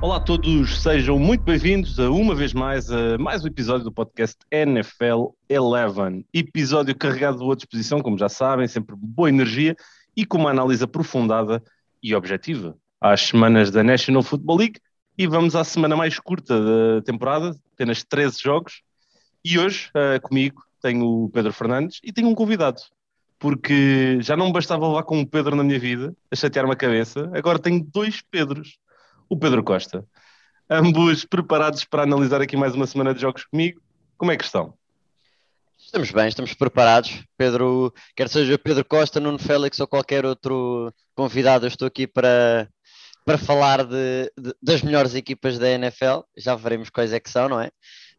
Olá 0.00 0.16
a 0.16 0.20
todos, 0.20 0.82
sejam 0.82 1.18
muito 1.18 1.42
bem-vindos 1.42 2.00
a 2.00 2.10
uma 2.10 2.34
vez 2.34 2.52
mais 2.52 2.90
a 2.90 3.16
mais 3.16 3.44
um 3.44 3.46
episódio 3.46 3.84
do 3.84 3.92
podcast 3.92 4.38
NFL 4.50 5.28
11. 5.50 6.26
Episódio 6.34 6.96
carregado 6.96 7.38
de 7.38 7.44
boa 7.44 7.54
disposição, 7.54 8.00
como 8.00 8.18
já 8.18 8.28
sabem, 8.28 8.66
sempre 8.66 8.96
boa 8.98 9.28
energia 9.28 9.76
e 10.16 10.26
com 10.26 10.38
uma 10.38 10.50
análise 10.50 10.82
aprofundada 10.82 11.62
e 12.02 12.14
objetiva 12.14 12.76
às 13.00 13.20
semanas 13.20 13.70
da 13.70 13.84
National 13.84 14.22
Football 14.22 14.56
League. 14.56 14.80
E 15.16 15.26
vamos 15.26 15.54
à 15.54 15.62
semana 15.62 15.94
mais 15.94 16.18
curta 16.18 16.60
da 16.60 17.02
temporada, 17.02 17.56
apenas 17.72 18.02
13 18.02 18.42
jogos. 18.42 18.82
E 19.44 19.58
hoje, 19.58 19.90
uh, 19.90 20.20
comigo, 20.20 20.65
tenho 20.80 21.06
o 21.06 21.30
Pedro 21.30 21.52
Fernandes 21.52 22.00
e 22.02 22.12
tenho 22.12 22.28
um 22.28 22.34
convidado, 22.34 22.80
porque 23.38 24.18
já 24.20 24.36
não 24.36 24.52
bastava 24.52 24.86
levar 24.86 25.02
com 25.02 25.18
um 25.18 25.24
Pedro 25.24 25.56
na 25.56 25.64
minha 25.64 25.78
vida, 25.78 26.14
a 26.30 26.36
chatear-me 26.36 26.72
a 26.72 26.76
cabeça, 26.76 27.30
agora 27.34 27.58
tenho 27.58 27.84
dois 27.84 28.22
Pedros 28.22 28.78
o 29.28 29.36
Pedro 29.36 29.62
Costa. 29.62 30.04
Ambos 30.68 31.24
preparados 31.24 31.84
para 31.84 32.02
analisar 32.02 32.40
aqui 32.40 32.56
mais 32.56 32.74
uma 32.74 32.86
semana 32.86 33.14
de 33.14 33.20
jogos 33.20 33.44
comigo. 33.44 33.80
Como 34.16 34.32
é 34.32 34.36
que 34.36 34.44
estão? 34.44 34.74
Estamos 35.78 36.10
bem, 36.10 36.28
estamos 36.28 36.54
preparados. 36.54 37.22
Pedro, 37.36 37.92
quer 38.16 38.28
seja 38.28 38.58
Pedro 38.58 38.84
Costa, 38.84 39.20
Nuno 39.20 39.38
Félix 39.38 39.78
ou 39.78 39.86
qualquer 39.86 40.24
outro 40.24 40.92
convidado, 41.14 41.66
eu 41.66 41.68
estou 41.68 41.86
aqui 41.86 42.06
para, 42.06 42.68
para 43.24 43.38
falar 43.38 43.84
de, 43.84 44.32
de, 44.36 44.54
das 44.60 44.82
melhores 44.82 45.14
equipas 45.14 45.58
da 45.58 45.70
NFL. 45.70 46.20
Já 46.36 46.56
veremos 46.56 46.90
quais 46.90 47.12
é 47.12 47.20
que 47.20 47.30
são, 47.30 47.48
não 47.48 47.60
é? 47.60 47.68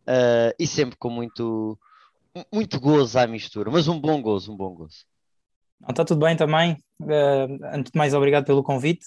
Uh, 0.08 0.56
e 0.58 0.66
sempre 0.66 0.96
com 0.98 1.10
muito, 1.10 1.78
muito 2.52 2.80
gozo 2.80 3.18
à 3.20 3.27
mistura, 3.27 3.70
mas 3.72 3.88
um 3.88 4.00
bom 4.00 4.22
gozo, 4.22 4.53
um 4.53 4.58
bom 4.58 4.73
gozo. 4.73 5.06
Não, 5.80 5.89
está 5.89 6.03
tudo 6.03 6.25
bem 6.25 6.36
também. 6.36 6.73
Uh, 7.02 7.59
antes 7.73 7.92
de 7.92 7.98
mais, 7.98 8.14
obrigado 8.14 8.45
pelo 8.45 8.64
convite. 8.64 9.06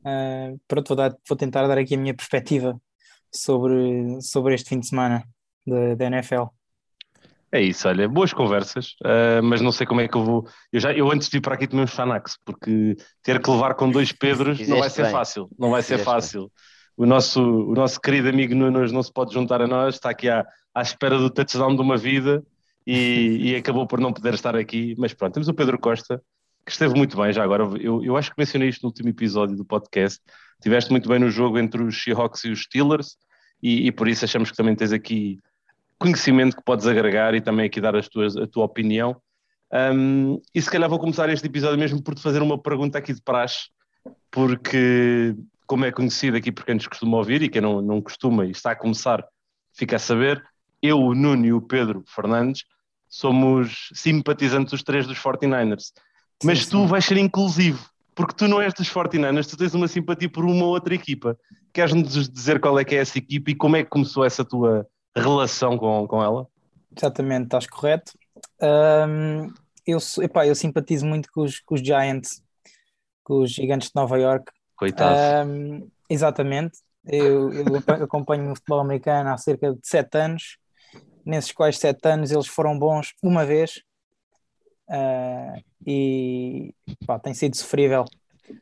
Uh, 0.00 0.58
pronto, 0.66 0.88
vou, 0.88 0.96
dar, 0.96 1.16
vou, 1.28 1.36
tentar 1.36 1.66
dar 1.66 1.78
aqui 1.78 1.94
a 1.94 1.98
minha 1.98 2.14
perspectiva 2.14 2.80
sobre, 3.32 4.20
sobre 4.20 4.54
este 4.54 4.68
fim 4.68 4.80
de 4.80 4.88
semana 4.88 5.24
da 5.96 6.06
NFL. 6.06 6.46
É 7.54 7.60
isso, 7.60 7.86
olha, 7.86 8.08
boas 8.08 8.32
conversas, 8.32 8.96
uh, 9.04 9.42
mas 9.42 9.60
não 9.60 9.70
sei 9.70 9.86
como 9.86 10.00
é 10.00 10.08
que 10.08 10.16
eu 10.16 10.24
vou. 10.24 10.48
Eu, 10.72 10.80
já, 10.80 10.90
eu 10.92 11.10
antes 11.12 11.28
de 11.28 11.36
vir 11.36 11.42
para 11.42 11.54
aqui 11.54 11.66
tomei 11.66 11.84
um 11.84 11.86
Xanax, 11.86 12.38
porque 12.46 12.96
ter 13.22 13.40
que 13.42 13.50
levar 13.50 13.74
com 13.74 13.90
dois 13.90 14.10
Pedros 14.10 14.58
não 14.66 14.78
vai 14.78 14.88
ser 14.88 15.02
bem. 15.02 15.12
fácil. 15.12 15.50
Não 15.58 15.70
vai 15.70 15.82
ser 15.82 15.98
fácil. 15.98 16.50
O 16.96 17.04
nosso, 17.04 17.42
o 17.42 17.74
nosso 17.74 18.00
querido 18.00 18.30
amigo 18.30 18.54
Nunes 18.54 18.90
não 18.90 19.02
se 19.02 19.12
pode 19.12 19.34
juntar 19.34 19.60
a 19.60 19.66
nós, 19.66 19.96
está 19.96 20.08
aqui 20.08 20.30
à, 20.30 20.46
à 20.74 20.80
espera 20.80 21.18
do 21.18 21.28
touchdown 21.28 21.76
de 21.76 21.82
uma 21.82 21.96
vida 21.96 22.42
e, 22.86 23.52
e 23.52 23.56
acabou 23.56 23.86
por 23.86 24.00
não 24.00 24.12
poder 24.12 24.34
estar 24.34 24.56
aqui. 24.56 24.94
Mas 24.98 25.12
pronto, 25.14 25.34
temos 25.34 25.48
o 25.48 25.54
Pedro 25.54 25.78
Costa, 25.78 26.22
que 26.64 26.72
esteve 26.72 26.94
muito 26.94 27.16
bem 27.16 27.32
já 27.32 27.42
agora. 27.42 27.64
Eu, 27.80 28.02
eu 28.04 28.16
acho 28.16 28.30
que 28.30 28.38
mencionei 28.38 28.68
isto 28.68 28.82
no 28.82 28.88
último 28.88 29.08
episódio 29.08 29.56
do 29.56 29.64
podcast. 29.64 30.20
Tiveste 30.60 30.90
muito 30.90 31.08
bem 31.08 31.18
no 31.18 31.30
jogo 31.30 31.58
entre 31.58 31.82
os 31.82 32.02
Seahawks 32.02 32.44
e 32.44 32.50
os 32.50 32.62
Steelers 32.62 33.16
e, 33.62 33.86
e 33.86 33.92
por 33.92 34.08
isso 34.08 34.24
achamos 34.24 34.50
que 34.50 34.56
também 34.56 34.74
tens 34.74 34.92
aqui 34.92 35.38
conhecimento 35.98 36.56
que 36.56 36.64
podes 36.64 36.86
agregar 36.86 37.34
e 37.34 37.40
também 37.40 37.66
aqui 37.66 37.80
dar 37.80 37.94
as 37.94 38.08
tuas, 38.08 38.36
a 38.36 38.46
tua 38.46 38.64
opinião. 38.64 39.16
Um, 39.72 40.40
e 40.54 40.60
se 40.60 40.70
calhar 40.70 40.90
vou 40.90 40.98
começar 40.98 41.28
este 41.30 41.46
episódio 41.46 41.78
mesmo 41.78 42.02
por 42.02 42.14
te 42.14 42.20
fazer 42.20 42.42
uma 42.42 42.60
pergunta 42.60 42.98
aqui 42.98 43.14
de 43.14 43.22
praxe, 43.22 43.68
porque, 44.30 45.34
como 45.66 45.84
é 45.84 45.92
conhecido 45.92 46.36
aqui 46.36 46.50
por 46.50 46.64
quem 46.64 46.74
nos 46.74 46.86
costuma 46.86 47.16
ouvir 47.16 47.42
e 47.42 47.48
quem 47.48 47.62
não, 47.62 47.80
não 47.80 48.02
costuma 48.02 48.44
e 48.44 48.50
está 48.50 48.72
a 48.72 48.76
começar, 48.76 49.24
fica 49.72 49.96
a 49.96 49.98
saber, 49.98 50.42
eu, 50.82 50.98
o 50.98 51.14
Nuno 51.14 51.46
e 51.46 51.52
o 51.52 51.62
Pedro 51.62 52.02
Fernandes 52.06 52.64
somos 53.08 53.90
simpatizantes 53.94 54.72
os 54.72 54.82
três 54.82 55.06
dos 55.06 55.18
49ers 55.18 55.92
mas 56.44 56.64
sim, 56.64 56.70
tu 56.70 56.86
vais 56.86 57.04
ser 57.04 57.16
inclusivo, 57.16 57.88
porque 58.14 58.34
tu 58.34 58.48
não 58.48 58.60
és 58.60 58.74
dos 58.74 58.88
49ers, 58.92 59.48
tu 59.48 59.56
tens 59.56 59.74
uma 59.74 59.88
simpatia 59.88 60.28
por 60.28 60.44
uma 60.44 60.66
outra 60.66 60.94
equipa. 60.94 61.38
Queres-nos 61.72 62.28
dizer 62.28 62.60
qual 62.60 62.78
é 62.78 62.84
que 62.84 62.94
é 62.94 62.98
essa 62.98 63.18
equipa 63.18 63.50
e 63.50 63.54
como 63.54 63.76
é 63.76 63.82
que 63.82 63.90
começou 63.90 64.24
essa 64.24 64.44
tua 64.44 64.86
relação 65.16 65.78
com, 65.78 66.06
com 66.06 66.22
ela? 66.22 66.46
Exatamente, 66.96 67.44
estás 67.44 67.66
correto. 67.66 68.12
Um, 68.60 69.52
eu, 69.86 69.98
epá, 70.20 70.46
eu 70.46 70.54
simpatizo 70.54 71.06
muito 71.06 71.30
com 71.32 71.42
os, 71.42 71.60
com 71.60 71.74
os 71.74 71.80
Giants, 71.80 72.42
com 73.24 73.42
os 73.42 73.52
gigantes 73.52 73.88
de 73.88 73.94
Nova 73.94 74.18
York. 74.18 74.52
Coitado. 74.76 75.48
Um, 75.48 75.88
exatamente. 76.08 76.78
Eu, 77.06 77.52
eu 77.52 77.64
acompanho 78.04 78.50
o 78.50 78.54
futebol 78.54 78.80
americano 78.80 79.30
há 79.30 79.36
cerca 79.38 79.72
de 79.72 79.80
sete 79.84 80.18
anos. 80.18 80.58
Nesses 81.24 81.52
quais 81.52 81.78
sete 81.78 82.08
anos 82.08 82.30
eles 82.30 82.46
foram 82.46 82.78
bons 82.78 83.14
uma 83.22 83.44
vez 83.44 83.82
Uh, 84.92 85.62
e 85.86 86.74
pá, 87.06 87.18
tem 87.18 87.32
sido 87.32 87.56
sofrível. 87.56 88.04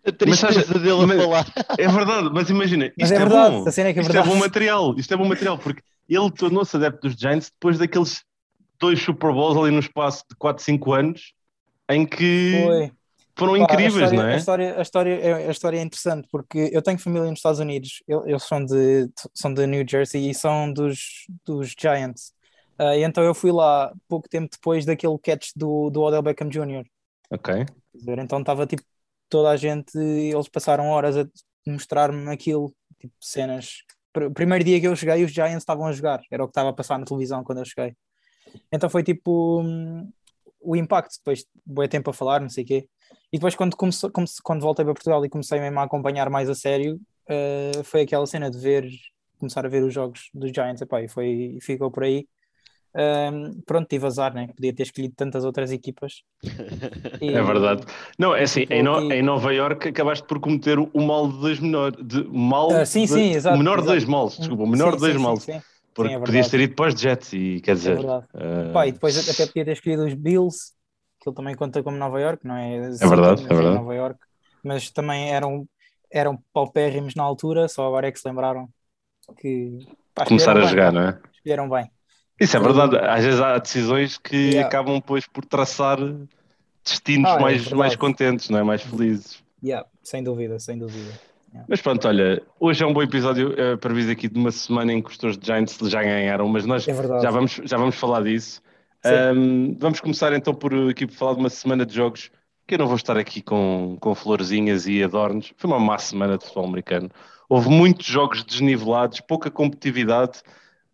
A 0.06 0.12
tristeza 0.12 0.64
mas, 0.72 0.82
dele 0.82 1.06
mas, 1.06 1.18
a 1.18 1.22
falar. 1.22 1.46
É 1.76 1.88
verdade, 1.88 2.30
mas 2.32 2.50
imagina, 2.50 2.86
isto 2.86 2.96
mas 3.00 3.10
é, 3.10 3.16
é, 3.16 3.18
verdade, 3.18 3.56
bom. 3.56 3.68
A 3.68 3.72
cena 3.72 3.88
é 3.88 3.92
que 3.92 3.98
é 3.98 4.02
isto 4.02 4.12
verdade. 4.12 4.30
é 4.30 4.32
bom 4.32 4.38
material, 4.38 4.94
isto 4.96 5.12
é 5.12 5.16
bom 5.16 5.24
material, 5.24 5.58
porque 5.58 5.82
ele 6.08 6.30
tornou-se 6.30 6.76
adepto 6.76 7.08
dos 7.08 7.18
Giants 7.18 7.50
depois 7.50 7.78
daqueles 7.78 8.22
dois 8.78 9.02
Super 9.02 9.32
Bowls 9.32 9.58
ali 9.58 9.72
no 9.72 9.80
espaço 9.80 10.24
de 10.30 10.36
4, 10.36 10.62
5 10.62 10.92
anos 10.92 11.32
em 11.90 12.06
que 12.06 12.62
Foi. 12.64 12.92
foram 13.34 13.58
Pá, 13.58 13.64
incríveis, 13.64 13.96
a 13.96 14.04
história, 14.04 14.22
não 14.22 14.28
é? 14.28 14.34
A 14.34 14.36
história, 14.36 14.78
a, 14.78 14.82
história, 14.82 15.14
é, 15.14 15.48
a 15.48 15.50
história 15.50 15.78
é 15.78 15.82
interessante 15.82 16.28
porque 16.30 16.70
eu 16.72 16.80
tenho 16.80 16.98
família 16.98 17.28
nos 17.28 17.40
Estados 17.40 17.58
Unidos, 17.58 18.04
eles 18.06 18.44
são 18.44 18.64
de, 18.64 19.10
são 19.34 19.52
de 19.52 19.66
New 19.66 19.84
Jersey 19.88 20.30
e 20.30 20.34
são 20.34 20.72
dos, 20.72 21.26
dos 21.44 21.74
Giants. 21.76 22.32
Uh, 22.80 22.94
e 22.96 23.04
então 23.04 23.22
eu 23.22 23.34
fui 23.34 23.52
lá 23.52 23.92
pouco 24.08 24.26
tempo 24.26 24.48
depois 24.50 24.86
daquele 24.86 25.18
catch 25.18 25.50
do, 25.54 25.90
do 25.90 26.00
Odell 26.00 26.22
Beckham 26.22 26.48
Jr. 26.48 26.86
Ok. 27.30 27.66
Então 27.94 28.40
estava 28.40 28.66
tipo 28.66 28.82
toda 29.28 29.50
a 29.50 29.56
gente, 29.56 29.98
eles 29.98 30.48
passaram 30.48 30.88
horas 30.88 31.16
a 31.16 31.26
mostrar-me 31.66 32.30
aquilo, 32.30 32.74
tipo 32.98 33.14
cenas. 33.20 33.84
O 34.16 34.30
primeiro 34.30 34.64
dia 34.64 34.80
que 34.80 34.88
eu 34.88 34.96
cheguei, 34.96 35.22
os 35.22 35.30
Giants 35.30 35.62
estavam 35.62 35.86
a 35.86 35.92
jogar, 35.92 36.20
era 36.30 36.42
o 36.42 36.46
que 36.46 36.52
estava 36.52 36.70
a 36.70 36.72
passar 36.72 36.98
na 36.98 37.04
televisão 37.04 37.44
quando 37.44 37.58
eu 37.58 37.64
cheguei. 37.64 37.94
Então 38.72 38.88
foi 38.88 39.02
tipo 39.02 39.60
um, 39.60 40.10
o 40.60 40.74
impacto, 40.74 41.16
depois 41.18 41.44
bom 41.64 41.86
tempo 41.86 42.10
a 42.10 42.14
falar, 42.14 42.40
não 42.40 42.48
sei 42.48 42.64
o 42.64 42.66
quê. 42.66 42.88
E 43.32 43.36
depois 43.38 43.54
quando, 43.54 43.76
comecei, 43.76 44.10
quando 44.42 44.62
voltei 44.62 44.84
para 44.84 44.94
Portugal 44.94 45.24
e 45.24 45.28
comecei 45.28 45.60
mesmo 45.60 45.78
a 45.78 45.84
acompanhar 45.84 46.28
mais 46.30 46.48
a 46.48 46.54
sério, 46.54 47.00
uh, 47.28 47.84
foi 47.84 48.02
aquela 48.02 48.26
cena 48.26 48.50
de 48.50 48.58
ver, 48.58 48.88
começar 49.38 49.64
a 49.64 49.68
ver 49.68 49.84
os 49.84 49.92
jogos 49.94 50.30
dos 50.34 50.50
Giants, 50.50 50.80
epá, 50.80 51.02
e 51.02 51.08
foi, 51.08 51.58
ficou 51.60 51.90
por 51.90 52.04
aí. 52.04 52.26
Um, 52.92 53.60
pronto, 53.64 53.86
tive 53.88 54.04
azar, 54.06 54.34
né? 54.34 54.48
Podia 54.48 54.74
ter 54.74 54.82
escolhido 54.82 55.14
tantas 55.16 55.44
outras 55.44 55.70
equipas. 55.70 56.22
E, 57.20 57.34
é 57.34 57.42
verdade. 57.42 57.84
Não, 58.18 58.34
é 58.34 58.44
assim, 58.44 58.66
em, 58.70 58.82
no, 58.82 59.12
em, 59.12 59.22
Nova 59.22 59.52
York 59.52 59.88
acabaste 59.88 60.26
por 60.26 60.40
cometer 60.40 60.78
o 60.78 61.02
mal 61.02 61.30
de 61.30 61.38
dois 61.38 61.60
menores. 61.60 61.98
De, 62.02 62.24
mal 62.24 62.68
uh, 62.68 62.86
sim, 62.86 63.06
sim, 63.06 63.32
exato. 63.32 63.56
O 63.56 63.58
menor 63.58 63.78
exato. 63.78 63.82
de 63.82 63.88
dois 63.88 64.04
males, 64.04 64.38
desculpa, 64.38 64.62
o 64.62 64.66
menor 64.66 64.92
sim, 64.92 64.96
de 64.96 65.00
dois 65.00 65.12
sim, 65.14 65.22
males. 65.22 65.42
Sim, 65.42 65.62
porque 65.94 66.14
é 66.14 66.18
podias 66.18 66.48
ter 66.48 66.60
ido 66.60 66.74
para 66.74 66.88
os 66.88 66.98
Jets 66.98 67.32
e 67.34 67.60
quer 67.60 67.74
dizer. 67.74 67.98
É 67.98 68.00
uh... 68.00 68.72
Pá, 68.72 68.86
e 68.86 68.92
depois 68.92 69.28
até 69.28 69.46
podia 69.46 69.64
ter 69.66 69.72
escolhido 69.72 70.06
os 70.06 70.14
Bills, 70.14 70.72
que 71.20 71.28
ele 71.28 71.36
também 71.36 71.54
conta 71.54 71.82
como 71.82 71.98
Nova 71.98 72.18
York, 72.18 72.46
não 72.46 72.56
é? 72.56 72.76
É 72.76 73.06
verdade, 73.06 73.44
é 73.44 73.54
verdade. 73.54 73.76
Nova 73.76 73.94
York, 73.94 74.18
mas 74.64 74.90
também 74.90 75.30
eram, 75.30 75.68
eram 76.10 76.42
paupérrimos 76.54 77.14
na 77.14 77.22
altura, 77.22 77.68
só 77.68 77.86
agora 77.86 78.08
é 78.08 78.12
que 78.12 78.18
se 78.18 78.26
lembraram 78.26 78.66
que. 79.36 79.86
Pá, 80.14 80.24
Começar 80.24 80.56
a 80.56 80.60
bem, 80.60 80.68
jogar, 80.68 80.92
não 80.92 81.02
é? 81.02 81.20
Escolheram 81.34 81.68
bem. 81.68 81.90
Isso 82.40 82.56
é 82.56 82.60
verdade, 82.60 82.96
às 82.96 83.22
vezes 83.22 83.38
há 83.38 83.58
decisões 83.58 84.16
que 84.16 84.36
yeah. 84.36 84.66
acabam 84.66 84.94
depois 84.94 85.26
por 85.26 85.44
traçar 85.44 85.98
destinos 86.82 87.30
ah, 87.30 87.34
é 87.34 87.38
mais, 87.38 87.70
mais 87.70 87.96
contentes, 87.96 88.48
não 88.48 88.58
é? 88.58 88.62
mais 88.62 88.80
felizes. 88.80 89.44
Yeah, 89.62 89.86
sem 90.02 90.24
dúvida, 90.24 90.58
sem 90.58 90.78
dúvida. 90.78 91.12
Yeah. 91.52 91.66
Mas 91.68 91.82
pronto, 91.82 92.08
olha, 92.08 92.42
hoje 92.58 92.82
é 92.82 92.86
um 92.86 92.94
bom 92.94 93.02
episódio 93.02 93.50
uh, 93.50 93.76
para 93.76 93.92
vir 93.92 94.10
aqui 94.10 94.26
de 94.26 94.38
uma 94.38 94.50
semana 94.50 94.90
em 94.90 95.02
que 95.02 95.10
os 95.10 95.18
teus 95.18 95.38
Giants 95.40 95.76
já 95.82 96.02
ganharam, 96.02 96.48
mas 96.48 96.64
nós 96.64 96.88
é 96.88 96.94
já, 96.94 97.30
vamos, 97.30 97.60
já 97.62 97.76
vamos 97.76 97.96
falar 97.96 98.22
disso. 98.22 98.62
Um, 99.04 99.76
vamos 99.78 100.00
começar 100.00 100.32
então 100.32 100.54
por 100.54 100.72
aqui 100.88 101.06
por 101.06 101.14
falar 101.14 101.34
de 101.34 101.40
uma 101.40 101.50
semana 101.50 101.84
de 101.84 101.94
jogos 101.94 102.30
que 102.66 102.74
eu 102.74 102.78
não 102.78 102.86
vou 102.86 102.96
estar 102.96 103.18
aqui 103.18 103.42
com, 103.42 103.98
com 104.00 104.14
florzinhas 104.14 104.86
e 104.86 105.02
adornos. 105.02 105.52
Foi 105.56 105.68
uma 105.68 105.80
má 105.80 105.98
semana 105.98 106.38
de 106.38 106.44
futebol 106.44 106.66
americano. 106.66 107.10
Houve 107.48 107.68
muitos 107.68 108.06
jogos 108.06 108.44
desnivelados, 108.44 109.20
pouca 109.20 109.50
competitividade 109.50 110.40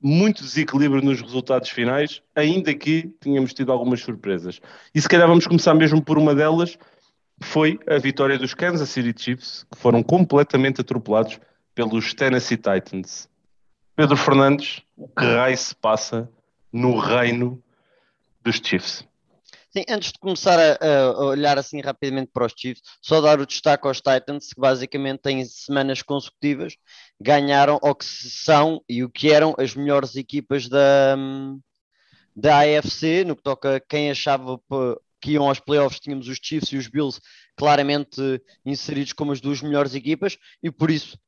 muito 0.00 0.43
desequilíbrio 0.43 1.02
nos 1.02 1.20
resultados 1.20 1.70
finais, 1.70 2.22
ainda 2.34 2.75
que 2.75 3.14
tínhamos 3.20 3.52
tido 3.54 3.72
algumas 3.72 4.00
surpresas. 4.00 4.60
E 4.94 5.00
se 5.00 5.08
calhar 5.08 5.26
vamos 5.26 5.46
começar 5.46 5.75
mesmo 5.75 6.02
por 6.02 6.19
uma 6.19 6.34
delas, 6.34 6.78
foi 7.40 7.78
a 7.88 7.98
vitória 7.98 8.38
dos 8.38 8.54
Kansas 8.54 8.88
City 8.88 9.14
Chiefs, 9.16 9.66
que 9.70 9.78
foram 9.78 10.02
completamente 10.02 10.81
atropelados 10.81 11.38
pelos 11.75 12.14
Tennessee 12.14 12.56
Titans. 12.56 13.28
Pedro 13.94 14.16
Fernandes, 14.16 14.82
o 14.96 15.08
que 15.08 15.25
raio 15.25 15.56
se 15.56 15.75
passa 15.75 16.31
no 16.72 16.99
reino 16.99 17.62
dos 18.42 18.60
Chiefs? 18.62 19.06
Sim, 19.76 19.84
antes 19.90 20.11
de 20.11 20.19
começar 20.19 20.58
a, 20.58 20.87
a, 20.87 21.25
olhar 21.26 21.58
assim 21.58 21.82
rapidamente 21.82 22.31
para 22.32 22.46
os 22.46 22.55
Chiefs, 22.56 22.81
só 23.02 23.20
dar 23.20 23.38
o 23.38 23.46
destaque 23.46 23.87
aos 23.87 23.99
Titans, 24.00 24.55
que 24.55 24.58
basicamente 24.58 25.20
têm 25.20 25.44
semanas 25.44 26.00
consecutivas, 26.00 26.78
ganharam 27.20 27.78
o 27.82 27.94
que 27.94 28.06
são 28.06 28.82
e 28.88 29.05
o 29.05 29.11
que 29.11 29.31
eram 29.31 29.55
as 29.58 29.75
melhores 29.75 30.17
equipas 30.17 30.67
da, 30.67 31.14
da 32.34 32.61
AFC, 32.61 33.23
no 33.26 33.37
que 33.37 33.43
toca 33.43 33.78
quem 33.87 34.11
achava 34.11 34.58
que 35.20 35.32
iam 35.32 35.46
aos 35.46 35.61
playoffs, 35.61 36.00
tínhamos 36.00 36.26
os 36.26 36.38
Chiefs 36.43 36.73
e 36.73 36.78
os 36.78 36.88
Bills 36.88 37.20
claramente 37.55 38.19
inseridos 38.64 39.12
como 39.12 39.32
as 39.32 39.43
duas 39.43 39.61
melhores 39.61 39.94
equipas, 39.94 40.38
e 40.62 40.70
por 40.70 40.90
isso 40.90 41.19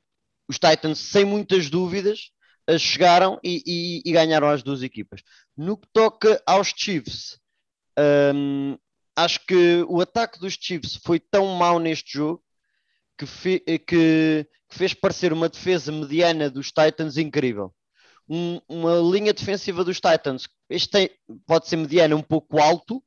os 0.49 0.59
Titans, 0.59 0.99
sem 0.99 1.23
muitas 1.23 1.69
dúvidas, 1.69 2.31
chegaram 2.79 3.39
e, 3.45 3.62
e, 3.67 4.03
e 4.06 4.12
ganharam 4.12 4.49
as 4.49 4.62
duas 4.62 4.83
equipas. 4.83 5.23
No 5.55 5.77
que 5.77 5.87
toca 5.93 6.43
aos 6.47 6.73
Chiefs, 6.75 7.38
um, 8.35 8.79
acho 9.17 9.45
que 9.47 9.85
o 9.89 10.00
ataque 10.00 10.39
dos 10.39 10.56
Chiefs 10.61 10.97
foi 11.05 11.19
tão 11.19 11.47
mau 11.56 11.79
neste 11.79 12.12
jogo 12.12 12.43
que, 13.17 13.27
fe, 13.27 13.59
que, 13.61 13.79
que 13.87 14.47
fez 14.71 14.95
parecer 14.95 15.33
uma 15.33 15.49
defesa 15.49 15.91
mediana 15.91 16.49
dos 16.49 16.69
Titans 16.69 17.17
incrível. 17.17 17.75
Um, 18.29 18.61
uma 18.69 18.97
linha 18.97 19.33
defensiva 19.33 19.83
dos 19.83 20.00
Titans, 20.00 20.49
este 20.69 20.91
tem, 20.91 21.11
pode 21.47 21.67
ser 21.67 21.77
mediana 21.77 22.15
um 22.15 22.23
pouco 22.23 22.61
alto, 22.61 23.03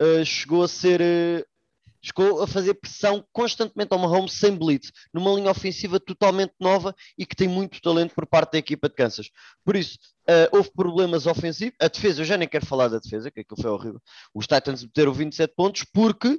uh, 0.00 0.24
chegou 0.24 0.62
a 0.62 0.68
ser 0.68 1.46
chegou 2.04 2.42
a 2.42 2.46
fazer 2.46 2.74
pressão 2.74 3.26
constantemente 3.32 3.92
ao 3.92 3.98
Mahomes 3.98 4.34
sem 4.34 4.54
blitz, 4.54 4.92
numa 5.12 5.32
linha 5.32 5.50
ofensiva 5.50 5.98
totalmente 5.98 6.52
nova 6.60 6.94
e 7.16 7.24
que 7.24 7.34
tem 7.34 7.48
muito 7.48 7.80
talento 7.80 8.14
por 8.14 8.26
parte 8.26 8.52
da 8.52 8.58
equipa 8.58 8.90
de 8.90 8.94
Kansas. 8.94 9.30
Por 9.64 9.74
isso, 9.74 9.98
uh, 10.28 10.54
houve 10.54 10.70
problemas 10.70 11.26
ofensivos. 11.26 11.74
A 11.80 11.88
defesa, 11.88 12.20
eu 12.20 12.26
já 12.26 12.36
nem 12.36 12.46
quero 12.46 12.66
falar 12.66 12.88
da 12.88 12.98
defesa, 12.98 13.30
que 13.30 13.40
aquilo 13.40 13.60
foi 13.60 13.70
horrível. 13.70 14.02
Os 14.34 14.46
Titans 14.46 14.84
meteram 14.84 15.14
27 15.14 15.54
pontos 15.56 15.86
porque 15.94 16.38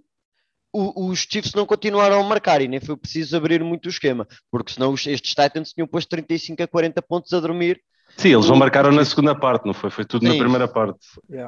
o, 0.72 1.10
os 1.10 1.20
Chiefs 1.20 1.54
não 1.54 1.66
continuaram 1.66 2.20
a 2.20 2.24
marcar 2.24 2.62
e 2.62 2.68
nem 2.68 2.80
foi 2.80 2.96
preciso 2.96 3.36
abrir 3.36 3.64
muito 3.64 3.88
o 3.88 3.90
esquema, 3.90 4.28
porque 4.52 4.74
senão 4.74 4.94
os, 4.94 5.08
estes 5.08 5.34
Titans 5.34 5.72
tinham 5.74 5.88
posto 5.88 6.10
35 6.10 6.62
a 6.62 6.68
40 6.68 7.02
pontos 7.02 7.34
a 7.34 7.40
dormir 7.40 7.82
Sim, 8.18 8.34
eles 8.34 8.48
não 8.48 8.56
marcaram 8.56 8.92
na 8.92 9.04
segunda 9.04 9.36
parte, 9.38 9.66
não 9.66 9.74
foi? 9.74 9.90
Foi 9.90 10.06
tudo 10.06 10.26
Sim. 10.26 10.34
na 10.34 10.40
primeira 10.40 10.68
parte. 10.68 11.00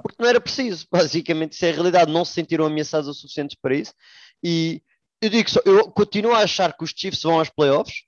Porque 0.03 0.21
não 0.21 0.27
era 0.27 0.41
preciso, 0.41 0.85
basicamente, 0.91 1.53
isso 1.53 1.65
é 1.65 1.69
a 1.69 1.73
realidade. 1.73 2.11
Não 2.11 2.25
se 2.25 2.33
sentiram 2.33 2.65
ameaçados 2.65 3.07
o 3.07 3.13
suficientes 3.13 3.57
para 3.61 3.75
isso. 3.75 3.93
E 4.43 4.81
eu 5.21 5.29
digo 5.29 5.49
só, 5.49 5.61
eu 5.65 5.89
continuo 5.91 6.33
a 6.33 6.39
achar 6.39 6.75
que 6.75 6.83
os 6.83 6.93
Chiefs 6.95 7.23
vão 7.23 7.39
aos 7.39 7.49
playoffs, 7.49 8.03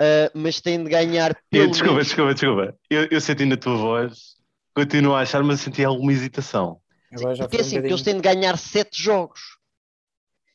uh, 0.00 0.30
mas 0.34 0.60
têm 0.60 0.82
de 0.82 0.90
ganhar 0.90 1.34
pelo 1.50 1.70
Desculpa, 1.70 1.92
menos... 1.94 2.06
desculpa, 2.06 2.34
desculpa. 2.34 2.76
Eu, 2.90 3.08
eu 3.10 3.20
senti 3.20 3.44
na 3.44 3.56
tua 3.56 3.76
voz, 3.76 4.36
continuo 4.74 5.14
a 5.14 5.20
achar, 5.20 5.42
mas 5.42 5.60
senti 5.60 5.82
alguma 5.84 6.12
hesitação. 6.12 6.80
Porque 7.10 7.56
é 7.56 7.60
assim, 7.60 7.78
um 7.80 7.86
eles 7.86 8.02
têm 8.02 8.14
de 8.14 8.20
ganhar 8.20 8.58
sete 8.58 9.02
jogos. 9.02 9.40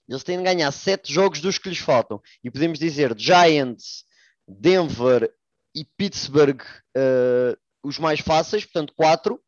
Eles 0.08 0.24
têm 0.24 0.38
de 0.38 0.44
ganhar 0.44 0.72
sete 0.72 1.12
jogos 1.12 1.42
dos 1.42 1.58
que 1.58 1.70
lhes 1.70 1.80
faltam. 1.80 2.22
E 2.44 2.52
podemos 2.52 2.78
dizer 2.78 3.18
Giants, 3.18 4.06
Denver 4.48 5.34
e 5.76 5.86
Pittsburgh 5.98 6.62
uh, 6.62 7.58
os 7.84 7.98
mais 8.00 8.20
fáceis, 8.20 8.64
portanto, 8.64 8.94
quatro. 8.96 9.42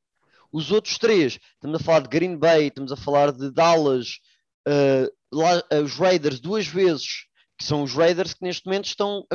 Os 0.51 0.71
outros 0.71 0.97
três, 0.97 1.39
estamos 1.53 1.81
a 1.81 1.83
falar 1.83 2.01
de 2.01 2.09
Green 2.09 2.37
Bay, 2.37 2.67
estamos 2.67 2.91
a 2.91 2.95
falar 2.95 3.31
de 3.31 3.51
Dallas, 3.51 4.19
uh, 4.67 5.11
lá, 5.31 5.57
uh, 5.57 5.83
os 5.83 5.95
Raiders 5.95 6.39
duas 6.39 6.65
vezes, 6.65 7.25
que 7.57 7.65
são 7.65 7.83
os 7.83 7.93
Raiders 7.93 8.33
que 8.33 8.43
neste 8.43 8.65
momento 8.65 8.85
estão 8.85 9.25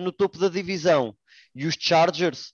no 0.00 0.12
topo 0.12 0.38
da 0.38 0.50
divisão, 0.50 1.16
e 1.54 1.66
os 1.66 1.76
Chargers 1.78 2.52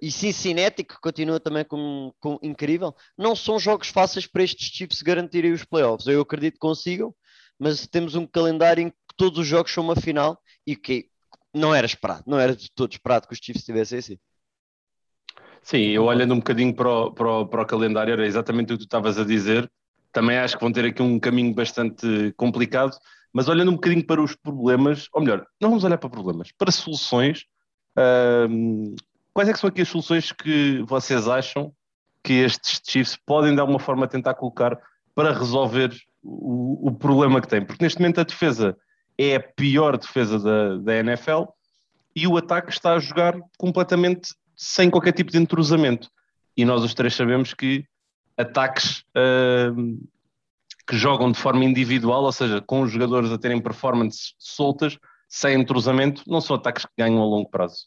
e 0.00 0.10
Cincinnati, 0.10 0.82
que 0.82 0.98
continua 0.98 1.38
também 1.38 1.66
com, 1.66 2.10
com 2.18 2.38
incrível, 2.42 2.94
não 3.16 3.36
são 3.36 3.58
jogos 3.58 3.88
fáceis 3.88 4.26
para 4.26 4.42
estes 4.42 4.68
Chiefs 4.68 5.02
garantirem 5.02 5.52
os 5.52 5.64
playoffs. 5.64 6.06
Eu 6.06 6.22
acredito 6.22 6.54
que 6.54 6.60
consigam, 6.60 7.14
mas 7.58 7.86
temos 7.86 8.14
um 8.14 8.26
calendário 8.26 8.84
em 8.84 8.88
que 8.88 8.96
todos 9.18 9.38
os 9.38 9.46
jogos 9.46 9.70
são 9.70 9.84
uma 9.84 9.96
final 9.96 10.40
e 10.66 10.74
que 10.74 11.10
não 11.56 11.74
era 11.74 11.86
esperado, 11.86 12.24
não 12.26 12.38
era 12.38 12.54
de 12.54 12.70
todo 12.70 12.92
esperado 12.92 13.26
que 13.26 13.32
os 13.32 13.40
Chiefs 13.42 13.64
tivessem 13.64 13.98
assim. 13.98 14.18
Sim, 15.62 15.78
eu 15.88 16.04
olhando 16.04 16.34
um 16.34 16.38
bocadinho 16.38 16.74
para 16.74 16.88
o, 16.88 17.10
para, 17.12 17.28
o, 17.28 17.46
para 17.46 17.62
o 17.62 17.66
calendário, 17.66 18.12
era 18.12 18.26
exatamente 18.26 18.72
o 18.72 18.76
que 18.76 18.84
tu 18.84 18.86
estavas 18.86 19.18
a 19.18 19.24
dizer. 19.24 19.70
Também 20.12 20.38
acho 20.38 20.56
que 20.56 20.62
vão 20.62 20.72
ter 20.72 20.84
aqui 20.84 21.02
um 21.02 21.18
caminho 21.18 21.52
bastante 21.52 22.32
complicado, 22.36 22.96
mas 23.32 23.48
olhando 23.48 23.70
um 23.72 23.74
bocadinho 23.74 24.06
para 24.06 24.22
os 24.22 24.36
problemas, 24.36 25.08
ou 25.12 25.20
melhor, 25.20 25.44
não 25.60 25.70
vamos 25.70 25.82
olhar 25.82 25.98
para 25.98 26.08
problemas, 26.08 26.52
para 26.56 26.70
soluções. 26.70 27.44
quais 29.34 29.48
é 29.48 29.52
que 29.52 29.58
são 29.58 29.68
aqui 29.68 29.82
as 29.82 29.88
soluções 29.88 30.30
que 30.30 30.82
vocês 30.86 31.26
acham 31.26 31.72
que 32.22 32.34
estes 32.34 32.80
Chiefs 32.86 33.16
podem 33.26 33.54
de 33.54 33.60
alguma 33.60 33.78
forma 33.80 34.06
tentar 34.06 34.34
colocar 34.34 34.78
para 35.14 35.32
resolver 35.32 35.92
o, 36.22 36.88
o 36.88 36.94
problema 36.94 37.40
que 37.40 37.48
têm? 37.48 37.64
Porque 37.64 37.82
neste 37.82 37.98
momento 37.98 38.20
a 38.20 38.24
defesa 38.24 38.76
é 39.18 39.36
a 39.36 39.40
pior 39.40 39.96
defesa 39.96 40.38
da, 40.38 40.76
da 40.78 40.94
NFL 40.96 41.44
e 42.14 42.26
o 42.26 42.36
ataque 42.36 42.70
está 42.70 42.94
a 42.94 42.98
jogar 42.98 43.38
completamente 43.58 44.34
sem 44.56 44.90
qualquer 44.90 45.12
tipo 45.12 45.30
de 45.30 45.38
entrosamento. 45.38 46.10
E 46.56 46.64
nós 46.64 46.82
os 46.82 46.94
três 46.94 47.14
sabemos 47.14 47.52
que 47.52 47.84
ataques 48.36 49.04
uh, 49.16 50.08
que 50.86 50.96
jogam 50.96 51.30
de 51.32 51.38
forma 51.38 51.64
individual, 51.64 52.22
ou 52.22 52.32
seja, 52.32 52.60
com 52.60 52.82
os 52.82 52.90
jogadores 52.90 53.30
a 53.30 53.38
terem 53.38 53.60
performances 53.60 54.34
soltas, 54.38 54.98
sem 55.28 55.60
entrosamento, 55.60 56.22
não 56.26 56.40
são 56.40 56.56
ataques 56.56 56.84
que 56.84 56.92
ganham 56.96 57.20
a 57.20 57.26
longo 57.26 57.50
prazo. 57.50 57.86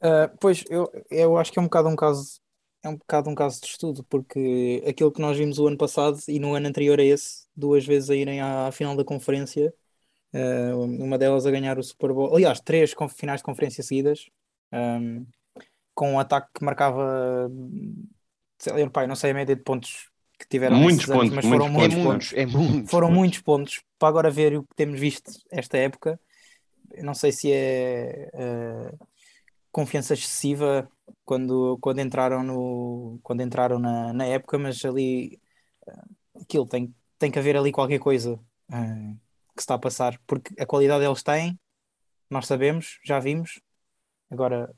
Uh, 0.00 0.34
pois, 0.40 0.64
eu, 0.68 0.90
eu 1.10 1.36
acho 1.36 1.52
que 1.52 1.58
é 1.58 1.62
um 1.62 1.66
bocado 1.66 1.88
um 1.88 1.96
caso 1.96 2.40
é 2.82 2.88
um 2.88 2.96
bocado 2.96 3.30
um 3.30 3.34
caso 3.34 3.60
de 3.60 3.66
estudo, 3.66 4.04
porque 4.04 4.84
aquilo 4.86 5.10
que 5.10 5.20
nós 5.20 5.36
vimos 5.38 5.58
o 5.58 5.66
ano 5.66 5.78
passado 5.78 6.18
e 6.28 6.38
no 6.38 6.54
ano 6.54 6.68
anterior 6.68 7.00
a 7.00 7.02
esse, 7.02 7.46
duas 7.56 7.84
vezes 7.86 8.10
a 8.10 8.14
irem 8.14 8.40
à, 8.40 8.66
à 8.66 8.72
final 8.72 8.94
da 8.94 9.02
conferência, 9.02 9.72
uma 10.74 11.16
delas 11.16 11.46
a 11.46 11.50
ganhar 11.50 11.78
o 11.78 11.82
Super 11.82 12.12
Bowl, 12.12 12.34
aliás, 12.34 12.60
três 12.60 12.92
finais 13.16 13.40
de 13.40 13.44
conferência 13.44 13.84
seguidas, 13.84 14.28
um, 14.72 15.24
com 15.94 16.12
um 16.12 16.18
ataque 16.18 16.48
que 16.54 16.64
marcava, 16.64 17.50
sei, 18.58 18.88
pai, 18.90 19.06
não 19.06 19.14
sei 19.14 19.30
a 19.30 19.34
média 19.34 19.54
de 19.54 19.62
pontos 19.62 20.10
que 20.38 20.48
tiveram 20.48 20.76
muitos 20.76 21.06
pontos, 21.06 21.30
anos, 21.30 21.34
mas 21.34 21.44
muitos 21.44 21.66
foram 21.66 21.72
muitos 21.72 21.98
pontos, 21.98 22.32
é 22.32 22.46
muitos 22.46 22.90
foram 22.90 23.06
pontos. 23.08 23.18
muitos 23.18 23.40
pontos 23.40 23.82
para 23.98 24.08
agora 24.08 24.30
ver 24.30 24.58
o 24.58 24.64
que 24.64 24.74
temos 24.74 24.98
visto 24.98 25.30
esta 25.50 25.78
época. 25.78 26.18
não 27.02 27.14
sei 27.14 27.30
se 27.30 27.52
é 27.52 28.30
uh, 28.34 29.06
confiança 29.70 30.14
excessiva 30.14 30.88
quando, 31.24 31.78
quando 31.80 32.00
entraram 32.00 32.42
no 32.42 33.20
quando 33.22 33.42
entraram 33.42 33.78
na, 33.78 34.12
na 34.12 34.26
época, 34.26 34.58
mas 34.58 34.84
ali 34.84 35.40
uh, 35.86 36.42
aquilo 36.42 36.66
tem, 36.66 36.92
tem 37.18 37.30
que 37.30 37.38
haver 37.38 37.56
ali 37.56 37.70
qualquer 37.70 38.00
coisa. 38.00 38.34
Uh, 38.68 39.23
que 39.54 39.62
se 39.62 39.64
está 39.64 39.74
a 39.74 39.78
passar, 39.78 40.18
porque 40.26 40.54
a 40.60 40.66
qualidade 40.66 41.04
eles 41.04 41.22
têm, 41.22 41.58
nós 42.28 42.46
sabemos, 42.46 42.98
já 43.04 43.18
vimos. 43.18 43.60
Agora, 44.30 44.74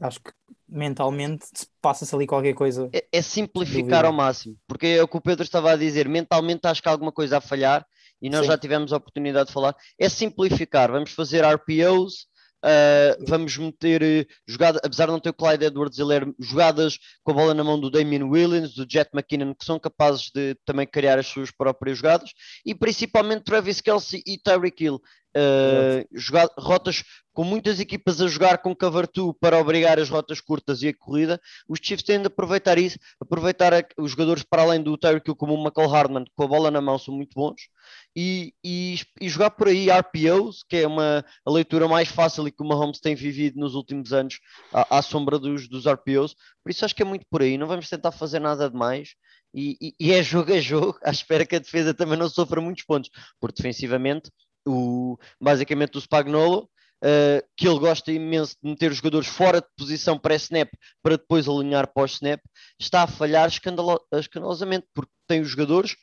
acho 0.00 0.20
que 0.20 0.32
mentalmente 0.68 1.46
passa-se 1.80 2.14
ali 2.14 2.26
qualquer 2.26 2.54
coisa. 2.54 2.88
É, 2.92 3.06
é 3.12 3.22
simplificar 3.22 4.04
ao 4.04 4.12
máximo, 4.12 4.56
porque 4.66 4.86
é 4.86 5.02
o 5.02 5.08
que 5.08 5.16
o 5.16 5.20
Pedro 5.20 5.42
estava 5.42 5.72
a 5.72 5.76
dizer. 5.76 6.08
Mentalmente 6.08 6.66
acho 6.66 6.82
que 6.82 6.88
há 6.88 6.92
alguma 6.92 7.12
coisa 7.12 7.38
a 7.38 7.40
falhar 7.40 7.86
e 8.20 8.28
nós 8.28 8.42
Sim. 8.42 8.48
já 8.48 8.58
tivemos 8.58 8.92
a 8.92 8.96
oportunidade 8.96 9.48
de 9.48 9.52
falar. 9.52 9.76
É 9.98 10.08
simplificar, 10.08 10.90
vamos 10.90 11.12
fazer 11.12 11.44
RPOs, 11.44 12.26
Uh, 12.64 13.24
vamos 13.26 13.56
meter 13.56 14.02
uh, 14.02 14.26
jogada, 14.46 14.80
apesar 14.84 15.06
de 15.06 15.12
não 15.12 15.20
ter 15.20 15.30
o 15.30 15.34
Clyde 15.34 15.66
Edwards 15.66 15.98
Hiller, 15.98 16.26
jogadas 16.40 16.98
com 17.22 17.30
a 17.30 17.34
bola 17.34 17.54
na 17.54 17.62
mão 17.62 17.78
do 17.78 17.88
Damien 17.88 18.24
Williams, 18.24 18.74
do 18.74 18.86
Jet 18.88 19.10
McKinnon, 19.14 19.54
que 19.54 19.64
são 19.64 19.78
capazes 19.78 20.30
de 20.34 20.56
também 20.64 20.86
criar 20.86 21.18
as 21.18 21.26
suas 21.28 21.52
próprias 21.52 21.98
jogadas, 21.98 22.30
e 22.66 22.74
principalmente 22.74 23.44
Travis 23.44 23.80
Kelsey 23.80 24.22
e 24.26 24.36
Tyreek 24.36 24.82
Hill, 24.82 24.96
uh, 24.96 26.60
rotas 26.60 27.04
com 27.38 27.44
muitas 27.44 27.78
equipas 27.78 28.20
a 28.20 28.26
jogar 28.26 28.58
com 28.58 28.74
2 28.74 29.32
para 29.40 29.60
obrigar 29.60 29.96
as 30.00 30.10
rotas 30.10 30.40
curtas 30.40 30.82
e 30.82 30.88
a 30.88 30.92
corrida, 30.92 31.40
os 31.68 31.78
Chiefs 31.80 32.02
têm 32.02 32.20
de 32.20 32.26
aproveitar 32.26 32.78
isso, 32.78 32.98
aproveitar 33.20 33.72
a, 33.72 33.84
os 33.96 34.10
jogadores 34.10 34.42
para 34.42 34.62
além 34.62 34.82
do 34.82 34.98
Tyreek 34.98 35.32
como 35.36 35.54
o 35.54 35.62
McCall 35.62 35.86
Hardman, 35.86 36.24
com 36.34 36.42
a 36.42 36.48
bola 36.48 36.68
na 36.68 36.80
mão 36.80 36.98
são 36.98 37.14
muito 37.14 37.34
bons, 37.36 37.68
e, 38.16 38.52
e, 38.64 38.96
e, 39.20 39.28
jogar 39.28 39.50
por 39.50 39.68
aí 39.68 39.86
RPOs, 39.88 40.64
que 40.68 40.78
é 40.78 40.86
uma 40.88 41.24
a 41.46 41.50
leitura 41.52 41.86
mais 41.86 42.08
fácil 42.08 42.48
e 42.48 42.50
que 42.50 42.60
o 42.60 42.66
Mahomes 42.66 42.98
tem 42.98 43.14
vivido 43.14 43.60
nos 43.60 43.76
últimos 43.76 44.12
anos 44.12 44.40
à, 44.72 44.98
à 44.98 45.00
sombra 45.00 45.38
dos, 45.38 45.68
dos 45.68 45.86
RPOs, 45.86 46.34
por 46.64 46.70
isso 46.72 46.84
acho 46.84 46.92
que 46.96 47.02
é 47.02 47.06
muito 47.06 47.24
por 47.30 47.40
aí, 47.40 47.56
não 47.56 47.68
vamos 47.68 47.88
tentar 47.88 48.10
fazer 48.10 48.40
nada 48.40 48.68
de 48.68 48.76
mais, 48.76 49.10
e, 49.54 49.94
e, 50.00 50.10
é 50.12 50.24
jogo 50.24 50.52
a 50.52 50.60
jogo, 50.60 50.98
à 51.06 51.12
espera 51.12 51.46
que 51.46 51.54
a 51.54 51.60
defesa 51.60 51.94
também 51.94 52.18
não 52.18 52.28
sofra 52.28 52.60
muitos 52.60 52.82
pontos, 52.82 53.10
porque 53.38 53.62
defensivamente 53.62 54.28
o, 54.66 55.16
basicamente 55.40 55.96
o 55.96 56.00
Spagnolo, 56.00 56.68
uh, 57.04 57.46
que 57.56 57.68
ele 57.68 57.78
gosta 57.78 58.12
imenso 58.12 58.56
de 58.62 58.70
meter 58.70 58.90
os 58.90 58.98
jogadores 58.98 59.28
fora 59.28 59.60
de 59.60 59.66
posição 59.76 60.18
para 60.18 60.34
snap 60.36 60.68
para 61.02 61.16
depois 61.16 61.48
alinhar 61.48 61.92
para 61.92 62.02
o 62.02 62.06
snap, 62.06 62.40
está 62.78 63.02
a 63.02 63.06
falhar 63.06 63.48
escandalo 63.48 64.00
escandalosamente, 64.12 64.86
porque 64.94 65.12
tem 65.26 65.40
os 65.40 65.48
jogadores 65.48 65.96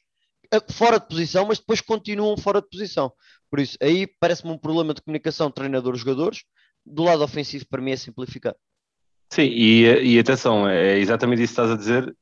uh, 0.53 0.73
fora 0.73 0.99
de 0.99 1.07
posição, 1.07 1.45
mas 1.45 1.59
depois 1.59 1.81
continuam 1.81 2.37
fora 2.37 2.61
de 2.61 2.69
posição. 2.69 3.11
Por 3.49 3.59
isso, 3.59 3.77
aí 3.81 4.07
parece-me 4.19 4.51
um 4.51 4.57
problema 4.57 4.93
de 4.93 5.01
comunicação 5.01 5.51
treinador-jogadores. 5.51 6.43
Do 6.85 7.03
lado 7.03 7.23
ofensivo, 7.23 7.65
para 7.67 7.81
mim, 7.81 7.91
é 7.91 7.95
simplificar. 7.95 8.55
Sim, 9.31 9.43
e, 9.43 9.85
e 10.03 10.19
atenção, 10.19 10.69
é 10.69 10.99
exatamente 10.99 11.41
isso 11.41 11.55
que 11.55 11.61
estás 11.61 11.71
a 11.71 11.77
dizer 11.77 12.15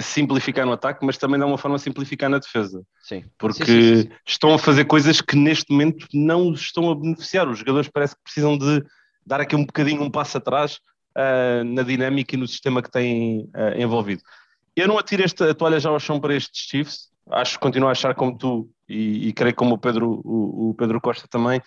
simplificar 0.00 0.64
no 0.64 0.72
ataque, 0.72 1.04
mas 1.04 1.18
também 1.18 1.38
dá 1.38 1.46
uma 1.46 1.58
forma 1.58 1.76
de 1.76 1.82
simplificar 1.82 2.30
na 2.30 2.38
defesa. 2.38 2.82
Sim. 3.02 3.24
Porque 3.38 3.64
sim, 3.64 4.02
sim, 4.02 4.10
estão 4.26 4.54
a 4.54 4.58
fazer 4.58 4.84
coisas 4.84 5.20
que 5.20 5.36
neste 5.36 5.70
momento 5.70 6.06
não 6.12 6.50
os 6.50 6.60
estão 6.60 6.90
a 6.90 6.94
beneficiar. 6.94 7.48
Os 7.48 7.58
jogadores 7.58 7.90
parece 7.92 8.14
que 8.14 8.22
precisam 8.22 8.56
de 8.56 8.82
dar 9.26 9.40
aqui 9.40 9.54
um 9.56 9.64
bocadinho 9.64 10.02
um 10.02 10.10
passo 10.10 10.38
atrás. 10.38 10.78
uh, 11.18 11.64
na 11.64 11.82
dinâmica 11.82 12.34
e 12.34 12.38
no 12.38 12.46
sistema 12.46 12.82
que 12.82 12.90
têm 12.90 13.40
uh, 13.54 13.76
envolvido. 13.76 14.22
Eu 14.76 14.86
não 14.86 14.98
atiro 14.98 15.24
esta, 15.24 15.50
a 15.50 15.54
toalha 15.54 15.80
já 15.80 15.90
ao 15.90 15.98
chão 15.98 16.20
para 16.20 16.34
estes 16.34 16.68
Chiefs, 16.68 17.08
acho, 17.30 17.58
continuo 17.58 17.88
a 17.88 17.92
achar 17.92 18.14
como 18.14 18.36
tu 18.36 18.70
e, 18.88 19.28
e 19.28 19.32
creio 19.32 19.54
como 19.54 19.74
o 19.74 19.78
Pedro, 19.78 20.20
o, 20.24 20.70
o 20.70 20.74
Pedro 20.74 21.00
Costa 21.00 21.26
também, 21.28 21.60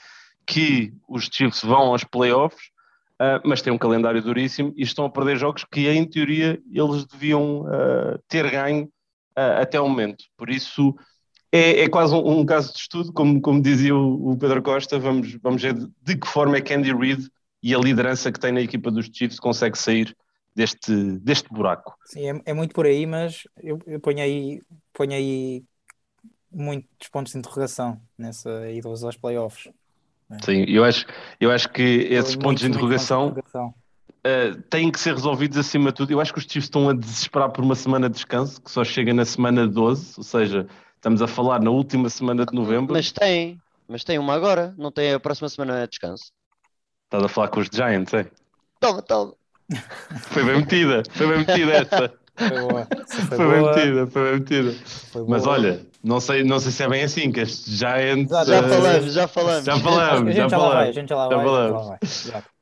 que 0.45 0.93
os 1.07 1.29
Chiefs 1.31 1.61
vão 1.61 1.91
aos 1.91 2.03
playoffs, 2.03 2.70
uh, 3.21 3.41
mas 3.45 3.61
têm 3.61 3.71
um 3.71 3.77
calendário 3.77 4.21
duríssimo 4.21 4.73
e 4.75 4.81
estão 4.81 5.05
a 5.05 5.09
perder 5.09 5.37
jogos 5.37 5.63
que, 5.63 5.87
em 5.87 6.07
teoria, 6.07 6.59
eles 6.71 7.05
deviam 7.05 7.61
uh, 7.61 8.19
ter 8.27 8.49
ganho 8.49 8.85
uh, 9.37 9.61
até 9.61 9.79
o 9.79 9.87
momento. 9.87 10.23
Por 10.35 10.49
isso, 10.49 10.95
é, 11.51 11.81
é 11.81 11.89
quase 11.89 12.15
um, 12.15 12.39
um, 12.39 12.45
caso 12.45 12.73
de 12.73 12.79
estudo, 12.79 13.13
como, 13.13 13.39
como 13.39 13.61
dizia 13.61 13.95
o, 13.95 14.31
o, 14.31 14.37
Pedro 14.37 14.63
Costa, 14.63 14.97
vamos, 14.97 15.35
vamos 15.35 15.61
ver 15.61 15.75
de, 16.01 16.17
que 16.17 16.27
forma 16.27 16.57
é 16.57 16.61
que 16.61 16.73
Andy 16.73 16.93
Reid 16.93 17.29
e 17.61 17.75
a 17.75 17.77
liderança 17.77 18.31
que 18.31 18.39
tem 18.39 18.51
na 18.51 18.61
equipa 18.61 18.89
dos 18.89 19.05
Chiefs 19.05 19.39
consegue 19.39 19.77
sair 19.77 20.15
deste, 20.55 21.19
deste 21.19 21.47
buraco. 21.49 21.95
Sim, 22.05 22.31
é, 22.31 22.41
é 22.45 22.53
muito 22.53 22.73
por 22.73 22.85
aí, 22.85 23.05
mas 23.05 23.43
eu, 23.61 23.79
eu 23.85 23.99
ponho, 23.99 24.19
aí, 24.19 24.59
ponho 24.93 25.13
aí 25.13 25.63
muitos 26.51 27.07
pontos 27.09 27.33
de 27.33 27.39
interrogação 27.39 28.01
nessa 28.17 28.69
ida 28.69 28.89
aos 28.89 29.15
playoffs. 29.15 29.71
Sim, 30.43 30.65
eu 30.67 30.83
acho, 30.83 31.05
eu 31.39 31.51
acho 31.51 31.69
que 31.69 31.81
esses 31.81 32.35
pontos 32.35 32.61
de 32.61 32.69
interrogação, 32.69 33.29
pontos 33.31 33.43
de 33.43 33.49
interrogação. 33.49 33.81
Uh, 34.23 34.61
têm 34.69 34.91
que 34.91 34.99
ser 34.99 35.15
resolvidos 35.15 35.57
acima 35.57 35.89
de 35.89 35.95
tudo. 35.95 36.11
Eu 36.11 36.21
acho 36.21 36.31
que 36.31 36.39
os 36.39 36.45
Chiefs 36.45 36.65
estão 36.65 36.89
a 36.89 36.93
desesperar 36.93 37.49
por 37.49 37.63
uma 37.63 37.75
semana 37.75 38.07
de 38.07 38.15
descanso, 38.15 38.61
que 38.61 38.69
só 38.69 38.83
chega 38.83 39.13
na 39.13 39.25
semana 39.25 39.67
12, 39.67 40.13
ou 40.17 40.23
seja, 40.23 40.67
estamos 40.95 41.21
a 41.21 41.27
falar 41.27 41.59
na 41.59 41.71
última 41.71 42.07
semana 42.09 42.45
de 42.45 42.53
novembro. 42.53 42.93
Mas 42.93 43.11
tem, 43.11 43.59
mas 43.87 44.03
tem 44.03 44.19
uma 44.19 44.33
agora, 44.35 44.75
não 44.77 44.91
tem 44.91 45.11
a 45.13 45.19
próxima 45.19 45.49
semana 45.49 45.81
de 45.81 45.87
descanso. 45.89 46.31
Estás 47.05 47.23
a 47.23 47.27
falar 47.27 47.47
com 47.47 47.59
os 47.59 47.67
Giants, 47.71 48.13
é? 48.13 48.29
Toma, 48.79 49.01
toma. 49.01 49.33
Foi 50.27 50.43
bem 50.43 50.57
metida, 50.57 51.03
foi 51.11 51.27
bem 51.27 51.37
metida 51.39 51.71
essa. 51.71 52.13
Foi 52.35 52.49
boa. 52.49 52.87
Foi, 53.07 53.37
foi 53.37 53.51
bem 53.51 53.61
metida, 53.61 54.07
foi 54.07 54.23
bem 54.23 54.39
metida. 54.39 54.71
Foi 55.11 55.25
Mas 55.27 55.45
olha, 55.45 55.81
não 56.03 56.19
sei, 56.19 56.43
não 56.43 56.59
sei 56.59 56.71
se 56.71 56.83
é 56.83 56.89
bem 56.89 57.03
assim, 57.03 57.31
que 57.31 57.41
este 57.41 57.71
Giant. 57.71 58.29
Já, 58.29 58.43
já 58.45 58.63
falamos, 58.63 59.13
já 59.13 59.27
falamos. 59.27 59.65
Já 59.65 59.77
falamos, 59.79 60.35
já, 60.35 60.49
falamos. 60.49 60.95
gente 60.95 61.09
já 61.09 61.15
lá 61.15 61.27
vai. 61.27 61.37
Já 61.37 61.43
falamos. 61.43 61.99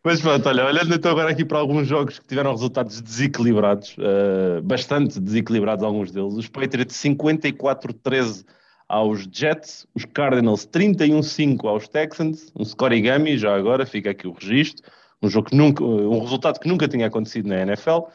Mas 0.03 0.21
pronto, 0.21 0.47
olha, 0.47 0.65
olhando 0.65 0.95
então 0.95 1.11
agora 1.11 1.29
aqui 1.29 1.43
para 1.43 1.59
alguns 1.59 1.87
jogos 1.87 2.19
que 2.19 2.25
tiveram 2.25 2.51
resultados 2.51 3.01
desequilibrados, 3.01 3.95
uh, 3.97 4.61
bastante 4.61 5.19
desequilibrados 5.19 5.83
alguns 5.83 6.11
deles. 6.11 6.33
Os 6.35 6.47
Patriots 6.47 6.95
54-13 6.95 8.45
aos 8.87 9.27
Jets, 9.31 9.85
os 9.93 10.05
Cardinals 10.05 10.65
31-5 10.65 11.65
aos 11.65 11.87
Texans, 11.87 12.51
um 12.57 12.65
scorigami 12.65 13.37
já 13.37 13.55
agora, 13.55 13.85
fica 13.85 14.09
aqui 14.09 14.27
o 14.27 14.31
registro, 14.31 14.89
um 15.21 15.29
jogo 15.29 15.49
que 15.49 15.55
nunca, 15.55 15.83
um 15.83 16.19
resultado 16.21 16.59
que 16.59 16.67
nunca 16.67 16.87
tinha 16.87 17.05
acontecido 17.07 17.47
na 17.47 17.61
NFL. 17.61 18.07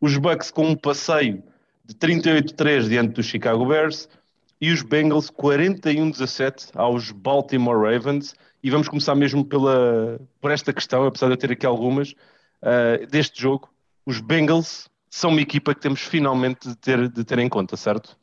Os 0.00 0.16
Bucks 0.16 0.50
com 0.50 0.66
um 0.66 0.76
passeio 0.76 1.42
de 1.84 1.94
38-3 1.94 2.88
diante 2.88 3.14
dos 3.14 3.26
Chicago 3.26 3.66
Bears, 3.66 4.08
e 4.60 4.70
os 4.70 4.82
Bengals 4.82 5.30
41-17 5.30 6.70
aos 6.74 7.10
Baltimore 7.10 7.80
Ravens. 7.80 8.34
E 8.62 8.70
vamos 8.70 8.88
começar 8.88 9.14
mesmo 9.14 9.44
pela, 9.44 10.20
por 10.40 10.50
esta 10.50 10.72
questão, 10.72 11.06
apesar 11.06 11.28
de 11.28 11.32
eu 11.32 11.36
ter 11.38 11.52
aqui 11.52 11.64
algumas, 11.64 12.12
uh, 12.12 13.06
deste 13.10 13.40
jogo. 13.40 13.70
Os 14.04 14.20
Bengals 14.20 14.88
são 15.08 15.30
uma 15.30 15.40
equipa 15.40 15.74
que 15.74 15.80
temos 15.80 16.00
finalmente 16.00 16.68
de 16.68 16.76
ter, 16.76 17.08
de 17.08 17.24
ter 17.24 17.38
em 17.38 17.48
conta, 17.48 17.76
certo? 17.76 18.18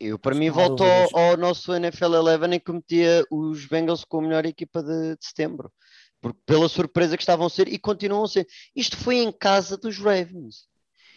Eu, 0.00 0.18
para 0.18 0.34
mim, 0.34 0.48
volto 0.48 0.82
ao, 0.82 1.18
ao, 1.18 1.36
nosso 1.36 1.74
NFL 1.74 2.16
11 2.16 2.54
em 2.54 2.60
que 2.60 2.72
metia 2.72 3.24
os 3.30 3.66
Bengals 3.66 4.04
com 4.04 4.18
a 4.18 4.22
melhor 4.22 4.46
equipa 4.46 4.82
de, 4.82 5.16
de 5.16 5.26
setembro. 5.26 5.70
Porque, 6.22 6.38
pela 6.46 6.68
surpresa 6.68 7.16
que 7.16 7.22
estavam 7.22 7.46
a 7.46 7.50
ser 7.50 7.68
e 7.68 7.78
continuam 7.78 8.24
a 8.24 8.28
ser. 8.28 8.46
Isto 8.74 8.96
foi 8.96 9.16
em 9.18 9.30
casa 9.30 9.76
dos 9.76 9.98
Ravens. 9.98 10.69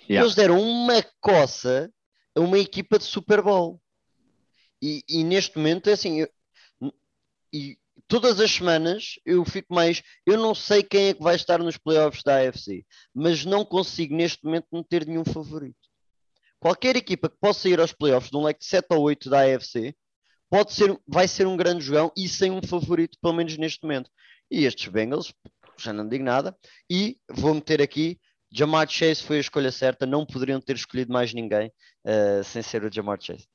Yeah. 0.10 0.26
Eles 0.26 0.36
deram 0.36 0.62
uma 0.62 1.04
coça 1.22 1.92
a 2.36 2.40
uma 2.40 2.60
equipa 2.60 2.98
de 2.98 3.06
Super 3.06 3.42
Bowl. 3.42 3.82
E, 4.82 5.04
e 5.08 5.24
neste 5.24 5.58
momento 5.58 5.90
é 5.90 5.94
assim, 5.94 6.22
eu, 6.22 6.30
e 7.54 7.78
todas 8.08 8.40
as 8.40 8.52
semanas 8.52 9.20
eu 9.26 9.46
fico 9.46 9.74
mais. 9.74 10.02
Eu 10.26 10.38
não 10.38 10.54
sei 10.54 10.84
quem 10.84 11.10
é 11.10 11.14
que 11.14 11.24
vai 11.24 11.36
estar 11.36 11.60
nos 11.60 11.78
playoffs 11.78 12.24
da 12.24 12.38
AFC, 12.38 12.86
mas 13.14 13.46
não 13.46 13.64
consigo 13.64 14.16
neste 14.16 14.44
momento 14.44 14.68
não 14.72 14.84
ter 14.84 15.06
nenhum 15.06 15.24
favorito. 15.24 15.78
Qualquer 16.60 16.96
equipa 16.96 17.30
que 17.30 17.38
possa 17.40 17.70
ir 17.70 17.80
aos 17.80 17.94
playoffs 17.94 18.32
de 18.32 18.38
um 18.38 18.44
leque 18.44 18.62
de 18.62 18.66
7 18.66 18.88
ou 18.92 19.02
8 19.02 19.30
da 19.30 19.42
AFC 19.42 19.96
pode 20.50 20.74
ser, 20.74 20.98
vai 21.08 21.28
ser 21.28 21.46
um 21.48 21.58
grande 21.58 21.84
jogão 21.84 22.12
e 22.16 22.28
sem 22.28 22.52
um 22.52 22.62
favorito, 22.62 23.18
pelo 23.22 23.34
menos 23.34 23.58
neste 23.58 23.84
momento. 23.84 24.10
E 24.50 24.66
estes 24.66 24.88
Bengals, 24.88 25.34
já 25.78 25.92
não 25.92 26.08
digo 26.08 26.24
nada, 26.24 26.56
e 26.90 27.18
vou 27.30 27.54
meter 27.54 27.82
aqui. 27.82 28.20
Jamar 28.54 28.88
Chase 28.88 29.24
foi 29.24 29.38
a 29.38 29.40
escolha 29.40 29.72
certa, 29.72 30.06
não 30.06 30.26
poderiam 30.26 30.62
ter 30.62 30.76
escolhido 30.76 31.12
mais 31.12 31.34
ninguém 31.34 31.72
uh, 32.06 32.44
sem 32.44 32.62
ser 32.62 32.84
o 32.84 32.94
Jamar 32.94 33.18
Chase. 33.20 33.48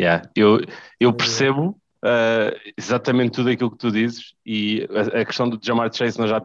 Yeah, 0.00 0.28
eu, 0.34 0.60
eu 0.98 1.12
percebo 1.12 1.78
uh, 2.02 2.72
exatamente 2.76 3.32
tudo 3.32 3.50
aquilo 3.50 3.70
que 3.70 3.78
tu 3.78 3.90
dizes 3.90 4.34
e 4.44 4.88
a, 4.90 5.20
a, 5.20 5.24
questão 5.24 5.48
do 5.48 5.58
Jamar 5.62 5.92
Chase, 5.92 6.18
nós 6.18 6.30
já 6.30 6.42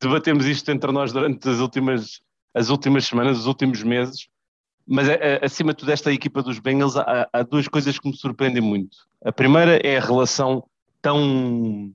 debatemos 0.00 0.46
isto 0.46 0.70
entre 0.70 0.90
nós 0.90 1.12
durante 1.12 1.46
as 1.48 1.58
últimas, 1.58 2.20
as 2.54 2.70
últimas 2.70 3.04
semanas, 3.04 3.38
os 3.38 3.46
últimos 3.46 3.82
meses, 3.82 4.28
mas 4.86 5.08
a, 5.08 5.12
a, 5.12 5.44
acima 5.44 5.72
de 5.72 5.80
tudo, 5.80 5.92
esta 5.92 6.10
equipa 6.10 6.42
dos 6.42 6.58
Bengals, 6.58 6.96
há, 6.96 7.28
há, 7.30 7.42
duas 7.42 7.68
coisas 7.68 7.98
que 7.98 8.08
me 8.08 8.16
surpreendem 8.16 8.62
muito. 8.62 8.96
A 9.22 9.30
primeira 9.30 9.76
é 9.86 9.98
a 9.98 10.04
relação 10.04 10.64
tão 11.02 11.92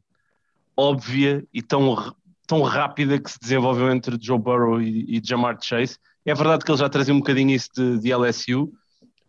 óbvia 0.78 1.44
e 1.54 1.62
tão, 1.62 2.14
tão 2.48 2.62
rápida 2.62 3.20
que 3.20 3.32
se 3.32 3.40
desenvolveu 3.40 3.92
entre 3.92 4.18
Joe 4.20 4.38
Burrow 4.38 4.82
e, 4.82 5.18
e 5.18 5.22
Jamar 5.24 5.58
Chase. 5.62 5.98
É 6.26 6.34
verdade 6.34 6.64
que 6.64 6.72
ele 6.72 6.80
já 6.80 6.90
trazia 6.90 7.14
um 7.14 7.20
bocadinho 7.20 7.52
isso 7.52 7.70
de, 7.76 8.00
de 8.00 8.14
LSU, 8.14 8.72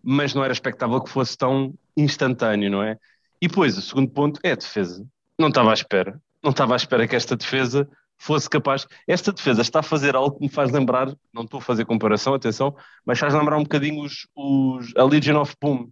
mas 0.02 0.34
não 0.34 0.44
era 0.44 0.52
expectável 0.52 1.00
que 1.00 1.10
fosse 1.10 1.36
tão 1.36 1.74
instantâneo, 1.96 2.70
não 2.70 2.82
é? 2.82 2.98
E 3.40 3.48
depois, 3.48 3.76
o 3.76 3.82
segundo 3.82 4.10
ponto 4.10 4.40
é 4.42 4.52
a 4.52 4.56
defesa. 4.56 5.06
Não 5.38 5.48
estava 5.48 5.70
à 5.70 5.74
espera. 5.74 6.20
Não 6.42 6.50
estava 6.50 6.74
à 6.74 6.76
espera 6.76 7.06
que 7.06 7.16
esta 7.16 7.36
defesa 7.36 7.88
fosse 8.16 8.48
capaz. 8.48 8.86
Esta 9.06 9.32
defesa 9.32 9.62
está 9.62 9.80
a 9.80 9.82
fazer 9.82 10.16
algo 10.16 10.36
que 10.36 10.42
me 10.42 10.48
faz 10.48 10.70
lembrar, 10.70 11.14
não 11.32 11.42
estou 11.42 11.58
a 11.58 11.62
fazer 11.62 11.84
comparação, 11.84 12.34
atenção, 12.34 12.74
mas 13.04 13.18
faz 13.18 13.34
lembrar 13.34 13.56
um 13.56 13.62
bocadinho 13.62 14.02
os, 14.02 14.26
os, 14.34 14.96
a 14.96 15.04
Legion 15.04 15.40
of 15.40 15.54
Boom, 15.60 15.90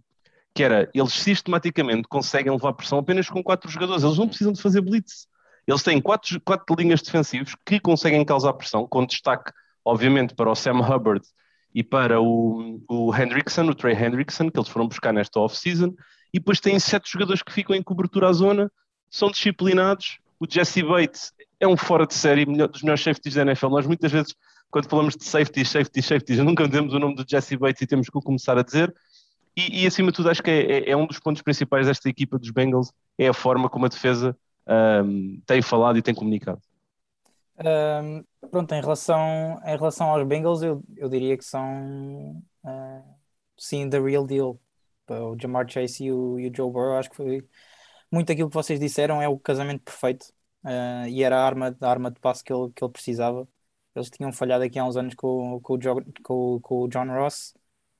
que 0.53 0.63
era, 0.63 0.89
eles 0.93 1.13
sistematicamente 1.13 2.07
conseguem 2.07 2.51
levar 2.51 2.73
pressão 2.73 2.99
apenas 2.99 3.29
com 3.29 3.43
quatro 3.43 3.69
jogadores, 3.69 4.03
eles 4.03 4.17
não 4.17 4.27
precisam 4.27 4.53
de 4.53 4.61
fazer 4.61 4.81
blitz. 4.81 5.27
Eles 5.67 5.83
têm 5.83 6.01
quatro, 6.01 6.39
quatro 6.41 6.75
linhas 6.77 7.01
defensivas 7.01 7.55
que 7.65 7.79
conseguem 7.79 8.23
causar 8.25 8.53
pressão, 8.53 8.87
com 8.87 9.05
destaque, 9.05 9.51
obviamente, 9.83 10.35
para 10.35 10.51
o 10.51 10.55
Sam 10.55 10.79
Hubbard 10.79 11.25
e 11.73 11.83
para 11.83 12.21
o, 12.21 12.81
o 12.89 13.15
Hendrickson, 13.15 13.63
o 13.63 13.75
Trey 13.75 13.95
Hendrickson, 13.95 14.49
que 14.49 14.59
eles 14.59 14.69
foram 14.69 14.87
buscar 14.87 15.13
nesta 15.13 15.39
off-season, 15.39 15.93
e 16.33 16.39
depois 16.39 16.59
têm 16.59 16.79
sete 16.79 17.11
jogadores 17.11 17.41
que 17.41 17.51
ficam 17.51 17.75
em 17.75 17.81
cobertura 17.81 18.29
à 18.29 18.33
zona, 18.33 18.71
são 19.09 19.29
disciplinados. 19.29 20.19
O 20.39 20.45
Jesse 20.49 20.83
Bates 20.83 21.31
é 21.59 21.67
um 21.67 21.77
fora 21.77 22.05
de 22.05 22.13
série, 22.13 22.45
melhor, 22.45 22.67
dos 22.67 22.81
melhores 22.81 23.03
safeties 23.03 23.35
da 23.35 23.43
NFL. 23.43 23.69
Nós 23.69 23.87
muitas 23.87 24.11
vezes, 24.11 24.35
quando 24.69 24.89
falamos 24.89 25.15
de 25.15 25.23
safeties, 25.23 25.69
safeties, 25.69 26.05
safeties, 26.05 26.39
nunca 26.43 26.67
dizemos 26.67 26.93
o 26.93 26.99
nome 26.99 27.15
do 27.15 27.25
Jesse 27.27 27.55
Bates 27.55 27.81
e 27.81 27.87
temos 27.87 28.09
que 28.09 28.17
o 28.17 28.21
começar 28.21 28.57
a 28.57 28.63
dizer. 28.63 28.93
E, 29.55 29.83
e 29.83 29.87
acima 29.87 30.11
de 30.11 30.17
tudo, 30.17 30.29
acho 30.29 30.41
que 30.41 30.49
é, 30.49 30.71
é, 30.71 30.89
é, 30.89 30.97
um 30.97 31.05
dos 31.05 31.19
pontos 31.19 31.41
principais 31.41 31.85
desta 31.85 32.09
equipa 32.09 32.39
dos 32.39 32.49
Bengals, 32.49 32.91
é 33.17 33.27
a 33.27 33.33
forma 33.33 33.69
como 33.69 33.85
a 33.85 33.89
defesa 33.89 34.35
um, 34.67 35.41
tem 35.45 35.61
falado 35.61 35.97
e 35.97 36.01
tem 36.01 36.13
comunicado. 36.13 36.61
Um, 37.57 38.23
pronto, 38.49 38.73
em 38.73 38.81
relação, 38.81 39.59
em 39.63 39.77
relação 39.77 40.09
aos 40.09 40.25
Bengals, 40.27 40.61
eu, 40.63 40.83
eu 40.97 41.07
diria 41.09 41.37
que 41.37 41.45
são 41.45 42.43
uh, 42.63 43.03
sim 43.57 43.89
the 43.89 43.99
real 43.99 44.25
deal. 44.25 44.59
O 45.09 45.37
Jamar 45.39 45.69
Chase 45.69 46.05
e 46.05 46.11
o, 46.11 46.39
e 46.39 46.47
o 46.49 46.55
Joe 46.55 46.71
Burrow, 46.71 46.97
acho 46.97 47.09
que 47.09 47.15
foi 47.15 47.47
muito 48.11 48.31
aquilo 48.31 48.49
que 48.49 48.55
vocês 48.55 48.79
disseram, 48.79 49.21
é 49.21 49.27
o 49.27 49.37
casamento 49.37 49.83
perfeito 49.83 50.27
uh, 50.63 51.07
e 51.07 51.23
era 51.23 51.37
a 51.37 51.45
arma, 51.45 51.75
a 51.79 51.89
arma 51.89 52.09
de 52.09 52.19
passe 52.19 52.43
que 52.43 52.53
ele, 52.53 52.71
que 52.73 52.83
ele 52.83 52.91
precisava. 52.91 53.47
Eles 53.95 54.09
tinham 54.09 54.31
falhado 54.31 54.63
aqui 54.63 54.79
há 54.79 54.85
uns 54.85 54.97
anos 54.97 55.13
com, 55.13 55.59
com, 55.61 55.75
o, 55.75 55.79
com, 56.23 56.59
com 56.61 56.79
o 56.83 56.87
John 56.87 57.07
Ross, 57.07 57.53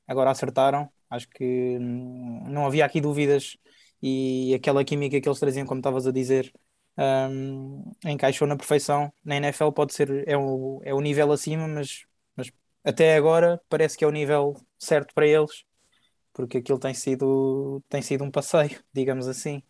agora 0.08 0.32
acertaram. 0.32 0.90
Acho 1.10 1.30
que 1.30 1.78
hum, 1.80 2.44
não 2.48 2.66
havia 2.66 2.86
aqui 2.86 3.00
dúvidas 3.00 3.58
e 4.04 4.54
aquela 4.54 4.84
química 4.84 5.22
que 5.22 5.30
eles 5.30 5.40
traziam, 5.40 5.66
como 5.66 5.80
estavas 5.80 6.06
a 6.06 6.12
dizer, 6.12 6.54
um, 6.98 7.94
encaixou 8.06 8.46
na 8.48 8.58
perfeição. 8.58 9.14
Na 9.24 9.38
NFL 9.38 9.72
pode 9.72 9.94
ser, 9.94 10.28
é 10.28 10.38
o, 10.38 10.82
é 10.84 10.94
o 10.94 11.00
nível 11.00 11.32
acima, 11.32 11.68
mas, 11.70 12.06
mas 12.36 12.52
até 12.84 13.16
agora 13.16 13.62
parece 13.70 13.98
que 13.98 14.04
é 14.04 14.08
o 14.08 14.12
nível 14.12 14.56
certo 14.78 15.14
para 15.14 15.26
eles, 15.26 15.64
porque 16.34 16.60
aquilo 16.60 16.80
tem 16.80 16.94
sido, 16.94 17.84
tem 17.90 18.02
sido 18.02 18.24
um 18.24 18.32
passeio, 18.32 18.84
digamos 18.94 19.28
assim. 19.28 19.64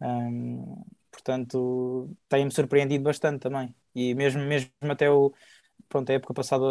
Um, 0.00 0.84
portanto, 1.10 2.16
tem-me 2.28 2.52
surpreendido 2.52 3.04
bastante 3.04 3.40
também. 3.42 3.74
E 3.94 4.14
mesmo, 4.14 4.42
mesmo 4.44 4.70
até 4.90 5.10
o, 5.10 5.34
pronto, 5.88 6.10
a 6.10 6.14
época 6.14 6.34
passada 6.34 6.64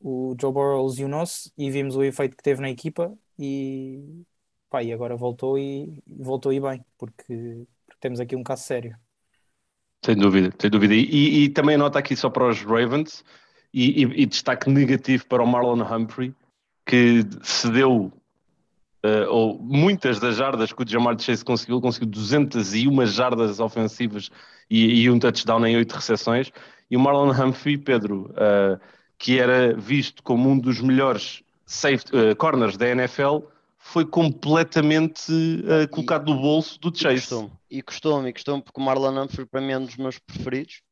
o 0.00 0.34
Joe 0.40 0.52
Burrow 0.52 0.86
lesionou-se 0.86 1.52
e 1.58 1.70
vimos 1.70 1.96
o 1.96 2.04
efeito 2.04 2.36
que 2.36 2.42
teve 2.42 2.62
na 2.62 2.70
equipa 2.70 3.16
e, 3.38 4.24
pá, 4.72 4.82
e 4.82 4.90
agora 4.90 5.14
voltou 5.14 5.58
e 5.58 6.02
voltou 6.06 6.50
e 6.50 6.58
bem, 6.58 6.82
porque, 6.96 7.66
porque 7.86 8.00
temos 8.00 8.18
aqui 8.18 8.34
um 8.34 8.42
caso 8.42 8.62
sério. 8.62 8.96
Sem 10.02 10.16
dúvida, 10.16 10.50
sem 10.58 10.70
dúvida. 10.70 10.94
E, 10.94 11.44
e 11.44 11.48
também 11.50 11.76
nota 11.76 11.98
aqui 11.98 12.16
só 12.16 12.30
para 12.30 12.48
os 12.48 12.62
Ravens 12.62 13.22
e, 13.72 14.02
e, 14.02 14.22
e, 14.22 14.26
destaque 14.26 14.70
negativo 14.70 15.26
para 15.26 15.42
o 15.42 15.46
Marlon 15.46 15.82
Humphrey, 15.82 16.34
que 16.86 17.20
cedeu 17.42 18.10
uh, 19.04 19.28
ou 19.28 19.58
muitas 19.58 20.18
das 20.18 20.36
jardas 20.36 20.72
que 20.72 20.82
o 20.82 20.88
Jamar 20.88 21.18
Chase 21.20 21.44
conseguiu, 21.44 21.80
conseguiu 21.80 22.08
201 22.08 23.06
jardas 23.06 23.60
ofensivas 23.60 24.30
e, 24.70 25.08
um 25.10 25.18
touchdown 25.18 25.66
em 25.66 25.76
oito 25.76 25.92
recepções. 25.92 26.50
E 26.90 26.96
o 26.96 27.00
Marlon 27.00 27.30
Humphrey, 27.30 27.76
Pedro, 27.76 28.30
uh, 28.30 28.80
que 29.18 29.38
era 29.38 29.74
visto 29.74 30.22
como 30.22 30.48
um 30.48 30.58
dos 30.58 30.80
melhores 30.80 31.42
safety, 31.66 32.16
uh, 32.16 32.34
corners 32.36 32.76
da 32.76 32.88
NFL, 32.88 33.40
foi 33.84 34.06
completamente 34.06 35.32
uh, 35.32 35.88
colocado 35.90 36.30
e, 36.30 36.34
no 36.34 36.40
bolso 36.40 36.78
do 36.78 36.96
Chase. 36.96 37.50
E 37.68 37.82
custou-me, 37.82 38.30
e 38.30 38.32
custou-me, 38.32 38.62
porque 38.62 38.80
o 38.80 38.84
Marlon 38.84 39.24
Humphrey 39.24 39.44
para 39.44 39.60
mim 39.60 39.72
é 39.72 39.78
um 39.78 39.84
dos 39.84 39.96
meus 39.96 40.18
preferidos. 40.18 40.82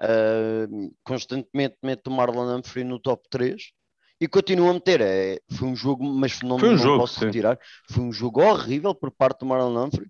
Uh, 0.00 0.90
constantemente 1.04 1.76
meto 1.82 2.06
o 2.06 2.10
Marlon 2.10 2.56
Humphrey 2.56 2.82
no 2.82 2.98
top 2.98 3.28
3 3.28 3.62
e 4.18 4.26
continuo 4.26 4.70
a 4.70 4.72
meter. 4.72 5.02
É, 5.02 5.38
foi 5.52 5.68
um 5.68 5.76
jogo, 5.76 6.02
mas 6.02 6.40
não, 6.40 6.58
foi 6.58 6.70
um 6.70 6.72
não 6.72 6.78
jogo, 6.78 7.00
posso 7.00 7.20
sim. 7.20 7.26
retirar. 7.26 7.58
Foi 7.90 8.02
um 8.02 8.12
jogo 8.12 8.42
horrível 8.42 8.94
por 8.94 9.10
parte 9.10 9.40
do 9.40 9.46
Marlon 9.46 9.84
Humphrey. 9.84 10.08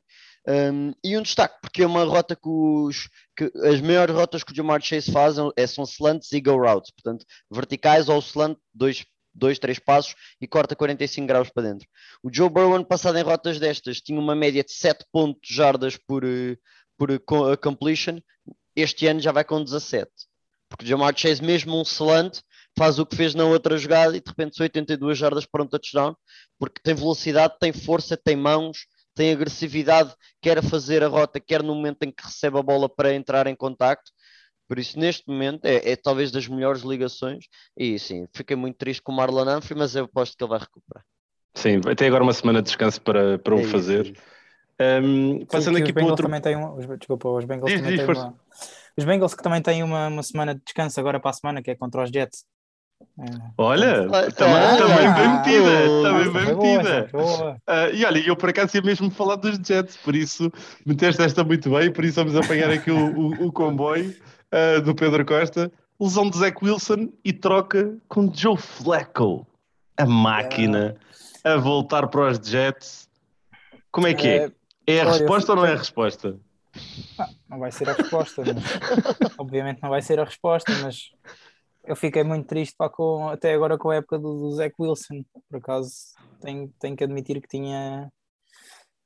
Um, 0.49 0.93
e 1.05 1.19
um 1.19 1.23
destaque, 1.23 1.57
porque 1.61 1.83
é 1.83 1.87
uma 1.87 2.05
rota 2.05 2.35
que, 2.37 2.49
os, 2.49 3.09
que 3.37 3.53
as 3.67 3.81
maiores 3.81 4.15
rotas 4.15 4.43
que 4.45 4.53
o 4.53 4.55
Jamar 4.55 4.81
Chase 4.81 5.13
faz 5.13 5.37
é, 5.57 5.67
são 5.67 5.85
slants 5.85 6.33
e 6.33 6.41
go 6.41 6.57
routes, 6.57 6.91
portanto, 6.93 7.27
verticais 7.51 8.09
ou 8.09 8.19
slant, 8.21 8.57
dois, 8.73 9.05
dois, 9.35 9.59
três 9.59 9.79
passos 9.79 10.15
e 10.41 10.47
corta 10.47 10.77
45 10.77 11.27
graus 11.27 11.51
para 11.51 11.71
dentro. 11.71 11.89
O 12.23 12.31
Joe 12.33 12.49
Burrow, 12.49 12.75
ano 12.75 12.85
passado, 12.85 13.19
em 13.19 13.23
rotas 13.23 13.59
destas, 13.59 14.01
tinha 14.01 14.19
uma 14.19 14.35
média 14.35 14.63
de 14.63 14.73
7 14.73 15.05
pontos 15.13 15.49
jardas 15.49 15.97
por, 15.97 16.25
eh, 16.25 16.57
por 16.97 17.09
completion, 17.59 18.19
este 18.75 19.07
ano 19.07 19.21
já 19.21 19.33
vai 19.33 19.45
com 19.45 19.63
17. 19.63 20.11
Porque 20.69 20.85
o 20.85 20.89
Jamar 20.89 21.17
Chase, 21.17 21.43
mesmo 21.43 21.79
um 21.79 21.83
slant, 21.83 22.41
faz 22.77 22.99
o 22.99 23.07
que 23.07 23.17
fez 23.17 23.35
na 23.35 23.45
outra 23.45 23.77
jogada 23.77 24.17
e 24.17 24.21
de 24.21 24.29
repente 24.29 24.57
são 24.57 24.65
82 24.65 25.19
jardas 25.19 25.47
para 25.47 25.63
um 25.63 25.67
touchdown, 25.67 26.15
porque 26.59 26.81
tem 26.83 26.95
velocidade, 26.95 27.55
tem 27.59 27.73
força, 27.73 28.17
tem 28.17 28.37
mãos, 28.37 28.87
tem 29.15 29.33
agressividade, 29.33 30.15
quer 30.41 30.63
fazer 30.63 31.03
a 31.03 31.09
rota, 31.09 31.41
quer 31.41 31.63
no 31.63 31.75
momento 31.75 32.05
em 32.05 32.13
que 32.13 32.25
recebe 32.25 32.59
a 32.59 32.63
bola 32.63 32.89
para 32.89 33.13
entrar 33.13 33.47
em 33.47 33.55
contacto. 33.57 34.11
Por 34.71 34.79
isso, 34.79 34.97
neste 35.01 35.27
momento, 35.27 35.65
é, 35.65 35.91
é 35.91 35.97
talvez 35.97 36.31
das 36.31 36.47
melhores 36.47 36.83
ligações. 36.83 37.47
E 37.77 37.99
sim, 37.99 38.29
fiquei 38.33 38.55
muito 38.55 38.77
triste 38.77 39.03
com 39.03 39.11
o 39.11 39.17
Marlon 39.17 39.57
Humphrey, 39.57 39.77
mas 39.77 39.97
eu 39.97 40.05
aposto 40.05 40.37
que 40.39 40.45
ele 40.45 40.49
vai 40.51 40.61
recuperar. 40.61 41.05
Sim, 41.57 41.81
vai 41.81 41.97
ter 41.97 42.07
agora 42.07 42.23
uma 42.23 42.33
semana 42.33 42.63
de 42.63 42.67
descanso 42.67 43.03
para, 43.03 43.37
para 43.41 43.57
o 43.57 43.59
é 43.59 43.65
fazer. 43.65 44.17
É 44.79 45.01
um, 45.01 45.45
passando 45.45 45.77
sim, 45.77 45.83
aqui 45.83 45.93
para 45.93 46.05
outro. 46.05 46.25
Também 46.25 46.41
tem 46.41 46.57
um, 46.57 46.79
desculpa, 46.97 47.29
os 47.31 47.45
Bengals 47.45 47.69
diz, 47.69 47.81
também 47.81 47.97
diz, 47.97 48.07
têm 48.07 48.15
uma, 48.15 48.35
os 48.97 49.05
Bengals 49.05 49.35
que 49.35 49.43
também 49.43 49.61
têm 49.61 49.83
uma, 49.83 50.07
uma 50.07 50.23
semana 50.23 50.55
de 50.55 50.61
descanso 50.65 51.01
agora 51.01 51.19
para 51.19 51.31
a 51.31 51.35
semana, 51.35 51.61
que 51.61 51.73
é 51.73 51.75
contra 51.75 52.05
os 52.05 52.11
Jets. 52.11 52.45
Olha, 53.59 54.07
também, 54.37 54.55
ah, 54.55 54.77
também 54.77 55.15
bem 55.15 55.29
metida, 55.37 56.03
também 56.03 56.33
bem 56.33 56.55
metida. 56.55 57.11
Uh, 57.13 57.93
e 57.93 58.05
olha, 58.05 58.19
eu 58.25 58.37
por 58.37 58.51
acaso 58.51 58.77
ia 58.77 58.83
mesmo 58.83 59.11
falar 59.11 59.35
dos 59.35 59.57
Jets, 59.57 59.97
por 59.97 60.15
isso 60.15 60.49
meteste 60.87 61.21
esta 61.23 61.43
muito 61.43 61.71
bem, 61.71 61.91
por 61.91 62.05
isso 62.05 62.23
vamos 62.23 62.37
apanhar 62.37 62.71
aqui 62.71 62.93
o, 62.93 63.19
o, 63.19 63.47
o 63.47 63.53
comboio 63.53 64.15
uh, 64.53 64.81
do 64.81 64.95
Pedro 64.95 65.25
Costa. 65.25 65.71
Lesão 66.01 66.31
de 66.31 66.39
Zach 66.39 66.57
Wilson 66.65 67.13
e 67.23 67.31
troca 67.31 67.95
com 68.09 68.33
Joe 68.33 68.57
Flacco, 68.57 69.47
a 69.99 70.07
máquina, 70.07 70.97
a 71.45 71.57
voltar 71.57 72.09
para 72.09 72.31
os 72.31 72.39
Jets. 72.39 73.07
Como 73.93 74.07
é 74.07 74.15
que 74.15 74.27
é? 74.27 74.53
É 74.87 75.01
a 75.03 75.07
olha, 75.07 75.19
resposta 75.19 75.53
ou 75.53 75.57
não 75.57 75.67
é 75.67 75.75
a 75.75 75.77
resposta? 75.77 76.41
Ah, 77.19 77.29
não 77.49 77.59
vai 77.59 77.71
ser 77.71 77.89
a 77.91 77.93
resposta, 77.93 78.43
mas... 78.43 78.57
obviamente 79.39 79.83
não 79.83 79.91
vai 79.91 80.01
ser 80.01 80.19
a 80.19 80.25
resposta, 80.25 80.73
mas 80.83 81.11
eu 81.85 81.95
fiquei 81.95 82.23
muito 82.23 82.47
triste 82.47 82.75
pá, 82.77 82.89
com, 82.89 83.29
até 83.29 83.53
agora 83.53 83.77
com 83.77 83.91
a 83.91 83.97
época 83.97 84.19
do, 84.19 84.41
do 84.41 84.53
Zach 84.53 84.75
Wilson. 84.79 85.23
Por 85.51 85.59
acaso 85.59 85.91
tenho, 86.41 86.73
tenho 86.81 86.97
que 86.97 87.05
admitir 87.05 87.41
que 87.43 87.49
tinha, 87.49 88.11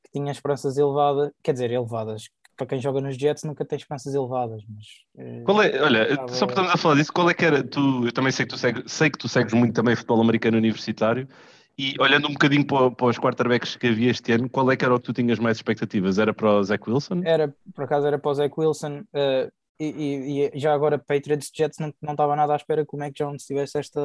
que 0.04 0.12
tinha 0.12 0.30
esperanças 0.30 0.78
elevadas, 0.78 1.32
quer 1.42 1.52
dizer, 1.52 1.72
elevadas. 1.72 2.28
Para 2.56 2.66
quem 2.66 2.80
joga 2.80 3.00
nos 3.00 3.16
Jets 3.16 3.44
nunca 3.44 3.64
tem 3.64 3.76
esperanças 3.76 4.14
elevadas, 4.14 4.62
mas. 4.68 4.86
Eh, 5.18 5.42
qual 5.44 5.62
é, 5.62 5.82
olha, 5.82 6.08
estava... 6.10 6.28
só 6.28 6.46
para 6.46 6.72
a 6.72 6.76
falar 6.76 6.96
disso, 6.96 7.12
qual 7.12 7.28
é 7.28 7.34
que 7.34 7.44
era? 7.44 7.62
Tu, 7.62 8.06
eu 8.06 8.12
também 8.12 8.32
sei 8.32 8.46
que 8.46 8.52
tu, 8.52 8.58
segue, 8.58 8.82
sei 8.86 9.10
que 9.10 9.18
tu 9.18 9.28
segues 9.28 9.52
muito 9.52 9.74
também 9.74 9.96
futebol 9.96 10.20
americano 10.20 10.56
universitário. 10.56 11.28
E 11.76 11.94
olhando 11.98 12.28
um 12.28 12.32
bocadinho 12.32 12.64
para, 12.64 12.90
para, 12.92 13.06
os 13.06 13.18
quarterbacks 13.18 13.74
que 13.74 13.88
havia 13.88 14.10
este 14.10 14.32
ano, 14.32 14.48
qual 14.48 14.70
é 14.70 14.76
que 14.76 14.84
era 14.84 14.94
o 14.94 14.98
que 14.98 15.06
tu 15.06 15.12
tinhas 15.12 15.40
mais 15.40 15.56
expectativas? 15.56 16.18
Era 16.18 16.32
para 16.32 16.52
o 16.52 16.62
Zach 16.62 16.88
Wilson? 16.88 17.22
Era, 17.24 17.52
por 17.74 17.84
acaso 17.84 18.06
era 18.06 18.18
para 18.18 18.30
o 18.30 18.34
Zach 18.34 18.54
Wilson. 18.56 19.00
Uh, 19.12 19.50
e, 19.78 19.86
e, 19.86 20.50
e, 20.54 20.58
já 20.58 20.72
agora 20.72 20.98
Patriots 20.98 21.50
Jets 21.52 21.78
não, 21.80 21.92
não 22.00 22.12
estava 22.12 22.36
nada 22.36 22.52
à 22.52 22.56
espera 22.56 22.86
que 22.86 22.94
o 22.94 22.98
Mac 22.98 23.12
Jones 23.12 23.44
tivesse 23.44 23.76
esta 23.76 24.00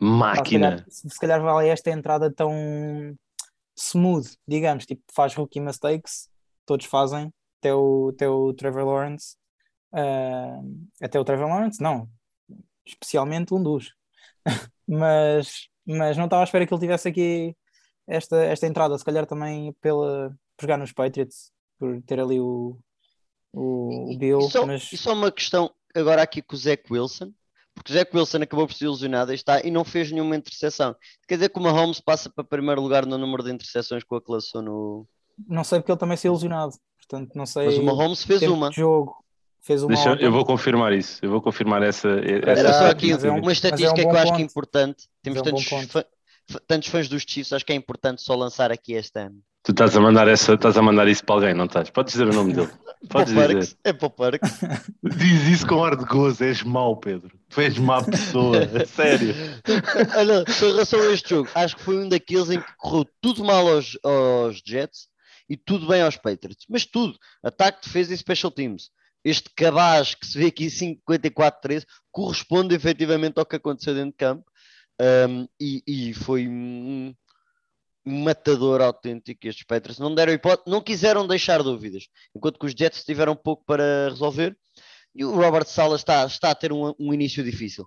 máquina. 0.00 0.84
se, 0.88 1.08
calhar, 1.08 1.12
se 1.12 1.20
calhar 1.20 1.42
vale 1.42 1.68
esta 1.68 1.90
entrada 1.90 2.28
tão 2.28 2.52
smooth, 3.76 4.36
digamos, 4.46 4.84
tipo 4.84 5.02
faz 5.12 5.34
rookie 5.34 5.60
mistakes, 5.60 6.28
todos 6.66 6.86
fazem, 6.86 7.32
até 7.64 7.74
o, 7.74 8.10
até 8.14 8.28
o 8.28 8.52
Trevor 8.52 8.84
Lawrence, 8.84 9.36
uh, 9.92 10.86
até 11.00 11.18
o 11.18 11.24
Trevor 11.24 11.48
Lawrence, 11.48 11.82
não, 11.82 12.08
especialmente 12.84 13.54
um 13.54 13.62
dos, 13.62 13.94
mas, 14.86 15.68
mas 15.86 16.16
não 16.16 16.24
estava 16.24 16.42
à 16.42 16.44
espera 16.44 16.66
que 16.66 16.74
ele 16.74 16.80
tivesse 16.80 17.08
aqui 17.08 17.56
esta, 18.06 18.36
esta 18.44 18.66
entrada, 18.66 18.98
se 18.98 19.04
calhar 19.04 19.26
também 19.26 19.72
pela, 19.80 20.30
por 20.56 20.62
jogar 20.62 20.76
nos 20.76 20.92
Patriots, 20.92 21.50
por 21.78 22.02
ter 22.02 22.20
ali 22.20 22.38
o 22.40 22.78
o, 23.54 24.12
o 24.12 24.18
Bill. 24.18 24.40
E 24.40 24.50
só, 24.50 24.66
mas... 24.66 24.92
e 24.92 24.96
só 24.96 25.12
uma 25.12 25.30
questão 25.30 25.70
agora 25.94 26.22
aqui 26.22 26.42
com 26.42 26.56
o 26.56 26.58
Zach 26.58 26.82
Wilson, 26.90 27.32
porque 27.74 27.92
o 27.92 27.94
Zach 27.94 28.10
Wilson 28.14 28.42
acabou 28.42 28.66
por 28.66 28.74
ser 28.74 28.84
ilusionado 28.84 29.32
e, 29.32 29.34
está, 29.34 29.60
e 29.60 29.70
não 29.70 29.84
fez 29.84 30.10
nenhuma 30.10 30.36
interseção. 30.36 30.94
Quer 31.26 31.36
dizer 31.36 31.48
que 31.48 31.58
o 31.58 31.62
Mahomes 31.62 32.00
passa 32.00 32.28
para 32.28 32.44
primeiro 32.44 32.80
lugar 32.80 33.06
no 33.06 33.16
número 33.16 33.42
de 33.42 33.52
interseções 33.52 34.02
com 34.04 34.16
a 34.16 34.22
classe 34.22 34.52
no. 34.54 35.06
Não 35.48 35.64
sei 35.64 35.80
porque 35.80 35.92
ele 35.92 35.98
também 35.98 36.16
se 36.16 36.26
ilusionado, 36.26 36.74
portanto 37.06 37.34
não 37.34 37.46
sei. 37.46 37.66
Mas 37.66 37.78
o 37.78 37.84
Mahomes 37.84 38.22
fez 38.24 38.42
uma. 38.42 38.70
Jogo. 38.72 39.16
Fez 39.60 39.82
uma 39.82 39.94
Deixa, 39.94 40.10
eu 40.20 40.30
vou 40.30 40.44
confirmar 40.44 40.92
isso, 40.92 41.18
eu 41.22 41.30
vou 41.30 41.40
confirmar 41.40 41.82
essa. 41.82 42.08
essa 42.08 42.60
Era 42.60 42.72
só 42.74 42.86
aqui 42.90 43.12
é 43.12 43.16
um, 43.32 43.40
uma 43.40 43.52
estatística 43.52 44.02
é 44.02 44.04
um 44.04 44.10
que 44.10 44.16
eu 44.16 44.20
acho 44.20 44.34
que 44.34 44.42
é 44.42 44.44
importante. 44.44 45.08
Temos 45.22 45.38
é 45.38 45.40
um 45.40 45.44
tantos, 45.44 46.04
tantos 46.66 46.88
fãs 46.90 47.08
dos 47.08 47.24
Chiefs, 47.26 47.52
acho 47.52 47.64
que 47.64 47.72
é 47.72 47.76
importante 47.76 48.20
só 48.20 48.34
lançar 48.34 48.70
aqui 48.70 48.92
este 48.92 49.18
ano. 49.18 49.36
Tu 49.62 49.70
estás 49.70 49.96
a 49.96 50.00
mandar 50.00 50.28
essa, 50.28 50.52
estás 50.52 50.76
a 50.76 50.82
mandar 50.82 51.08
isso 51.08 51.24
para 51.24 51.36
alguém, 51.36 51.54
não 51.54 51.64
estás? 51.64 51.88
Podes 51.88 52.12
dizer 52.12 52.28
o 52.28 52.34
nome 52.34 52.52
dele. 52.52 52.68
Podes 53.08 53.32
dizer. 53.32 53.76
É 53.82 53.94
para 53.94 54.06
o 54.06 54.10
Parque. 54.10 54.46
Diz 55.02 55.48
isso 55.48 55.66
com 55.66 55.82
ar 55.82 55.96
de 55.96 56.04
gozo, 56.04 56.44
és 56.44 56.62
mau, 56.62 56.96
Pedro. 56.98 57.30
Tu 57.48 57.62
és 57.62 57.78
má 57.78 58.04
pessoa, 58.04 58.56
sério. 58.86 59.34
Olha, 60.14 60.44
com 60.44 60.66
relação 60.66 61.00
a 61.00 61.12
este 61.12 61.30
jogo, 61.30 61.48
acho 61.54 61.76
que 61.76 61.82
foi 61.82 61.96
um 61.96 62.08
daqueles 62.08 62.50
em 62.50 62.60
que 62.60 62.76
correu 62.76 63.06
tudo 63.22 63.42
mal 63.42 63.66
aos, 63.66 63.98
aos 64.02 64.60
Jets 64.62 65.08
e 65.48 65.56
tudo 65.56 65.86
bem 65.86 66.02
aos 66.02 66.16
Patriots. 66.16 66.66
Mas 66.68 66.86
tudo, 66.86 67.18
ataque, 67.42 67.86
defesa 67.86 68.12
e 68.14 68.16
special 68.16 68.50
teams. 68.50 68.90
Este 69.24 69.50
cabaz 69.54 70.14
que 70.14 70.26
se 70.26 70.38
vê 70.38 70.46
aqui 70.46 70.66
54-13 70.66 71.86
corresponde 72.12 72.74
efetivamente 72.74 73.38
ao 73.38 73.46
que 73.46 73.56
aconteceu 73.56 73.94
dentro 73.94 74.10
de 74.10 74.16
campo. 74.16 74.44
Um, 75.00 75.48
e, 75.58 75.82
e, 75.86 76.14
foi 76.14 76.46
um, 76.46 77.12
matador 78.04 78.80
autêntico 78.80 79.46
estes 79.46 79.64
Patriots. 79.64 79.98
Não 79.98 80.14
deram 80.14 80.32
hipótese, 80.32 80.70
não 80.70 80.80
quiseram 80.80 81.26
deixar 81.26 81.62
dúvidas, 81.62 82.06
enquanto 82.34 82.58
que 82.58 82.66
os 82.66 82.72
Jets 82.72 83.04
tiveram 83.04 83.34
pouco 83.34 83.64
para 83.64 84.08
resolver. 84.10 84.56
E 85.14 85.24
o 85.24 85.34
Robert 85.34 85.66
Sala 85.66 85.96
está, 85.96 86.26
está 86.26 86.50
a 86.50 86.54
ter 86.54 86.72
um, 86.72 86.92
um 86.98 87.14
início 87.14 87.42
difícil. 87.42 87.84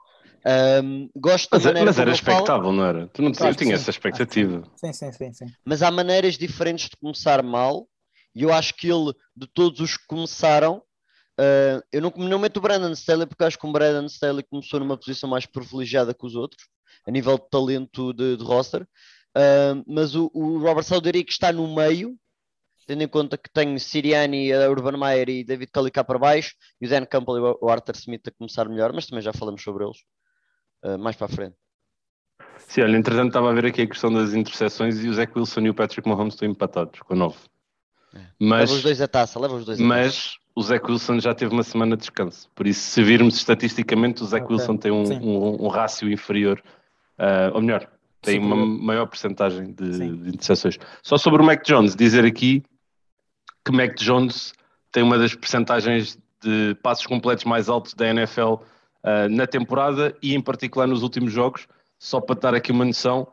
Um, 0.84 1.10
gosto 1.14 1.50
mas, 1.52 1.64
da 1.64 1.70
maneira 1.70 1.88
mas 1.88 2.00
era 2.00 2.12
expectável, 2.12 2.72
não 2.72 2.86
era? 2.86 3.08
Tu 3.08 3.22
não 3.22 3.34
claro, 3.34 3.56
tinha 3.56 3.76
essa 3.76 3.90
expectativa. 3.90 4.64
Sim, 4.78 4.94
sim, 4.94 5.12
sim, 5.12 5.34
sim. 5.34 5.46
Mas 5.66 5.84
há 5.84 5.92
maneiras 5.92 6.38
diferentes 6.38 6.90
de 6.90 6.96
começar 6.96 7.44
mal, 7.44 7.86
e 8.34 8.44
eu 8.44 8.54
acho 8.54 8.74
que 8.76 8.90
ele, 8.90 9.14
de 9.36 9.46
todos 9.48 9.82
os 9.82 9.98
que 9.98 10.08
começaram, 10.08 10.78
uh, 10.78 11.84
eu 11.92 12.02
não, 12.02 12.14
não 12.16 12.40
meto 12.40 12.58
o 12.58 12.62
Brandon 12.62 12.92
Staley, 12.94 13.28
porque 13.28 13.44
acho 13.44 13.60
que 13.60 13.68
o 13.68 13.72
Brandon 13.72 14.06
Staley 14.06 14.44
começou 14.44 14.80
numa 14.80 14.98
posição 14.98 15.30
mais 15.30 15.46
privilegiada 15.46 16.14
que 16.14 16.26
os 16.26 16.36
outros, 16.36 16.64
a 17.06 17.12
nível 17.12 17.38
de 17.38 17.50
talento 17.50 18.14
de, 18.14 18.38
de 18.38 18.44
roster, 18.44 18.88
Uh, 19.38 19.84
mas 19.86 20.16
o, 20.16 20.32
o 20.34 20.58
Robert 20.58 20.84
que 21.24 21.32
está 21.32 21.52
no 21.52 21.76
meio, 21.76 22.18
tendo 22.88 23.04
em 23.04 23.08
conta 23.08 23.38
que 23.38 23.52
tem 23.52 23.78
Siriani, 23.78 24.52
Urban 24.52 24.98
Meyer 24.98 25.30
e 25.30 25.44
David 25.44 25.70
cá 25.94 26.04
para 26.04 26.18
baixo, 26.18 26.56
e 26.82 26.88
o 26.88 26.90
Dan 26.90 27.06
Campbell 27.06 27.38
e 27.38 27.58
o 27.62 27.70
Arthur 27.70 27.96
Smith 27.96 28.28
a 28.28 28.32
começar 28.32 28.68
melhor, 28.68 28.92
mas 28.94 29.06
também 29.06 29.22
já 29.22 29.32
falamos 29.32 29.62
sobre 29.62 29.84
eles 29.84 29.98
uh, 30.84 30.98
mais 30.98 31.16
para 31.16 31.26
a 31.26 31.30
frente. 31.30 31.56
Sim, 32.58 32.82
olha, 32.82 32.98
entretanto 32.98 33.28
estava 33.28 33.50
a 33.50 33.54
ver 33.54 33.68
aqui 33.68 33.82
a 33.82 33.88
questão 33.88 34.12
das 34.12 34.34
interseções 34.34 35.04
e 35.04 35.08
o 35.08 35.14
Zach 35.14 35.32
Wilson 35.36 35.62
e 35.62 35.70
o 35.70 35.74
Patrick 35.74 36.08
Mahomes 36.08 36.34
estão 36.34 36.48
empatados 36.48 37.00
com 37.02 37.16
9. 37.16 37.36
É. 38.14 38.20
Mas, 38.40 38.70
leva 38.70 38.74
os 38.74 38.84
dois 38.84 39.02
a 39.02 39.08
taça, 39.08 39.40
leva 39.40 39.56
os 39.56 39.66
dois 39.66 39.80
a 39.80 39.84
Mas 39.84 40.38
o 40.56 40.62
Zach 40.62 40.84
Wilson 40.90 41.20
já 41.20 41.34
teve 41.34 41.54
uma 41.54 41.64
semana 41.64 41.96
de 41.96 42.02
descanso, 42.02 42.50
por 42.56 42.68
isso 42.68 42.82
se 42.82 43.04
virmos 43.04 43.36
estatisticamente 43.36 44.24
o 44.24 44.26
Zach 44.26 44.44
okay. 44.44 44.56
Wilson 44.56 44.78
tem 44.78 44.92
um, 44.92 45.04
um, 45.04 45.66
um 45.66 45.68
rácio 45.68 46.12
inferior, 46.12 46.62
uh, 47.20 47.54
ou 47.54 47.62
melhor, 47.62 47.88
tem 48.22 48.40
uma 48.40 48.56
maior 48.56 49.06
porcentagem 49.08 49.72
de, 49.72 49.92
de 49.92 50.30
interseções. 50.30 50.78
Só 51.02 51.18
sobre 51.18 51.42
o 51.42 51.46
Mac 51.46 51.64
Jones, 51.64 51.96
dizer 51.96 52.26
aqui 52.26 52.64
que 53.64 53.72
Mac 53.72 53.96
Jones 53.96 54.54
tem 54.92 55.04
uma 55.04 55.18
das 55.18 55.36
percentagens 55.36 56.16
de 56.16 56.28
de 56.42 56.76
passos 56.82 57.06
completos 57.06 57.46
mais 57.46 57.70
altos 57.70 57.94
da 57.94 58.08
NFL 58.08 58.56
uh, 59.04 59.30
na 59.30 59.48
temporada 59.48 60.16
e 60.22 60.36
em 60.36 60.42
particular 60.42 60.88
nos 60.88 61.04
últimos 61.04 61.32
jogos. 61.32 61.68
Só 62.00 62.22
para 62.22 62.40
dar 62.40 62.54
aqui 62.56 62.72
uma 62.72 62.86
noção, 62.86 63.28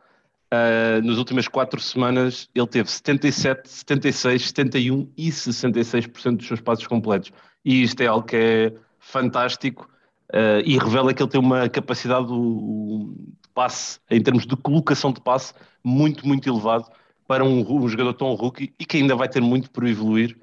uh, 0.51 1.05
nas 1.05 1.17
últimas 1.17 1.47
quatro 1.47 1.79
semanas 1.79 2.49
ele 2.53 2.67
teve 2.67 2.89
77, 2.89 3.69
76, 3.69 4.47
71 4.47 5.09
e 5.17 5.29
66% 5.29 6.37
dos 6.37 6.47
seus 6.47 6.61
passos 6.61 6.87
completos. 6.87 7.31
E 7.63 7.83
isto 7.83 8.01
é 8.01 8.07
algo 8.07 8.25
que 8.25 8.35
é 8.35 8.73
fantástico 8.99 9.89
uh, 10.31 10.61
e 10.65 10.77
revela 10.77 11.13
que 11.13 11.21
ele 11.21 11.29
tem 11.29 11.39
uma 11.39 11.69
capacidade 11.69 12.27
de 12.27 13.13
passe, 13.53 13.99
em 14.09 14.21
termos 14.21 14.45
de 14.45 14.55
colocação 14.55 15.11
de 15.11 15.21
passe, 15.21 15.53
muito, 15.83 16.27
muito 16.27 16.49
elevado 16.49 16.85
para 17.27 17.43
um, 17.43 17.59
um 17.59 17.87
jogador 17.87 18.13
tão 18.13 18.33
rookie 18.33 18.73
e 18.79 18.85
que 18.85 18.97
ainda 18.97 19.15
vai 19.15 19.27
ter 19.27 19.41
muito 19.41 19.69
por 19.71 19.85
evoluir. 19.87 20.37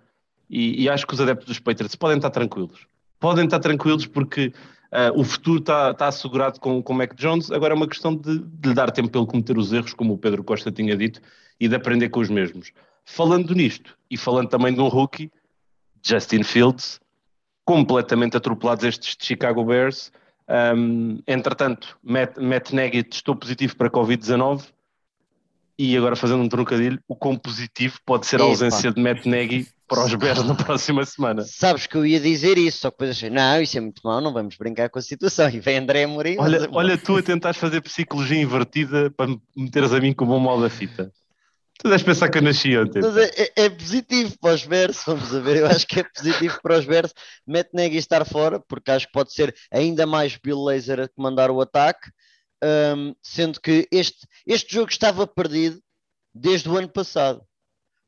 E, 0.49 0.83
e, 0.83 0.89
acho 0.89 1.07
que 1.07 1.15
os 1.15 1.21
adeptos 1.21 1.47
dos 1.47 1.59
Patriots 1.59 1.97
podem 1.97 2.17
estar 2.17 2.31
tranquilos. 2.31 2.87
Podem 3.19 3.45
estar 3.45 3.59
tranquilos 3.59 4.07
porque 4.07 4.53
uh, 4.93 5.19
o 5.19 5.25
futuro 5.25 5.59
está, 5.59 5.91
está 5.91 6.09
assegurado 6.09 6.61
com, 6.61 6.83
com 6.83 6.93
o 6.93 6.97
Mac 6.97 7.15
Jones. 7.15 7.51
Agora 7.51 7.75
é 7.75 7.77
uma 7.77 7.89
questão 7.89 8.15
de, 8.15 8.39
de 8.39 8.69
lhe 8.69 8.75
dar 8.75 8.91
tempo 8.91 9.11
para 9.11 9.21
ele 9.21 9.31
cometer 9.31 9.57
os 9.57 9.73
erros, 9.73 9.95
como 9.95 10.15
o 10.15 10.19
Pedro 10.19 10.45
Costa 10.45 10.71
tinha 10.71 10.97
dito, 10.97 11.21
e 11.59 11.69
de 11.69 11.75
aprender 11.75 12.11
com 12.11 12.21
os 12.21 12.29
mesmos. 12.29 12.73
Falando 13.05 13.55
nisto 13.55 13.97
e 14.11 14.17
falando 14.17 14.49
também 14.49 14.73
de 14.73 14.81
um 14.81 14.89
rookie, 14.89 15.31
Justin 16.03 16.43
Fields, 16.43 17.01
completamente 17.65 18.37
atropelados 18.37 18.85
estes 18.85 19.17
de 19.17 19.25
Chicago 19.25 19.65
Bears. 19.65 20.13
Um, 20.77 21.19
entretanto, 21.27 21.99
Matt, 22.03 22.37
Matt 22.37 22.73
Nagy 22.73 23.05
testou 23.05 23.35
positivo 23.35 23.77
para 23.77 23.91
Covid-19 23.91 24.67
e 25.79 25.97
agora 25.97 26.15
fazendo 26.15 26.43
um 26.43 26.49
trocadilho, 26.49 27.01
o 27.09 27.17
quão 27.17 27.37
positivo 27.37 27.99
pode 28.05 28.27
ser 28.27 28.41
a 28.41 28.45
ausência 28.45 28.93
de 28.93 29.01
Matt 29.01 29.25
Nagy 29.25 29.69
para 29.93 30.07
os 30.07 30.15
Bears 30.15 30.43
na 30.43 30.55
próxima 30.57 31.05
semana. 31.05 31.43
Sabes 31.43 31.87
que 31.87 31.95
eu 31.95 32.07
ia 32.07 32.19
dizer 32.19 32.57
isso, 32.57 32.79
só 32.79 32.91
que 32.91 32.97
depois 32.97 33.11
achei, 33.11 33.29
não, 33.29 33.61
isso 33.61 33.77
é 33.77 33.81
muito 33.81 34.01
mau, 34.03 34.23
não 34.23 34.33
vamos 34.33 34.57
brincar 34.57 34.89
com 34.89 34.99
a 34.99 35.03
situação. 35.03 35.51
E 35.51 35.61
vem 35.61 35.77
André 35.77 36.05
Amorim. 36.05 36.37
Olha, 36.39 36.67
olha 36.73 36.97
tu 36.97 37.19
a 37.19 37.23
tentar 37.23 37.53
fazer 37.53 37.83
psicologia 37.83 38.41
invertida 38.41 39.11
para 39.11 39.27
me 39.27 39.41
meteres 39.55 39.93
a 39.93 40.01
mim 40.01 40.15
como 40.15 40.35
um 40.35 40.41
mal 40.41 40.59
da 40.59 40.71
fita. 40.71 41.13
Tu 41.79 41.89
deves 41.89 42.05
pensar 42.05 42.31
que 42.31 42.39
eu 42.39 42.43
nasci 42.43 42.77
ontem. 42.77 43.03
Mas 43.03 43.17
é, 43.17 43.31
é, 43.37 43.65
é, 43.65 43.71
positivo 43.71 44.39
para 44.41 44.55
os 44.55 44.65
Bears, 44.65 45.03
vamos 45.05 45.31
ver. 45.31 45.57
Eu 45.57 45.67
acho 45.67 45.87
que 45.87 46.01
é 46.01 46.05
positivo 46.05 46.59
para 46.63 46.79
os 46.79 46.85
Bears. 46.87 47.13
Matt 47.47 47.69
Nagy 47.75 47.97
estar 47.97 48.25
fora, 48.25 48.61
porque 48.61 48.91
acho 48.91 49.07
que 49.07 49.13
pode 49.13 49.33
ser 49.33 49.55
ainda 49.71 50.07
mais 50.07 50.37
Bill 50.37 50.63
Laser 50.63 51.01
a 51.01 51.09
comandar 51.09 51.51
o 51.51 51.61
ataque. 51.61 52.09
Um, 52.65 53.15
sendo 53.21 53.61
que 53.61 53.89
este, 53.91 54.27
este 54.47 54.73
jogo 54.73 54.91
estava 54.91 55.27
perdido 55.27 55.81
desde 56.33 56.69
o 56.69 56.77
ano 56.77 56.89
passado. 56.89 57.43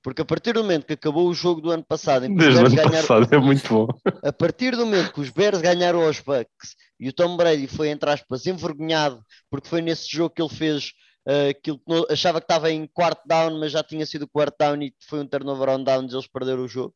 Porque 0.04 0.20
a 0.20 0.24
partir 0.24 0.52
do 0.52 0.62
momento 0.62 0.84
que 0.84 0.92
acabou 0.92 1.26
o 1.26 1.32
jogo 1.32 1.62
do 1.62 1.70
ano 1.70 1.82
passado, 1.82 2.28
desde 2.28 2.60
o 2.60 2.66
ano 2.66 2.76
ganharam, 2.76 2.92
passado 2.92 3.34
é 3.34 3.38
muito 3.38 3.66
bom. 3.66 3.88
A 4.22 4.30
partir 4.30 4.76
do 4.76 4.84
momento 4.84 5.14
que 5.14 5.20
os 5.22 5.30
Bears 5.30 5.62
ganharam 5.62 6.04
aos 6.04 6.20
Bucks 6.20 6.76
e 7.00 7.08
o 7.08 7.12
Tom 7.12 7.38
Brady 7.38 7.66
foi, 7.66 7.88
entre 7.88 8.10
aspas, 8.10 8.46
envergonhado, 8.46 9.24
porque 9.48 9.66
foi 9.66 9.80
nesse 9.80 10.14
jogo 10.14 10.34
que 10.34 10.42
ele 10.42 10.50
fez 10.50 10.92
uh, 11.26 11.48
aquilo 11.48 11.78
que 11.78 11.84
não, 11.88 12.04
achava 12.10 12.38
que 12.38 12.44
estava 12.44 12.70
em 12.70 12.86
quarto 12.86 13.26
down, 13.26 13.58
mas 13.58 13.72
já 13.72 13.82
tinha 13.82 14.04
sido 14.04 14.28
quarto 14.28 14.56
down 14.58 14.82
e 14.82 14.94
foi 15.08 15.20
um 15.20 15.26
turnover 15.26 15.70
on 15.70 15.82
downs, 15.82 16.12
eles 16.12 16.26
perderam 16.26 16.64
o 16.64 16.68
jogo. 16.68 16.94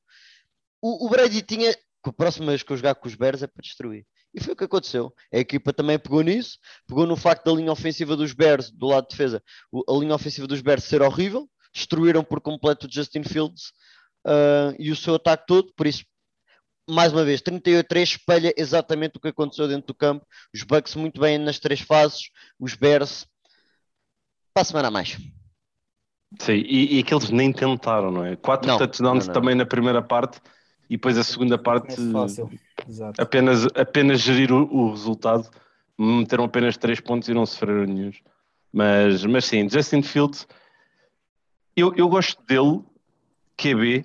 O, 0.82 1.06
o 1.06 1.08
Brady 1.08 1.40
tinha, 1.40 1.74
a 2.04 2.12
próxima 2.12 2.48
vez 2.48 2.62
que 2.62 2.70
eu 2.70 2.76
jogar 2.76 2.94
com 2.94 3.08
os 3.08 3.14
Bears 3.14 3.42
é 3.42 3.46
para 3.46 3.62
destruir. 3.62 4.04
E 4.34 4.40
foi 4.42 4.52
o 4.52 4.56
que 4.56 4.64
aconteceu. 4.64 5.14
A 5.32 5.38
equipa 5.38 5.72
também 5.72 5.98
pegou 5.98 6.20
nisso, 6.20 6.58
pegou 6.86 7.06
no 7.06 7.16
facto 7.16 7.46
da 7.46 7.52
linha 7.52 7.72
ofensiva 7.72 8.14
dos 8.14 8.34
Bears, 8.34 8.70
do 8.70 8.88
lado 8.88 9.04
de 9.04 9.16
defesa, 9.16 9.42
a 9.88 9.92
linha 9.94 10.14
ofensiva 10.14 10.46
dos 10.46 10.60
Bears 10.60 10.84
ser 10.84 11.00
horrível, 11.00 11.48
destruíram 11.78 12.22
por 12.22 12.40
completo 12.40 12.86
o 12.86 12.92
Justin 12.92 13.22
Fields 13.22 13.72
uh, 14.26 14.74
e 14.78 14.90
o 14.90 14.96
seu 14.96 15.14
ataque 15.14 15.44
todo, 15.46 15.72
por 15.76 15.86
isso, 15.86 16.04
mais 16.88 17.12
uma 17.12 17.24
vez, 17.24 17.40
38-3 17.40 18.02
espelha 18.02 18.52
exatamente 18.56 19.16
o 19.16 19.20
que 19.20 19.28
aconteceu 19.28 19.68
dentro 19.68 19.88
do 19.88 19.94
campo. 19.94 20.26
Os 20.54 20.62
Bucks 20.62 20.94
muito 20.94 21.20
bem 21.20 21.38
nas 21.38 21.58
três 21.58 21.80
fases, 21.80 22.30
os 22.58 22.74
Bears 22.74 23.26
para 24.54 24.62
a 24.62 24.64
semana 24.64 24.88
a 24.88 24.90
mais. 24.90 25.16
Sim, 26.40 26.54
e, 26.54 26.96
e 26.96 27.00
aqueles 27.00 27.30
nem 27.30 27.52
tentaram, 27.52 28.10
não 28.10 28.24
é? 28.24 28.36
Quatro 28.36 28.68
não, 28.68 28.78
touchdowns 28.78 29.26
não, 29.26 29.34
não. 29.34 29.40
também 29.40 29.54
na 29.54 29.64
primeira 29.64 30.02
parte 30.02 30.40
e 30.90 30.96
depois 30.96 31.18
a 31.18 31.24
segunda 31.24 31.58
parte 31.58 31.94
é 31.94 33.22
apenas, 33.22 33.66
apenas 33.74 34.20
gerir 34.20 34.52
o, 34.52 34.62
o, 34.64 34.90
resultado, 34.90 35.48
meteram 35.98 36.44
apenas 36.44 36.76
3 36.76 37.00
pontos 37.00 37.28
e 37.28 37.34
não 37.34 37.44
sofreram 37.44 37.84
nenhum. 37.84 38.12
Mas, 38.72 39.24
mas 39.24 39.44
sim, 39.44 39.68
Justin 39.68 40.02
Fields, 40.02 40.46
eu, 41.80 41.94
eu 41.96 42.08
gosto 42.08 42.42
dele, 42.46 42.80
QB, 43.56 44.04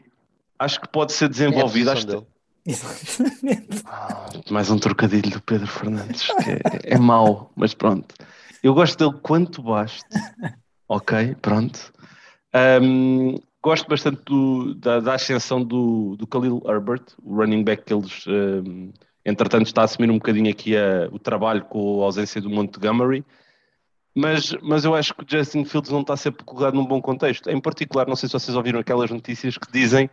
acho 0.60 0.82
que 0.82 0.88
pode 0.88 1.14
ser 1.14 1.30
desenvolvido. 1.30 1.90
É 1.90 1.94
acho 1.94 2.28
ah, 3.86 4.30
mais 4.50 4.70
um 4.70 4.78
trocadilho 4.78 5.30
do 5.30 5.42
Pedro 5.42 5.68
Fernandes, 5.68 6.28
que 6.28 6.52
é, 6.52 6.96
é 6.96 6.98
mau, 6.98 7.52
mas 7.56 7.74
pronto. 7.74 8.16
Eu 8.62 8.74
gosto 8.74 8.98
dele 8.98 9.20
quanto 9.22 9.62
baste, 9.62 10.06
ok, 10.88 11.36
pronto. 11.42 11.92
Um, 12.82 13.36
Gosto 13.64 13.88
bastante 13.88 14.22
do, 14.26 14.76
da, 14.76 15.00
da, 15.00 15.14
ascensão 15.14 15.64
do, 15.64 16.18
do 16.18 16.28
Khalil 16.28 16.62
Herbert, 16.68 17.04
o 17.24 17.34
running 17.34 17.64
back 17.64 17.86
que 17.86 17.94
eles, 17.94 18.28
um, 18.28 18.92
entretanto, 19.24 19.68
está 19.68 19.84
a 19.84 19.86
assumir 19.86 20.12
um 20.12 20.16
bocadinho 20.16 20.52
aqui 20.52 20.76
a, 20.76 21.08
o 21.10 21.18
trabalho 21.18 21.64
com 21.64 22.02
a 22.02 22.06
ausência 22.06 22.42
do 22.42 22.50
Montgomery. 22.50 23.24
Mas, 24.16 24.56
mas 24.62 24.86
eu 24.86 24.94
acho 24.94 25.14
que 25.16 25.24
o 25.24 25.26
Justin 25.28 25.66
Fields 25.66 25.90
não 25.90 26.02
está 26.02 26.14
a 26.14 26.18
ser 26.18 26.32
colocado 26.32 26.76
num 26.76 26.86
bom 26.86 27.02
contexto. 27.02 27.50
Em 27.50 27.60
particular, 27.60 28.08
não 28.08 28.16
sei 28.16 28.30
se 28.30 28.34
vocês 28.34 28.56
ouviram 28.56 28.80
aquelas 28.80 29.10
notícias 29.10 29.58
que 29.58 29.72
dizem 29.72 30.10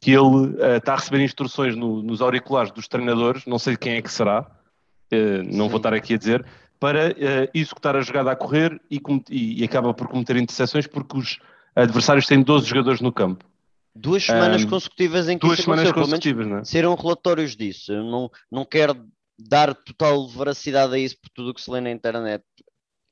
que 0.00 0.10
ele 0.10 0.20
uh, 0.20 0.76
está 0.76 0.94
a 0.94 0.96
receber 0.96 1.22
instruções 1.22 1.76
no, 1.76 2.02
nos 2.02 2.20
auriculares 2.20 2.72
dos 2.72 2.88
treinadores, 2.88 3.44
não 3.46 3.58
sei 3.58 3.76
quem 3.76 3.94
é 3.94 4.02
que 4.02 4.10
será, 4.10 4.42
uh, 4.42 5.42
não 5.44 5.64
Sim. 5.64 5.68
vou 5.68 5.76
estar 5.76 5.94
aqui 5.94 6.14
a 6.14 6.18
dizer, 6.18 6.44
para 6.80 7.10
uh, 7.10 7.50
executar 7.54 7.96
a 7.96 8.00
jogada 8.00 8.30
a 8.30 8.36
correr 8.36 8.80
e, 8.90 9.00
e, 9.30 9.60
e 9.60 9.64
acaba 9.64 9.92
por 9.94 10.08
cometer 10.08 10.36
interseções 10.36 10.86
porque 10.86 11.18
os 11.18 11.38
adversários 11.74 12.26
têm 12.26 12.42
12 12.42 12.66
jogadores 12.66 13.00
no 13.00 13.12
campo. 13.12 13.44
Duas 13.94 14.24
semanas 14.24 14.64
um, 14.64 14.68
consecutivas 14.68 15.28
em 15.28 15.38
que 15.38 15.46
duas 15.46 15.58
semanas 15.58 15.90
consecutivas, 15.90 16.46
não 16.46 16.58
é? 16.58 16.64
Serão 16.64 16.94
relatórios 16.94 17.56
disso. 17.56 17.92
Eu 17.92 18.04
não, 18.04 18.30
não 18.50 18.64
quero 18.64 19.04
dar 19.36 19.74
total 19.74 20.28
veracidade 20.28 20.94
a 20.94 20.98
isso 20.98 21.16
por 21.20 21.28
tudo 21.30 21.50
o 21.50 21.54
que 21.54 21.60
se 21.60 21.70
lê 21.70 21.80
na 21.80 21.90
internet. 21.90 22.44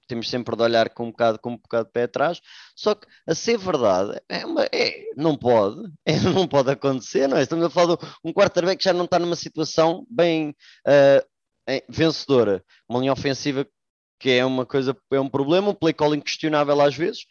Temos 0.06 0.28
sempre 0.28 0.56
de 0.56 0.62
olhar 0.62 0.90
com 0.90 1.04
um 1.04 1.10
bocado, 1.10 1.38
com 1.38 1.50
um 1.50 1.56
bocado 1.56 1.86
de 1.86 1.92
pé 1.92 2.04
atrás. 2.04 2.40
Só 2.74 2.94
que, 2.94 3.06
a 3.26 3.34
ser 3.34 3.58
verdade, 3.58 4.20
é 4.28 4.44
uma, 4.46 4.64
é, 4.72 5.04
não 5.16 5.36
pode. 5.36 5.82
É, 6.06 6.20
não 6.20 6.46
pode 6.46 6.70
acontecer, 6.70 7.26
não 7.28 7.36
é? 7.36 7.42
Estamos 7.42 7.64
a 7.64 7.70
falar 7.70 7.96
de 7.96 8.06
um 8.24 8.32
quarterback 8.32 8.78
que 8.78 8.84
já 8.84 8.92
não 8.92 9.06
está 9.06 9.18
numa 9.18 9.34
situação 9.34 10.06
bem 10.08 10.54
uh, 10.86 11.82
vencedora. 11.88 12.64
Uma 12.88 13.00
linha 13.00 13.12
ofensiva 13.12 13.66
que 14.18 14.30
é 14.30 14.44
uma 14.44 14.64
coisa, 14.64 14.96
é 15.10 15.20
um 15.20 15.28
problema, 15.28 15.70
um 15.70 15.74
play 15.74 15.92
calling 15.92 16.20
questionável 16.20 16.80
às 16.80 16.94
vezes, 16.94 17.26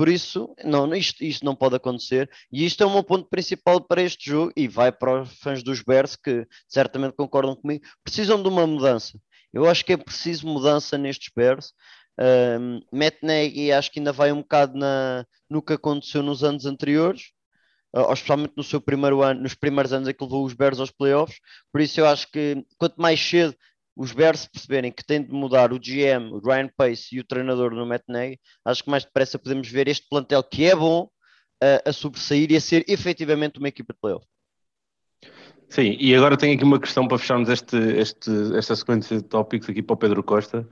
por 0.00 0.08
isso, 0.08 0.54
não, 0.64 0.94
isto, 0.94 1.22
isto 1.22 1.44
não 1.44 1.54
pode 1.54 1.76
acontecer. 1.76 2.30
E 2.50 2.64
isto 2.64 2.82
é 2.82 2.86
o 2.86 2.90
meu 2.90 3.04
ponto 3.04 3.28
principal 3.28 3.82
para 3.82 4.00
este 4.00 4.30
jogo 4.30 4.52
e 4.56 4.66
vai 4.66 4.90
para 4.90 5.22
os 5.22 5.38
fãs 5.40 5.62
dos 5.62 5.82
Bears 5.82 6.16
que 6.16 6.46
certamente 6.66 7.14
concordam 7.14 7.54
comigo. 7.54 7.84
Precisam 8.02 8.42
de 8.42 8.48
uma 8.48 8.66
mudança. 8.66 9.18
Eu 9.52 9.68
acho 9.68 9.84
que 9.84 9.92
é 9.92 9.98
preciso 9.98 10.46
mudança 10.46 10.96
nestes 10.96 11.30
Bears. 11.36 11.74
Um, 12.20 12.82
Matt 12.92 13.22
Nagy 13.22 13.72
acho 13.72 13.90
que 13.90 13.98
ainda 13.98 14.12
vai 14.12 14.30
um 14.30 14.42
bocado 14.42 14.78
na, 14.78 15.24
no 15.48 15.62
que 15.62 15.72
aconteceu 15.72 16.22
nos 16.22 16.44
anos 16.44 16.66
anteriores, 16.66 17.32
uh, 17.96 18.12
especialmente 18.12 18.52
no 18.56 18.62
seu 18.62 18.78
primeiro 18.78 19.22
ano, 19.22 19.40
nos 19.40 19.54
primeiros 19.54 19.90
anos 19.92 20.06
em 20.06 20.12
que 20.12 20.22
levou 20.22 20.44
os 20.44 20.52
Bears 20.52 20.78
aos 20.78 20.90
playoffs. 20.90 21.38
Por 21.72 21.80
isso 21.80 21.98
eu 21.98 22.06
acho 22.06 22.30
que 22.30 22.62
quanto 22.76 23.00
mais 23.00 23.18
cedo 23.18 23.56
os 23.96 24.12
Bears 24.12 24.46
perceberem 24.46 24.92
que 24.92 25.04
têm 25.04 25.22
de 25.22 25.32
mudar 25.32 25.72
o 25.72 25.78
GM, 25.78 26.30
o 26.32 26.38
Ryan 26.38 26.70
Pace 26.76 27.16
e 27.16 27.20
o 27.20 27.24
treinador 27.24 27.74
no 27.74 27.86
Matt 27.86 28.04
Nagy, 28.06 28.38
acho 28.66 28.84
que 28.84 28.90
mais 28.90 29.04
depressa 29.04 29.38
podemos 29.38 29.68
ver 29.68 29.88
este 29.88 30.06
plantel 30.08 30.42
que 30.42 30.66
é 30.66 30.76
bom 30.76 31.08
a, 31.62 31.88
a 31.88 31.92
sobressair 31.92 32.52
e 32.52 32.56
a 32.56 32.60
ser 32.60 32.84
efetivamente 32.86 33.58
uma 33.58 33.68
equipa 33.68 33.94
de 33.94 33.98
playoff. 33.98 34.26
Sim, 35.70 35.96
e 36.00 36.14
agora 36.14 36.36
tenho 36.36 36.54
aqui 36.54 36.64
uma 36.64 36.80
questão 36.80 37.06
para 37.06 37.18
fecharmos 37.18 37.48
este, 37.48 37.76
este, 37.76 38.30
esta 38.56 38.74
sequência 38.74 39.18
de 39.18 39.22
tópicos 39.22 39.68
aqui 39.70 39.82
para 39.82 39.94
o 39.94 39.96
Pedro 39.96 40.22
Costa. 40.22 40.68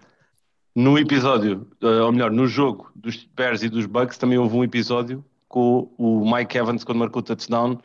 No 0.79 0.97
episódio, 0.97 1.67
eh, 1.83 2.03
ou 2.03 2.13
melhor, 2.13 2.31
no 2.31 2.47
jogo 2.47 2.89
dos 2.95 3.29
Bears 3.35 3.65
e 3.65 3.69
dos 3.69 3.85
Bucks, 3.85 4.17
também 4.17 4.39
houve 4.39 4.55
um 4.57 4.63
episódio 4.63 5.25
com 5.49 5.93
o 5.99 6.25
Mike 6.33 6.57
Evans, 6.57 6.85
quando 6.85 6.99
marcou 6.99 7.19
o 7.19 7.23
touchdown, 7.25 7.81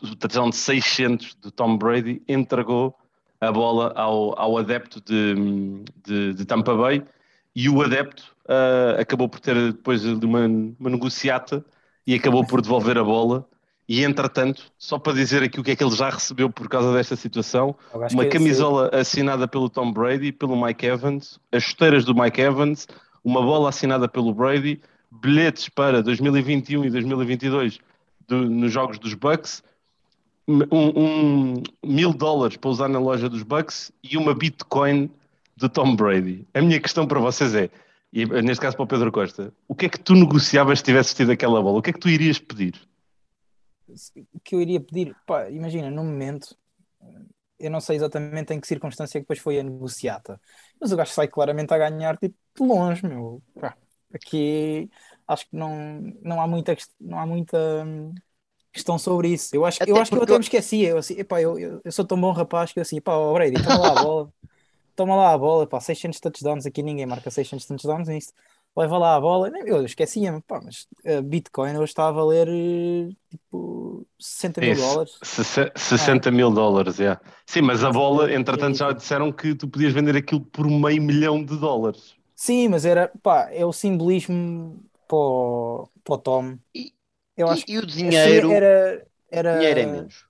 o 0.00 0.14
touchdown 0.14 0.48
de 0.48 0.54
600 0.54 1.34
do 1.34 1.50
Tom 1.50 1.76
Brady, 1.76 2.22
entregou 2.28 2.96
a 3.40 3.50
bola 3.50 3.92
ao, 3.96 4.38
ao 4.38 4.58
adepto 4.58 5.00
de, 5.00 5.82
de, 6.06 6.34
de 6.34 6.44
Tampa 6.44 6.72
Bay 6.76 7.02
e 7.52 7.68
o 7.68 7.82
adepto 7.82 8.22
uh, 8.44 9.00
acabou 9.00 9.28
por 9.28 9.40
ter 9.40 9.72
depois 9.72 10.02
de 10.02 10.24
uma, 10.24 10.46
uma 10.46 10.88
negociata 10.88 11.64
e 12.06 12.14
acabou 12.14 12.46
por 12.46 12.62
devolver 12.62 12.96
a 12.96 13.02
bola. 13.02 13.44
E 13.90 14.04
entretanto, 14.04 14.62
só 14.78 15.00
para 15.00 15.14
dizer 15.14 15.42
aqui 15.42 15.58
o 15.58 15.64
que 15.64 15.72
é 15.72 15.74
que 15.74 15.82
ele 15.82 15.96
já 15.96 16.10
recebeu 16.10 16.48
por 16.48 16.68
causa 16.68 16.94
desta 16.94 17.16
situação, 17.16 17.74
uma 18.12 18.24
camisola 18.24 18.88
assinada 18.92 19.48
pelo 19.48 19.68
Tom 19.68 19.92
Brady, 19.92 20.30
pelo 20.30 20.54
Mike 20.64 20.86
Evans, 20.86 21.40
as 21.50 21.64
chuteiras 21.64 22.04
do 22.04 22.14
Mike 22.14 22.40
Evans, 22.40 22.86
uma 23.24 23.42
bola 23.42 23.68
assinada 23.68 24.06
pelo 24.06 24.32
Brady, 24.32 24.80
bilhetes 25.10 25.68
para 25.68 26.04
2021 26.04 26.84
e 26.84 26.90
2022 26.90 27.80
do, 28.28 28.48
nos 28.48 28.72
jogos 28.72 28.96
dos 28.96 29.14
Bucks 29.14 29.60
um, 30.46 30.62
um, 30.70 31.62
mil 31.84 32.12
dólares 32.12 32.56
para 32.56 32.70
usar 32.70 32.86
na 32.86 33.00
loja 33.00 33.28
dos 33.28 33.42
Bucks 33.42 33.90
e 34.04 34.16
uma 34.16 34.32
Bitcoin 34.32 35.10
de 35.56 35.68
Tom 35.68 35.96
Brady. 35.96 36.46
A 36.54 36.60
minha 36.60 36.78
questão 36.78 37.08
para 37.08 37.18
vocês 37.18 37.56
é, 37.56 37.68
e 38.12 38.24
neste 38.24 38.60
caso 38.60 38.76
para 38.76 38.84
o 38.84 38.86
Pedro 38.86 39.10
Costa, 39.10 39.52
o 39.66 39.74
que 39.74 39.86
é 39.86 39.88
que 39.88 39.98
tu 39.98 40.14
negociavas 40.14 40.78
se 40.78 40.84
tivesses 40.84 41.12
tido 41.12 41.32
aquela 41.32 41.60
bola? 41.60 41.80
O 41.80 41.82
que 41.82 41.90
é 41.90 41.92
que 41.92 41.98
tu 41.98 42.08
irias 42.08 42.38
pedir? 42.38 42.88
Que 44.42 44.54
eu 44.54 44.60
iria 44.60 44.80
pedir? 44.80 45.16
Pá, 45.26 45.48
imagina, 45.50 45.90
no 45.90 46.04
momento, 46.04 46.56
eu 47.58 47.70
não 47.70 47.80
sei 47.80 47.96
exatamente 47.96 48.52
em 48.54 48.60
que 48.60 48.66
circunstância 48.66 49.18
é 49.18 49.20
que 49.20 49.24
depois 49.24 49.38
foi 49.38 49.58
a 49.60 49.62
negociata, 49.62 50.40
mas 50.80 50.92
o 50.92 50.96
gajo 50.96 51.12
sai 51.12 51.28
claramente 51.28 51.72
a 51.72 51.78
ganhar 51.78 52.16
tipo 52.16 52.36
de 52.56 52.66
longe, 52.66 53.06
meu. 53.06 53.42
Pá, 53.60 53.76
aqui 54.12 54.90
acho 55.26 55.48
que 55.48 55.56
não, 55.56 56.00
não 56.22 56.40
há 56.40 56.46
muita 56.46 56.76
não 56.98 57.18
há 57.18 57.26
muita 57.26 57.84
hum, 57.84 58.14
questão 58.72 58.98
sobre 58.98 59.28
isso. 59.28 59.54
Eu 59.54 59.64
acho, 59.64 59.78
eu 59.86 59.96
acho 59.96 60.10
que 60.10 60.16
eu 60.16 60.22
até 60.22 60.32
me 60.32 60.40
esquecia. 60.40 60.88
Eu, 60.88 60.98
assim, 60.98 61.14
epá, 61.18 61.40
eu, 61.40 61.58
eu, 61.58 61.80
eu, 61.84 61.92
sou 61.92 62.04
tão 62.04 62.20
bom 62.20 62.32
rapaz 62.32 62.72
que 62.72 62.78
eu 62.78 62.82
assim, 62.82 63.00
pá, 63.00 63.16
oh 63.16 63.32
Brady, 63.34 63.62
toma 63.62 63.78
lá 63.78 63.90
a 63.90 64.02
bola, 64.02 64.32
toma 64.96 65.16
lá 65.16 65.32
a 65.32 65.38
bola, 65.38 65.66
pá, 65.66 65.80
600 65.80 66.20
touchdowns 66.20 66.66
aqui, 66.66 66.82
ninguém 66.82 67.06
marca 67.06 67.30
600 67.30 67.66
touchdowns 67.66 68.08
nisto. 68.08 68.32
Leva 68.80 68.96
lá 68.96 69.16
a 69.16 69.20
bola, 69.20 69.50
eu 69.66 69.84
esquecia-me, 69.84 70.40
pá, 70.40 70.58
mas 70.64 70.86
uh, 71.04 71.20
Bitcoin 71.20 71.76
hoje 71.76 71.90
está 71.90 72.08
a 72.08 72.12
valer 72.12 72.48
tipo 73.28 74.06
60 74.18 74.60
mil 74.62 74.74
dólares. 74.74 75.18
60 75.22 76.28
ah. 76.28 76.32
mil 76.32 76.50
dólares, 76.50 76.98
é. 76.98 77.02
Yeah. 77.02 77.20
Sim, 77.44 77.60
mas 77.60 77.84
a 77.84 77.90
bola, 77.90 78.32
entretanto, 78.32 78.78
já 78.78 78.90
disseram 78.92 79.30
que 79.30 79.54
tu 79.54 79.68
podias 79.68 79.92
vender 79.92 80.16
aquilo 80.16 80.40
por 80.40 80.66
meio 80.66 81.02
milhão 81.02 81.44
de 81.44 81.58
dólares. 81.58 82.14
Sim, 82.34 82.68
mas 82.68 82.86
era, 82.86 83.12
pá, 83.22 83.50
é 83.52 83.66
o 83.66 83.72
simbolismo 83.72 84.82
para 85.06 85.16
o, 85.18 85.88
para 86.02 86.14
o 86.14 86.18
Tom. 86.18 86.58
E, 86.74 86.94
eu 87.36 87.48
acho 87.48 87.64
e, 87.68 87.74
e 87.74 87.78
o 87.78 87.84
dinheiro 87.84 88.50
era, 88.50 89.06
era 89.30 89.58
dinheiro 89.58 89.80
é 89.80 89.86
menos. 89.86 90.24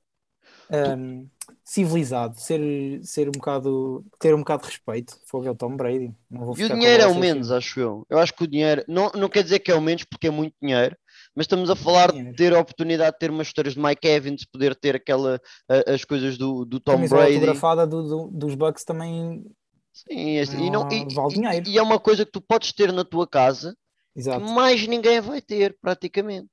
Um, 0.99 1.29
civilizado, 1.71 2.37
ser, 2.37 3.01
ser 3.05 3.29
um 3.29 3.31
bocado, 3.31 4.05
ter 4.19 4.35
um 4.35 4.41
bocado 4.41 4.65
de 4.65 4.71
respeito. 4.71 5.17
Foi 5.25 5.49
o 5.49 5.55
Tom 5.55 5.77
Brady. 5.77 6.13
e 6.59 6.65
o 6.65 6.69
dinheiro 6.69 7.05
é 7.05 7.07
o 7.07 7.15
menos, 7.15 7.53
acho 7.53 7.79
eu. 7.79 8.05
Eu 8.11 8.19
acho 8.19 8.35
que 8.35 8.43
o 8.43 8.47
dinheiro 8.49 8.85
não, 8.89 9.09
não 9.15 9.29
quer 9.29 9.45
dizer 9.45 9.61
que 9.61 9.71
é 9.71 9.75
o 9.77 9.81
menos 9.81 10.03
porque 10.03 10.27
é 10.27 10.31
muito 10.33 10.53
dinheiro, 10.61 10.97
mas 11.33 11.45
estamos 11.45 11.71
a 11.71 11.77
falar 11.77 12.11
de 12.11 12.33
ter 12.35 12.53
a 12.53 12.59
oportunidade 12.59 13.13
de 13.13 13.19
ter 13.21 13.31
umas 13.31 13.47
histórias 13.47 13.75
de 13.75 13.81
Mike 13.81 14.05
Evans, 14.05 14.45
poder 14.45 14.75
ter 14.75 14.97
aquela, 14.97 15.41
as 15.87 16.05
coisas 16.05 16.37
do, 16.37 16.65
do 16.65 16.81
Tom 16.81 17.07
Brady. 17.07 17.37
A 17.37 17.41
fotografada 17.41 17.87
do, 17.87 18.03
do, 18.03 18.31
dos 18.33 18.57
Bucks 18.57 18.83
também. 18.83 19.45
Sim, 19.93 20.39
este, 20.39 20.57
e, 20.57 20.71
não, 20.71 20.89
e, 20.91 21.15
vale. 21.15 21.35
E, 21.69 21.75
e 21.75 21.79
é 21.79 21.83
uma 21.83 22.01
coisa 22.01 22.27
que 22.27 22.33
tu 22.33 22.41
podes 22.41 22.73
ter 22.73 22.93
na 22.93 23.05
tua 23.05 23.29
casa 23.29 23.77
Exato. 24.17 24.45
que 24.45 24.53
mais 24.53 24.89
ninguém 24.89 25.21
vai 25.21 25.41
ter, 25.41 25.79
praticamente 25.81 26.51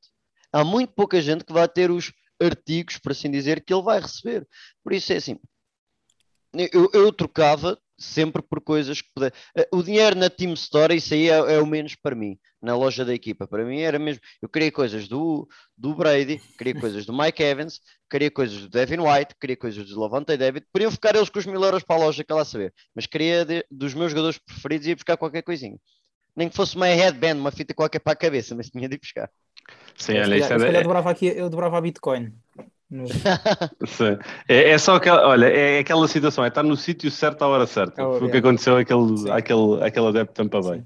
há 0.52 0.64
muito 0.64 0.94
pouca 0.94 1.22
gente 1.22 1.44
que 1.44 1.54
vai 1.54 1.68
ter 1.68 1.92
os 1.92 2.12
artigos, 2.42 2.98
por 2.98 3.12
assim 3.12 3.32
dizer, 3.32 3.64
que 3.64 3.74
ele 3.74 3.84
vai 3.84 4.00
receber. 4.00 4.48
Por 4.84 4.94
isso 4.94 5.14
é 5.14 5.18
assim, 5.18 5.40
eu, 6.54 6.90
eu 6.94 7.12
trocava 7.14 7.78
sempre 7.98 8.42
por 8.42 8.62
coisas 8.62 9.02
que 9.02 9.10
puder. 9.14 9.34
Eh, 9.56 9.68
o 9.72 9.82
dinheiro 9.82 10.16
na 10.16 10.30
Team 10.30 10.54
Store, 10.54 10.96
isso 10.96 11.14
aí 11.14 11.30
é, 11.30 11.36
é, 11.56 11.60
o 11.60 11.66
menos 11.66 11.96
para 11.96 12.16
mim, 12.16 12.38
na 12.62 12.76
loja 12.76 13.04
da 13.04 13.14
equipa. 13.14 13.48
Para 13.48 13.66
mim 13.66 13.80
era 13.80 13.98
mesmo. 13.98 14.22
Eu 14.42 14.48
queria 14.48 14.72
coisas 14.72 15.08
do, 15.08 15.48
do 15.76 15.96
Brady, 15.96 16.40
queria 16.58 16.80
coisas 16.80 17.06
do 17.06 17.14
Mike 17.14 17.42
Evans, 17.42 17.82
queria 18.10 18.32
coisas 18.32 18.62
do 18.62 18.70
Devin 18.70 19.00
White, 19.00 19.36
queria 19.40 19.58
coisas 19.58 19.88
do 19.88 20.00
Lavante 20.00 20.38
David. 20.38 20.66
Podiam 20.72 20.92
ficar 20.92 21.16
eles 21.16 21.30
com 21.30 21.40
os 21.40 21.46
mil 21.46 21.62
euros 21.64 21.84
para 21.84 21.96
a 21.96 22.00
loja, 22.00 22.24
que 22.24 22.34
lá 22.34 22.46
saber. 22.46 22.74
Mas 22.96 23.08
queria 23.08 23.44
de, 23.44 23.66
dos 23.72 23.94
meus 23.94 24.12
jogadores 24.12 24.38
preferidos 24.38 24.88
e 24.88 24.90
ia 24.90 24.96
buscar 24.96 25.18
qualquer 25.18 25.42
coisinha. 25.42 25.78
Nem 26.36 26.50
que 26.50 26.56
fosse 26.56 26.76
uma 26.76 26.86
headband, 26.88 27.36
uma 27.36 27.52
fita 27.52 27.74
qualquer 27.74 28.00
para 28.00 28.14
a 28.14 28.16
cabeça, 28.16 28.54
mas 28.56 28.70
tinha 28.70 28.88
de 28.88 28.96
ir 28.96 29.00
buscar. 29.00 29.30
Sim, 29.98 30.20
olha, 30.20 30.38
isso 30.38 30.54
é... 30.54 30.78
Eu 30.78 30.84
dobrava 30.84 31.10
aqui, 31.10 31.28
eu 31.28 31.50
dobrava 31.50 31.78
a 31.78 31.82
Bitcoin. 31.82 32.32
é, 34.48 34.70
é, 34.70 34.78
só 34.78 34.96
aquela, 34.96 35.28
olha, 35.28 35.48
é 35.48 35.80
aquela 35.80 36.08
situação, 36.08 36.46
é 36.46 36.48
estar 36.48 36.64
no 36.64 36.78
sítio 36.78 37.12
certo 37.12 37.42
à 37.42 37.48
hora 37.48 37.68
certa. 37.68 38.08
Oh, 38.08 38.18
Foi 38.18 38.28
o 38.28 38.32
que 38.32 38.38
aconteceu 38.38 38.78
àquele, 38.78 39.30
àquele, 39.30 39.84
àquele 39.84 40.08
adepto 40.08 40.34
Tampa 40.34 40.62
Bay. 40.62 40.84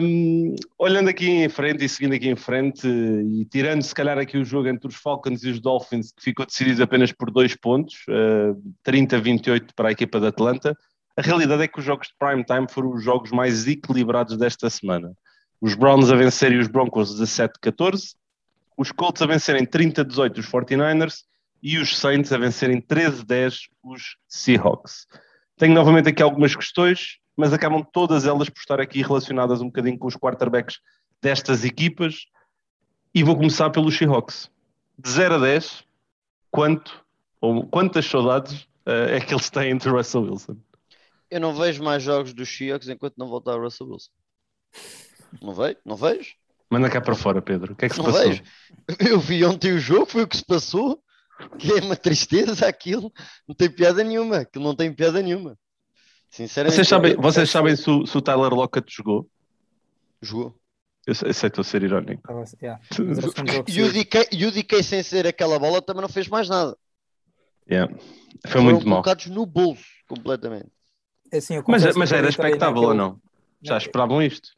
Um, 0.00 0.54
olhando 0.78 1.10
aqui 1.10 1.28
em 1.28 1.48
frente 1.48 1.84
e 1.84 1.88
seguindo 1.88 2.14
aqui 2.14 2.28
em 2.28 2.36
frente 2.36 2.86
e 2.86 3.44
tirando 3.46 3.82
se 3.82 3.92
calhar 3.92 4.16
aqui 4.16 4.38
o 4.38 4.44
jogo 4.44 4.68
entre 4.68 4.86
os 4.86 4.94
Falcons 4.94 5.42
e 5.42 5.50
os 5.50 5.60
Dolphins 5.60 6.12
que 6.12 6.22
ficou 6.22 6.46
decidido 6.46 6.84
apenas 6.84 7.10
por 7.10 7.32
dois 7.32 7.56
pontos, 7.56 7.96
uh, 8.08 8.56
30-28 8.88 9.70
para 9.74 9.88
a 9.88 9.92
equipa 9.92 10.20
da 10.20 10.28
Atlanta, 10.28 10.74
a 11.16 11.20
realidade 11.20 11.64
é 11.64 11.68
que 11.68 11.80
os 11.80 11.84
jogos 11.84 12.06
de 12.06 12.14
prime 12.16 12.44
time 12.44 12.66
foram 12.70 12.92
os 12.92 13.02
jogos 13.02 13.32
mais 13.32 13.66
equilibrados 13.66 14.38
desta 14.38 14.70
semana 14.70 15.12
os 15.60 15.74
Browns 15.74 16.10
a 16.10 16.16
vencerem 16.16 16.58
os 16.58 16.68
Broncos 16.68 17.20
17-14, 17.20 18.14
os 18.76 18.92
Colts 18.92 19.22
a 19.22 19.26
vencerem 19.26 19.64
30-18 19.64 20.38
os 20.38 20.46
49ers 20.46 21.24
e 21.62 21.78
os 21.78 21.96
Saints 21.96 22.32
a 22.32 22.38
vencerem 22.38 22.80
13-10 22.80 23.68
os 23.82 24.16
Seahawks. 24.28 25.06
Tenho 25.56 25.74
novamente 25.74 26.10
aqui 26.10 26.22
algumas 26.22 26.54
questões, 26.54 27.18
mas 27.36 27.52
acabam 27.52 27.82
todas 27.82 28.26
elas 28.26 28.50
por 28.50 28.60
estar 28.60 28.80
aqui 28.80 29.02
relacionadas 29.02 29.60
um 29.60 29.66
bocadinho 29.66 29.98
com 29.98 30.06
os 30.06 30.16
quarterbacks 30.16 30.78
destas 31.22 31.64
equipas 31.64 32.26
e 33.14 33.22
vou 33.22 33.36
começar 33.36 33.70
pelos 33.70 33.96
Seahawks. 33.96 34.50
De 34.98 35.10
0 35.10 35.36
a 35.36 35.38
10, 35.38 35.84
quanto 36.50 37.04
ou 37.40 37.66
quantas 37.66 38.06
saudades 38.06 38.62
uh, 38.86 39.08
é 39.10 39.20
que 39.20 39.32
eles 39.32 39.50
têm 39.50 39.76
de 39.76 39.88
Russell 39.88 40.22
Wilson? 40.22 40.56
Eu 41.30 41.40
não 41.40 41.54
vejo 41.54 41.82
mais 41.82 42.02
jogos 42.02 42.32
dos 42.32 42.48
Seahawks 42.48 42.88
enquanto 42.88 43.16
não 43.16 43.28
voltar 43.28 43.56
o 43.56 43.62
Russell 43.62 43.88
Wilson. 43.88 44.10
Não 45.42 45.54
vejo, 45.54 45.76
não 45.84 45.96
vejo. 45.96 46.34
Manda 46.70 46.90
cá 46.90 47.00
para 47.00 47.14
fora, 47.14 47.40
Pedro. 47.40 47.72
O 47.72 47.76
que 47.76 47.86
é 47.86 47.88
que 47.88 47.94
se 47.94 48.00
não 48.00 48.06
passou? 48.06 48.28
Vejo. 48.28 48.42
Eu 48.98 49.20
vi 49.20 49.44
ontem 49.44 49.72
o 49.72 49.78
jogo, 49.78 50.06
foi 50.06 50.22
o 50.22 50.28
que 50.28 50.36
se 50.36 50.44
passou. 50.44 51.02
Que 51.58 51.70
é 51.72 51.82
uma 51.82 51.96
tristeza 51.96 52.66
aquilo. 52.66 53.12
Não 53.46 53.54
tem 53.54 53.70
piada 53.70 54.02
nenhuma. 54.02 54.38
Aquilo 54.38 54.64
não 54.64 54.74
tem 54.74 54.92
piada 54.92 55.22
nenhuma. 55.22 55.56
Sinceramente. 56.30 56.76
Vocês 56.76 56.88
sabem, 56.88 57.12
eu... 57.12 57.20
vocês 57.20 57.50
sabem 57.50 57.76
se, 57.76 57.88
o, 57.88 58.06
se 58.06 58.16
o 58.16 58.22
Tyler 58.22 58.52
Lockett 58.52 58.92
jogou? 58.94 59.28
Jogou. 60.20 60.58
Eu 61.06 61.14
sei, 61.14 61.30
estou 61.30 61.60
a 61.60 61.64
ser 61.64 61.84
irónico. 61.84 62.22
Ah, 62.28 62.44
yeah. 62.60 62.82
e, 63.68 63.82
o 63.82 63.92
DK, 63.92 64.28
e 64.32 64.44
o 64.44 64.50
DK 64.50 64.82
sem 64.82 65.02
ser 65.04 65.24
aquela 65.24 65.56
bola 65.56 65.80
também 65.80 66.02
não 66.02 66.08
fez 66.08 66.26
mais 66.26 66.48
nada. 66.48 66.76
Yeah. 67.70 67.94
Foi 68.42 68.50
Foram 68.50 68.64
muito 68.64 68.88
mal. 68.88 69.02
colocados 69.02 69.26
no 69.26 69.46
bolso, 69.46 69.84
completamente. 70.08 70.70
É 71.30 71.38
assim, 71.38 71.62
mas, 71.68 71.96
mas 71.96 72.12
era 72.12 72.28
expectável 72.28 72.82
ou 72.82 72.94
não? 72.94 73.20
Já 73.62 73.78
esperavam 73.78 74.20
isto? 74.20 74.50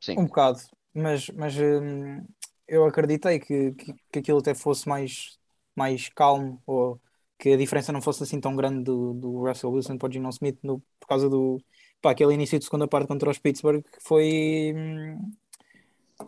Sim. 0.00 0.18
Um 0.18 0.26
bocado, 0.26 0.60
mas, 0.94 1.28
mas 1.30 1.54
hum, 1.56 2.24
eu 2.66 2.84
acreditei 2.86 3.38
que, 3.38 3.72
que, 3.72 3.94
que, 4.12 4.18
aquilo 4.18 4.38
até 4.38 4.54
fosse 4.54 4.88
mais, 4.88 5.38
mais 5.76 6.08
calmo 6.08 6.62
ou 6.66 7.00
que 7.38 7.52
a 7.52 7.56
diferença 7.56 7.92
não 7.92 8.00
fosse 8.00 8.22
assim 8.22 8.40
tão 8.40 8.56
grande 8.56 8.84
do, 8.84 9.14
do 9.14 9.46
Russell 9.46 9.70
Wilson 9.70 9.98
para 9.98 10.08
o 10.08 10.12
Gino 10.12 10.28
Smith 10.30 10.58
no, 10.62 10.80
por 10.98 11.06
causa 11.06 11.28
do 11.28 11.58
pá, 12.00 12.12
aquele 12.12 12.34
início 12.34 12.58
de 12.58 12.64
segunda 12.64 12.88
parte 12.88 13.08
contra 13.08 13.30
os 13.30 13.38
Pittsburgh 13.38 13.82
que 13.82 14.02
foi, 14.02 14.72
hum, 14.74 15.32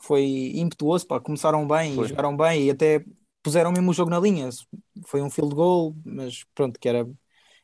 foi 0.01 0.53
impetuoso, 0.55 1.07
pá, 1.07 1.21
começaram 1.21 1.67
bem 1.67 1.95
foi. 1.95 2.05
e 2.05 2.09
jogaram 2.09 2.37
bem 2.37 2.65
e 2.65 2.71
até 2.71 3.05
puseram 3.43 3.73
mesmo 3.73 3.91
o 3.91 3.95
jogo 3.95 4.11
na 4.11 4.21
linha. 4.21 4.49
Foi 5.07 5.21
um 5.21 5.31
field 5.31 5.55
goal, 5.55 5.95
mas 6.05 6.45
pronto, 6.55 6.79
que 6.79 6.89
era, 6.89 7.09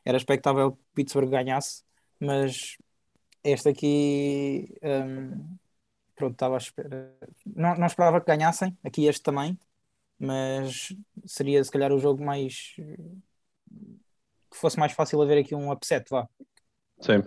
era 0.04 0.16
expectável 0.16 0.72
que 0.72 0.78
Pittsburgh 0.94 1.30
ganhasse, 1.30 1.82
mas 2.20 2.76
este 3.44 3.68
aqui 3.68 4.74
um, 4.82 5.56
pronto, 6.18 6.32
estava 6.32 6.56
a 6.56 6.58
esperar. 6.58 7.12
Não, 7.46 7.76
não 7.76 7.86
esperava 7.86 8.20
que 8.20 8.26
ganhassem, 8.26 8.76
aqui 8.84 9.06
este 9.06 9.22
também, 9.22 9.58
mas 10.18 10.94
seria 11.24 11.62
se 11.62 11.70
calhar 11.70 11.92
o 11.92 11.98
jogo 11.98 12.22
mais 12.22 12.74
que 14.50 14.56
fosse 14.56 14.78
mais 14.78 14.92
fácil 14.92 15.22
haver 15.22 15.38
aqui 15.38 15.54
um 15.54 15.70
upset, 15.70 16.04
vá. 16.10 16.28
Sim. 17.00 17.22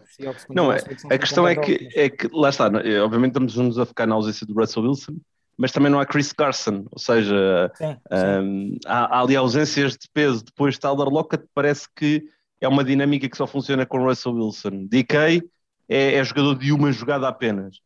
Não, 0.50 0.72
é, 0.72 0.80
a 1.10 1.18
questão 1.18 1.48
é 1.48 1.56
que, 1.56 1.88
é 1.96 2.10
que, 2.10 2.28
lá 2.34 2.50
está, 2.50 2.68
é, 2.84 3.00
obviamente 3.00 3.38
estamos 3.38 3.80
a 3.80 3.86
focar 3.86 4.06
na 4.06 4.16
ausência 4.16 4.46
do 4.46 4.54
Russell 4.54 4.84
Wilson, 4.84 5.16
mas 5.58 5.72
também 5.72 5.90
não 5.90 6.00
há 6.00 6.06
Chris 6.06 6.34
Carson, 6.34 6.86
ou 6.92 7.00
seja, 7.00 7.72
sim, 7.76 7.98
um, 8.12 8.78
há, 8.86 9.18
há, 9.18 9.22
ali 9.22 9.36
ausências 9.36 9.94
de 9.94 10.10
peso. 10.14 10.44
Depois 10.44 10.74
de 10.74 10.82
Tyler 10.82 11.08
Lockett, 11.08 11.46
parece 11.54 11.88
que 11.96 12.28
é 12.60 12.68
uma 12.68 12.84
dinâmica 12.84 13.30
que 13.30 13.38
só 13.38 13.48
funciona 13.48 13.86
com 13.86 14.04
Russell 14.04 14.34
Wilson. 14.34 14.88
DK 14.88 15.42
é, 15.88 16.16
é 16.16 16.24
jogador 16.24 16.56
de 16.56 16.74
uma 16.74 16.92
jogada 16.92 17.28
apenas. 17.28 17.80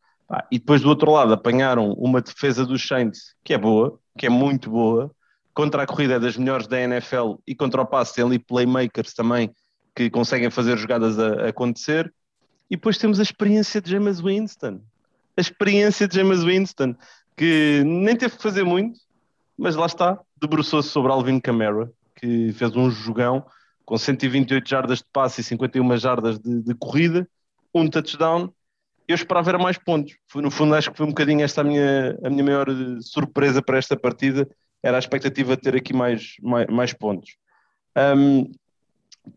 E 0.50 0.58
depois 0.58 0.82
do 0.82 0.88
outro 0.88 1.10
lado 1.12 1.32
apanharam 1.32 1.92
uma 1.92 2.20
defesa 2.20 2.66
dos 2.66 2.86
Saints 2.86 3.34
que 3.44 3.54
é 3.54 3.58
boa, 3.58 3.98
que 4.18 4.26
é 4.26 4.28
muito 4.28 4.70
boa, 4.70 5.10
contra 5.54 5.82
a 5.82 5.86
corrida 5.86 6.14
é 6.14 6.20
das 6.20 6.36
melhores 6.36 6.66
da 6.66 6.80
NFL 6.80 7.36
e 7.46 7.54
contra 7.54 7.80
o 7.80 7.86
passe 7.86 8.14
tem 8.14 8.24
ali 8.24 8.38
playmakers 8.38 9.14
também 9.14 9.50
que 9.94 10.10
conseguem 10.10 10.50
fazer 10.50 10.76
jogadas 10.76 11.18
a, 11.18 11.44
a 11.44 11.48
acontecer. 11.48 12.12
E 12.70 12.76
depois 12.76 12.98
temos 12.98 13.20
a 13.20 13.22
experiência 13.22 13.80
de 13.80 13.90
James 13.90 14.20
Winston. 14.20 14.80
A 15.36 15.40
experiência 15.40 16.06
de 16.06 16.16
James 16.16 16.42
Winston, 16.42 16.94
que 17.36 17.82
nem 17.84 18.16
teve 18.16 18.36
que 18.36 18.42
fazer 18.42 18.64
muito, 18.64 18.98
mas 19.56 19.76
lá 19.76 19.86
está, 19.86 20.18
debruçou-se 20.38 20.88
sobre 20.88 21.12
Alvin 21.12 21.40
Kamara, 21.40 21.90
que 22.16 22.52
fez 22.52 22.74
um 22.76 22.90
jogão 22.90 23.44
com 23.84 23.96
128 23.96 24.68
jardas 24.68 24.98
de 24.98 25.06
passe 25.12 25.40
e 25.40 25.44
51 25.44 25.96
jardas 25.96 26.38
de, 26.38 26.62
de 26.62 26.74
corrida, 26.74 27.26
um 27.72 27.88
touchdown 27.88 28.52
eu 29.08 29.14
esperava 29.14 29.52
ver 29.52 29.58
mais 29.58 29.78
pontos. 29.78 30.16
No 30.34 30.50
fundo, 30.50 30.74
acho 30.74 30.90
que 30.90 30.96
foi 30.96 31.06
um 31.06 31.10
bocadinho 31.10 31.44
esta 31.44 31.60
a 31.60 31.64
minha, 31.64 32.18
a 32.24 32.30
minha 32.30 32.44
maior 32.44 32.66
surpresa 33.00 33.62
para 33.62 33.78
esta 33.78 33.96
partida, 33.96 34.48
era 34.82 34.96
a 34.96 34.98
expectativa 34.98 35.56
de 35.56 35.62
ter 35.62 35.76
aqui 35.76 35.92
mais, 35.92 36.34
mais, 36.42 36.66
mais 36.68 36.92
pontos. 36.92 37.36
Um, 37.96 38.50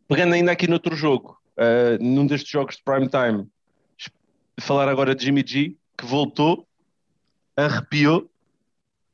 pegando 0.08 0.34
ainda 0.34 0.52
aqui 0.52 0.68
noutro 0.68 0.96
jogo, 0.96 1.38
uh, 1.58 2.04
num 2.04 2.26
destes 2.26 2.50
jogos 2.50 2.76
de 2.76 2.84
prime 2.84 3.10
time, 3.10 3.48
falar 4.60 4.90
agora 4.90 5.16
de 5.16 5.24
Jimmy 5.24 5.44
G, 5.46 5.76
que 5.98 6.06
voltou, 6.06 6.68
arrepiou, 7.56 8.30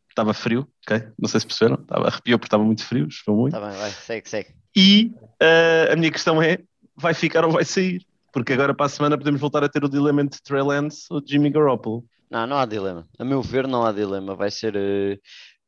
estava 0.09 0.33
frio, 0.33 0.67
ok? 0.85 1.07
Não 1.19 1.27
sei 1.27 1.39
se 1.41 1.47
perceberam, 1.47 1.81
estava, 1.81 2.07
arrepiou 2.07 2.39
porque 2.39 2.47
estava 2.47 2.63
muito 2.63 2.83
frio, 2.83 3.07
choveu 3.09 3.39
muito. 3.39 3.55
Está 3.55 3.67
bem, 3.67 3.77
vai, 3.77 3.91
segue, 3.91 4.29
segue. 4.29 4.49
E 4.75 5.11
uh, 5.41 5.93
a 5.93 5.95
minha 5.95 6.11
questão 6.11 6.41
é, 6.41 6.59
vai 6.95 7.13
ficar 7.13 7.45
ou 7.45 7.51
vai 7.51 7.65
sair? 7.65 8.05
Porque 8.35 8.51
agora 8.51 8.73
para 8.73 8.87
a 8.87 8.89
semana 8.89 9.17
podemos 9.17 9.39
voltar 9.39 9.63
a 9.63 9.69
ter 9.69 9.81
o 9.85 9.87
dilema 9.87 10.21
entre 10.21 10.41
Trey 10.41 10.61
Lance 10.61 11.05
ou 11.09 11.23
Jimmy 11.25 11.49
Garoppolo. 11.49 12.03
Não, 12.29 12.45
não 12.45 12.57
há 12.57 12.65
dilema. 12.65 13.07
A 13.17 13.23
meu 13.23 13.41
ver, 13.41 13.65
não 13.65 13.85
há 13.85 13.93
dilema. 13.93 14.35
Vai 14.35 14.51
ser. 14.51 14.75
Uh... 14.75 15.17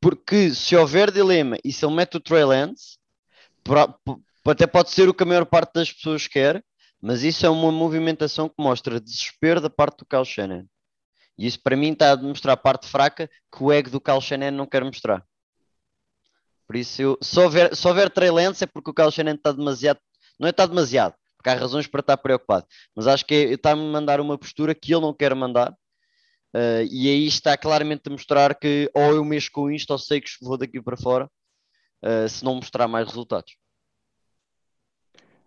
Porque 0.02 0.54
se 0.54 0.76
houver 0.76 1.10
dilema 1.10 1.58
e 1.64 1.72
se 1.72 1.86
ele 1.86 1.96
mete 1.96 2.18
o 2.18 2.20
Trey 2.20 2.44
Lance, 2.44 2.98
até 4.46 4.68
pode 4.68 4.90
ser 4.90 5.08
o 5.08 5.14
que 5.14 5.24
a 5.24 5.26
maior 5.26 5.46
parte 5.46 5.76
das 5.76 5.94
pessoas 5.94 6.28
quer, 6.28 6.62
mas 7.02 7.24
isso 7.24 7.46
é 7.46 7.50
uma 7.50 7.72
movimentação 7.72 8.50
que 8.50 8.62
mostra 8.62 9.00
desespero 9.00 9.62
da 9.62 9.70
parte 9.70 10.00
do 10.00 10.06
Kyle 10.06 10.26
Shannon. 10.26 10.66
E 11.38 11.48
isso 11.48 11.62
para 11.64 11.78
mim 11.78 11.94
está 11.94 12.12
a 12.12 12.16
demonstrar 12.16 12.56
a 12.56 12.58
parte 12.58 12.86
fraca 12.90 13.30
que 13.50 13.64
o 13.64 13.72
ego 13.72 13.90
do 13.90 14.02
Kyle 14.02 14.20
Shannon 14.20 14.52
não 14.52 14.66
quer 14.66 14.84
mostrar. 14.84 15.24
Por 16.68 16.76
isso, 16.76 17.02
eu, 17.02 17.18
se, 17.22 17.40
houver, 17.40 17.74
se 17.74 17.88
houver 17.88 18.10
Trey 18.10 18.30
Lance 18.30 18.66
é 18.66 18.68
porque 18.68 18.92
o 18.92 18.94
Kyle 18.94 19.10
Shannon 19.10 19.36
está 19.36 19.54
demasiado. 19.54 20.02
Não 20.38 20.48
é 20.48 20.52
está 20.52 20.66
demasiado, 20.66 21.16
porque 21.38 21.50
há 21.50 21.54
razões 21.54 21.88
para 21.88 22.02
estar 22.02 22.18
preocupado. 22.18 22.66
Mas 22.96 23.08
acho 23.08 23.26
que 23.26 23.34
é, 23.34 23.44
está-me 23.54 23.82
a 23.82 23.92
mandar 23.92 24.20
uma 24.20 24.38
postura 24.38 24.76
que 24.76 24.94
ele 24.94 25.02
não 25.02 25.14
quer 25.14 25.34
mandar. 25.36 25.72
Uh, 26.54 26.84
e 26.90 27.10
aí 27.10 27.28
está 27.28 27.58
claramente 27.58 28.04
a 28.08 28.10
mostrar 28.10 28.56
que 28.56 28.90
ou 28.94 29.16
eu 29.16 29.24
mexo 29.24 29.52
com 29.52 29.70
isto 29.70 29.92
ou 29.92 29.98
sei 29.98 30.22
que 30.22 30.30
vou 30.42 30.58
daqui 30.58 30.82
para 30.82 30.98
fora 30.98 31.30
uh, 32.04 32.28
se 32.28 32.44
não 32.44 32.56
mostrar 32.56 32.88
mais 32.88 33.08
resultados. 33.08 33.56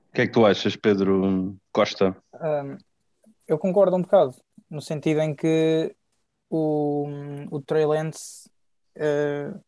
O 0.08 0.12
que 0.12 0.22
é 0.22 0.26
que 0.26 0.32
tu 0.32 0.44
achas, 0.44 0.76
Pedro 0.76 1.56
Costa? 1.72 2.16
Um, 2.34 2.76
eu 3.46 3.58
concordo 3.58 3.96
um 3.96 4.02
bocado, 4.02 4.34
no 4.68 4.80
sentido 4.80 5.20
em 5.20 5.34
que 5.34 5.94
o, 6.48 7.06
o 7.50 7.60
Trey 7.62 7.86
Lance 7.86 8.48
uh, 8.96 9.60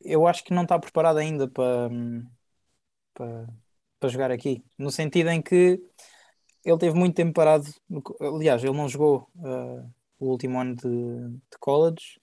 eu 0.00 0.26
acho 0.26 0.44
que 0.44 0.54
não 0.54 0.62
está 0.62 0.78
preparado 0.78 1.18
ainda 1.18 1.48
para, 1.48 1.90
para, 3.14 3.46
para 3.98 4.08
jogar 4.08 4.30
aqui, 4.30 4.64
no 4.76 4.90
sentido 4.90 5.30
em 5.30 5.42
que 5.42 5.80
ele 6.64 6.78
teve 6.78 6.96
muito 6.98 7.16
tempo 7.16 7.32
parado, 7.32 7.66
aliás, 8.20 8.62
ele 8.62 8.76
não 8.76 8.88
jogou 8.88 9.28
uh, 9.36 9.90
o 10.18 10.26
último 10.30 10.60
ano 10.60 10.76
de, 10.76 10.88
de 11.50 11.58
college, 11.60 12.20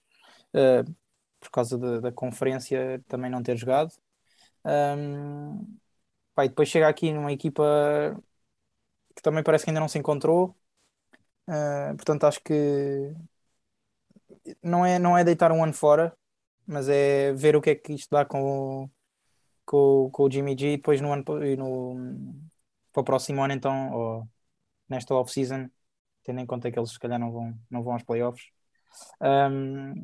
uh, 0.54 0.84
por 1.40 1.50
causa 1.50 1.78
de, 1.78 2.00
da 2.00 2.12
conferência 2.12 3.02
também 3.08 3.30
não 3.30 3.42
ter 3.42 3.56
jogado. 3.56 3.92
Um, 4.64 5.78
Pá, 6.34 6.46
depois 6.46 6.68
chega 6.68 6.88
aqui 6.88 7.12
numa 7.12 7.32
equipa 7.32 7.64
que 9.14 9.22
também 9.22 9.42
parece 9.42 9.64
que 9.64 9.70
ainda 9.70 9.80
não 9.80 9.88
se 9.88 9.98
encontrou. 9.98 10.54
Uh, 11.48 11.96
portanto, 11.96 12.24
acho 12.24 12.40
que 12.42 13.14
não 14.62 14.84
é, 14.84 14.98
não 14.98 15.16
é 15.16 15.24
deitar 15.24 15.52
um 15.52 15.62
ano 15.62 15.72
fora, 15.72 16.16
mas 16.66 16.88
é 16.88 17.32
ver 17.32 17.56
o 17.56 17.62
que 17.62 17.70
é 17.70 17.74
que 17.74 17.92
isto 17.94 18.10
dá 18.10 18.24
com, 18.24 18.90
com, 19.66 20.08
com 20.10 20.22
o 20.22 20.30
Jimmy 20.30 20.56
G 20.58 20.74
e 20.74 20.76
depois 20.76 21.00
no 21.00 21.12
ano 21.12 21.24
no, 21.58 22.34
para 22.92 23.00
o 23.00 23.04
próximo 23.04 23.42
ano, 23.42 23.52
então, 23.52 23.92
ou 23.92 24.28
nesta 24.88 25.14
off-season, 25.14 25.68
tendo 26.24 26.40
em 26.40 26.46
conta 26.46 26.70
que 26.70 26.78
eles 26.78 26.92
se 26.92 26.98
calhar 26.98 27.18
não 27.18 27.30
vão, 27.30 27.54
não 27.70 27.82
vão 27.82 27.92
aos 27.92 28.02
playoffs. 28.04 28.46
Um, 29.20 29.94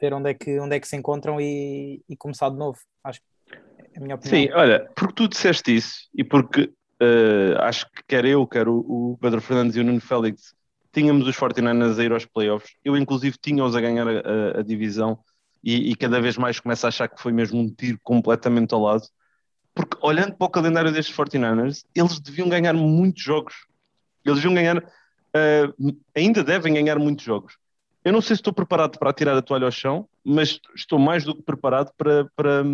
ver 0.00 0.14
onde 0.14 0.30
é 0.30 0.34
que, 0.34 0.58
onde 0.58 0.74
é 0.74 0.80
que 0.80 0.88
se 0.88 0.96
encontram 0.96 1.40
e, 1.40 2.02
e 2.08 2.16
começar 2.16 2.48
de 2.48 2.56
novo. 2.56 2.78
Acho 3.04 3.20
que 3.20 3.56
a 3.96 4.00
minha 4.00 4.16
opinião. 4.16 4.42
Sim, 4.42 4.52
olha, 4.52 4.90
porque 4.96 5.14
tu 5.14 5.28
disseste 5.28 5.76
isso 5.76 6.08
e 6.14 6.24
porque 6.24 6.62
uh, 6.62 7.60
acho 7.60 7.86
que 7.92 8.02
quer 8.08 8.24
eu, 8.24 8.46
quer 8.46 8.66
o, 8.66 8.78
o, 8.78 9.18
Pedro 9.20 9.40
Fernandes 9.40 9.76
e 9.76 9.80
o 9.80 9.84
Nuno 9.84 10.00
Félix 10.00 10.54
tínhamos 10.92 11.28
os 11.28 11.36
49ers 11.36 11.98
a 11.98 12.04
ir 12.04 12.12
aos 12.12 12.24
playoffs. 12.24 12.74
Eu, 12.84 12.96
inclusive, 12.96 13.36
tinha-os 13.40 13.76
a 13.76 13.80
ganhar 13.80 14.08
a, 14.08 14.58
a 14.58 14.62
divisão 14.62 15.18
e, 15.62 15.90
e, 15.90 15.94
cada 15.94 16.20
vez 16.20 16.36
mais 16.36 16.58
começo 16.58 16.86
a 16.86 16.88
achar 16.88 17.08
que 17.08 17.20
foi 17.20 17.32
mesmo 17.32 17.60
um 17.60 17.68
tiro 17.68 17.98
completamente 18.02 18.72
ao 18.72 18.80
lado. 18.80 19.02
Porque 19.74 19.96
olhando 20.00 20.34
para 20.34 20.46
o 20.46 20.50
calendário 20.50 20.92
destes 20.92 21.14
49ers, 21.14 21.84
eles 21.94 22.18
deviam 22.18 22.48
ganhar 22.48 22.72
muitos 22.72 23.22
jogos. 23.22 23.54
Eles 24.24 24.38
deviam 24.38 24.54
ganhar, 24.54 24.78
uh, 24.78 25.96
ainda 26.16 26.42
devem 26.42 26.74
ganhar 26.74 26.98
muitos 26.98 27.24
jogos. 27.24 27.56
Eu 28.02 28.12
não 28.12 28.22
sei 28.22 28.34
se 28.34 28.40
estou 28.40 28.52
preparado 28.52 28.98
para 28.98 29.12
tirar 29.12 29.36
a 29.36 29.42
toalha 29.42 29.66
ao 29.66 29.70
chão, 29.70 30.08
mas 30.24 30.58
estou 30.74 30.98
mais 30.98 31.24
do 31.24 31.34
que 31.34 31.42
preparado 31.42 31.92
para, 31.96 32.24
para, 32.34 32.64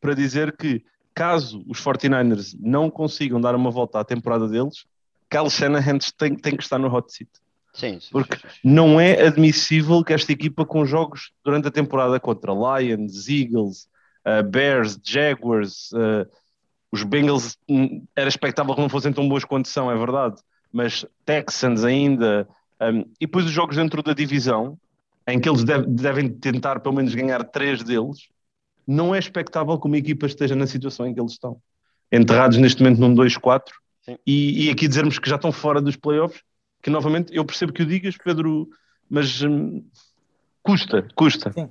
para 0.00 0.14
dizer 0.14 0.56
que, 0.56 0.84
caso 1.14 1.64
os 1.68 1.80
49ers 1.80 2.56
não 2.60 2.90
consigam 2.90 3.40
dar 3.40 3.54
uma 3.54 3.70
volta 3.70 4.00
à 4.00 4.04
temporada 4.04 4.48
deles, 4.48 4.84
Kyle 5.30 5.48
Shanahan 5.48 5.98
tem, 6.18 6.34
tem 6.34 6.56
que 6.56 6.62
estar 6.62 6.78
no 6.78 6.92
hot 6.92 7.12
seat. 7.12 7.30
Sim, 7.72 7.98
sim, 8.00 8.08
Porque 8.12 8.36
sim, 8.36 8.48
não 8.62 9.00
é 9.00 9.26
admissível 9.26 10.04
que 10.04 10.12
esta 10.12 10.30
equipa 10.30 10.64
com 10.64 10.84
jogos 10.84 11.32
durante 11.44 11.68
a 11.68 11.70
temporada 11.70 12.20
contra 12.20 12.52
Lions, 12.52 13.28
Eagles, 13.28 13.88
uh, 14.26 14.42
Bears, 14.46 14.98
Jaguars, 15.02 15.90
uh, 15.92 16.28
os 16.90 17.02
Bengals 17.02 17.56
hum, 17.68 18.04
era 18.14 18.28
expectável 18.28 18.74
que 18.74 18.80
não 18.80 18.88
fossem 18.90 19.12
tão 19.12 19.26
boas 19.26 19.44
quanto 19.44 19.68
são, 19.68 19.90
é 19.90 19.96
verdade, 19.96 20.36
mas 20.70 21.06
Texans 21.24 21.82
ainda, 21.82 22.46
um, 22.80 23.00
e 23.18 23.26
depois 23.26 23.46
os 23.46 23.50
jogos 23.50 23.76
dentro 23.76 24.02
da 24.02 24.12
divisão, 24.12 24.78
em 25.26 25.40
que 25.40 25.48
eles 25.48 25.64
deve, 25.64 25.86
devem 25.86 26.28
tentar 26.28 26.80
pelo 26.80 26.96
menos 26.96 27.14
ganhar 27.14 27.42
três 27.44 27.82
deles, 27.82 28.28
não 28.86 29.14
é 29.14 29.18
expectável 29.18 29.78
que 29.78 29.86
uma 29.86 29.96
equipa 29.96 30.26
esteja 30.26 30.54
na 30.54 30.66
situação 30.66 31.06
em 31.06 31.14
que 31.14 31.20
eles 31.20 31.32
estão. 31.32 31.56
Enterrados 32.10 32.58
neste 32.58 32.82
momento 32.82 33.00
num 33.00 33.14
2-4 33.14 33.62
e, 34.26 34.66
e, 34.66 34.70
aqui 34.70 34.88
dizermos 34.88 35.18
que 35.18 35.28
já 35.28 35.36
estão 35.36 35.52
fora 35.52 35.80
dos 35.80 35.96
playoffs, 35.96 36.42
que 36.82 36.90
novamente 36.90 37.34
eu 37.34 37.44
percebo 37.44 37.72
que 37.72 37.82
o 37.82 37.86
digas, 37.86 38.16
Pedro, 38.16 38.68
mas 39.08 39.42
hum, 39.42 39.84
custa, 40.62 41.06
custa. 41.14 41.52
Sim. 41.52 41.70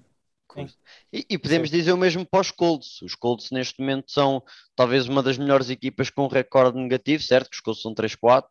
Sim. 0.53 0.67
E, 1.13 1.25
e, 1.29 1.37
podemos 1.37 1.69
Sim. 1.69 1.77
dizer 1.77 1.93
o 1.93 1.97
mesmo 1.97 2.25
para 2.25 2.41
os 2.41 2.51
Colts. 2.51 3.01
Os 3.01 3.15
Colts 3.15 3.51
neste 3.51 3.79
momento 3.79 4.11
são 4.11 4.43
talvez 4.75 5.07
uma 5.07 5.23
das 5.23 5.37
melhores 5.37 5.69
equipas 5.69 6.09
com 6.09 6.27
recorde 6.27 6.77
negativo, 6.77 7.23
certo? 7.23 7.49
Que 7.49 7.55
os 7.55 7.61
Colts 7.61 7.81
são 7.81 7.93
3-4. 7.93 8.43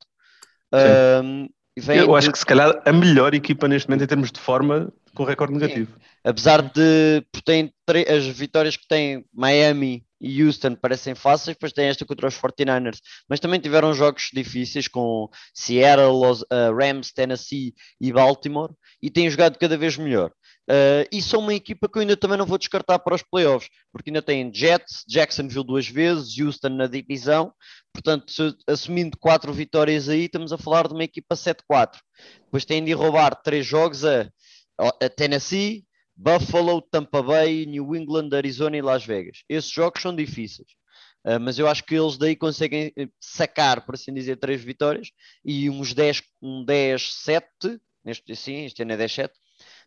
Um, 1.22 1.48
eu 1.76 2.14
acho 2.16 2.28
de... 2.28 2.32
que 2.32 2.38
se 2.38 2.46
calhar 2.46 2.82
a 2.84 2.92
melhor 2.92 3.34
equipa 3.34 3.68
neste 3.68 3.88
momento 3.88 4.04
em 4.04 4.06
termos 4.06 4.32
de 4.32 4.40
forma 4.40 4.92
com 5.14 5.24
recorde 5.24 5.52
negativo. 5.52 5.92
Sim. 5.92 6.00
Apesar 6.24 6.62
de 6.62 7.24
tem 7.44 7.72
as 8.08 8.26
vitórias 8.26 8.76
que 8.76 8.86
têm 8.86 9.24
Miami 9.32 10.04
e 10.20 10.42
Houston 10.42 10.74
parecem 10.74 11.14
fáceis, 11.14 11.56
depois 11.56 11.72
tem 11.72 11.86
esta 11.86 12.04
contra 12.04 12.28
os 12.28 12.34
49ers, 12.36 12.98
mas 13.28 13.40
também 13.40 13.58
tiveram 13.58 13.94
jogos 13.94 14.28
difíceis 14.32 14.86
com 14.86 15.28
Seattle, 15.54 16.12
Los, 16.12 16.42
uh, 16.42 16.74
Rams, 16.78 17.12
Tennessee 17.12 17.74
e 18.00 18.12
Baltimore 18.12 18.74
e 19.02 19.10
têm 19.10 19.30
jogado 19.30 19.58
cada 19.58 19.78
vez 19.78 19.96
melhor. 19.96 20.30
Uh, 20.70 21.02
e 21.10 21.20
são 21.20 21.40
uma 21.40 21.54
equipa 21.54 21.88
que 21.88 21.98
eu 21.98 22.02
ainda 22.02 22.16
também 22.16 22.38
não 22.38 22.46
vou 22.46 22.58
descartar 22.58 22.98
para 23.00 23.14
os 23.14 23.22
playoffs, 23.22 23.68
porque 23.92 24.10
ainda 24.10 24.22
tem 24.22 24.52
Jets, 24.54 25.04
Jacksonville 25.08 25.66
duas 25.66 25.88
vezes, 25.88 26.38
Houston 26.38 26.68
na 26.68 26.86
divisão, 26.86 27.52
portanto, 27.92 28.56
assumindo 28.68 29.18
quatro 29.18 29.52
vitórias 29.52 30.08
aí, 30.08 30.26
estamos 30.26 30.52
a 30.52 30.58
falar 30.58 30.86
de 30.86 30.94
uma 30.94 31.02
equipa 31.02 31.34
7-4. 31.34 31.96
Depois 32.44 32.64
têm 32.64 32.84
de 32.84 32.92
roubar 32.92 33.34
três 33.42 33.66
jogos 33.66 34.04
a, 34.04 34.30
a 34.78 35.08
Tennessee, 35.08 35.84
Buffalo, 36.22 36.82
Tampa 36.82 37.22
Bay, 37.22 37.64
New 37.64 37.96
England, 37.96 38.28
Arizona 38.34 38.76
e 38.76 38.82
Las 38.82 39.06
Vegas. 39.06 39.42
Esses 39.48 39.70
jogos 39.70 40.02
são 40.02 40.14
difíceis. 40.14 40.68
Uh, 41.24 41.40
mas 41.40 41.58
eu 41.58 41.66
acho 41.66 41.82
que 41.82 41.94
eles 41.94 42.18
daí 42.18 42.36
conseguem 42.36 42.92
eh, 42.94 43.08
sacar, 43.18 43.86
por 43.86 43.94
assim 43.94 44.12
dizer, 44.12 44.36
três 44.36 44.62
vitórias 44.62 45.10
e 45.42 45.70
uns 45.70 45.94
10, 45.94 46.22
um 46.42 46.64
10-7, 46.64 47.42
neste, 48.04 48.36
sim, 48.36 48.66
este 48.66 48.82
ano 48.82 48.92
é 48.92 48.96
10-7, 48.98 49.30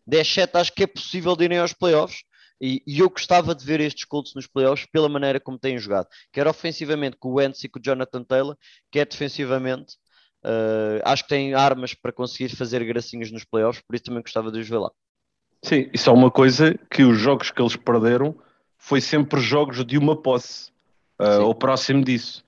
10-7 0.08 0.50
acho 0.54 0.72
que 0.72 0.82
é 0.82 0.86
possível 0.88 1.36
de 1.36 1.44
irem 1.44 1.58
aos 1.58 1.72
playoffs. 1.72 2.24
E, 2.60 2.82
e, 2.86 3.00
eu 3.00 3.10
gostava 3.10 3.54
de 3.54 3.64
ver 3.64 3.80
estes 3.80 4.04
Colts 4.04 4.34
nos 4.34 4.46
playoffs 4.46 4.86
pela 4.90 5.08
maneira 5.08 5.40
como 5.40 5.58
têm 5.58 5.78
jogado, 5.78 6.08
quer 6.32 6.46
ofensivamente 6.48 7.16
com 7.16 7.30
o 7.30 7.34
Wentz 7.34 7.62
e 7.64 7.68
com 7.68 7.78
o 7.78 7.82
Jonathan 7.82 8.24
Taylor, 8.24 8.56
quer 8.90 9.06
defensivamente. 9.06 9.96
Uh, 10.44 11.00
acho 11.04 11.22
que 11.24 11.28
têm 11.30 11.54
armas 11.54 11.94
para 11.94 12.12
conseguir 12.12 12.54
fazer 12.54 12.84
gracinhas 12.84 13.30
nos 13.30 13.44
playoffs, 13.44 13.82
por 13.86 13.94
isso 13.94 14.04
também 14.04 14.22
gostava 14.22 14.52
de 14.52 14.58
os 14.60 14.68
ver 14.68 14.78
lá. 14.78 14.90
Sim, 15.64 15.88
isso 15.94 16.10
é 16.10 16.12
uma 16.12 16.30
coisa 16.30 16.78
que 16.90 17.04
os 17.04 17.18
jogos 17.18 17.50
que 17.50 17.62
eles 17.62 17.74
perderam 17.74 18.34
foi 18.76 19.00
sempre 19.00 19.40
jogos 19.40 19.82
de 19.82 19.96
uma 19.96 20.14
posse, 20.14 20.70
uh, 21.18 21.40
ou 21.40 21.54
próximo 21.54 22.04
disso. 22.04 22.44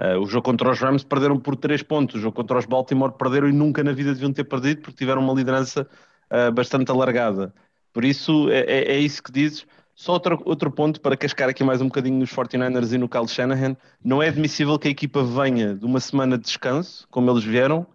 Uh, 0.00 0.18
o 0.18 0.24
jogo 0.24 0.46
contra 0.46 0.70
os 0.70 0.80
Rams 0.80 1.04
perderam 1.04 1.38
por 1.38 1.56
3 1.56 1.82
pontos, 1.82 2.16
o 2.16 2.20
jogo 2.20 2.34
contra 2.34 2.56
os 2.56 2.64
Baltimore 2.64 3.12
perderam 3.12 3.50
e 3.50 3.52
nunca 3.52 3.84
na 3.84 3.92
vida 3.92 4.14
deviam 4.14 4.32
ter 4.32 4.44
perdido 4.44 4.80
porque 4.80 4.96
tiveram 4.96 5.20
uma 5.20 5.34
liderança 5.34 5.86
uh, 6.32 6.50
bastante 6.52 6.90
alargada. 6.90 7.54
Por 7.92 8.02
isso, 8.02 8.48
é, 8.48 8.60
é, 8.60 8.92
é, 8.94 8.98
isso 8.98 9.22
que 9.22 9.30
dizes. 9.30 9.66
Só 9.94 10.14
outro, 10.14 10.40
outro 10.46 10.70
ponto 10.70 11.02
para 11.02 11.18
cascar 11.18 11.50
aqui 11.50 11.62
mais 11.62 11.82
um 11.82 11.88
bocadinho 11.88 12.18
nos 12.18 12.30
49ers 12.30 12.94
e 12.94 12.96
no 12.96 13.10
Kyle 13.10 13.28
Shanahan. 13.28 13.76
Não 14.02 14.22
é 14.22 14.28
admissível 14.28 14.78
que 14.78 14.88
a 14.88 14.90
equipa 14.90 15.22
venha 15.22 15.74
de 15.74 15.84
uma 15.84 16.00
semana 16.00 16.38
de 16.38 16.44
descanso, 16.44 17.06
como 17.10 17.30
eles 17.30 17.44
vieram, 17.44 17.86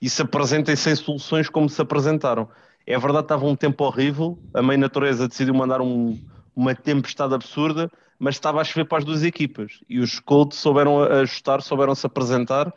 e 0.00 0.08
se 0.08 0.22
apresentem 0.22 0.76
sem 0.76 0.94
soluções 0.94 1.48
como 1.48 1.68
se 1.68 1.82
apresentaram. 1.82 2.48
É 2.86 2.98
verdade, 2.98 3.24
estava 3.24 3.46
um 3.46 3.56
tempo 3.56 3.84
horrível. 3.84 4.38
A 4.54 4.62
mãe 4.62 4.76
natureza 4.76 5.28
decidiu 5.28 5.54
mandar 5.54 5.80
um, 5.80 6.18
uma 6.54 6.74
tempestade 6.74 7.34
absurda, 7.34 7.90
mas 8.18 8.36
estava 8.36 8.60
a 8.60 8.64
chover 8.64 8.86
para 8.86 8.98
as 8.98 9.04
duas 9.04 9.22
equipas 9.22 9.80
e 9.88 9.98
os 9.98 10.20
Colts 10.20 10.58
souberam 10.58 11.02
ajustar, 11.02 11.62
souberam 11.62 11.94
se 11.94 12.06
apresentar 12.06 12.72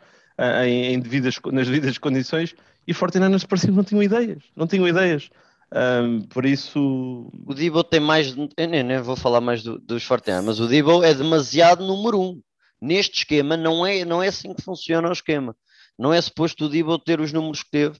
em, 0.64 0.94
em 0.94 1.00
devidas, 1.00 1.36
nas 1.52 1.66
devidas 1.66 1.98
condições 1.98 2.54
e 2.86 2.92
49ers 2.92 3.46
parecia 3.46 3.70
que 3.70 3.76
não 3.76 3.84
tinham 3.84 4.02
ideias, 4.02 4.42
não 4.54 4.66
tinham 4.66 4.86
ideias. 4.86 5.28
Um, 5.74 6.22
por 6.22 6.44
isso. 6.46 7.30
O 7.46 7.54
Debo 7.54 7.82
tem 7.82 8.00
mais. 8.00 8.36
Eu 8.36 8.68
nem, 8.68 8.82
nem 8.82 9.00
vou 9.00 9.16
falar 9.16 9.40
mais 9.40 9.62
do, 9.62 9.78
dos 9.78 10.04
Fortnite, 10.04 10.44
mas 10.44 10.60
o 10.60 10.68
Debo 10.68 11.02
é 11.02 11.12
demasiado 11.12 11.84
número 11.84 12.20
um. 12.20 12.40
Neste 12.80 13.18
esquema, 13.18 13.56
não 13.56 13.84
é, 13.84 14.04
não 14.04 14.22
é 14.22 14.28
assim 14.28 14.54
que 14.54 14.62
funciona 14.62 15.08
o 15.08 15.12
esquema. 15.12 15.56
Não 15.98 16.12
é 16.12 16.20
suposto 16.20 16.66
o 16.66 16.68
Debo 16.68 16.98
ter 16.98 17.20
os 17.20 17.32
números 17.32 17.62
que 17.62 17.70
teve. 17.70 17.98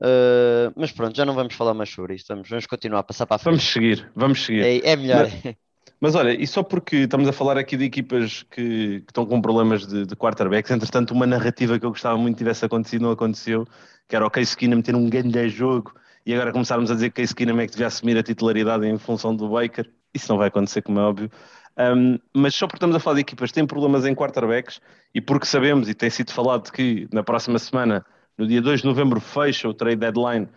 Uh, 0.00 0.72
mas 0.76 0.92
pronto, 0.92 1.16
já 1.16 1.24
não 1.24 1.34
vamos 1.34 1.54
falar 1.54 1.74
mais 1.74 1.90
sobre 1.90 2.14
isso. 2.14 2.26
Vamos, 2.28 2.48
vamos 2.48 2.66
continuar 2.66 3.00
a 3.00 3.02
passar 3.02 3.26
para 3.26 3.36
a 3.36 3.38
frente. 3.38 3.52
Vamos 3.52 3.72
seguir, 3.72 4.10
vamos 4.14 4.44
seguir. 4.44 4.62
É, 4.62 4.92
é 4.92 4.96
melhor. 4.96 5.28
Mas, 5.44 5.56
mas, 6.00 6.14
olha, 6.14 6.32
e 6.32 6.46
só 6.46 6.62
porque 6.62 6.96
estamos 6.96 7.28
a 7.28 7.32
falar 7.32 7.56
aqui 7.56 7.76
de 7.76 7.84
equipas 7.84 8.42
que, 8.50 9.00
que 9.00 9.04
estão 9.08 9.24
com 9.24 9.40
problemas 9.40 9.86
de, 9.86 10.04
de 10.04 10.16
quarterbacks, 10.16 10.70
entretanto, 10.70 11.12
uma 11.12 11.26
narrativa 11.26 11.78
que 11.78 11.86
eu 11.86 11.90
gostava 11.90 12.18
muito 12.18 12.36
tivesse 12.36 12.64
acontecido 12.64 13.02
não 13.02 13.12
aconteceu, 13.12 13.66
que 14.08 14.14
era 14.14 14.26
o 14.26 14.30
Case 14.30 14.56
Keenum 14.56 14.82
ter 14.82 14.94
um 14.94 15.08
grande 15.08 15.48
jogo 15.48 15.94
e 16.26 16.34
agora 16.34 16.52
começarmos 16.52 16.90
a 16.90 16.94
dizer 16.94 17.10
que 17.10 17.22
Case 17.22 17.34
Keenum 17.34 17.60
é 17.60 17.66
que 17.66 17.72
devia 17.72 17.86
assumir 17.86 18.16
a 18.16 18.22
titularidade 18.22 18.86
em 18.86 18.98
função 18.98 19.34
do 19.34 19.48
Baker, 19.48 19.90
isso 20.12 20.30
não 20.30 20.38
vai 20.38 20.48
acontecer, 20.48 20.82
como 20.82 20.98
é 20.98 21.02
óbvio. 21.02 21.30
Um, 21.76 22.18
mas 22.32 22.54
só 22.54 22.66
porque 22.66 22.76
estamos 22.76 22.94
a 22.94 23.00
falar 23.00 23.16
de 23.16 23.22
equipas 23.22 23.50
que 23.50 23.54
têm 23.54 23.66
problemas 23.66 24.06
em 24.06 24.14
quarterbacks 24.14 24.80
e 25.12 25.20
porque 25.20 25.44
sabemos 25.44 25.88
e 25.88 25.94
tem 25.94 26.08
sido 26.08 26.32
falado 26.32 26.70
que 26.70 27.08
na 27.12 27.22
próxima 27.22 27.58
semana, 27.58 28.04
no 28.36 28.46
dia 28.46 28.60
2 28.60 28.80
de 28.80 28.86
novembro, 28.86 29.20
fecha 29.20 29.68
o 29.68 29.74
trade 29.74 29.96
deadline 29.96 30.48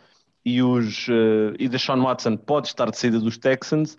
e, 0.43 0.61
os, 0.61 1.07
uh, 1.07 1.53
e 1.59 1.67
Deshaun 1.67 2.01
Watson 2.01 2.37
pode 2.37 2.67
estar 2.67 2.89
de 2.89 2.97
saída 2.97 3.19
dos 3.19 3.37
Texans. 3.37 3.97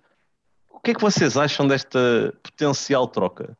O 0.71 0.81
que 0.81 0.93
é 0.93 0.95
que 0.95 1.01
vocês 1.01 1.37
acham 1.37 1.67
desta 1.67 2.33
potencial 2.43 3.07
troca? 3.07 3.57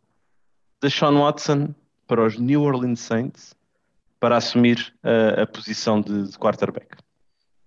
Deshaun 0.81 1.21
Watson 1.21 1.75
para 2.07 2.25
os 2.25 2.39
New 2.39 2.63
Orleans 2.63 3.01
Saints 3.01 3.55
para 4.19 4.37
assumir 4.37 4.95
uh, 5.05 5.43
a 5.43 5.47
posição 5.47 6.01
de, 6.01 6.29
de 6.29 6.39
quarterback. 6.39 6.97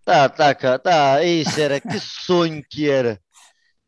Tá, 0.03 0.27
tá, 0.27 0.55
cá, 0.55 0.79
tá. 0.79 1.23
Isso 1.23 1.59
era, 1.59 1.79
que 1.79 1.99
sonho 1.99 2.63
que 2.67 2.89
era. 2.89 3.19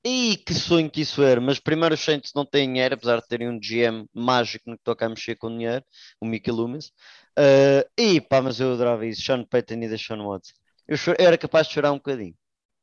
E 0.06 0.38
que 0.38 0.54
sonho 0.54 0.90
que 0.90 1.02
isso 1.02 1.24
era. 1.24 1.42
Mas 1.42 1.60
primeiro 1.60 1.96
os 1.96 2.02
Saints 2.02 2.32
não 2.36 2.46
têm 2.46 2.68
dinheiro, 2.68 2.96
apesar 2.96 3.20
de 3.20 3.28
terem 3.28 3.50
um 3.50 3.60
GM 3.60 4.06
mágico 4.14 4.70
no 4.70 4.78
que 4.78 4.84
toca 4.84 5.06
a 5.06 5.10
mexer 5.10 5.36
com 5.36 5.50
dinheiro, 5.50 5.84
o 6.22 6.26
Mickey 6.26 6.52
Loomis. 6.52 6.92
Uh, 7.38 7.90
e 7.98 8.22
pá, 8.22 8.42
mas 8.42 8.60
eu 8.60 8.74
adorava 8.74 9.06
isso. 9.06 9.22
Sean 9.22 9.44
Payton 9.44 9.76
e 9.76 9.98
Sean 9.98 10.24
Watson. 10.24 10.54
Eu, 10.88 10.98
eu, 11.08 11.26
era 11.26 11.38
capaz 11.38 11.68
de 11.68 11.74
chorar 11.74 11.92
um 11.92 11.98
bocadinho. 11.98 12.36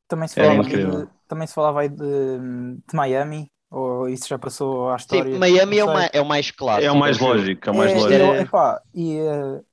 Também 0.08 0.26
se 0.26 0.34
falava, 0.34 0.62
de, 0.64 1.08
também 1.28 1.46
se 1.46 1.54
falava 1.54 1.80
aí 1.82 1.88
de, 1.88 1.96
de 1.98 2.94
Miami, 2.96 3.50
ou 3.70 4.08
isso 4.08 4.26
já 4.26 4.36
passou 4.36 4.90
à 4.90 4.96
história? 4.96 5.32
Sim, 5.32 5.38
Miami 5.38 5.78
é 5.78 5.84
o, 5.84 5.86
mais, 5.86 6.10
é 6.12 6.20
o 6.20 6.26
mais 6.26 6.50
clássico. 6.50 6.86
É 6.86 6.90
o 6.90 6.96
mais 6.96 7.18
lógico. 7.18 7.68
É 7.68 7.72
o 7.72 7.76
mais 7.76 7.92
é, 7.92 7.94
lógico. 7.94 8.14
É, 8.14 8.40
epá, 8.40 8.82
e 8.92 9.20
uh, 9.20 9.64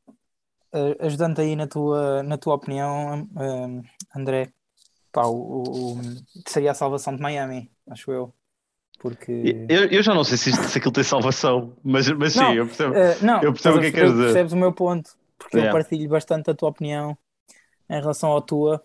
ajudando 1.00 1.40
aí 1.40 1.56
na 1.56 1.66
tua, 1.66 2.22
na 2.22 2.38
tua 2.38 2.54
opinião, 2.54 3.24
uh, 3.24 3.84
André, 4.16 4.52
pá, 5.12 5.26
o, 5.26 5.64
o, 5.64 6.02
seria 6.48 6.72
a 6.72 6.76
salvação 6.76 7.16
de 7.16 7.22
Miami, 7.22 7.72
acho 7.90 8.12
eu. 8.12 8.32
Porque... 9.00 9.66
Eu, 9.70 9.86
eu 9.86 10.04
já 10.04 10.14
não 10.14 10.24
sei 10.24 10.38
se, 10.38 10.50
isto, 10.50 10.64
se 10.64 10.78
aquilo 10.78 10.92
tem 10.92 11.04
salvação, 11.04 11.74
mas, 11.84 12.10
mas 12.10 12.36
não, 12.36 12.50
sim, 12.50 12.58
eu 12.58 12.66
percebo, 12.66 12.94
uh, 12.94 13.26
não, 13.26 13.42
eu 13.44 13.54
percebo 13.54 13.78
o 13.78 13.80
que 13.80 13.86
é 13.88 13.92
que 13.92 13.98
queres 13.98 14.12
dizer. 14.12 14.24
Percebes 14.24 14.54
o 14.54 14.58
meu 14.58 14.74
ponto, 14.74 15.12
porque 15.38 15.58
yeah. 15.58 15.70
eu 15.70 15.82
partilho 15.82 16.10
bastante 16.10 16.50
a 16.50 16.56
tua 16.56 16.70
opinião 16.70 17.18
em 17.90 18.00
relação 18.00 18.36
à 18.36 18.42
tua. 18.42 18.84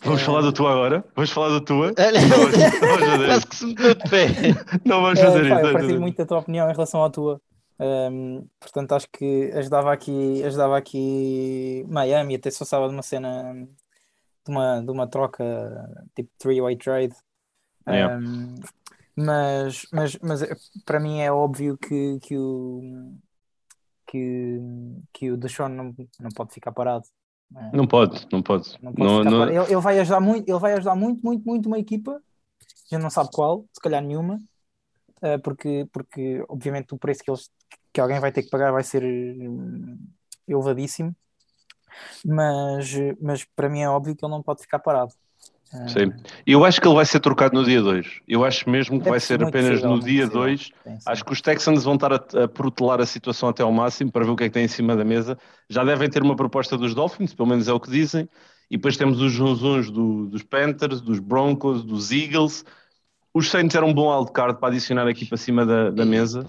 Vamos 0.00 0.20
é... 0.20 0.24
falar 0.24 0.42
da 0.42 0.52
tua 0.52 0.72
agora? 0.72 1.04
Vamos 1.14 1.30
falar 1.30 1.48
da 1.50 1.60
tua? 1.60 1.92
Quase 3.26 3.46
que 3.46 3.56
se 3.56 3.66
meteu 3.66 3.94
de 3.94 4.10
pé. 4.10 4.26
Não 4.84 5.00
vamos 5.00 5.20
fazer 5.20 5.44
isso. 5.44 5.54
Eu 5.54 5.72
partilho 5.72 6.00
muito 6.00 6.20
a 6.20 6.26
tua 6.26 6.38
opinião 6.38 6.68
em 6.68 6.72
relação 6.72 7.04
à 7.04 7.10
tua. 7.10 7.40
Um, 7.78 8.46
portanto, 8.60 8.92
acho 8.92 9.06
que 9.12 9.50
ajudava 9.54 9.92
aqui, 9.92 10.42
ajudava 10.44 10.76
aqui 10.76 11.84
Miami, 11.88 12.34
até 12.34 12.50
se 12.50 12.58
fosse 12.58 12.76
de 12.76 12.94
uma 12.94 13.02
cena 13.02 13.54
de 14.44 14.50
uma, 14.50 14.80
de 14.80 14.90
uma 14.90 15.06
troca 15.06 15.44
tipo 16.14 16.30
three-way 16.38 16.76
trade. 16.76 17.14
Yeah. 17.88 18.20
Mas, 19.14 19.86
mas, 19.92 20.18
mas 20.22 20.42
eh, 20.42 20.56
para 20.84 20.98
mim 20.98 21.20
é 21.20 21.30
óbvio 21.30 21.76
que, 21.76 22.18
que 22.20 22.38
o 22.38 23.12
que, 24.06 24.58
que 25.12 25.30
o 25.30 25.36
Deshaun 25.36 25.70
não, 25.70 25.94
não 26.20 26.30
pode 26.34 26.52
ficar 26.52 26.72
parado. 26.72 27.04
É. 27.54 27.76
Não 27.76 27.86
pode, 27.86 28.26
não 28.30 28.42
pode. 28.42 28.78
Não 28.82 28.92
pode 28.92 29.24
não, 29.24 29.24
não... 29.24 29.48
Ele, 29.48 29.72
ele, 29.72 29.80
vai 29.80 29.98
ajudar 30.00 30.20
muito, 30.20 30.48
ele 30.48 30.58
vai 30.58 30.72
ajudar 30.74 30.94
muito, 30.94 31.22
muito, 31.24 31.44
muito 31.46 31.66
uma 31.66 31.78
equipa, 31.78 32.20
já 32.90 32.98
não 32.98 33.10
sabe 33.10 33.30
qual, 33.32 33.66
se 33.72 33.80
calhar 33.80 34.02
nenhuma, 34.02 34.36
uh, 35.22 35.40
porque, 35.42 35.86
porque 35.92 36.44
obviamente 36.48 36.94
o 36.94 36.98
preço 36.98 37.22
que, 37.22 37.30
eles, 37.30 37.50
que 37.92 38.00
alguém 38.00 38.20
vai 38.20 38.32
ter 38.32 38.42
que 38.42 38.50
pagar 38.50 38.72
vai 38.72 38.82
ser 38.82 39.02
hum, 39.02 39.98
elevadíssimo, 40.48 41.14
mas, 42.24 42.90
mas 43.20 43.44
para 43.44 43.68
mim 43.68 43.80
é 43.80 43.88
óbvio 43.88 44.16
que 44.16 44.24
ele 44.24 44.32
não 44.32 44.42
pode 44.42 44.62
ficar 44.62 44.78
parado. 44.78 45.14
Sim. 45.88 46.12
Eu 46.46 46.64
acho 46.66 46.80
que 46.80 46.86
ele 46.86 46.94
vai 46.94 47.06
ser 47.06 47.18
trocado 47.18 47.54
no 47.54 47.64
dia 47.64 47.80
2. 47.80 48.06
Eu 48.28 48.44
acho 48.44 48.68
mesmo 48.68 49.00
que 49.00 49.08
é 49.08 49.10
vai 49.10 49.20
ser 49.20 49.42
apenas 49.42 49.80
possível, 49.80 49.90
no 49.90 50.00
dia 50.00 50.26
2. 50.28 50.70
Acho 51.06 51.24
que 51.24 51.32
os 51.32 51.40
Texans 51.40 51.84
vão 51.84 51.94
estar 51.94 52.12
a, 52.12 52.44
a 52.44 52.48
protelar 52.48 53.00
a 53.00 53.06
situação 53.06 53.48
até 53.48 53.62
ao 53.62 53.72
máximo 53.72 54.12
para 54.12 54.24
ver 54.24 54.30
o 54.30 54.36
que 54.36 54.44
é 54.44 54.48
que 54.48 54.52
tem 54.52 54.64
em 54.64 54.68
cima 54.68 54.94
da 54.94 55.04
mesa. 55.04 55.38
Já 55.70 55.82
devem 55.82 56.10
ter 56.10 56.22
uma 56.22 56.36
proposta 56.36 56.76
dos 56.76 56.94
Dolphins, 56.94 57.32
pelo 57.32 57.48
menos 57.48 57.68
é 57.68 57.72
o 57.72 57.80
que 57.80 57.90
dizem. 57.90 58.28
E 58.70 58.76
depois 58.76 58.98
temos 58.98 59.20
os 59.20 59.32
zunzuns 59.32 59.90
do, 59.90 60.26
dos 60.26 60.42
Panthers, 60.42 61.00
dos 61.00 61.18
Broncos, 61.18 61.82
dos 61.82 62.12
Eagles. 62.12 62.64
Os 63.32 63.50
Saints 63.50 63.74
eram 63.74 63.88
um 63.88 63.94
bom 63.94 64.14
wildcard 64.14 64.60
para 64.60 64.68
adicionar 64.68 65.08
aqui 65.08 65.24
para 65.24 65.38
cima 65.38 65.64
da, 65.64 65.90
da 65.90 66.04
mesa. 66.04 66.46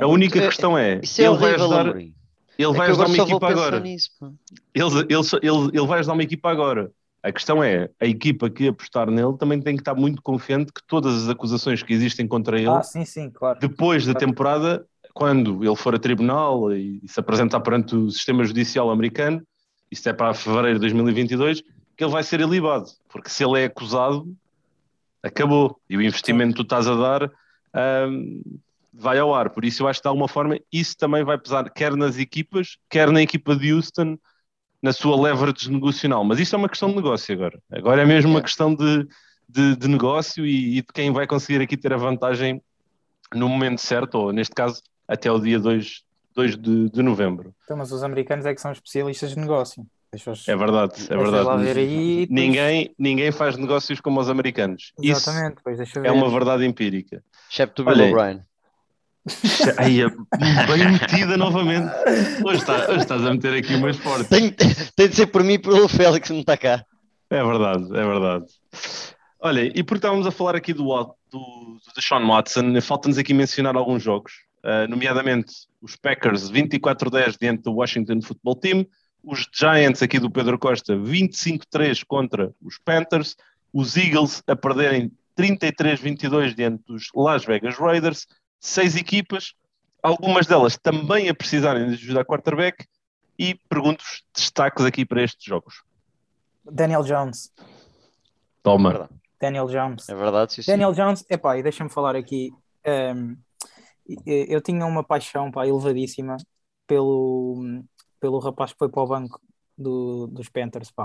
A 0.00 0.06
única 0.06 0.40
questão 0.40 0.76
é, 0.76 1.00
Isso 1.00 1.20
é 1.20 1.26
ele 1.26 1.36
vai 1.36 1.54
ajudar, 1.54 1.96
ele 1.96 2.12
é 2.58 2.66
vai 2.66 2.88
ajudar 2.88 3.06
uma 3.06 3.16
equipa 3.16 3.48
agora. 3.48 3.78
Nisso, 3.78 4.10
ele, 4.74 4.84
ele, 5.08 5.22
ele, 5.42 5.70
ele 5.74 5.86
vai 5.86 6.00
ajudar 6.00 6.14
uma 6.14 6.22
equipa 6.24 6.50
agora 6.50 6.90
a 7.22 7.32
questão 7.32 7.62
é, 7.62 7.90
a 8.00 8.06
equipa 8.06 8.48
que 8.48 8.68
apostar 8.68 9.10
nele 9.10 9.36
também 9.36 9.60
tem 9.60 9.74
que 9.74 9.80
estar 9.80 9.94
muito 9.94 10.22
confiante 10.22 10.72
que 10.72 10.82
todas 10.86 11.24
as 11.24 11.28
acusações 11.28 11.82
que 11.82 11.92
existem 11.92 12.26
contra 12.26 12.58
ele, 12.58 12.68
ah, 12.68 12.82
sim, 12.82 13.04
sim, 13.04 13.30
claro. 13.30 13.58
depois 13.60 14.06
da 14.06 14.14
temporada, 14.14 14.86
quando 15.12 15.64
ele 15.64 15.76
for 15.76 15.94
a 15.94 15.98
tribunal 15.98 16.72
e, 16.72 17.02
se 17.06 17.18
apresentar 17.18 17.60
perante 17.60 17.94
o 17.96 18.10
sistema 18.10 18.44
judicial 18.44 18.90
americano, 18.90 19.42
isto 19.90 20.08
é 20.08 20.12
para 20.12 20.34
fevereiro 20.34 20.78
de 20.78 20.80
2022, 20.80 21.62
que 21.96 22.04
ele 22.04 22.12
vai 22.12 22.22
ser 22.22 22.40
ilibado, 22.40 22.86
porque 23.08 23.28
se 23.28 23.44
ele 23.44 23.60
é 23.60 23.64
acusado, 23.64 24.32
acabou. 25.22 25.80
E 25.90 25.96
o 25.96 26.02
investimento 26.02 26.50
que 26.50 26.56
tu 26.58 26.62
estás 26.62 26.86
a 26.86 26.94
dar 26.94 27.30
um, 28.08 28.42
vai 28.92 29.18
ao 29.18 29.34
ar. 29.34 29.50
Por 29.50 29.64
isso 29.64 29.82
eu 29.82 29.88
acho 29.88 30.00
que 30.00 30.04
de 30.04 30.08
alguma 30.08 30.28
forma 30.28 30.58
isso 30.72 30.96
também 30.96 31.24
vai 31.24 31.38
pesar, 31.38 31.68
quer 31.70 31.96
nas 31.96 32.18
equipas, 32.18 32.76
quer 32.88 33.10
na 33.10 33.22
equipa 33.22 33.56
de 33.56 33.72
Houston, 33.72 34.18
na 34.82 34.92
sua 34.92 35.20
leverage 35.20 35.70
negocial. 35.70 36.24
Mas 36.24 36.38
isto 36.38 36.54
é 36.54 36.58
uma 36.58 36.68
questão 36.68 36.88
de 36.90 36.96
negócio 36.96 37.34
agora. 37.34 37.60
Agora 37.70 38.02
é 38.02 38.06
mesmo 38.06 38.30
uma 38.30 38.42
questão 38.42 38.74
de, 38.74 39.06
de, 39.48 39.76
de 39.76 39.88
negócio 39.88 40.46
e, 40.46 40.78
e, 40.78 40.82
de 40.82 40.88
quem 40.92 41.12
vai 41.12 41.26
conseguir 41.26 41.60
aqui 41.62 41.76
ter 41.76 41.92
a 41.92 41.96
vantagem 41.96 42.62
no 43.34 43.48
momento 43.48 43.80
certo, 43.80 44.14
ou 44.16 44.32
neste 44.32 44.54
caso, 44.54 44.82
até 45.06 45.30
o 45.30 45.38
dia 45.38 45.58
2, 45.58 46.02
2 46.34 46.56
de, 46.56 46.90
de 46.90 47.02
novembro. 47.02 47.54
Então, 47.64 47.76
mas 47.76 47.92
os 47.92 48.02
americanos 48.02 48.46
é 48.46 48.54
que 48.54 48.60
são 48.60 48.72
especialistas 48.72 49.30
de 49.30 49.38
negócio. 49.38 49.86
É 50.46 50.56
verdade, 50.56 51.06
é 51.10 51.16
verdade. 51.16 51.78
Aí, 51.78 52.26
ninguém, 52.30 52.94
ninguém 52.98 53.30
faz 53.30 53.58
negócios 53.58 54.00
como 54.00 54.18
os 54.18 54.30
americanos. 54.30 54.94
Exatamente, 55.02 55.56
Isso 55.56 55.60
pois 55.62 55.76
deixa 55.76 56.00
ver. 56.00 56.08
é 56.08 56.12
uma 56.12 56.30
verdade 56.30 56.64
empírica. 56.64 57.22
Excepto 57.50 57.82
o 57.82 57.84
Bill 57.84 58.08
O'Brien. 58.08 58.40
Aí, 59.76 60.00
bem 60.66 60.92
metida 60.92 61.36
novamente. 61.36 61.88
Hoje, 62.44 62.60
está, 62.60 62.90
hoje 62.90 63.00
estás 63.00 63.24
a 63.24 63.32
meter 63.32 63.54
aqui 63.54 63.74
umas 63.74 63.96
fortes. 63.96 64.28
Tem, 64.28 64.50
tem 64.50 65.08
de 65.08 65.14
ser 65.14 65.26
por 65.26 65.44
mim 65.44 65.54
e 65.54 65.58
pelo 65.58 65.88
Félix, 65.88 66.30
não 66.30 66.40
está 66.40 66.56
cá. 66.56 66.84
É 67.30 67.44
verdade, 67.44 67.84
é 67.90 68.04
verdade. 68.04 68.44
Olha, 69.40 69.60
e 69.62 69.82
porque 69.82 69.98
estávamos 69.98 70.26
a 70.26 70.30
falar 70.30 70.56
aqui 70.56 70.72
do, 70.72 70.84
do, 71.30 71.78
do 71.94 72.02
Sean 72.02 72.26
Watson, 72.26 72.80
falta-nos 72.80 73.18
aqui 73.18 73.32
mencionar 73.32 73.76
alguns 73.76 74.02
jogos, 74.02 74.32
uh, 74.64 74.88
nomeadamente 74.88 75.52
os 75.80 75.94
Packers 75.94 76.50
24-10 76.50 77.36
diante 77.40 77.62
do 77.62 77.74
Washington 77.74 78.20
Football 78.22 78.56
Team, 78.56 78.86
os 79.22 79.46
Giants 79.52 80.02
aqui 80.02 80.18
do 80.18 80.30
Pedro 80.30 80.58
Costa 80.58 80.96
25-3 80.96 82.02
contra 82.06 82.52
os 82.62 82.78
Panthers, 82.78 83.36
os 83.72 83.96
Eagles 83.96 84.42
a 84.46 84.56
perderem 84.56 85.12
33-22 85.38 86.54
diante 86.54 86.82
dos 86.86 87.08
Las 87.14 87.44
Vegas 87.44 87.76
Raiders, 87.76 88.26
seis 88.60 88.96
equipas, 88.96 89.54
algumas 90.02 90.46
delas 90.46 90.76
também 90.76 91.28
a 91.28 91.34
precisarem 91.34 91.88
de 91.88 91.94
ajuda 91.94 92.20
a 92.20 92.24
quarterback, 92.24 92.86
e 93.38 93.54
pergunto-vos 93.68 94.24
destaques 94.34 94.84
aqui 94.84 95.06
para 95.06 95.22
estes 95.22 95.44
jogos. 95.44 95.82
Daniel 96.64 97.02
Jones. 97.02 97.52
Toma. 98.62 99.08
Daniel 99.40 99.66
Jones. 99.66 100.08
É 100.08 100.14
verdade, 100.14 100.54
sim, 100.54 100.62
Daniel 100.66 100.92
Jones, 100.92 101.24
epá, 101.30 101.56
e 101.56 101.62
deixa-me 101.62 101.88
falar 101.88 102.16
aqui. 102.16 102.50
Um, 102.84 102.90
ehm, 102.90 103.36
eu 104.26 104.60
tinha 104.60 104.84
uma 104.84 105.04
paixão 105.04 105.50
pá, 105.50 105.66
elevadíssima 105.66 106.36
pelo, 106.86 107.84
pelo 108.18 108.38
rapaz 108.38 108.72
que 108.72 108.78
foi 108.78 108.88
para 108.88 109.02
o 109.02 109.06
banco 109.06 109.40
do, 109.76 110.26
dos 110.26 110.48
Panthers. 110.48 110.90
Pá. 110.90 111.04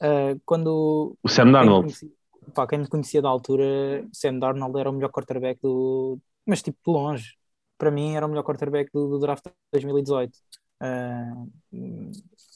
Uh, 0.00 0.40
quando 0.46 1.16
o 1.22 1.28
Sam 1.28 1.52
Darnold. 1.52 1.94
pá, 2.54 2.66
quem 2.66 2.78
me 2.78 2.88
conhecia 2.88 3.20
da 3.20 3.28
altura, 3.28 4.06
Sam 4.12 4.38
Darnold 4.38 4.78
era 4.78 4.88
o 4.88 4.92
melhor 4.92 5.10
quarterback 5.10 5.60
do. 5.60 6.18
Mas 6.50 6.62
tipo, 6.62 6.78
de 6.84 6.90
longe. 6.92 7.34
Para 7.78 7.92
mim, 7.92 8.16
era 8.16 8.26
o 8.26 8.28
melhor 8.28 8.42
quarterback 8.42 8.90
do, 8.92 9.08
do 9.08 9.20
draft 9.20 9.44
de 9.44 9.52
2018. 9.72 10.36
Uh, 10.82 11.50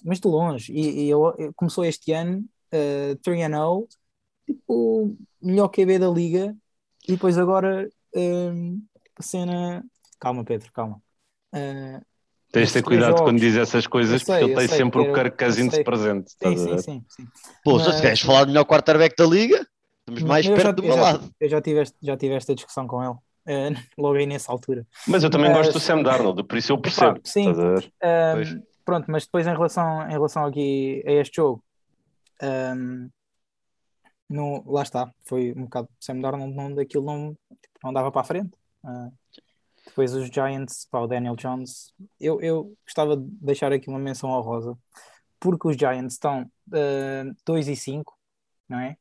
mas 0.04 0.18
de 0.18 0.26
longe. 0.26 0.72
E, 0.72 1.04
e 1.04 1.08
eu, 1.08 1.32
eu, 1.38 1.54
começou 1.54 1.84
este 1.84 2.12
ano, 2.12 2.44
uh, 2.72 3.16
3-0, 3.22 3.86
tipo, 4.44 5.16
melhor 5.40 5.68
QB 5.68 6.00
da 6.00 6.08
liga. 6.08 6.56
E 7.06 7.12
depois 7.12 7.38
agora, 7.38 7.88
uh, 8.16 8.82
a 9.16 9.22
cena. 9.22 9.84
Calma, 10.18 10.44
Pedro, 10.44 10.72
calma. 10.72 11.00
Uh, 11.54 12.04
Tens 12.50 12.68
de 12.68 12.74
ter 12.74 12.82
cuidado 12.82 13.10
jogos. 13.10 13.22
quando 13.22 13.38
diz 13.38 13.56
essas 13.56 13.86
coisas, 13.86 14.22
sei, 14.22 14.40
porque 14.40 14.52
ele 14.52 14.68
tem 14.68 14.76
sempre 14.76 15.00
o 15.00 15.12
Kirk 15.12 15.36
Cousins 15.36 15.78
presente. 15.84 16.32
Sim, 16.32 16.56
sim, 16.56 16.78
sim, 16.78 17.04
sim, 17.08 17.28
Pô, 17.62 17.78
Mas... 17.78 17.94
se 17.94 18.02
queres 18.02 18.20
falar 18.20 18.44
do 18.44 18.48
melhor 18.48 18.64
quarterback 18.64 19.14
da 19.16 19.24
liga, 19.24 19.64
estamos 20.00 20.22
mais 20.22 20.46
perto 20.46 20.62
já, 20.62 20.70
do 20.72 20.82
meu 20.82 20.96
lado. 20.96 21.30
Eu 21.40 21.48
já 21.48 21.60
tive, 21.60 21.82
este, 21.82 21.96
já 22.02 22.16
tive 22.16 22.34
esta 22.34 22.54
discussão 22.54 22.86
com 22.86 23.02
ele. 23.02 23.16
Uh, 23.46 23.74
logo 23.98 24.16
aí 24.16 24.26
nessa 24.26 24.50
altura. 24.50 24.86
Mas 25.06 25.22
eu 25.22 25.30
também 25.30 25.50
mas... 25.50 25.58
gosto 25.58 25.72
do 25.74 25.80
Sam 25.80 26.02
Darnold, 26.02 26.42
por 26.44 26.56
isso 26.56 26.72
eu 26.72 26.80
percebo. 26.80 27.20
sim, 27.24 27.50
uh, 27.50 28.64
pronto, 28.84 29.10
mas 29.10 29.24
depois 29.24 29.46
em 29.46 29.52
relação, 29.52 30.02
em 30.08 30.12
relação 30.12 30.44
aqui 30.46 31.02
a 31.06 31.12
este 31.12 31.36
jogo, 31.36 31.62
um, 32.42 33.10
no, 34.28 34.64
lá 34.70 34.82
está, 34.82 35.12
foi 35.26 35.52
um 35.56 35.64
bocado 35.64 35.88
Sam 36.00 36.20
Darnold, 36.20 36.54
não, 36.54 36.74
daquilo 36.74 37.04
não, 37.04 37.34
tipo, 37.50 37.78
não 37.82 37.92
dava 37.92 38.10
para 38.10 38.22
a 38.22 38.24
frente. 38.24 38.52
Uh, 38.82 39.12
depois 39.86 40.14
os 40.14 40.28
Giants, 40.28 40.86
pá, 40.90 41.00
o 41.00 41.06
Daniel 41.06 41.36
Jones. 41.36 41.92
Eu, 42.18 42.40
eu 42.40 42.74
gostava 42.84 43.16
de 43.16 43.26
deixar 43.40 43.72
aqui 43.72 43.88
uma 43.88 43.98
menção 43.98 44.30
honrosa, 44.30 44.76
porque 45.38 45.68
os 45.68 45.76
Giants 45.76 46.14
estão 46.14 46.42
uh, 46.42 47.30
ah, 47.30 47.34
2 47.44 47.68
e 47.68 47.76
5, 47.76 48.18
não 48.68 48.80
é? 48.80 48.96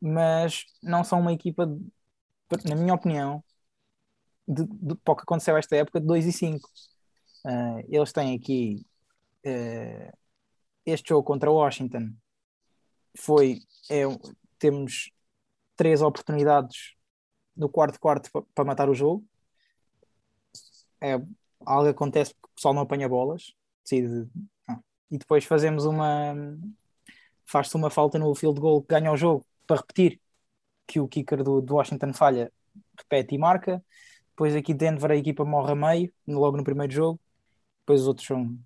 Mas 0.00 0.64
não 0.82 1.02
são 1.02 1.20
uma 1.20 1.32
equipa, 1.32 1.66
de, 1.66 2.68
na 2.68 2.76
minha 2.76 2.94
opinião, 2.94 3.42
de, 4.46 4.64
de, 4.66 4.94
para 4.96 5.12
o 5.12 5.16
que 5.16 5.22
aconteceu 5.22 5.56
esta 5.56 5.76
época, 5.76 6.00
de 6.00 6.06
2 6.06 6.26
e 6.26 6.32
5. 6.32 6.68
Uh, 7.44 7.48
ah, 7.48 7.82
eles 7.88 8.12
têm 8.12 8.34
aqui 8.34 8.86
uh, 9.46 10.12
este 10.84 11.10
jogo 11.10 11.24
contra 11.24 11.50
Washington. 11.50 12.12
Foi, 13.18 13.60
é, 13.90 14.02
temos 14.58 15.10
três 15.76 16.02
oportunidades 16.02 16.94
no 17.56 17.68
quarto 17.68 17.98
quarto 17.98 18.30
para 18.54 18.64
matar 18.64 18.90
o 18.90 18.94
jogo 18.94 19.26
é, 21.00 21.14
algo 21.64 21.88
acontece 21.88 22.34
porque 22.34 22.52
o 22.52 22.54
pessoal 22.54 22.74
não 22.74 22.82
apanha 22.82 23.08
bolas, 23.08 23.54
decide, 23.82 24.28
ah, 24.68 24.80
e 25.10 25.18
depois 25.18 25.44
fazemos 25.44 25.84
uma 25.84 26.34
faz-se 27.44 27.76
uma 27.76 27.90
falta 27.90 28.18
no 28.18 28.34
field 28.34 28.60
goal 28.60 28.82
que 28.82 28.88
ganha 28.88 29.12
o 29.12 29.16
jogo 29.16 29.46
para 29.66 29.76
repetir 29.76 30.20
que 30.86 31.00
o 31.00 31.08
kicker 31.08 31.42
do, 31.44 31.60
do 31.60 31.74
Washington 31.74 32.12
falha, 32.12 32.52
repete 32.98 33.34
e 33.34 33.38
marca. 33.38 33.84
Depois 34.36 34.54
aqui 34.54 34.74
Denver 34.74 35.10
a 35.10 35.16
equipa 35.16 35.46
morre 35.46 35.72
a 35.72 35.74
meio, 35.74 36.12
logo 36.28 36.58
no 36.58 36.62
primeiro 36.62 36.92
jogo. 36.92 37.18
Depois 37.80 38.02
os 38.02 38.08
outros 38.08 38.26
são, 38.26 38.58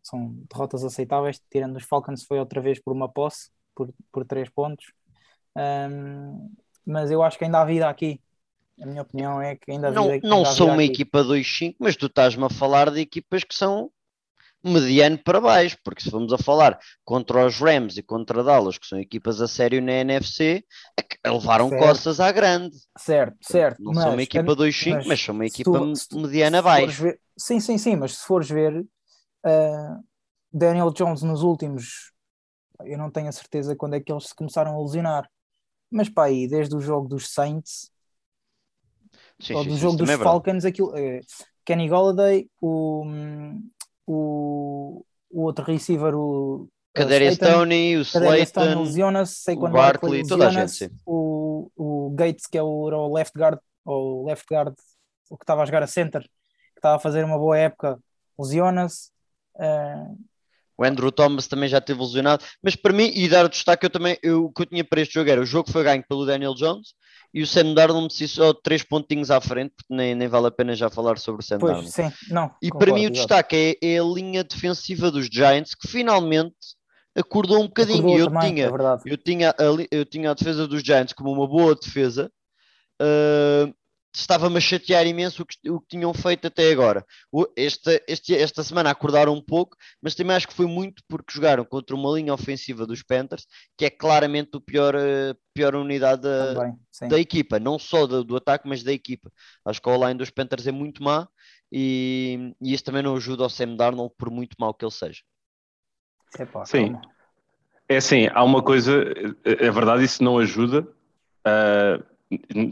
são 0.00 0.32
derrotas 0.48 0.84
aceitáveis, 0.84 1.42
tirando 1.50 1.76
os 1.76 1.82
Falcons 1.82 2.24
foi 2.24 2.38
outra 2.38 2.60
vez 2.60 2.80
por 2.80 2.92
uma 2.92 3.08
posse, 3.08 3.50
por, 3.74 3.92
por 4.12 4.24
três 4.24 4.48
pontos. 4.48 4.92
Um, 5.56 6.54
mas 6.86 7.10
eu 7.10 7.20
acho 7.20 7.36
que 7.36 7.44
ainda 7.44 7.60
há 7.60 7.64
vida 7.64 7.88
aqui 7.88 8.20
a 8.80 8.86
minha 8.86 9.02
opinião 9.02 9.42
é 9.42 9.56
que 9.56 9.72
ainda 9.72 9.90
não, 9.90 10.08
ainda 10.08 10.28
não 10.28 10.44
sou 10.44 10.68
uma 10.68 10.82
aqui. 10.82 10.92
equipa 10.92 11.22
2-5, 11.24 11.74
mas 11.80 11.96
tu 11.96 12.06
estás-me 12.06 12.44
a 12.44 12.48
falar 12.50 12.90
de 12.90 13.00
equipas 13.00 13.42
que 13.42 13.54
são 13.54 13.90
mediano 14.62 15.18
para 15.18 15.40
baixo, 15.40 15.76
porque 15.84 16.02
se 16.02 16.10
vamos 16.10 16.32
a 16.32 16.38
falar 16.38 16.78
contra 17.04 17.46
os 17.46 17.58
Rams 17.58 17.96
e 17.96 18.02
contra 18.02 18.42
Dallas, 18.42 18.78
que 18.78 18.86
são 18.86 18.98
equipas 18.98 19.40
a 19.40 19.48
sério 19.48 19.80
na 19.80 19.92
NFC, 19.92 20.64
é 21.24 21.30
levaram 21.30 21.68
certo. 21.68 21.82
costas 21.82 22.20
à 22.20 22.32
grande. 22.32 22.76
Certo, 22.96 23.36
certo. 23.40 23.82
Não 23.82 23.92
mas, 23.92 24.02
são 24.02 24.12
uma 24.12 24.22
equipa 24.22 24.56
2-5, 24.56 24.94
mas, 24.94 25.06
mas, 25.06 25.20
são 25.20 25.34
uma 25.34 25.46
equipa 25.46 25.70
tu, 26.08 26.18
mediana 26.18 26.58
abaixo. 26.58 27.02
Ver, 27.02 27.20
sim, 27.36 27.60
sim, 27.60 27.78
sim, 27.78 27.96
mas 27.96 28.16
se 28.18 28.26
fores 28.26 28.48
ver 28.48 28.80
uh, 28.80 30.04
Daniel 30.52 30.90
Jones 30.90 31.22
nos 31.22 31.42
últimos, 31.42 32.12
eu 32.84 32.98
não 32.98 33.10
tenho 33.10 33.28
a 33.28 33.32
certeza 33.32 33.76
quando 33.76 33.94
é 33.94 34.00
que 34.00 34.12
eles 34.12 34.26
se 34.26 34.34
começaram 34.34 34.74
a 34.74 34.82
lesionar, 34.82 35.28
mas 35.90 36.08
pá, 36.08 36.24
aí 36.26 36.48
desde 36.48 36.74
o 36.76 36.80
jogo 36.80 37.08
dos 37.08 37.32
Saints 37.32 37.90
Sim, 39.40 39.54
ou 39.54 39.64
do 39.64 39.74
sim, 39.74 39.78
jogo 39.78 39.96
dos 39.96 40.10
é 40.10 40.18
Falcons, 40.18 40.64
aquilo, 40.64 40.96
é, 40.96 41.20
Kenny 41.64 41.88
Golladay, 41.88 42.48
o, 42.60 43.04
o, 44.08 45.04
o 45.30 45.42
outro 45.42 45.64
receiver, 45.64 46.14
o 46.14 46.66
Kadarius 46.94 47.34
Stoney, 47.34 47.96
o 47.96 48.00
Slayton, 48.00 48.82
lesiona-se, 48.82 49.52
o 49.52 49.68
Barkley, 49.68 50.26
toda 50.26 50.48
a 50.48 50.50
gente, 50.50 50.90
O, 51.06 51.70
o 51.76 52.10
Gates, 52.14 52.46
que 52.46 52.56
é 52.56 52.62
o, 52.62 52.66
o 52.66 53.14
left 53.14 53.38
guard, 53.38 53.58
ou 53.84 54.26
left 54.26 54.46
guard, 54.50 54.74
o 55.30 55.36
que 55.36 55.44
estava 55.44 55.62
a 55.62 55.66
jogar 55.66 55.82
a 55.82 55.86
center, 55.86 56.22
que 56.22 56.78
estava 56.78 56.96
a 56.96 56.98
fazer 56.98 57.22
uma 57.22 57.38
boa 57.38 57.56
época, 57.58 57.98
lesiona-se. 58.38 59.10
Uh, 59.54 60.18
o 60.78 60.84
Andrew 60.84 61.10
Thomas 61.10 61.48
também 61.48 61.68
já 61.68 61.80
teve 61.80 62.00
lesionado, 62.00 62.44
mas 62.62 62.76
para 62.76 62.92
mim, 62.92 63.10
e 63.12 63.28
dar 63.28 63.44
o 63.44 63.48
destaque, 63.48 63.84
eu 63.84 63.90
também, 63.90 64.16
eu, 64.22 64.44
o 64.44 64.52
que 64.52 64.62
eu 64.62 64.66
tinha 64.66 64.84
para 64.84 65.00
este 65.00 65.14
jogo 65.14 65.28
era 65.28 65.40
o 65.40 65.46
jogo 65.46 65.70
foi 65.70 65.82
ganho 65.82 66.04
pelo 66.08 66.24
Daniel 66.24 66.54
Jones 66.54 66.94
e 67.34 67.42
o 67.42 67.46
Sam 67.46 67.74
Darnold 67.74 68.14
se 68.14 68.28
só 68.28 68.54
três 68.54 68.82
pontinhos 68.84 69.30
à 69.30 69.40
frente, 69.40 69.74
porque 69.76 69.92
nem, 69.92 70.14
nem 70.14 70.28
vale 70.28 70.46
a 70.46 70.50
pena 70.52 70.74
já 70.74 70.88
falar 70.88 71.18
sobre 71.18 71.42
o 71.42 71.44
Sam 71.44 71.58
pois, 71.58 71.72
Darnold. 71.72 71.92
Sim, 71.92 72.12
não, 72.30 72.54
e 72.62 72.70
concordo, 72.70 72.78
para 72.78 72.94
mim 72.94 73.06
o 73.06 73.10
destaque 73.10 73.76
é, 73.82 73.94
é, 73.94 73.98
a 73.98 74.04
linha 74.04 74.44
defensiva 74.44 75.10
dos 75.10 75.26
Giants, 75.26 75.74
que 75.74 75.88
finalmente 75.88 76.54
acordou 77.16 77.60
um 77.60 77.66
bocadinho. 77.66 77.98
Acordou 77.98 78.18
eu, 78.18 78.26
também, 78.26 78.54
tinha, 78.54 78.66
é 78.66 79.12
eu, 79.12 79.16
tinha 79.18 79.50
a, 79.50 79.54
eu 79.90 80.04
tinha 80.04 80.30
a 80.30 80.34
defesa 80.34 80.66
dos 80.68 80.82
Giants 80.82 81.12
como 81.12 81.32
uma 81.32 81.46
boa 81.46 81.74
defesa. 81.74 82.30
Uh, 83.00 83.74
estava-me 84.20 84.56
a 84.56 84.60
chatear 84.60 85.06
imenso 85.06 85.42
o 85.42 85.46
que, 85.46 85.70
o 85.70 85.80
que 85.80 85.88
tinham 85.88 86.12
feito 86.12 86.46
até 86.46 86.70
agora. 86.70 87.04
Esta, 87.56 88.02
este, 88.08 88.34
esta 88.34 88.62
semana 88.62 88.90
acordaram 88.90 89.32
um 89.32 89.40
pouco, 89.40 89.76
mas 90.02 90.14
também 90.14 90.36
acho 90.36 90.48
que 90.48 90.54
foi 90.54 90.66
muito 90.66 91.02
porque 91.08 91.32
jogaram 91.32 91.64
contra 91.64 91.94
uma 91.94 92.10
linha 92.16 92.34
ofensiva 92.34 92.86
dos 92.86 93.02
Panthers, 93.02 93.46
que 93.76 93.84
é 93.84 93.90
claramente 93.90 94.56
a 94.56 94.60
pior, 94.60 94.94
eh, 94.96 95.34
pior 95.54 95.74
unidade 95.76 96.22
da, 96.22 96.54
também, 96.54 97.08
da 97.08 97.18
equipa, 97.18 97.58
não 97.58 97.78
só 97.78 98.06
do, 98.06 98.24
do, 98.24 98.36
ataque, 98.36 98.68
mas 98.68 98.82
da 98.82 98.92
equipa. 98.92 99.30
Acho 99.64 99.80
que 99.80 99.88
a 99.88 99.92
online 99.92 100.18
dos 100.18 100.30
Panthers 100.30 100.66
é 100.66 100.72
muito 100.72 101.02
má 101.02 101.28
e, 101.70 102.54
e 102.60 102.74
isso 102.74 102.84
também 102.84 103.02
não 103.02 103.16
ajuda 103.16 103.44
ao 103.44 103.50
Sam 103.50 103.76
Darnold, 103.76 104.12
por 104.18 104.30
muito 104.30 104.56
mal 104.58 104.74
que 104.74 104.84
ele 104.84 104.92
seja. 104.92 105.22
Epá, 106.38 106.64
Sim. 106.64 106.92
Calma. 106.92 107.18
É 107.88 107.96
assim, 107.96 108.28
há 108.34 108.44
uma 108.44 108.62
coisa, 108.62 108.92
é, 109.44 109.66
é 109.66 109.70
verdade, 109.70 110.04
isso 110.04 110.22
não 110.22 110.38
ajuda. 110.38 110.86
Uh, 111.46 112.17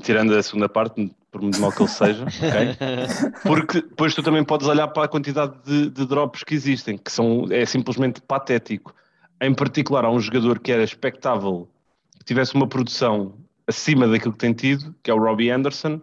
tirando 0.03 0.35
a 0.35 0.43
segunda 0.43 0.69
parte, 0.69 1.11
por 1.31 1.41
muito 1.41 1.61
mal 1.61 1.73
que 1.73 1.83
ele 1.83 1.89
seja, 1.89 2.25
okay? 2.29 3.31
porque 3.43 3.81
depois 3.81 4.15
tu 4.15 4.23
também 4.23 4.45
podes 4.45 4.67
olhar 4.67 4.89
para 4.89 5.05
a 5.05 5.09
quantidade 5.09 5.55
de, 5.65 5.91
de, 5.91 6.07
drops 6.07 6.45
que 6.45 6.55
existem, 6.55 6.99
que 6.99 7.11
são, 7.11 7.47
é 7.51 7.65
simplesmente 7.65 8.21
patético. 8.21 8.95
Em 9.41 9.55
particular, 9.55 10.05
há 10.05 10.11
um 10.11 10.21
jogador 10.21 10.59
que 10.59 10.73
era 10.73 10.83
expectável 10.83 11.69
que 12.19 12.25
tivesse 12.25 12.55
uma 12.55 12.67
produção 12.67 13.35
acima 13.67 14.07
daquilo 14.07 14.33
que 14.33 14.39
tem 14.39 14.53
tido, 14.53 14.95
que 15.03 15.11
é 15.11 15.15
o 15.15 15.19
Robbie 15.19 15.51
Anderson, 15.51 16.01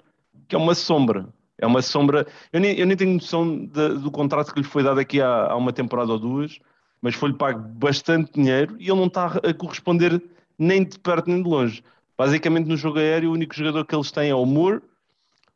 que 0.47 0.55
é 0.55 0.57
uma 0.57 0.75
sombra. 0.75 1.27
É 1.57 1.65
uma 1.65 1.81
sombra. 1.81 2.27
Eu 2.51 2.59
nem, 2.59 2.77
eu 2.77 2.85
nem 2.85 2.97
tenho 2.97 3.13
noção 3.13 3.65
de, 3.65 3.89
do 3.99 4.11
contrato 4.11 4.53
que 4.53 4.59
lhe 4.59 4.65
foi 4.65 4.83
dado 4.83 4.99
aqui 4.99 5.21
há, 5.21 5.47
há 5.51 5.55
uma 5.55 5.71
temporada 5.71 6.11
ou 6.11 6.19
duas, 6.19 6.59
mas 7.01 7.15
foi-lhe 7.15 7.35
pago 7.35 7.59
bastante 7.59 8.31
dinheiro 8.33 8.75
e 8.79 8.89
ele 8.89 8.99
não 8.99 9.07
está 9.07 9.27
a 9.27 9.53
corresponder 9.53 10.21
nem 10.57 10.83
de 10.83 10.99
perto 10.99 11.29
nem 11.29 11.41
de 11.41 11.49
longe. 11.49 11.83
Basicamente, 12.23 12.69
no 12.69 12.77
jogo 12.77 12.99
aéreo, 12.99 13.31
o 13.31 13.33
único 13.33 13.53
jogador 13.53 13.85
que 13.85 13.93
eles 13.93 14.09
têm 14.09 14.29
é 14.29 14.35
o 14.35 14.45
Moore. 14.45 14.81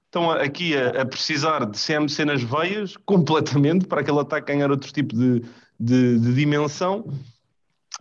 Estão 0.07 0.29
aqui 0.29 0.75
a, 0.75 1.01
a, 1.01 1.05
precisar 1.05 1.65
de 1.65 1.79
CMC 1.79 2.25
nas 2.25 2.43
veias 2.43 2.97
completamente 3.07 3.87
para 3.87 4.01
aquele 4.01 4.19
ataque 4.19 4.51
ganhar 4.51 4.69
outro 4.69 4.91
tipo 4.91 5.15
de, 5.15 5.43
de, 5.79 6.19
de 6.19 6.33
dimensão. 6.33 7.09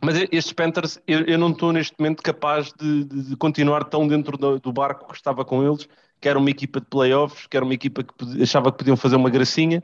Mas 0.03 0.17
estes 0.33 0.53
Panthers, 0.53 0.99
eu, 1.07 1.21
eu, 1.27 1.39
não 1.39 1.51
estou 1.51 1.73
neste 1.73 1.95
momento 1.97 2.25
capaz 2.25 2.73
de, 2.77 3.05
de, 3.05 3.23
de 3.29 3.37
continuar 3.37 3.85
tão 3.85 4.09
dentro 4.09 4.37
do, 4.37 4.59
do, 4.59 4.73
barco 4.73 5.07
que 5.07 5.15
estava 5.15 5.45
com 5.45 5.65
eles, 5.65 5.89
que 6.21 6.29
era 6.29 6.37
uma 6.37 6.51
equipa 6.51 6.81
de 6.81 6.87
playoffs, 6.87 7.47
que 7.47 7.57
era 7.57 7.65
uma 7.65 7.75
equipa 7.75 8.03
que 8.03 8.43
achava 8.43 8.73
que 8.73 8.79
podiam 8.79 8.97
fazer 8.97 9.15
uma 9.15 9.31
gracinha, 9.31 9.81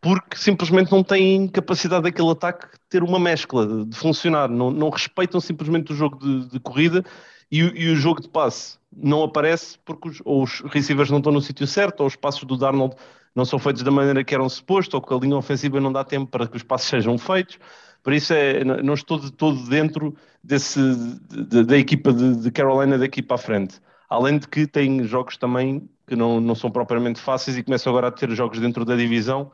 porque 0.00 0.36
simplesmente 0.36 0.92
não 0.92 1.02
têm 1.02 1.48
capacidade 1.48 2.04
daquele 2.04 2.30
ataque 2.30 2.68
ter 2.88 3.02
uma 3.02 3.18
mescla, 3.18 3.66
de, 3.66 3.86
de 3.86 3.96
funcionar, 3.96 4.48
não, 4.48 4.70
não, 4.70 4.90
respeitam 4.90 5.40
simplesmente 5.40 5.92
o 5.92 5.96
jogo 5.96 6.46
de, 6.46 6.60
corrida 6.60 7.04
e, 7.50 7.58
e 7.58 7.88
o 7.90 7.96
jogo 7.96 8.20
de 8.20 8.28
passe 8.28 8.78
não 8.96 9.22
aparece 9.22 9.78
porque 9.84 10.08
os, 10.08 10.22
ou 10.24 10.42
os 10.42 10.60
receivers 10.60 11.10
não 11.10 11.18
estão 11.18 11.32
no 11.32 11.40
sítio 11.40 11.66
certo, 11.66 12.00
ou 12.00 12.06
os 12.06 12.16
passos 12.16 12.44
do 12.44 12.56
Darnold 12.56 12.94
não 13.34 13.44
são 13.44 13.58
feitos 13.58 13.82
da 13.82 13.90
maneira 13.90 14.24
que 14.24 14.34
eram 14.34 14.48
suposto, 14.48 14.96
ou 14.96 15.02
que 15.02 15.12
a 15.12 15.16
linha 15.16 15.36
ofensiva 15.36 15.80
não 15.80 15.92
dá 15.92 16.02
tempo 16.02 16.30
para 16.30 16.46
que 16.46 16.56
os 16.56 16.62
passos 16.62 16.88
sejam 16.90 17.18
feitos. 17.18 17.58
Por 18.02 18.12
isso 18.12 18.32
é, 18.32 18.62
não 18.64 18.94
estou 18.94 19.18
de 19.18 19.32
todo 19.32 19.68
dentro 19.68 20.16
desse, 20.42 20.80
de, 21.28 21.64
da 21.64 21.76
equipa 21.76 22.12
de, 22.12 22.36
de, 22.36 22.50
Carolina 22.52 22.96
daqui 22.96 23.20
para 23.20 23.34
a 23.34 23.38
frente. 23.38 23.80
Além 24.08 24.38
de 24.38 24.46
que 24.46 24.66
tem 24.66 25.02
jogos 25.02 25.36
também 25.36 25.88
que 26.06 26.14
não, 26.14 26.40
não 26.40 26.54
são 26.54 26.70
propriamente 26.70 27.20
fáceis 27.20 27.56
e 27.56 27.64
começam 27.64 27.90
agora 27.90 28.08
a 28.08 28.12
ter 28.12 28.30
jogos 28.30 28.60
dentro 28.60 28.84
da 28.84 28.94
divisão 28.94 29.50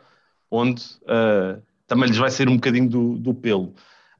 onde 0.51 0.83
uh, 1.05 1.63
também 1.87 2.09
lhes 2.09 2.19
vai 2.19 2.31
ser 2.31 2.47
um 2.47 2.57
bocadinho 2.57 2.89
do, 2.89 3.19
do 3.19 3.33
pelo. 3.33 3.73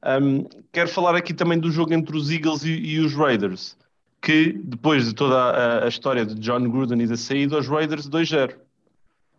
Um, 0.05 0.45
quero 0.71 0.89
falar 0.89 1.15
aqui 1.15 1.33
também 1.33 1.59
do 1.59 1.71
jogo 1.71 1.93
entre 1.93 2.15
os 2.15 2.29
Eagles 2.29 2.63
e, 2.63 2.71
e 2.71 2.99
os 2.99 3.13
Raiders 3.13 3.77
que 4.23 4.53
depois 4.63 5.05
de 5.05 5.13
toda 5.13 5.35
a, 5.35 5.83
a 5.83 5.87
história 5.89 6.25
de 6.25 6.35
John 6.35 6.61
Gruden 6.69 7.01
e 7.01 7.07
da 7.07 7.17
saída, 7.17 7.59
os 7.59 7.67
Raiders 7.67 8.09
2-0. 8.09 8.55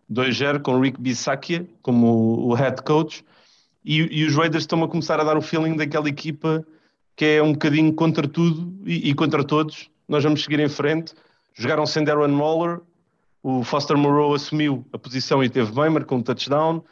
2-0 0.09 0.61
com 0.61 0.79
Rick 0.79 1.01
Bisaccia 1.01 1.67
como 1.81 2.05
o, 2.05 2.49
o 2.49 2.53
head 2.53 2.83
coach 2.83 3.25
e, 3.83 4.21
e, 4.21 4.25
os 4.25 4.35
Raiders 4.35 4.63
estão 4.63 4.83
a 4.83 4.87
começar 4.87 5.19
a 5.19 5.23
dar 5.23 5.35
o 5.35 5.41
feeling 5.41 5.75
daquela 5.75 6.07
equipa 6.07 6.63
que 7.15 7.25
é 7.25 7.41
um 7.41 7.53
bocadinho 7.53 7.91
contra 7.93 8.27
tudo 8.27 8.71
e, 8.85 9.09
e 9.09 9.13
contra 9.15 9.43
todos. 9.43 9.89
Nós 10.07 10.23
vamos 10.23 10.43
seguir 10.43 10.59
em 10.59 10.69
frente. 10.69 11.13
Jogaram 11.55 11.85
sem 11.87 12.03
Darren 12.03 12.35
Waller, 12.37 12.81
o 13.41 13.63
Foster 13.63 13.97
Moreau 13.97 14.35
assumiu 14.35 14.85
a 14.93 14.99
posição 14.99 15.43
e 15.43 15.49
teve 15.49 15.71
bem, 15.71 15.89
marcou 15.89 16.19
um 16.19 16.21
touchdown. 16.21 16.83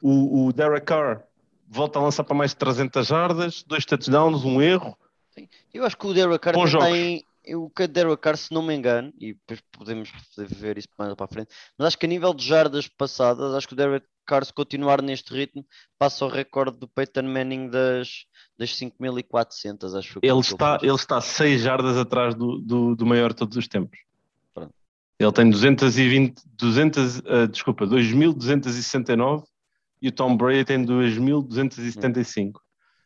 O, 0.00 0.46
o 0.46 0.52
Derek 0.52 0.86
Carr 0.86 1.22
volta 1.68 1.98
a 1.98 2.02
lançar 2.02 2.24
para 2.24 2.36
mais 2.36 2.50
de 2.50 2.56
300 2.56 3.06
jardas, 3.06 3.62
dois 3.66 3.84
touchdowns, 3.84 4.44
um 4.44 4.60
erro. 4.60 4.96
Eu 5.72 5.84
acho 5.84 5.96
que 5.96 6.06
o 6.06 6.14
Derek 6.14 6.38
Carr 6.38 6.54
tem, 6.54 7.24
o 7.54 7.68
que 7.68 7.86
Derek 7.86 8.22
Carr, 8.22 8.36
se 8.36 8.52
não 8.52 8.62
me 8.62 8.74
engano, 8.74 9.12
e 9.18 9.34
depois 9.34 9.60
podemos 9.72 10.10
ver 10.36 10.78
isso 10.78 10.88
mais 10.96 11.12
para 11.14 11.24
a 11.24 11.28
frente, 11.28 11.48
mas 11.76 11.88
acho 11.88 11.98
que 11.98 12.06
a 12.06 12.08
nível 12.08 12.32
de 12.32 12.46
jardas 12.46 12.86
passadas, 12.86 13.54
acho 13.54 13.66
que 13.66 13.74
o 13.74 13.76
Derek 13.76 14.06
Carr, 14.24 14.44
se 14.44 14.52
continuar 14.52 15.02
neste 15.02 15.34
ritmo, 15.34 15.66
passa 15.98 16.24
o 16.24 16.28
recorde 16.28 16.78
do 16.78 16.88
Peyton 16.88 17.24
Manning 17.24 17.68
das, 17.68 18.26
das 18.56 18.70
5.400, 18.70 19.98
acho 19.98 20.20
que 20.20 20.26
ele 20.26 20.40
está, 20.40 20.78
ele 20.80 20.94
está 20.94 21.20
6 21.20 21.60
jardas 21.60 21.96
atrás 21.96 22.34
do, 22.34 22.58
do, 22.58 22.94
do 22.94 23.04
maior 23.04 23.30
de 23.30 23.36
todos 23.36 23.56
os 23.56 23.68
tempos. 23.68 23.98
Pronto. 24.54 24.72
Ele 25.18 25.32
tem 25.32 25.50
220, 25.50 26.42
200, 26.46 27.18
uh, 27.18 27.48
desculpa, 27.50 27.86
2.269 27.86 29.44
e 30.04 30.08
o 30.08 30.12
Tom 30.12 30.36
Brady 30.36 30.66
tem 30.66 30.84
2.275. 30.84 32.48
Hum. 32.48 32.52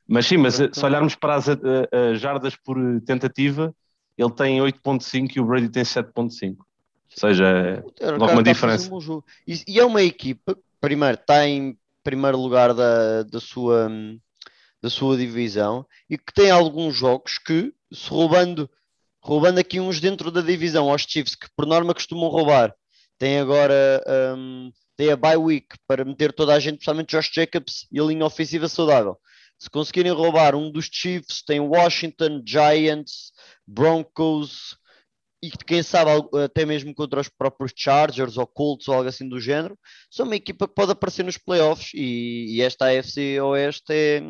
Mas 0.04 0.26
sim, 0.26 0.36
mas 0.36 0.54
se 0.54 0.84
olharmos 0.84 1.14
para 1.14 1.36
as 1.36 1.46
uh, 1.46 1.52
uh, 1.52 2.16
jardas 2.16 2.56
por 2.56 2.76
tentativa, 3.02 3.72
ele 4.16 4.32
tem 4.32 4.58
8.5 4.58 5.36
e 5.36 5.40
o 5.40 5.44
Brady 5.44 5.68
tem 5.68 5.84
7.5. 5.84 6.56
Ou 6.58 6.66
seja, 7.08 7.84
é 8.00 8.08
alguma 8.08 8.42
diferença. 8.42 8.92
Um 8.92 9.22
e, 9.46 9.62
e, 9.68 9.78
é 9.78 9.84
uma 9.84 10.02
equipa, 10.02 10.58
primeiro, 10.80 11.14
está 11.14 11.46
em 11.46 11.78
primeiro 12.02 12.36
lugar 12.36 12.74
da, 12.74 13.22
da, 13.22 13.38
sua, 13.38 13.88
da 14.82 14.90
sua 14.90 15.16
divisão 15.16 15.86
e 16.10 16.18
que 16.18 16.32
tem 16.32 16.50
alguns 16.50 16.96
jogos 16.96 17.38
que, 17.38 17.72
se 17.92 18.10
roubando, 18.10 18.68
roubando 19.22 19.58
aqui 19.58 19.78
uns 19.78 20.00
dentro 20.00 20.32
da 20.32 20.40
divisão 20.40 20.90
aos 20.90 21.02
Chiefs, 21.02 21.36
que 21.36 21.46
por 21.54 21.64
norma 21.64 21.94
costumam 21.94 22.28
roubar, 22.28 22.74
tem 23.18 23.38
agora 23.38 24.02
um, 24.36 24.72
tem 24.98 25.12
a 25.12 25.16
bye 25.16 25.36
week 25.36 25.68
para 25.86 26.04
meter 26.04 26.32
toda 26.32 26.52
a 26.52 26.58
gente, 26.58 26.78
principalmente 26.78 27.10
Josh 27.10 27.30
Jacobs 27.32 27.86
e 27.90 28.00
a 28.00 28.02
linha 28.02 28.26
ofensiva 28.26 28.68
saudável. 28.68 29.16
Se 29.56 29.70
conseguirem 29.70 30.10
roubar 30.10 30.56
um 30.56 30.72
dos 30.72 30.88
Chiefs, 30.92 31.42
tem 31.42 31.60
Washington, 31.60 32.42
Giants, 32.44 33.32
Broncos 33.64 34.76
e 35.40 35.50
quem 35.50 35.84
sabe 35.84 36.10
até 36.44 36.66
mesmo 36.66 36.92
contra 36.92 37.20
os 37.20 37.28
próprios 37.28 37.72
Chargers 37.76 38.36
ou 38.36 38.46
Colts 38.46 38.88
ou 38.88 38.94
algo 38.94 39.08
assim 39.08 39.28
do 39.28 39.40
género, 39.40 39.78
são 40.10 40.26
uma 40.26 40.34
equipa 40.34 40.66
que 40.66 40.74
pode 40.74 40.90
aparecer 40.90 41.24
nos 41.24 41.38
playoffs 41.38 41.92
e, 41.94 42.56
e 42.56 42.62
esta 42.62 42.86
AFC 42.86 43.40
Oeste 43.40 43.92
é, 43.92 44.20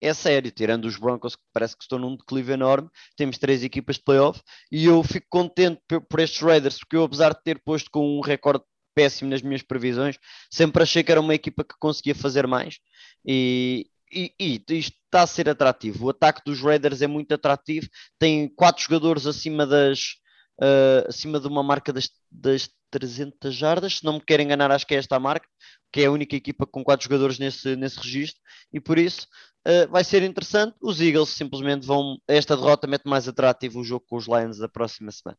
é 0.00 0.14
sério, 0.14 0.50
tirando 0.50 0.86
os 0.86 0.96
Broncos 0.96 1.36
que 1.36 1.42
parece 1.52 1.76
que 1.76 1.82
estão 1.82 1.98
num 1.98 2.16
declive 2.16 2.52
enorme, 2.52 2.88
temos 3.16 3.36
três 3.36 3.62
equipas 3.62 3.96
de 3.96 4.02
playoff 4.02 4.40
e 4.72 4.86
eu 4.86 5.04
fico 5.04 5.26
contente 5.28 5.82
por, 5.86 6.00
por 6.00 6.20
estes 6.20 6.40
Raiders, 6.40 6.78
porque 6.78 6.96
eu 6.96 7.04
apesar 7.04 7.34
de 7.34 7.42
ter 7.42 7.60
posto 7.62 7.90
com 7.90 8.18
um 8.18 8.22
recorde 8.22 8.64
péssimo 8.98 9.30
nas 9.30 9.42
minhas 9.42 9.62
previsões, 9.62 10.18
sempre 10.50 10.82
achei 10.82 11.04
que 11.04 11.12
era 11.12 11.20
uma 11.20 11.34
equipa 11.36 11.62
que 11.62 11.76
conseguia 11.78 12.16
fazer 12.16 12.48
mais 12.48 12.78
e, 13.24 13.86
e, 14.12 14.32
e, 14.40 14.62
isto 14.70 14.96
está 15.04 15.22
a 15.22 15.26
ser 15.26 15.48
atrativo. 15.48 16.06
O 16.06 16.10
ataque 16.10 16.42
dos 16.44 16.60
Raiders 16.60 17.00
é 17.00 17.06
muito 17.06 17.32
atrativo. 17.32 17.86
Tem 18.18 18.48
quatro 18.48 18.82
jogadores 18.82 19.24
acima 19.24 19.64
das 19.64 20.16
uh, 20.60 21.08
acima 21.08 21.38
de 21.38 21.46
uma 21.46 21.62
marca 21.62 21.92
das, 21.92 22.10
das 22.30 22.68
300 22.90 23.54
jardas. 23.54 23.98
Se 23.98 24.04
não 24.04 24.14
me 24.14 24.20
quero 24.20 24.42
enganar, 24.42 24.72
acho 24.72 24.86
que 24.86 24.94
é 24.94 24.98
esta 24.98 25.14
a 25.14 25.20
marca, 25.20 25.46
que 25.92 26.00
é 26.00 26.06
a 26.06 26.10
única 26.10 26.34
equipa 26.34 26.66
com 26.66 26.82
quatro 26.82 27.04
jogadores 27.04 27.38
nesse, 27.38 27.76
nesse 27.76 28.00
registro. 28.00 28.40
E 28.72 28.80
por 28.80 28.98
isso 28.98 29.28
uh, 29.66 29.88
vai 29.90 30.02
ser 30.02 30.24
interessante. 30.24 30.74
Os 30.82 31.00
Eagles 31.00 31.28
simplesmente 31.28 31.86
vão. 31.86 32.18
Esta 32.26 32.56
derrota 32.56 32.88
mete 32.88 33.06
mais 33.06 33.28
atrativo 33.28 33.78
o 33.78 33.84
jogo 33.84 34.04
com 34.08 34.16
os 34.16 34.26
Lions 34.26 34.58
da 34.58 34.68
próxima 34.68 35.12
semana. 35.12 35.38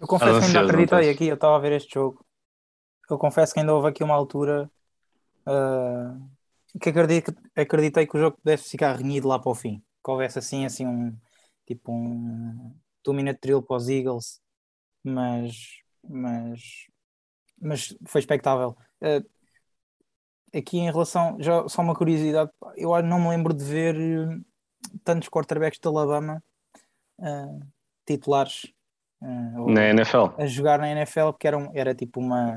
Eu 0.00 0.06
confesso 0.06 0.40
que 0.40 0.46
ainda 0.46 0.60
acreditei 0.60 1.10
aqui. 1.10 1.26
Eu 1.26 1.34
estava 1.34 1.56
a 1.56 1.60
ver 1.60 1.72
este 1.72 1.94
jogo. 1.94 2.24
Eu 3.08 3.18
confesso 3.18 3.52
que 3.52 3.60
ainda 3.60 3.74
houve 3.74 3.88
aqui 3.88 4.02
uma 4.02 4.14
altura. 4.14 4.70
Uh 5.46 6.34
que 6.80 6.90
acreditei, 6.90 7.34
acreditei 7.56 8.06
que 8.06 8.16
o 8.16 8.20
jogo 8.20 8.36
pudesse 8.38 8.70
ficar 8.70 8.96
renhido 8.96 9.28
lá 9.28 9.38
para 9.38 9.50
o 9.50 9.54
fim. 9.54 9.82
Que 10.04 10.10
houvesse 10.10 10.38
assim, 10.38 10.64
assim 10.64 10.86
um 10.86 11.16
tipo 11.66 11.92
um 11.92 12.74
two-minute 13.02 13.38
drill 13.40 13.62
para 13.62 13.76
os 13.76 13.88
Eagles, 13.88 14.40
mas, 15.02 15.54
mas, 16.02 16.60
mas 17.60 17.96
foi 18.06 18.20
expectável. 18.20 18.76
Uh, 19.00 19.24
aqui 20.56 20.78
em 20.78 20.90
relação, 20.90 21.36
já 21.40 21.66
só 21.68 21.82
uma 21.82 21.94
curiosidade, 21.94 22.50
eu 22.76 22.90
não 23.02 23.20
me 23.20 23.28
lembro 23.28 23.54
de 23.54 23.64
ver 23.64 23.96
eh, 23.96 24.38
tantos 25.02 25.28
quarterbacks 25.28 25.80
de 25.80 25.88
Alabama 25.88 26.42
uh, 27.18 27.60
titulares 28.06 28.72
uh, 29.24 29.70
na 29.70 29.88
NFL 29.88 30.26
a 30.38 30.46
jogar 30.46 30.78
na 30.78 30.90
NFL 30.90 31.30
porque 31.30 31.48
era, 31.48 31.58
um, 31.58 31.70
era 31.74 31.94
tipo 31.94 32.20
uma 32.20 32.54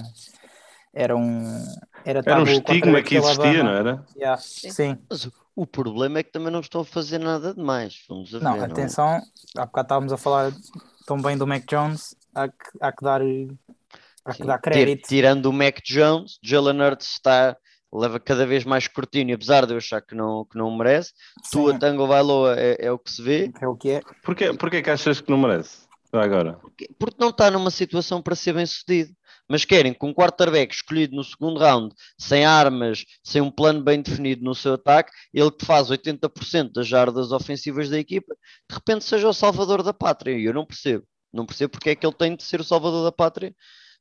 era 0.94 1.16
um 1.16 1.64
era, 2.06 2.22
era 2.26 2.40
um 2.40 2.44
estigma 2.44 3.02
que 3.02 3.18
existia, 3.18 3.64
não 3.64 3.72
era? 3.72 4.06
Yeah, 4.16 4.42
sim. 4.42 4.98
Mas 5.10 5.30
o 5.56 5.66
problema 5.66 6.20
é 6.20 6.24
que 6.24 6.32
também 6.32 6.52
não 6.52 6.60
estão 6.60 6.82
a 6.82 6.86
fazer 6.86 7.20
nada 7.20 7.54
demais. 7.54 8.04
Vamos 8.08 8.34
a 8.34 8.40
não, 8.40 8.54
ver, 8.54 8.66
atenção, 8.66 9.08
não 9.08 9.16
é? 9.16 9.22
há 9.58 9.66
bocado 9.66 9.86
estávamos 9.86 10.14
a 10.14 10.18
falar 10.18 10.52
tão 11.06 11.22
bem 11.22 11.38
do 11.38 11.48
Mac 11.48 11.64
Jones, 11.68 12.16
há 12.34 12.48
que, 12.48 12.56
há 12.80 12.92
que 12.92 13.04
dar 13.04 13.22
há 14.26 14.34
que 14.34 14.44
dar 14.44 14.60
crédito. 14.60 15.08
Tirando 15.08 15.48
o 15.48 15.54
Mac 15.54 15.80
Jones, 15.84 16.40
Jalen 16.44 16.82
Hurts 16.82 17.08
está 17.08 17.58
leva 17.92 18.20
cada 18.20 18.46
vez 18.46 18.64
mais 18.66 18.84
escrutínio, 18.84 19.36
apesar 19.36 19.66
de 19.66 19.74
eu 19.74 19.78
achar 19.78 20.02
que 20.02 20.14
não, 20.14 20.46
que 20.46 20.58
não 20.58 20.76
merece. 20.76 21.14
Sim. 21.44 21.52
Tua 21.52 21.80
Tango 21.80 22.08
Bailoa 22.08 22.56
é, 22.58 22.86
é 22.86 22.92
o 22.92 23.00
que 23.00 23.12
se 23.12 23.22
vê. 23.22 23.52
É 23.62 23.68
o 23.68 23.76
que 23.76 23.92
é. 23.92 24.02
Porquê, 24.24 24.54
porquê 24.54 24.82
que 24.82 24.90
achas 24.90 25.22
que 25.22 25.32
não 25.32 25.38
merece? 25.38 25.87
Agora. 26.14 26.54
Porque, 26.54 26.90
porque 26.98 27.18
não 27.20 27.30
está 27.30 27.52
numa 27.52 27.72
situação 27.72 28.22
para 28.22 28.36
ser 28.36 28.54
bem 28.54 28.66
sucedido 28.66 29.14
mas 29.50 29.64
querem 29.64 29.94
que 29.94 30.06
um 30.06 30.14
quarterback 30.14 30.74
escolhido 30.74 31.16
no 31.16 31.24
segundo 31.24 31.60
round, 31.60 31.96
sem 32.20 32.46
armas, 32.46 33.06
sem 33.24 33.42
um 33.42 33.50
plano 33.50 33.82
bem 33.82 34.02
definido 34.02 34.44
no 34.44 34.54
seu 34.54 34.74
ataque, 34.74 35.12
ele 35.34 35.52
que 35.52 35.66
faz 35.66 35.90
80% 35.90 36.74
das 36.74 36.88
jardas 36.88 37.32
ofensivas 37.32 37.90
da 37.90 37.98
equipa, 37.98 38.36
de 38.70 38.76
repente 38.76 39.06
seja 39.06 39.28
o 39.28 39.34
salvador 39.34 39.84
da 39.84 39.94
pátria. 39.94 40.38
E 40.38 40.46
eu 40.46 40.54
não 40.54 40.66
percebo. 40.66 41.06
Não 41.32 41.46
percebo 41.46 41.72
porque 41.72 41.92
é 41.92 41.96
que 41.96 42.06
ele 42.06 42.16
tem 42.16 42.36
de 42.36 42.44
ser 42.44 42.60
o 42.60 42.64
salvador 42.64 43.04
da 43.04 43.12
pátria 43.12 43.56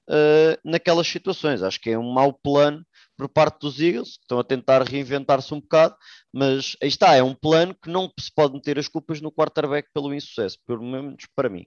uh, 0.09 0.59
naquelas 0.65 1.07
situações. 1.07 1.63
Acho 1.63 1.81
que 1.81 1.91
é 1.91 1.99
um 1.99 2.13
mau 2.13 2.33
plano 2.33 2.85
por 3.17 3.29
parte 3.29 3.61
dos 3.61 3.81
Eagles, 3.81 4.17
que 4.17 4.25
estão 4.25 4.39
a 4.39 4.45
tentar 4.45 4.83
reinventar-se 4.83 5.53
um 5.55 5.61
bocado, 5.61 5.97
mas 6.33 6.77
aí 6.83 6.89
está, 6.89 7.15
é 7.15 7.23
um 7.23 7.35
plano 7.35 7.75
que 7.75 7.89
não 7.89 8.13
se 8.19 8.31
pode 8.35 8.53
meter 8.53 8.79
as 8.79 8.89
culpas 8.89 9.21
no 9.21 9.33
quarterback 9.33 9.89
pelo 9.95 10.13
insucesso, 10.13 10.59
pelo 10.67 10.83
menos 10.83 11.25
para 11.35 11.49
mim. 11.49 11.67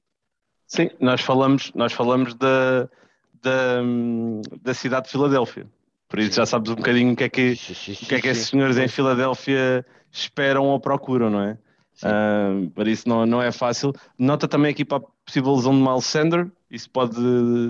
Sim, 0.69 0.91
nós 0.99 1.21
falamos, 1.21 1.71
nós 1.73 1.91
falamos 1.91 2.35
da, 2.35 2.87
da, 3.41 3.81
da 4.61 4.73
cidade 4.73 5.07
de 5.07 5.11
Filadélfia. 5.11 5.65
Por 6.07 6.19
isso 6.19 6.35
já 6.35 6.45
sabes 6.45 6.71
um 6.71 6.75
bocadinho 6.75 7.13
o 7.13 7.15
que 7.15 7.23
é 7.23 7.29
que, 7.29 7.53
o 7.53 8.05
que, 8.05 8.15
é 8.15 8.21
que 8.21 8.27
esses 8.27 8.49
senhores 8.49 8.77
em 8.77 8.87
Filadélfia 8.87 9.83
esperam 10.11 10.65
ou 10.65 10.79
procuram, 10.79 11.31
não 11.31 11.41
é? 11.41 11.57
Uh, 12.03 12.69
por 12.69 12.87
isso 12.87 13.09
não, 13.09 13.25
não 13.25 13.41
é 13.41 13.51
fácil. 13.51 13.93
Nota 14.17 14.47
também 14.47 14.69
aqui 14.69 14.85
para 14.85 14.99
a 14.99 15.01
possível 15.25 15.55
lesão 15.55 15.73
de 15.73 15.81
Miles 15.81 16.05
Sander, 16.05 16.47
isso 16.69 16.89
pode 16.89 17.17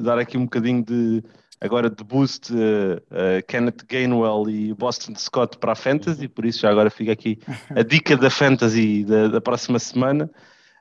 dar 0.02 0.20
aqui 0.20 0.38
um 0.38 0.44
bocadinho 0.44 0.84
de 0.84 1.24
agora 1.62 1.90
de 1.90 2.04
boost 2.04 2.54
uh, 2.54 2.58
uh, 2.58 3.46
Kenneth 3.48 3.86
Gainwell 3.88 4.50
e 4.50 4.74
Boston 4.74 5.16
Scott 5.16 5.58
para 5.58 5.72
a 5.72 5.76
Fantasy, 5.76 6.28
por 6.28 6.46
isso 6.46 6.60
já 6.60 6.70
agora 6.70 6.90
fica 6.90 7.14
aqui 7.14 7.40
a 7.74 7.82
dica 7.82 8.18
da 8.18 8.30
Fantasy 8.30 9.06
da, 9.06 9.30
da 9.30 9.42
próxima 9.42 9.80
semana. 9.80 10.30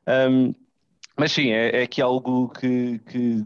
Um, 0.06 0.52
mas 1.18 1.32
sim, 1.32 1.50
é, 1.50 1.80
é 1.80 1.82
aqui 1.82 2.00
algo 2.00 2.48
que, 2.48 3.00
que 3.00 3.44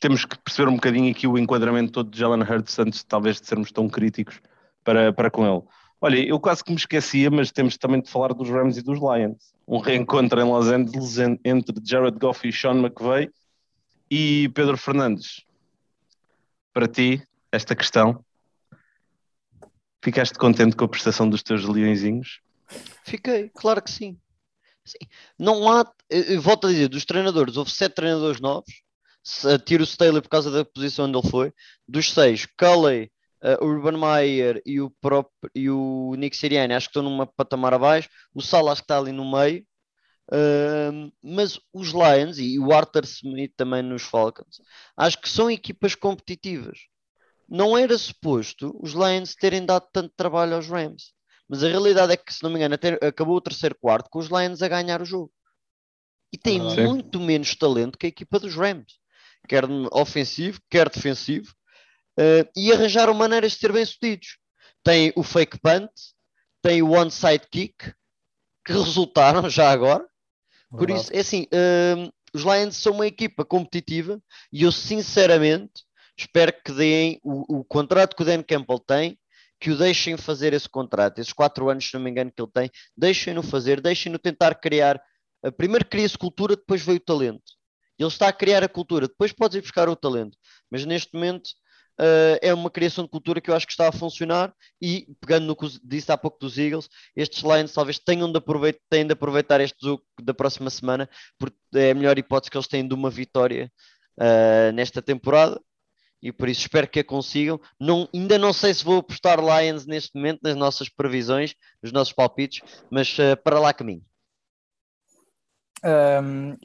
temos 0.00 0.24
que 0.24 0.36
perceber 0.38 0.68
um 0.68 0.74
bocadinho 0.74 1.10
aqui 1.10 1.26
o 1.26 1.38
enquadramento 1.38 1.92
todo 1.92 2.10
de 2.10 2.18
Jalen 2.18 2.42
Hurts 2.42 2.76
antes 2.80 3.04
talvez 3.04 3.40
de 3.40 3.46
sermos 3.46 3.70
tão 3.70 3.88
críticos 3.88 4.40
para, 4.82 5.12
para 5.12 5.30
com 5.30 5.46
ele. 5.46 5.62
Olha, 6.00 6.18
eu 6.18 6.40
quase 6.40 6.64
que 6.64 6.72
me 6.72 6.76
esquecia, 6.76 7.30
mas 7.30 7.52
temos 7.52 7.78
também 7.78 8.02
de 8.02 8.10
falar 8.10 8.34
dos 8.34 8.50
Rams 8.50 8.76
e 8.76 8.82
dos 8.82 8.98
Lions. 8.98 9.54
Um 9.68 9.78
reencontro 9.78 10.40
em 10.40 10.44
Los 10.44 10.66
Angeles 10.66 11.16
entre 11.44 11.76
Jared 11.84 12.18
Goff 12.18 12.46
e 12.46 12.52
Sean 12.52 12.74
McVay 12.74 13.30
e 14.10 14.50
Pedro 14.52 14.76
Fernandes. 14.76 15.44
Para 16.74 16.88
ti, 16.88 17.22
esta 17.52 17.76
questão, 17.76 18.24
ficaste 20.02 20.36
contente 20.36 20.74
com 20.74 20.86
a 20.86 20.88
prestação 20.88 21.30
dos 21.30 21.44
teus 21.44 21.64
leõezinhos? 21.64 22.40
Fiquei, 23.04 23.48
claro 23.54 23.80
que 23.80 23.90
sim. 23.92 24.18
Sim. 24.84 25.06
Não 25.38 25.70
há, 25.70 25.84
volto 26.40 26.66
a 26.66 26.70
dizer, 26.70 26.88
dos 26.88 27.04
treinadores, 27.04 27.56
houve 27.56 27.70
sete 27.70 27.94
treinadores 27.94 28.40
novos, 28.40 28.82
tiro 29.64 29.82
o 29.82 29.86
Staley 29.86 30.20
por 30.22 30.28
causa 30.28 30.50
da 30.50 30.64
posição 30.64 31.06
onde 31.06 31.18
ele 31.18 31.30
foi. 31.30 31.52
Dos 31.86 32.12
seis, 32.12 32.46
Culley, 32.58 33.10
uh, 33.42 33.64
Urban 33.64 33.98
Meyer 33.98 34.62
e 34.64 34.80
o, 34.80 34.90
próprio, 35.00 35.50
e 35.54 35.70
o 35.70 36.14
Nick 36.16 36.36
Sirianni 36.36 36.74
acho 36.74 36.86
que 36.88 36.90
estão 36.90 37.02
numa 37.02 37.26
patamar 37.26 37.74
abaixo. 37.74 38.08
O 38.34 38.40
Sala 38.42 38.72
acho 38.72 38.82
que 38.82 38.84
está 38.84 38.98
ali 38.98 39.12
no 39.12 39.30
meio. 39.30 39.64
Uh, 40.32 41.12
mas 41.22 41.60
os 41.74 41.88
Lions 41.88 42.38
e 42.38 42.58
o 42.58 42.72
Arthur 42.72 43.04
Smith 43.04 43.52
também 43.56 43.82
nos 43.82 44.02
Falcons, 44.02 44.62
acho 44.96 45.20
que 45.20 45.28
são 45.28 45.50
equipas 45.50 45.94
competitivas. 45.94 46.78
Não 47.48 47.76
era 47.76 47.98
suposto 47.98 48.74
os 48.80 48.92
Lions 48.92 49.34
terem 49.34 49.66
dado 49.66 49.86
tanto 49.92 50.14
trabalho 50.16 50.54
aos 50.54 50.68
Rams. 50.68 51.12
Mas 51.48 51.62
a 51.62 51.68
realidade 51.68 52.12
é 52.12 52.16
que, 52.16 52.32
se 52.32 52.42
não 52.42 52.50
me 52.50 52.56
engano, 52.56 52.74
até 52.74 52.98
acabou 53.06 53.36
o 53.36 53.40
terceiro 53.40 53.74
quarto 53.74 54.08
com 54.10 54.18
os 54.18 54.28
Lions 54.28 54.62
a 54.62 54.68
ganhar 54.68 55.02
o 55.02 55.04
jogo. 55.04 55.32
E 56.32 56.38
tem 56.38 56.58
muito 56.58 57.20
menos 57.20 57.54
talento 57.54 57.98
que 57.98 58.06
a 58.06 58.08
equipa 58.08 58.38
dos 58.40 58.54
Rams, 58.54 58.98
quer 59.46 59.64
ofensivo, 59.92 60.60
quer 60.70 60.88
defensivo, 60.88 61.52
uh, 62.18 62.48
e 62.56 62.72
arranjaram 62.72 63.12
maneiras 63.12 63.52
de 63.52 63.58
ser 63.58 63.72
bem-sucedidos. 63.72 64.38
Tem 64.82 65.12
o 65.14 65.22
fake 65.22 65.58
punt, 65.60 65.90
tem 66.62 66.82
o 66.82 66.92
onside 66.92 67.46
kick, 67.50 67.92
que 68.64 68.72
resultaram 68.72 69.48
já 69.50 69.70
agora. 69.70 70.06
Por 70.70 70.88
isso, 70.88 71.12
é 71.12 71.18
assim, 71.18 71.46
uh, 71.52 72.10
os 72.32 72.42
Lions 72.42 72.76
são 72.76 72.94
uma 72.94 73.06
equipa 73.06 73.44
competitiva 73.44 74.18
e 74.50 74.62
eu 74.62 74.72
sinceramente 74.72 75.84
espero 76.16 76.52
que 76.64 76.72
deem 76.72 77.20
o, 77.22 77.58
o 77.58 77.64
contrato 77.64 78.16
que 78.16 78.22
o 78.22 78.24
Dan 78.24 78.42
Campbell 78.42 78.78
tem 78.78 79.18
que 79.62 79.70
o 79.70 79.78
deixem 79.78 80.16
fazer 80.16 80.52
esse 80.52 80.68
contrato, 80.68 81.20
esses 81.20 81.32
quatro 81.32 81.70
anos, 81.70 81.88
se 81.88 81.94
não 81.94 82.00
me 82.00 82.10
engano, 82.10 82.32
que 82.34 82.42
ele 82.42 82.50
tem, 82.52 82.68
deixem-no 82.96 83.44
fazer, 83.44 83.80
deixem-no 83.80 84.18
tentar 84.18 84.56
criar. 84.56 85.00
Primeiro 85.56 85.84
cria-se 85.84 86.18
cultura, 86.18 86.56
depois 86.56 86.82
veio 86.82 86.98
o 86.98 87.00
talento. 87.00 87.44
Ele 87.96 88.08
está 88.08 88.26
a 88.26 88.32
criar 88.32 88.64
a 88.64 88.68
cultura, 88.68 89.06
depois 89.06 89.32
podes 89.32 89.56
ir 89.56 89.60
buscar 89.60 89.88
o 89.88 89.94
talento. 89.94 90.36
Mas 90.68 90.84
neste 90.84 91.14
momento 91.14 91.46
uh, 92.00 92.42
é 92.42 92.52
uma 92.52 92.68
criação 92.70 93.04
de 93.04 93.10
cultura 93.10 93.40
que 93.40 93.50
eu 93.50 93.54
acho 93.54 93.64
que 93.64 93.72
está 93.72 93.86
a 93.86 93.92
funcionar 93.92 94.52
e, 94.80 95.06
pegando 95.20 95.46
no 95.46 95.54
que 95.54 95.68
disse 95.84 96.10
há 96.10 96.18
pouco 96.18 96.40
dos 96.40 96.58
Eagles, 96.58 96.88
estes 97.14 97.44
Lions 97.44 97.72
talvez 97.72 98.00
tenham 98.00 98.32
de, 98.32 98.40
de 98.40 99.12
aproveitar 99.12 99.60
este 99.60 99.76
jogo 99.80 100.02
da 100.20 100.34
próxima 100.34 100.70
semana, 100.70 101.08
porque 101.38 101.56
é 101.76 101.92
a 101.92 101.94
melhor 101.94 102.18
hipótese 102.18 102.50
que 102.50 102.56
eles 102.56 102.66
têm 102.66 102.88
de 102.88 102.94
uma 102.94 103.10
vitória 103.10 103.70
uh, 104.18 104.72
nesta 104.72 105.00
temporada 105.00 105.60
e 106.22 106.30
por 106.30 106.48
isso 106.48 106.60
espero 106.60 106.88
que 106.88 107.00
a 107.00 107.04
consigam. 107.04 107.60
Não, 107.80 108.08
ainda 108.14 108.38
não 108.38 108.52
sei 108.52 108.72
se 108.72 108.84
vou 108.84 108.98
apostar 108.98 109.40
Lions 109.40 109.86
neste 109.86 110.14
momento 110.14 110.40
nas 110.42 110.54
nossas 110.54 110.88
previsões, 110.88 111.54
nos 111.82 111.92
nossos 111.92 112.12
palpites, 112.12 112.62
mas 112.90 113.18
uh, 113.18 113.36
para 113.42 113.58
lá 113.58 113.74
caminho. 113.74 114.04
Um, 115.84 116.56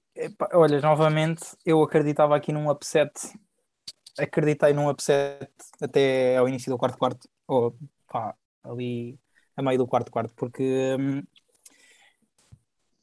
olha, 0.53 0.79
novamente, 0.79 1.43
eu 1.65 1.81
acreditava 1.81 2.35
aqui 2.35 2.51
num 2.51 2.69
upset, 2.69 3.11
acreditei 4.17 4.73
num 4.73 4.89
upset 4.89 5.49
até 5.81 6.37
ao 6.37 6.47
início 6.47 6.71
do 6.71 6.77
quarto 6.77 6.99
quarto, 6.99 7.27
ou 7.47 7.75
pá, 8.07 8.35
ali 8.63 9.19
a 9.55 9.63
meio 9.63 9.79
do 9.79 9.87
quarto 9.87 10.11
quarto, 10.11 10.35
porque 10.35 10.95
um, 10.99 11.23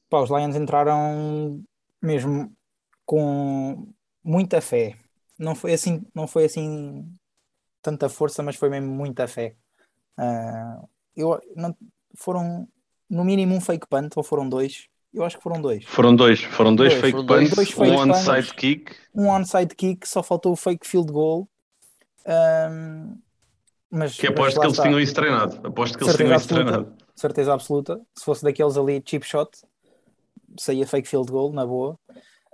pá, 0.09 0.21
os 0.21 0.31
Lions 0.31 0.55
entraram 0.55 1.65
mesmo 2.01 2.55
com 3.05 3.93
muita 4.23 4.61
fé 4.61 4.97
não 5.39 5.55
foi 5.55 5.72
assim, 5.72 6.03
não 6.14 6.26
foi 6.26 6.45
assim 6.45 7.07
tanta 7.82 8.09
força, 8.09 8.43
mas 8.43 8.57
foi 8.57 8.68
mesmo 8.68 8.89
muita 8.89 9.26
fé. 9.26 9.57
Uh, 10.18 10.89
eu, 11.16 11.41
não, 11.57 11.76
foram 12.16 12.68
no 13.11 13.24
mínimo 13.24 13.55
um 13.55 13.61
fake 13.61 13.87
punt, 13.89 14.11
ou 14.16 14.22
foram 14.22 14.49
dois? 14.49 14.89
Eu 15.12 15.24
acho 15.24 15.37
que 15.37 15.43
foram 15.43 15.61
dois. 15.61 15.85
Foram 15.85 16.16
dois, 16.16 16.43
foram 16.43 16.74
dois, 16.74 16.91
dois 16.91 17.01
fake 17.01 17.12
foram 17.12 17.26
punts, 17.26 17.55
dois 17.55 17.78
um 17.78 18.11
onside 18.11 18.55
kick. 18.55 18.93
Um 19.14 19.28
onside 19.28 19.74
kick, 19.74 20.09
só 20.09 20.22
faltou 20.22 20.53
o 20.53 20.57
fake 20.57 20.87
field 20.87 21.12
goal. 21.12 21.49
Um, 22.26 23.16
mas, 23.91 24.16
que 24.16 24.26
aposto 24.26 24.59
que 24.59 24.66
eles 24.66 24.78
tinham 24.78 24.99
isso 24.99 25.14
treinado. 25.14 25.66
Aposto 25.66 25.97
que 25.97 26.05
eles 26.05 26.16
tinham 26.16 26.35
isso 26.35 26.49
treinado. 26.49 26.97
Certeza 27.14 27.55
absoluta. 27.55 28.01
Se 28.16 28.24
fosse 28.24 28.43
daqueles 28.43 28.76
ali 28.76 29.01
chip 29.07 29.24
shot, 29.24 29.51
saía 30.59 30.85
fake 30.85 31.07
field 31.07 31.30
goal, 31.30 31.53
na 31.53 31.64
boa 31.64 31.97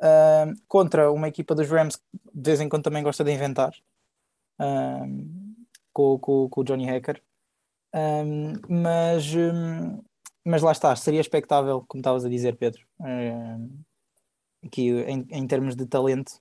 uh, 0.00 0.54
contra 0.66 1.10
uma 1.12 1.28
equipa 1.28 1.54
dos 1.54 1.68
Rams 1.68 1.96
que 1.96 2.02
de 2.32 2.50
vez 2.50 2.60
em 2.60 2.68
quando 2.68 2.84
também 2.84 3.02
gosta 3.02 3.22
de 3.22 3.32
inventar, 3.32 3.74
uh, 4.58 5.56
com, 5.92 6.18
com, 6.18 6.48
com, 6.48 6.60
o 6.60 6.64
Johnny 6.64 6.86
Hacker. 6.86 7.22
Mas, 8.68 9.34
um, 9.34 10.00
mas 10.44 10.62
lá 10.62 10.72
está, 10.72 10.94
seria 10.94 11.20
expectável, 11.20 11.84
como 11.88 12.00
estavas 12.00 12.24
a 12.24 12.28
dizer, 12.28 12.56
Pedro, 12.56 12.80
aqui 14.64 14.90
em, 14.90 15.26
em, 15.28 15.46
termos 15.46 15.74
de 15.74 15.86
talento 15.86 16.40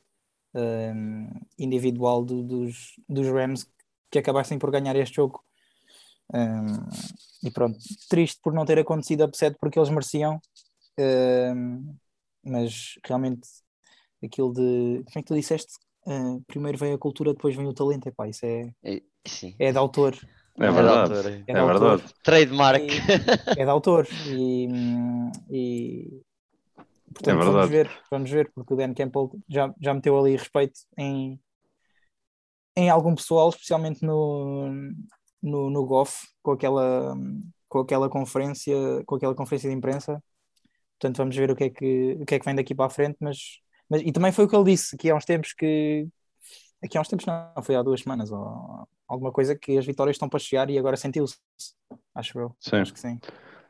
individual 1.57 2.23
do, 2.23 2.43
dos, 2.43 2.99
dos 3.09 3.27
Rams 3.27 3.67
que 4.11 4.19
acabassem 4.19 4.59
por 4.59 4.69
ganhar 4.69 4.95
este 4.95 5.15
jogo. 5.15 5.43
E 7.41 7.49
pronto, 7.49 7.79
triste 8.07 8.39
por 8.43 8.53
não 8.53 8.63
ter 8.63 8.77
acontecido 8.77 9.23
upset 9.23 9.57
porque 9.59 9.79
eles 9.79 9.89
mereciam, 9.89 10.39
um, 10.99 11.95
mas 12.49 12.99
realmente 13.05 13.47
aquilo 14.23 14.53
de. 14.53 15.03
Como 15.05 15.15
é 15.15 15.21
que 15.21 15.27
tu 15.27 15.35
disseste? 15.35 15.73
Uh, 16.05 16.41
primeiro 16.47 16.77
vem 16.77 16.93
a 16.93 16.97
cultura, 16.97 17.33
depois 17.33 17.55
vem 17.55 17.67
o 17.67 17.73
talento. 17.73 18.07
Epá, 18.07 18.27
isso 18.27 18.45
é, 18.45 18.73
é, 18.83 19.01
é 19.59 19.71
de 19.71 19.77
autor. 19.77 20.15
É 20.57 20.71
verdade, 20.71 21.43
é, 21.47 21.53
é, 21.53 21.57
é 21.57 21.65
verdade. 21.65 22.03
Trademark. 22.21 22.83
E, 22.83 23.61
é 23.61 23.63
de 23.63 23.69
autor. 23.69 24.07
E, 24.27 24.67
e 25.49 26.21
portanto, 27.13 27.41
é 27.41 27.45
vamos 27.45 27.69
ver, 27.69 27.89
vamos 28.11 28.29
ver, 28.29 28.51
porque 28.53 28.73
o 28.73 28.77
Dan 28.77 28.93
Campbell 28.93 29.31
já, 29.47 29.73
já 29.79 29.93
meteu 29.93 30.19
ali 30.19 30.35
respeito 30.35 30.81
em, 30.97 31.39
em 32.75 32.89
algum 32.89 33.15
pessoal, 33.15 33.49
especialmente 33.49 34.03
no, 34.03 34.69
no, 35.41 35.69
no 35.69 35.85
Goff, 35.85 36.27
com 36.43 36.51
aquela, 36.51 37.15
com 37.69 37.79
aquela 37.79 38.09
conferência, 38.09 38.75
com 39.05 39.15
aquela 39.15 39.35
conferência 39.35 39.69
de 39.69 39.75
imprensa 39.75 40.21
Portanto, 40.99 41.17
vamos 41.17 41.35
ver 41.35 41.49
o 41.49 41.55
que 41.55 41.63
é 41.63 41.69
que, 41.69 42.17
o 42.19 42.25
que, 42.25 42.35
é 42.35 42.39
que 42.39 42.45
vem 42.45 42.55
daqui 42.55 42.75
para 42.75 42.85
a 42.85 42.89
frente. 42.89 43.17
Mas, 43.21 43.37
mas, 43.89 44.01
e 44.01 44.11
também 44.11 44.31
foi 44.31 44.45
o 44.45 44.47
que 44.47 44.55
ele 44.55 44.71
disse, 44.71 44.97
que 44.97 45.09
há 45.09 45.15
uns 45.15 45.25
tempos 45.25 45.53
que. 45.53 46.07
Aqui 46.83 46.97
há 46.97 47.01
uns 47.01 47.07
tempos 47.07 47.25
não, 47.25 47.63
foi 47.63 47.75
há 47.75 47.81
duas 47.81 48.01
semanas, 48.01 48.31
ou 48.31 48.87
alguma 49.07 49.31
coisa 49.31 49.55
que 49.55 49.77
as 49.77 49.85
vitórias 49.85 50.15
estão 50.15 50.29
para 50.29 50.39
chegar 50.39 50.69
e 50.69 50.77
agora 50.77 50.95
sentiu-se. 50.95 51.37
Acho 52.13 52.39
eu. 52.39 52.55
Sim. 52.59 52.77
Acho 52.77 52.93
que 52.93 52.99
sim. 52.99 53.19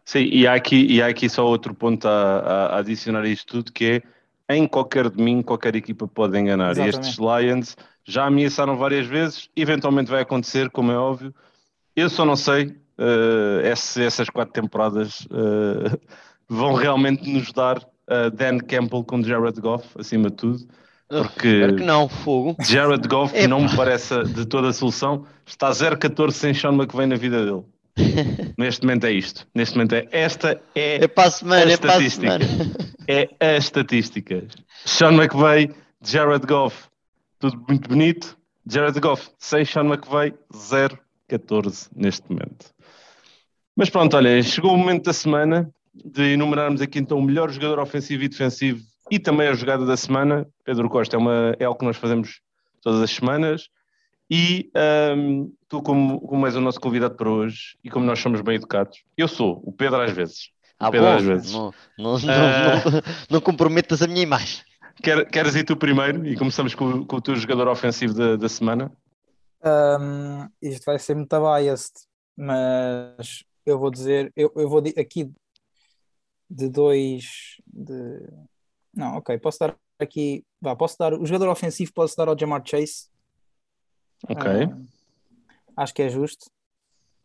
Sim, 0.05 0.29
e 0.31 0.47
há 0.47 0.53
aqui, 0.55 0.85
e 0.87 1.01
há 1.01 1.07
aqui 1.07 1.29
só 1.29 1.45
outro 1.45 1.73
ponto 1.73 2.07
a, 2.07 2.11
a, 2.11 2.65
a 2.75 2.77
adicionar 2.79 3.21
a 3.21 3.27
isto 3.27 3.45
tudo, 3.45 3.71
que 3.71 4.03
é 4.47 4.55
em 4.55 4.67
qualquer 4.67 5.07
domingo, 5.09 5.43
qualquer 5.43 5.75
equipa 5.75 6.07
pode 6.07 6.37
enganar. 6.37 6.71
Exatamente. 6.71 6.95
E 6.95 6.99
estes 6.99 7.17
Lions 7.19 7.77
já 8.03 8.25
ameaçaram 8.25 8.75
várias 8.75 9.05
vezes, 9.05 9.49
eventualmente 9.55 10.09
vai 10.09 10.21
acontecer, 10.21 10.69
como 10.71 10.91
é 10.91 10.97
óbvio. 10.97 11.33
Eu 11.95 12.09
só 12.09 12.25
não 12.25 12.35
sei 12.35 12.75
uh, 12.97 13.61
essas 13.63 14.29
quatro 14.29 14.53
temporadas 14.53 15.21
uh, 15.27 15.99
vão 16.49 16.73
realmente 16.73 17.29
nos 17.29 17.53
dar 17.53 17.77
uh, 17.77 18.31
Dan 18.33 18.57
Campbell 18.59 19.03
com 19.03 19.23
Jared 19.23 19.61
Goff, 19.61 19.87
acima 19.97 20.29
de 20.29 20.35
tudo. 20.35 20.67
Porque 21.07 21.73
que 21.73 21.83
não, 21.83 22.07
fogo. 22.07 22.55
Jared 22.61 23.07
Goff 23.07 23.47
não 23.47 23.61
me 23.61 23.75
parece 23.75 24.23
de 24.25 24.45
toda 24.45 24.69
a 24.69 24.73
solução. 24.73 25.25
Está 25.45 25.71
0-14 25.71 26.31
sem 26.31 26.53
Sean 26.53 26.73
McVay 26.73 27.07
na 27.07 27.15
vida 27.15 27.43
dele. 27.43 27.63
Neste 28.57 28.85
momento 28.85 29.05
é 29.05 29.11
isto. 29.11 29.47
Neste 29.53 29.75
momento 29.75 29.93
é 29.93 30.07
esta 30.11 30.61
é, 30.75 31.03
é 31.03 31.11
a 31.15 31.31
semana, 31.31 31.65
a 31.65 31.73
estatística. 31.73 32.37
É, 33.07 33.29
é 33.39 33.55
a 33.55 33.57
estatística. 33.57 34.47
Sean 34.85 35.13
McVay, 35.13 35.71
Jared 36.03 36.45
Goff, 36.45 36.87
tudo 37.39 37.59
muito 37.67 37.89
bonito. 37.89 38.37
Jared 38.67 38.99
Goff, 38.99 39.31
sem 39.39 39.65
Sean 39.65 39.85
McVay, 39.85 40.33
0-14 40.53 41.89
neste 41.95 42.29
momento. 42.29 42.67
Mas 43.75 43.89
pronto, 43.89 44.15
olha, 44.15 44.43
chegou 44.43 44.75
o 44.75 44.77
momento 44.77 45.05
da 45.05 45.13
semana 45.13 45.73
de 46.05 46.33
enumerarmos 46.33 46.81
aqui 46.81 46.99
então 46.99 47.17
o 47.17 47.23
melhor 47.23 47.49
jogador 47.51 47.79
ofensivo 47.79 48.23
e 48.23 48.29
defensivo 48.29 48.81
e 49.09 49.19
também 49.19 49.47
a 49.47 49.53
jogada 49.53 49.85
da 49.85 49.97
semana. 49.97 50.47
Pedro 50.63 50.89
Costa 50.89 51.15
é, 51.15 51.19
uma, 51.19 51.55
é 51.59 51.65
algo 51.65 51.79
que 51.79 51.85
nós 51.85 51.97
fazemos 51.97 52.41
todas 52.81 53.01
as 53.01 53.11
semanas. 53.11 53.69
E 54.29 54.71
um, 55.15 55.51
tu, 55.67 55.81
como, 55.81 56.21
como 56.21 56.45
és 56.45 56.55
o 56.55 56.61
nosso 56.61 56.79
convidado 56.79 57.15
para 57.15 57.29
hoje 57.29 57.77
e 57.83 57.89
como 57.89 58.05
nós 58.05 58.19
somos 58.19 58.41
bem 58.41 58.55
educados, 58.55 59.03
eu 59.17 59.27
sou 59.27 59.59
o 59.65 59.71
Pedro 59.71 60.01
às 60.01 60.11
vezes. 60.11 60.51
Ah, 60.79 60.91
Pedro 60.91 61.07
bom, 61.07 61.15
às 61.15 61.23
vezes. 61.23 61.51
Não, 61.51 61.73
não, 61.97 62.15
uh... 62.15 62.19
não, 62.19 63.01
não, 63.31 63.41
comprometas 63.41 64.01
a 64.01 64.07
minha 64.07 64.21
imagem. 64.21 64.63
Quer, 65.01 65.25
queres 65.29 65.55
ir 65.55 65.63
tu 65.63 65.75
primeiro 65.75 66.25
e 66.27 66.35
começamos 66.37 66.75
com, 66.75 67.05
com 67.05 67.15
o 67.15 67.21
teu 67.21 67.35
jogador 67.35 67.67
ofensivo 67.67 68.13
da, 68.13 68.35
da 68.35 68.47
semana? 68.47 68.91
Um, 69.63 70.47
isto 70.61 70.85
vai 70.85 70.99
ser 70.99 71.15
muito 71.15 71.35
biased, 71.37 71.93
mas 72.37 73.43
eu 73.65 73.79
vou 73.79 73.89
dizer, 73.89 74.31
eu, 74.35 74.51
eu 74.55 74.69
vou 74.69 74.81
aqui 74.97 75.31
de 76.49 76.69
dois. 76.69 77.57
De... 77.67 78.27
Não, 78.93 79.17
ok, 79.17 79.37
posso 79.37 79.59
dar 79.59 79.75
aqui. 79.99 80.43
Vá, 80.61 80.75
posso 80.75 80.97
dar. 80.97 81.13
O 81.13 81.25
jogador 81.25 81.49
ofensivo 81.49 81.93
posso 81.93 82.15
dar 82.17 82.27
ao 82.27 82.37
Jamar 82.37 82.63
Chase. 82.65 83.07
Ok. 84.27 84.65
Uh, 84.65 84.87
acho 85.77 85.93
que 85.93 86.01
é 86.01 86.09
justo. 86.09 86.47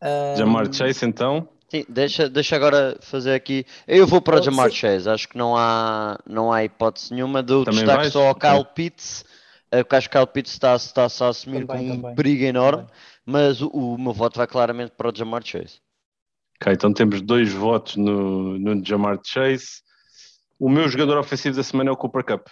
Uh, 0.03 0.37
Jamar 0.37 0.73
Chase, 0.73 1.05
então. 1.07 1.49
Sim, 1.71 1.85
deixa, 1.89 2.29
deixa 2.29 2.55
agora 2.55 2.99
fazer 3.01 3.35
aqui. 3.35 3.65
Eu 3.87 4.07
vou 4.07 4.21
para 4.21 4.39
o 4.39 4.43
Jamar 4.43 4.71
sim. 4.71 4.77
Chase, 4.77 5.09
acho 5.09 5.29
que 5.29 5.37
não 5.37 5.57
há, 5.57 6.19
não 6.27 6.53
há 6.53 6.63
hipótese 6.63 7.13
nenhuma. 7.13 7.43
Dou 7.43 7.65
também 7.65 7.81
destaque 7.81 8.03
vais? 8.03 8.13
só 8.13 8.29
ao 8.29 8.35
Kyle 8.35 8.65
Pitts, 8.75 9.25
eh, 9.71 9.83
porque 9.83 9.97
acho 9.97 10.09
que 10.09 10.17
Kyle 10.17 10.27
Pitts 10.27 10.53
está, 10.53 10.77
está, 10.77 11.07
está 11.07 11.27
a 11.27 11.29
assumir 11.31 11.67
também, 11.67 11.89
com 11.89 11.95
um 11.95 11.97
também. 12.03 12.15
perigo 12.15 12.45
enorme, 12.45 12.83
também. 12.83 12.95
mas 13.25 13.61
o, 13.61 13.69
o 13.69 13.99
meu 13.99 14.13
voto 14.13 14.37
vai 14.37 14.47
claramente 14.47 14.93
para 14.93 15.09
o 15.11 15.17
Jamar 15.17 15.43
Chase. 15.45 15.81
Ok, 16.61 16.73
então 16.73 16.93
temos 16.93 17.21
dois 17.21 17.53
votos 17.53 17.97
no, 17.97 18.59
no 18.59 18.85
Jamar 18.85 19.19
Chase. 19.25 19.83
o 20.59 20.69
meu 20.69 20.89
jogador 20.89 21.19
ofensivo 21.19 21.57
da 21.57 21.63
semana 21.63 21.91
é 21.91 21.93
o 21.93 21.97
Cooper 21.97 22.25
Cup. 22.25 22.47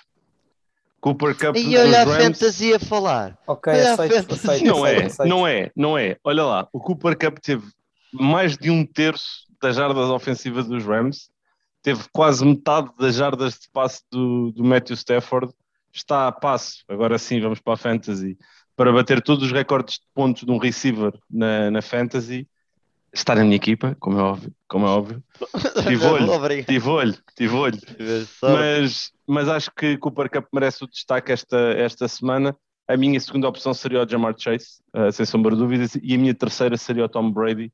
Cooper 1.00 1.36
Cup 1.36 1.56
e 1.56 1.76
olha 1.76 2.02
a 2.02 2.04
Rams... 2.04 2.38
fantasy 2.38 2.74
a 2.74 2.78
falar. 2.78 3.36
Ok, 3.46 3.72
aceito, 3.72 4.34
aceito, 4.34 4.64
não 4.64 4.86
é, 4.86 5.04
aceito. 5.04 5.28
não 5.28 5.46
é, 5.46 5.70
não 5.74 5.98
é. 5.98 6.16
Olha 6.22 6.44
lá, 6.44 6.68
o 6.72 6.78
Cooper 6.78 7.18
Cup 7.18 7.38
teve 7.38 7.66
mais 8.12 8.56
de 8.56 8.70
um 8.70 8.86
terço 8.86 9.46
das 9.60 9.76
jardas 9.76 10.08
ofensivas 10.10 10.66
dos 10.66 10.84
Rams, 10.84 11.30
teve 11.82 12.04
quase 12.12 12.44
metade 12.44 12.90
das 12.98 13.16
jardas 13.16 13.54
de 13.54 13.68
passe 13.72 14.02
do, 14.10 14.52
do 14.52 14.62
Matthew 14.62 14.94
Stafford, 14.94 15.52
está 15.92 16.28
a 16.28 16.32
passo, 16.32 16.84
agora 16.88 17.18
sim 17.18 17.40
vamos 17.40 17.60
para 17.60 17.74
a 17.74 17.76
fantasy, 17.76 18.38
para 18.76 18.92
bater 18.92 19.20
todos 19.22 19.44
os 19.44 19.52
recordes 19.52 19.96
de 19.96 20.04
pontos 20.14 20.44
de 20.44 20.50
um 20.50 20.58
receiver 20.58 21.12
na, 21.30 21.70
na 21.70 21.82
fantasy, 21.82 22.48
está 23.12 23.34
na 23.34 23.44
minha 23.44 23.56
equipa, 23.56 23.96
como 24.00 24.18
é 24.18 24.22
óbvio, 24.22 24.52
como 24.66 24.86
é 24.86 24.88
óbvio. 24.88 25.22
Tive 25.86 26.06
olho, 26.06 26.64
tive 26.64 26.88
olho, 26.88 27.18
tive 27.36 27.54
olho. 27.54 27.78
Mas, 28.42 29.12
mas 29.26 29.48
acho 29.48 29.70
que 29.74 29.98
Cooper 29.98 30.30
Cup 30.30 30.46
merece 30.52 30.84
o 30.84 30.88
destaque 30.88 31.32
esta, 31.32 31.58
esta 31.76 32.08
semana. 32.08 32.56
A 32.88 32.96
minha 32.96 33.20
segunda 33.20 33.48
opção 33.48 33.72
seria 33.74 34.02
o 34.02 34.08
Jamar 34.08 34.34
Chase, 34.36 34.80
uh, 34.94 35.12
sem 35.12 35.24
sombra 35.26 35.52
de 35.52 35.58
dúvidas, 35.58 35.96
e 36.02 36.14
a 36.14 36.18
minha 36.18 36.34
terceira 36.34 36.76
seria 36.76 37.04
o 37.04 37.08
Tom 37.08 37.30
Brady, 37.30 37.72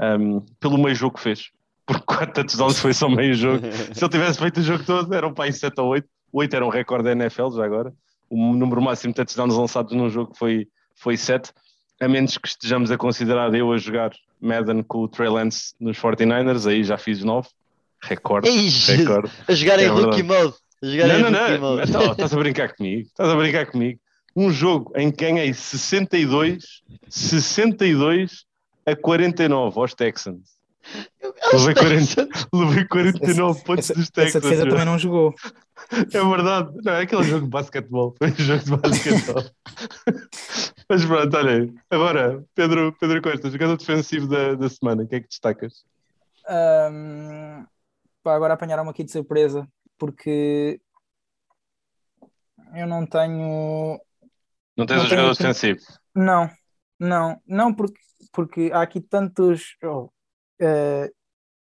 um, 0.00 0.40
pelo 0.58 0.78
meio 0.78 0.94
jogo 0.94 1.16
que 1.16 1.22
fez. 1.22 1.50
Porque 1.86 2.04
quatro 2.04 2.32
touchdowns 2.34 2.78
foi 2.78 2.92
só 2.92 3.08
meio 3.08 3.34
jogo. 3.34 3.64
Se 3.94 4.04
ele 4.04 4.10
tivesse 4.10 4.38
feito 4.38 4.58
o 4.58 4.62
jogo 4.62 4.84
todo, 4.84 5.14
eram 5.14 5.32
para 5.32 5.48
em 5.48 5.52
7 5.52 5.80
ou 5.80 5.88
8. 5.88 6.08
8 6.32 6.56
era 6.56 6.66
um 6.66 6.68
recorde 6.68 7.04
da 7.04 7.12
NFL 7.12 7.50
já 7.50 7.64
agora. 7.64 7.94
O 8.28 8.54
número 8.54 8.82
máximo 8.82 9.12
de 9.12 9.16
touchdowns 9.16 9.54
lançados 9.54 9.94
num 9.94 10.10
jogo 10.10 10.34
foi, 10.36 10.68
foi 10.94 11.16
7. 11.16 11.50
A 12.00 12.06
menos 12.06 12.36
que 12.36 12.46
estejamos 12.46 12.90
a 12.90 12.98
considerar 12.98 13.54
eu 13.54 13.72
a 13.72 13.78
jogar 13.78 14.12
Madden 14.40 14.82
com 14.82 14.98
o 14.98 15.08
Trey 15.08 15.28
Lance 15.28 15.74
nos 15.80 15.98
49ers, 15.98 16.68
aí 16.68 16.84
já 16.84 16.98
fiz 16.98 17.22
9. 17.22 17.48
Recorde. 18.00 18.48
recorde. 18.48 19.30
A 19.48 19.52
jogar 19.52 19.80
em 19.80 19.84
é 19.84 19.88
rookie 19.88 20.22
mode. 20.22 20.54
A 20.82 20.86
jogar 20.86 21.06
não, 21.08 21.18
em 21.18 21.22
não, 21.22 21.30
não. 21.30 21.60
Mode. 21.60 21.90
Então, 21.90 22.12
estás 22.12 22.32
a 22.32 22.36
brincar 22.36 22.74
comigo. 22.74 23.08
Estás 23.08 23.28
a 23.28 23.36
brincar 23.36 23.66
comigo. 23.66 23.98
Um 24.36 24.50
jogo 24.50 24.92
em 24.94 25.10
que 25.10 25.24
ganhei 25.24 25.52
62, 25.52 26.82
62 27.08 28.44
a 28.86 28.94
49 28.94 29.80
aos 29.80 29.94
Texans. 29.94 30.58
Levei, 31.52 31.74
40, 31.74 32.28
levei 32.52 32.84
49 32.86 33.50
essa, 33.50 33.64
pontos 33.64 33.88
dos 33.88 34.10
Texans. 34.10 34.36
Essa 34.36 34.40
defesa 34.40 34.68
também 34.68 34.84
não 34.84 34.98
jogou. 34.98 35.34
É 35.90 36.24
verdade. 36.24 36.70
Não, 36.84 36.92
é 36.92 37.02
aquele 37.02 37.24
jogo 37.24 37.44
de 37.44 37.50
basquetebol. 37.50 38.14
Foi 38.16 38.30
um 38.30 38.36
jogo 38.36 38.64
de 38.64 38.76
basquetebol. 38.76 39.44
Mas 40.88 41.04
pronto, 41.04 41.36
olha 41.36 41.52
aí. 41.52 41.74
Agora, 41.90 42.44
Pedro, 42.54 42.96
Pedro 42.98 43.20
Costa, 43.20 43.50
jogador 43.50 43.76
defensivo 43.76 44.26
da, 44.26 44.54
da 44.54 44.68
semana, 44.70 45.02
o 45.02 45.06
que 45.06 45.16
é 45.16 45.20
que 45.20 45.28
destacas? 45.28 45.84
Um, 46.48 47.66
pá, 48.22 48.34
agora 48.34 48.54
apanharam-me 48.54 48.88
aqui 48.90 49.04
de 49.04 49.12
surpresa, 49.12 49.68
porque 49.98 50.80
eu 52.74 52.86
não 52.86 53.04
tenho. 53.04 54.00
Não 54.76 54.86
tens 54.86 54.96
não 54.96 55.04
um 55.04 55.08
jogador 55.08 55.36
defensivo? 55.36 55.80
Não, 56.14 56.50
não, 56.98 57.40
não, 57.46 57.74
porque, 57.74 58.00
porque 58.32 58.70
há 58.72 58.80
aqui 58.80 59.00
tantos. 59.00 59.76
Oh, 59.84 60.04
uh, 60.62 61.18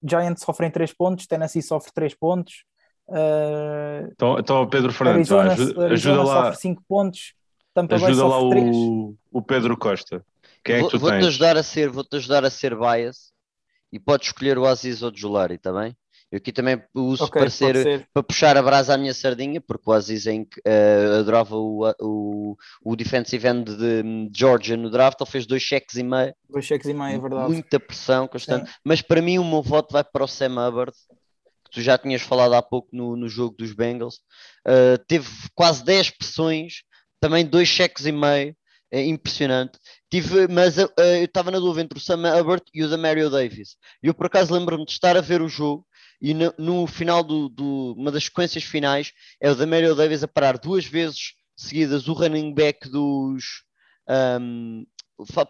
Giants 0.04 0.44
sofrem 0.44 0.70
3 0.70 0.94
pontos, 0.94 1.26
Tennessee 1.26 1.64
sofre 1.64 1.92
3 1.92 2.14
pontos. 2.14 2.66
Uh, 3.08 4.12
então, 4.12 4.38
então, 4.38 4.70
Pedro 4.70 4.94
Fernandes, 4.94 5.32
Arizona, 5.32 5.54
ajuda, 5.54 5.88
ajuda 5.88 6.24
lá. 6.24 6.44
sofre 6.46 6.62
5 6.62 6.84
pontos. 6.88 7.34
Tampa 7.78 7.96
ajuda 7.96 8.26
lá 8.26 8.42
o, 8.42 9.16
o, 9.32 9.40
Pedro 9.40 9.78
Costa. 9.78 10.26
Quem 10.64 10.78
é 10.78 10.84
que 10.84 10.90
tu 10.90 10.98
vou, 10.98 11.12
tens? 11.12 11.22
Vou-te 11.22 11.28
ajudar, 11.28 11.58
a 11.58 11.62
ser, 11.62 11.90
vou 11.92 12.04
ajudar 12.12 12.44
a 12.44 12.50
ser 12.50 12.76
bias 12.76 13.32
e 13.94 14.00
podes 14.00 14.30
escolher 14.30 14.58
o 14.58 14.66
Aziz 14.66 15.04
ou 15.04 15.12
o 15.12 15.16
Jolari, 15.16 15.56
está 15.56 15.72
bem? 15.72 15.96
Eu 16.32 16.38
aqui 16.38 16.52
também 16.52 16.82
uso 16.96 17.26
okay, 17.26 17.40
para, 17.40 17.50
ser, 17.52 17.76
ser, 17.76 18.10
para 18.12 18.24
puxar 18.24 18.58
a 18.58 18.64
brasa 18.64 18.96
à 18.96 18.98
minha 18.98 19.14
sardinha, 19.14 19.62
porque 19.62 19.88
o 19.88 19.94
Aziz 19.94 20.26
em, 20.26 20.42
uh, 20.42 21.20
adorava 21.20 21.56
o, 21.56 21.88
o, 22.02 22.58
o 22.84 22.96
defensive 22.96 23.48
end 23.48 23.78
de 23.78 24.30
Georgia 24.36 24.76
no 24.76 24.90
draft, 24.90 25.22
ele 25.22 25.30
fez 25.30 25.46
dois 25.46 25.62
cheques 25.62 25.96
e 25.98 26.04
meio. 26.04 26.34
Dois 26.50 26.66
cheques 26.66 26.90
e 26.90 26.96
meio, 26.96 27.16
é 27.16 27.20
verdade. 27.20 27.48
Muita 27.48 27.80
pressão 27.80 28.28
constante. 28.28 28.68
Sim. 28.68 28.76
Mas 28.84 29.04
para 29.04 29.22
mim 29.22 29.38
o 29.38 29.46
meu 29.46 29.62
voto 29.62 29.94
vai 29.94 30.04
para 30.04 30.24
o 30.24 30.28
Sam 30.28 30.68
Hubbard, 30.68 30.98
que 31.64 31.72
tu 31.72 31.82
já 31.82 31.96
tinhas 31.96 32.24
falado 32.24 32.56
há 32.56 32.62
pouco 32.64 32.90
no, 32.92 33.16
no 33.16 33.30
jogo 33.30 33.56
dos 33.56 33.72
Bengals. 33.72 34.16
Uh, 34.68 34.98
teve 35.08 35.30
quase 35.54 35.86
10 35.86 36.10
pressões, 36.10 36.82
também 37.20 37.46
dois 37.46 37.68
cheques 37.68 38.06
e 38.06 38.12
meio. 38.12 38.56
É 38.90 39.04
impressionante. 39.06 39.78
Tive, 40.10 40.48
mas 40.48 40.78
uh, 40.78 40.90
eu 40.98 41.26
estava 41.26 41.52
na 41.52 41.60
dúvida 41.60 41.82
entre 41.84 41.98
o 41.98 42.02
Sam 42.02 42.24
Hubbard 42.40 42.64
e 42.74 42.84
o 42.84 42.90
da 42.90 42.98
Mario 42.98 43.30
Davis. 43.30 43.76
E 44.02 44.08
eu 44.08 44.14
por 44.14 44.28
acaso 44.28 44.54
lembro-me 44.54 44.86
de 44.86 44.92
estar 44.94 45.18
a 45.18 45.22
ver 45.22 45.42
o 45.42 45.50
jogo 45.50 45.86
e 46.22 46.34
no, 46.34 46.54
no 46.58 46.88
final 46.88 47.24
do, 47.24 47.48
do, 47.50 47.94
uma 47.98 48.12
das 48.12 48.26
sequências 48.26 48.64
finais 48.64 49.12
é 49.42 49.52
o 49.52 49.56
da 49.56 49.68
Mario 49.68 49.96
Davis 49.96 50.24
a 50.24 50.28
parar 50.28 50.58
duas 50.58 50.86
vezes 50.86 51.34
seguidas 51.56 52.08
o 52.08 52.14
running 52.14 52.54
back 52.54 52.90
dos 52.90 53.64
um, 54.10 54.86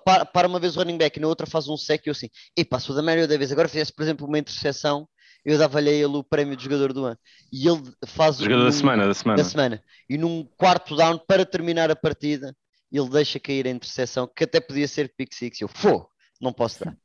para, 0.04 0.26
para, 0.26 0.48
uma 0.48 0.60
vez 0.60 0.76
o 0.76 0.80
running 0.80 0.98
back 0.98 1.18
e 1.18 1.22
na 1.22 1.28
outra 1.28 1.46
faz 1.46 1.68
um 1.68 1.78
sec 1.78 2.06
e 2.06 2.10
eu 2.10 2.12
assim, 2.12 2.30
epá, 2.56 2.80
se 2.80 2.92
o 2.92 2.96
da 2.96 3.02
Mario 3.02 3.28
Davis 3.28 3.52
agora 3.52 3.68
fizesse 3.68 3.94
por 3.94 4.04
exemplo 4.04 4.28
uma 4.28 4.40
interseção 4.40 5.08
eu 5.48 5.58
dava-lhe 5.58 5.90
a 5.90 5.94
ele 5.94 6.18
o 6.18 6.24
prémio 6.24 6.56
de 6.56 6.64
jogador 6.64 6.94
do 6.94 7.06
ano 7.06 7.18
e 7.52 7.68
ele 7.68 7.82
faz 8.06 8.38
jogador 8.38 8.66
da 8.66 8.72
semana, 8.72 9.08
da 9.08 9.14
semana 9.14 9.38
da 9.38 9.44
semana 9.44 9.84
e 10.10 10.18
num 10.18 10.44
quarto 10.58 10.96
down 10.96 11.18
para 11.18 11.46
terminar 11.46 11.90
a 11.90 11.96
partida 11.96 12.56
ele 12.92 13.10
deixa 13.10 13.40
cair 13.40 13.66
a 13.66 13.72
interseção 13.72 14.30
que 14.36 14.44
até 14.44 14.60
podia 14.60 14.88
ser 14.88 15.14
pick 15.18 15.34
six 15.34 15.62
eu, 15.62 15.68
fô, 15.68 16.08
não 16.40 16.54
posso 16.54 16.84
dar 16.84 16.96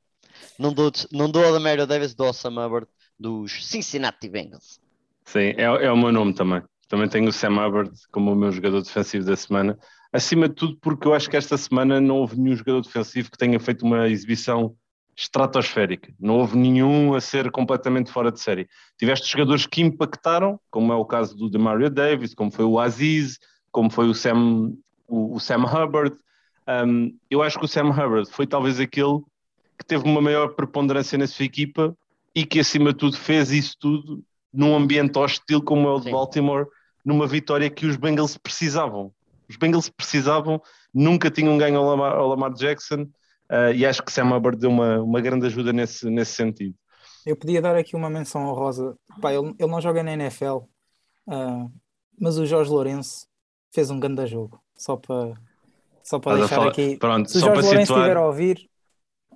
não 0.58 0.72
dou, 0.72 0.90
não 1.10 1.30
dou 1.30 1.46
a 1.46 1.52
da 1.52 1.60
Mario 1.60 1.86
Davis, 1.86 2.14
dou 2.14 2.28
ao 2.28 2.32
Sam 2.32 2.64
Hubbard 2.64 2.86
dos 3.18 3.66
Cincinnati 3.66 4.28
Bengals. 4.28 4.80
Sim, 5.24 5.54
é, 5.56 5.62
é 5.62 5.92
o 5.92 5.96
meu 5.96 6.12
nome 6.12 6.34
também. 6.34 6.62
Também 6.88 7.08
tenho 7.08 7.28
o 7.28 7.32
Sam 7.32 7.64
Hubbard 7.64 7.90
como 8.10 8.32
o 8.32 8.36
meu 8.36 8.52
jogador 8.52 8.82
defensivo 8.82 9.24
da 9.24 9.36
semana. 9.36 9.78
Acima 10.12 10.48
de 10.48 10.54
tudo, 10.54 10.76
porque 10.80 11.06
eu 11.06 11.14
acho 11.14 11.30
que 11.30 11.36
esta 11.36 11.56
semana 11.56 12.00
não 12.00 12.16
houve 12.16 12.38
nenhum 12.38 12.56
jogador 12.56 12.82
defensivo 12.82 13.30
que 13.30 13.38
tenha 13.38 13.58
feito 13.58 13.84
uma 13.84 14.08
exibição 14.08 14.76
estratosférica. 15.16 16.12
Não 16.18 16.38
houve 16.38 16.56
nenhum 16.56 17.14
a 17.14 17.20
ser 17.20 17.50
completamente 17.50 18.10
fora 18.10 18.32
de 18.32 18.40
série. 18.40 18.68
Tiveste 18.98 19.30
jogadores 19.30 19.66
que 19.66 19.82
impactaram, 19.82 20.58
como 20.70 20.92
é 20.92 20.96
o 20.96 21.04
caso 21.04 21.36
do 21.36 21.50
Demario 21.50 21.90
Davis, 21.90 22.34
como 22.34 22.50
foi 22.50 22.64
o 22.64 22.78
Aziz, 22.78 23.38
como 23.70 23.90
foi 23.90 24.08
o 24.08 24.14
Sam, 24.14 24.72
o, 25.06 25.36
o 25.36 25.40
Sam 25.40 25.64
Hubbard. 25.64 26.16
Um, 26.86 27.14
eu 27.30 27.42
acho 27.42 27.58
que 27.58 27.64
o 27.64 27.68
Sam 27.68 27.90
Hubbard 27.90 28.30
foi 28.30 28.46
talvez 28.46 28.80
aquele 28.80 29.20
que 29.78 29.84
teve 29.84 30.04
uma 30.04 30.20
maior 30.20 30.54
preponderância 30.54 31.18
na 31.18 31.26
sua 31.26 31.44
equipa 31.44 31.96
e 32.34 32.44
que 32.44 32.60
acima 32.60 32.92
de 32.92 32.98
tudo 32.98 33.16
fez 33.16 33.50
isso 33.50 33.76
tudo 33.78 34.22
num 34.52 34.74
ambiente 34.74 35.18
hostil 35.18 35.62
como 35.62 35.88
é 35.88 35.92
o 35.92 35.98
de 35.98 36.04
Sim. 36.04 36.12
Baltimore, 36.12 36.66
numa 37.04 37.26
vitória 37.26 37.68
que 37.68 37.86
os 37.86 37.96
Bengals 37.96 38.36
precisavam. 38.36 39.12
Os 39.48 39.56
Bengals 39.56 39.88
precisavam, 39.88 40.62
nunca 40.94 41.30
tinham 41.30 41.58
ganho 41.58 41.78
ao 41.78 41.84
Lamar, 41.84 42.12
ao 42.12 42.28
Lamar 42.28 42.52
Jackson 42.52 43.08
uh, 43.52 43.72
e 43.74 43.84
acho 43.84 44.02
que 44.02 44.12
Sam 44.12 44.34
Hubbard 44.34 44.58
deu 44.58 44.70
uma, 44.70 45.00
uma 45.00 45.20
grande 45.20 45.46
ajuda 45.46 45.72
nesse, 45.72 46.08
nesse 46.08 46.32
sentido. 46.32 46.74
Eu 47.24 47.36
podia 47.36 47.62
dar 47.62 47.76
aqui 47.76 47.94
uma 47.94 48.10
menção 48.10 48.42
ao 48.42 48.54
Rosa. 48.54 48.96
Pá, 49.20 49.32
ele, 49.32 49.54
ele 49.58 49.70
não 49.70 49.80
joga 49.80 50.02
na 50.02 50.12
NFL, 50.12 50.56
uh, 50.56 50.66
ah, 51.28 51.66
mas 52.18 52.38
o 52.38 52.46
Jorge 52.46 52.70
Lourenço 52.70 53.26
fez 53.72 53.90
um 53.90 54.00
grande 54.00 54.26
jogo. 54.26 54.60
Só 54.76 54.96
para 54.96 55.34
só 56.02 56.18
para 56.18 56.38
deixar 56.38 56.66
aqui. 56.66 56.96
Pronto, 56.96 57.30
Se 57.30 57.36
o 57.36 57.40
Jorge 57.40 57.62
Lourenço 57.62 57.86
situar... 57.86 58.00
estiver 58.00 58.16
a 58.16 58.26
ouvir, 58.26 58.68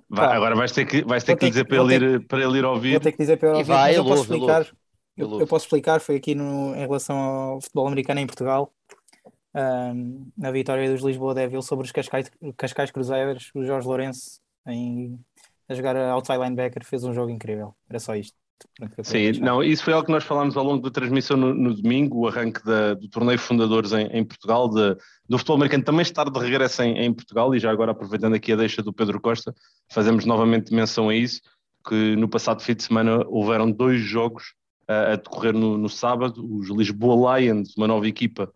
Vai, 0.09 0.37
agora 0.37 0.55
vais 0.55 0.71
ter 0.71 0.85
que, 0.85 1.03
vais 1.03 1.23
ter 1.23 1.35
que, 1.35 1.49
dizer 1.49 1.65
para 1.65 1.77
ele, 1.77 1.95
ir, 1.95 2.27
para 2.27 2.41
ele 2.41 2.59
ir 2.59 2.65
ouvir. 2.65 2.91
Vou 2.91 2.99
ter 3.01 3.11
que 3.11 3.17
dizer 3.17 3.37
para 3.37 3.49
ele 3.49 3.57
ouvir, 3.57 3.67
vai, 3.67 3.89
mas 3.89 3.97
eu, 3.97 4.05
posso 4.05 4.21
explicar. 4.21 4.67
Eu, 5.17 5.39
eu, 5.39 5.47
posso 5.47 5.65
explicar, 5.65 5.99
foi 5.99 6.15
aqui 6.15 6.33
no, 6.33 6.73
em 6.75 6.79
relação 6.79 7.17
ao 7.17 7.61
futebol 7.61 7.87
americano 7.87 8.19
em 8.21 8.27
Portugal, 8.27 8.71
um, 9.57 10.29
na 10.37 10.51
vitória 10.51 10.89
dos 10.89 11.01
Lisboa 11.01 11.33
Devil 11.33 11.61
sobre 11.61 11.85
os 11.85 11.91
Cascais, 11.91 12.29
Cascais 12.55 12.91
Cruzeiros, 12.91 13.49
o 13.55 13.65
Jorge 13.65 13.87
Lourenço 13.87 14.39
em, 14.67 15.19
a 15.67 15.73
jogar 15.73 15.95
outside 15.95 16.37
linebacker 16.37 16.85
fez 16.85 17.03
um 17.03 17.13
jogo 17.13 17.31
incrível. 17.31 17.75
Era 17.89 17.99
só 17.99 18.15
isto. 18.15 18.35
Sim, 19.03 19.33
não, 19.33 19.61
isso 19.61 19.83
foi 19.83 19.93
algo 19.93 20.07
que 20.07 20.11
nós 20.11 20.23
falámos 20.23 20.57
ao 20.57 20.63
longo 20.63 20.81
da 20.81 20.89
transmissão 20.89 21.37
no, 21.37 21.53
no 21.53 21.75
domingo, 21.75 22.21
o 22.21 22.27
arranque 22.27 22.63
da, 22.65 22.95
do 22.95 23.07
torneio 23.07 23.37
Fundadores 23.37 23.91
em, 23.91 24.07
em 24.07 24.25
Portugal, 24.25 24.67
de, 24.67 24.95
do 25.29 25.37
futebol 25.37 25.57
americano 25.57 25.83
também 25.83 26.01
estar 26.01 26.27
de 26.27 26.39
regresso 26.39 26.81
em, 26.81 26.97
em, 26.97 27.13
Portugal, 27.13 27.53
e 27.53 27.59
já 27.59 27.69
agora 27.69 27.91
aproveitando 27.91 28.33
aqui 28.33 28.51
a 28.51 28.55
deixa 28.55 28.81
do 28.81 28.91
Pedro 28.91 29.21
Costa, 29.21 29.53
fazemos 29.91 30.25
novamente 30.25 30.73
menção 30.73 31.09
a 31.09 31.15
isso, 31.15 31.39
que 31.87 32.15
no 32.15 32.27
passado 32.27 32.63
fim 32.63 32.73
de 32.73 32.81
semana 32.81 33.23
houveram 33.27 33.71
dois 33.71 34.01
jogos 34.01 34.55
uh, 34.89 35.13
a 35.13 35.15
decorrer 35.17 35.53
no, 35.53 35.77
no, 35.77 35.87
sábado, 35.87 36.43
os 36.57 36.67
Lisboa 36.69 37.39
Lions, 37.39 37.77
uma 37.77 37.87
nova 37.87 38.07
equipa 38.07 38.51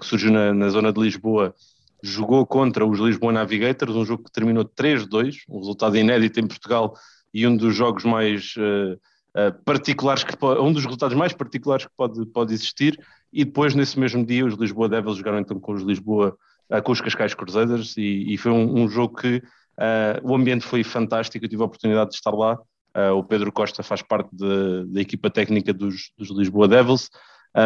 que 0.00 0.06
surgiu 0.06 0.32
na, 0.32 0.52
na, 0.52 0.68
zona 0.70 0.92
de 0.92 1.00
Lisboa, 1.00 1.54
jogou 2.02 2.44
contra 2.44 2.84
os 2.84 2.98
Lisboa 2.98 3.32
Navigators, 3.32 3.94
um 3.94 4.04
jogo 4.04 4.24
que 4.24 4.32
terminou 4.32 4.64
3-2, 4.64 5.36
um 5.48 5.58
resultado 5.58 5.96
inédito 5.96 6.40
em 6.40 6.46
Portugal 6.46 6.94
e 7.32 7.46
um 7.46 7.56
dos 7.56 7.74
jogos 7.74 8.04
mais... 8.04 8.54
Uh, 8.56 8.98
eh, 9.38 9.52
particulares 9.64 10.24
que 10.24 10.34
um 10.60 10.72
dos 10.72 10.84
resultados 10.84 11.16
mais 11.16 11.32
particulares 11.32 11.84
que 11.84 11.92
pode, 11.96 12.26
pode 12.26 12.52
existir. 12.52 12.98
E 13.32 13.44
depois 13.44 13.72
nesse 13.72 13.98
mesmo 13.98 14.26
dia 14.26 14.44
os 14.44 14.54
Lisboa 14.54 14.88
Devils 14.88 15.16
jogaram 15.16 15.38
então 15.38 15.60
com 15.60 15.72
os 15.72 15.82
Lisboa 15.82 16.36
uh, 16.70 16.82
com 16.82 16.90
os 16.90 17.00
Cascais 17.00 17.34
Cruzeiros 17.34 17.96
e, 17.96 18.34
e 18.34 18.36
foi 18.36 18.50
um, 18.50 18.82
um, 18.82 18.88
jogo 18.88 19.16
que 19.16 19.36
uh, 19.36 20.20
o 20.28 20.34
ambiente 20.34 20.66
foi 20.66 20.82
fantástico, 20.82 21.44
eu 21.44 21.48
tive 21.48 21.62
a 21.62 21.66
oportunidade 21.66 22.10
de 22.10 22.16
estar 22.16 22.32
lá. 22.32 22.58
Uh, 22.96 23.12
o 23.12 23.22
Pedro 23.22 23.52
Costa 23.52 23.82
faz 23.82 24.02
parte 24.02 24.30
da 24.34 25.00
equipa 25.00 25.30
técnica 25.30 25.72
dos, 25.72 26.10
dos 26.18 26.30
Lisboa 26.30 26.66
Devils, 26.66 27.08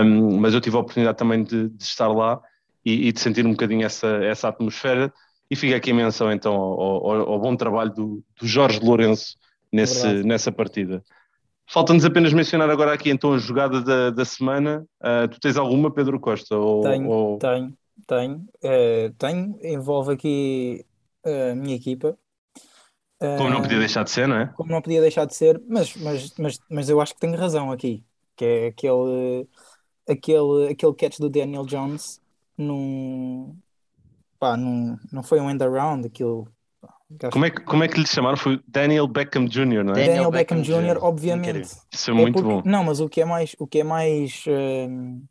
um, 0.01 0.39
mas 0.39 0.55
eu 0.55 0.61
tive 0.61 0.77
a 0.77 0.81
oportunidade 0.81 1.19
também 1.19 1.43
de, 1.43 1.69
de 1.69 1.83
estar 1.83 2.09
lá 2.09 2.41
e, 2.85 3.09
e, 3.09 3.13
de 3.13 3.21
sentir 3.21 3.47
um 3.47 3.51
bocadinho 3.51 3.85
essa, 3.85 4.09
essa 4.25 4.49
atmosfera. 4.49 5.13
E 5.51 5.57
fica 5.57 5.77
aqui 5.77 5.91
a 5.91 5.95
menção 5.95 6.33
então 6.33 6.55
ao, 6.55 7.11
ao, 7.11 7.31
ao 7.33 7.41
bom 7.41 7.55
trabalho 7.55 7.93
do, 7.93 8.25
do 8.41 8.47
Jorge 8.47 8.81
Lourenço 8.81 9.37
nesse, 9.71 10.23
nessa 10.23 10.51
partida. 10.51 11.03
Falta-nos 11.67 12.05
apenas 12.05 12.33
mencionar 12.33 12.69
agora 12.71 12.93
aqui 12.93 13.11
então 13.11 13.35
a 13.35 13.39
jogada 13.39 13.81
da, 13.83 14.11
da 14.11 14.25
semana. 14.25 14.87
Uh, 15.01 15.29
tu 15.29 15.41
tens 15.41 15.57
alguma, 15.57 15.91
Pedro 15.91 16.19
Costa? 16.21 16.57
Ou, 16.57 16.83
tenho, 16.83 17.09
ou... 17.09 17.39
tenho, 17.39 17.75
tenho. 18.07 18.37
Uh, 18.63 19.13
tenho. 19.19 19.59
Envolve 19.63 20.13
aqui 20.13 20.85
a 21.25 21.55
minha 21.55 21.77
equipa. 21.77 22.17
Como 23.39 23.51
não 23.51 23.63
podia 23.63 23.79
deixar 23.79 24.03
de 24.03 24.11
ser, 24.11 24.27
não 24.27 24.37
é? 24.37 24.47
Como 24.57 24.73
não 24.73 24.83
podia 24.83 25.01
deixar 25.01 25.25
de 25.25 25.35
ser, 25.35 25.63
mas, 25.69 25.95
mas, 25.97 26.35
mas, 26.37 26.59
mas 26.69 26.89
eu 26.89 27.01
acho 27.01 27.15
que 27.15 27.21
tenho 27.21 27.37
razão 27.37 27.71
aqui, 27.71 28.03
que 28.35 28.45
é 28.45 28.67
aquele, 28.67 29.47
aquele, 30.09 30.71
aquele 30.71 30.95
catch 30.95 31.19
do 31.19 31.31
Daniel 31.31 31.65
Jones 31.65 32.21
num, 32.57 33.57
pá, 34.39 34.57
num, 34.57 34.99
não 35.13 35.23
foi 35.23 35.41
um 35.41 35.51
end 35.51 35.63
around, 35.63 36.07
aquilo 36.07 36.49
como 37.31 37.45
é, 37.45 37.51
que, 37.51 37.61
como 37.63 37.85
é 37.85 37.89
que 37.89 37.99
lhe 37.99 38.07
chamaram? 38.07 38.37
Foi 38.37 38.61
Daniel 38.67 39.07
Beckham 39.07 39.47
Jr., 39.47 39.85
não 39.85 39.93
é? 39.93 39.97
Daniel, 39.97 40.07
Daniel 40.07 40.31
Beckham, 40.31 40.59
Beckham 40.59 40.63
Jr., 40.63 40.95
Jr. 40.95 41.05
obviamente. 41.05 41.77
Isso 41.93 42.11
é 42.11 42.15
muito 42.15 42.39
é 42.39 42.43
porque, 42.43 42.63
bom. 42.63 42.63
Não, 42.65 42.85
mas 42.85 43.01
o 43.01 43.09
que 43.09 43.21
é 43.21 43.25
mais, 43.25 43.55
o 43.59 43.67
que 43.67 43.81
é 43.81 43.85
mais, 43.85 44.45
um, 44.49 45.23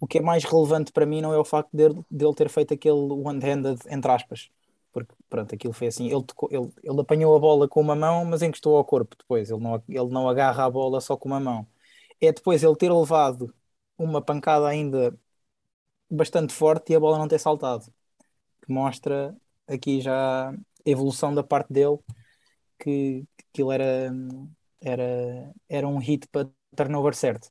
o 0.00 0.06
que 0.06 0.18
é 0.18 0.22
mais 0.22 0.44
relevante 0.44 0.92
para 0.92 1.06
mim 1.06 1.20
não 1.20 1.32
é 1.32 1.38
o 1.38 1.44
facto 1.44 1.70
dele, 1.72 2.00
dele 2.10 2.34
ter 2.34 2.48
feito 2.48 2.74
aquele 2.74 2.94
one-handed, 2.94 3.78
entre 3.88 4.10
aspas. 4.10 4.50
Porque, 4.92 5.14
pronto, 5.30 5.54
aquilo 5.54 5.72
foi 5.72 5.86
assim. 5.86 6.10
Ele, 6.10 6.22
tocou, 6.22 6.48
ele, 6.52 6.70
ele 6.82 7.00
apanhou 7.00 7.34
a 7.34 7.38
bola 7.38 7.68
com 7.68 7.80
uma 7.80 7.96
mão, 7.96 8.24
mas 8.24 8.42
encostou 8.42 8.76
ao 8.76 8.84
corpo 8.84 9.16
depois. 9.18 9.50
Ele 9.50 9.60
não, 9.60 9.82
ele 9.88 10.08
não 10.08 10.28
agarra 10.28 10.64
a 10.64 10.70
bola 10.70 11.00
só 11.00 11.16
com 11.16 11.28
uma 11.28 11.40
mão. 11.40 11.66
É 12.20 12.32
depois 12.32 12.62
ele 12.62 12.76
ter 12.76 12.92
levado 12.92 13.52
uma 14.02 14.22
pancada 14.22 14.66
ainda 14.68 15.16
bastante 16.10 16.52
forte 16.52 16.92
e 16.92 16.96
a 16.96 17.00
bola 17.00 17.18
não 17.18 17.28
ter 17.28 17.38
saltado. 17.38 17.86
Que 18.62 18.72
mostra 18.72 19.34
aqui 19.66 20.00
já 20.00 20.54
evolução 20.84 21.34
da 21.34 21.42
parte 21.42 21.72
dele 21.72 21.98
que, 22.78 23.24
aquilo 23.50 23.72
era, 23.72 24.12
era, 24.80 25.52
era 25.68 25.88
um 25.88 25.98
hit 25.98 26.26
para 26.28 26.48
turnover 26.76 27.14
certo. 27.14 27.48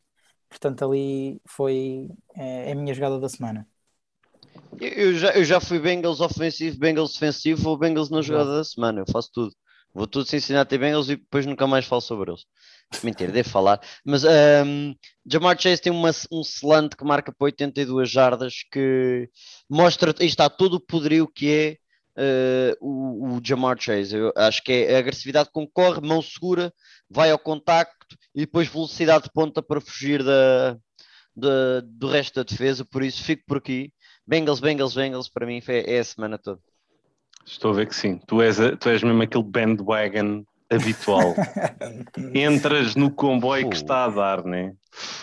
Portanto, 0.49 0.83
ali 0.83 1.41
foi 1.45 2.09
é, 2.35 2.69
é, 2.69 2.71
a 2.73 2.75
minha 2.75 2.93
jogada 2.93 3.19
da 3.19 3.29
semana. 3.29 3.67
Eu 4.79 5.13
já, 5.13 5.31
eu 5.31 5.45
já 5.45 5.61
fui 5.61 5.79
Bengals 5.79 6.19
ofensivo, 6.19 6.77
Bengals 6.77 7.13
defensivo 7.13 7.69
ou 7.69 7.77
Bengals 7.77 8.09
na 8.09 8.21
jogada 8.21 8.57
da 8.57 8.63
semana. 8.63 9.01
Eu 9.01 9.05
faço 9.11 9.29
tudo. 9.31 9.55
Vou 9.93 10.07
tudo 10.07 10.25
se 10.25 10.37
ensinar 10.37 10.61
a 10.61 10.65
ter 10.65 10.77
Bengals 10.77 11.09
e 11.09 11.15
depois 11.15 11.45
nunca 11.45 11.67
mais 11.67 11.85
falo 11.85 12.01
sobre 12.01 12.31
eles. 12.31 12.45
Mentira, 13.03 13.31
devo 13.31 13.49
falar. 13.49 13.79
Mas 14.05 14.23
um, 14.23 14.93
Jamar 15.25 15.59
Chase 15.59 15.81
tem 15.81 15.91
uma, 15.91 16.11
um 16.31 16.41
slant 16.41 16.95
que 16.95 17.03
marca 17.03 17.31
para 17.31 17.45
82 17.45 18.09
jardas 18.09 18.63
que 18.71 19.29
mostra, 19.69 20.13
aí 20.19 20.27
está 20.27 20.49
todo 20.49 20.75
o 20.75 20.79
poderio 20.79 21.27
que 21.27 21.79
é 22.17 22.71
uh, 22.71 22.77
o, 22.81 23.37
o 23.37 23.41
Jamar 23.43 23.79
Chase. 23.79 24.15
Eu 24.15 24.33
acho 24.35 24.61
que 24.63 24.71
é 24.71 24.95
a 24.95 24.99
agressividade 24.99 25.49
com 25.51 25.65
que 25.65 25.73
corre, 25.73 26.01
mão 26.01 26.21
segura, 26.21 26.73
vai 27.09 27.31
ao 27.31 27.39
contacto 27.39 28.17
e 28.35 28.41
depois 28.41 28.67
velocidade 28.67 29.25
de 29.25 29.31
ponta 29.31 29.61
para 29.63 29.81
fugir 29.81 30.23
da, 30.23 30.77
da, 31.35 31.81
do 31.83 32.07
resto 32.07 32.35
da 32.35 32.43
defesa. 32.43 32.85
Por 32.85 33.03
isso 33.03 33.23
fico 33.23 33.43
por 33.47 33.57
aqui. 33.57 33.91
Bengals, 34.27 34.59
Bengals, 34.59 34.93
Bengals, 34.93 35.29
para 35.29 35.45
mim 35.45 35.61
é, 35.67 35.95
é 35.95 35.99
a 35.99 36.03
semana 36.03 36.37
toda. 36.37 36.59
Estou 37.45 37.71
a 37.71 37.73
ver 37.73 37.87
que 37.87 37.95
sim. 37.95 38.19
Tu 38.27 38.41
és, 38.41 38.57
tu 38.79 38.89
és 38.89 39.01
mesmo 39.01 39.21
aquele 39.23 39.43
bandwagon 39.43 40.45
habitual. 40.71 41.35
Entras 42.33 42.95
no 42.95 43.11
comboio 43.11 43.69
que 43.69 43.75
está 43.75 44.05
a 44.05 44.09
dar, 44.09 44.43
né? 44.43 44.73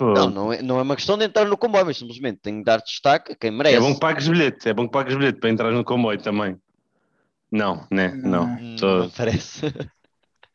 Não, 0.01 0.31
não 0.31 0.53
é, 0.53 0.63
não 0.63 0.79
é 0.79 0.83
uma 0.83 0.97
questão 0.97 1.17
de 1.17 1.25
entrar 1.25 1.45
no 1.47 1.57
comboio, 1.57 1.87
mas 1.87 1.99
simplesmente 1.99 2.41
tenho 2.43 2.59
de 2.59 2.65
dar 2.65 2.79
destaque 2.79 3.33
a 3.33 3.37
quem 3.37 3.51
merece. 3.51 3.77
É 3.77 3.81
bom 3.81 3.95
que 3.95 4.01
pagues 4.01 4.29
bilhete, 4.29 4.69
é 4.69 4.75
bom 4.75 4.87
que 4.87 4.93
pagues 4.93 5.17
bilhete 5.17 5.39
para 5.39 5.51
entrar 5.51 5.71
no 5.71 5.85
comboio 5.85 6.19
também. 6.21 6.57
Não, 7.51 7.87
né? 7.91 8.09
Não. 8.09 8.47
Não, 8.47 8.77
Tô... 8.77 8.99
não 8.99 9.11
parece. 9.11 9.63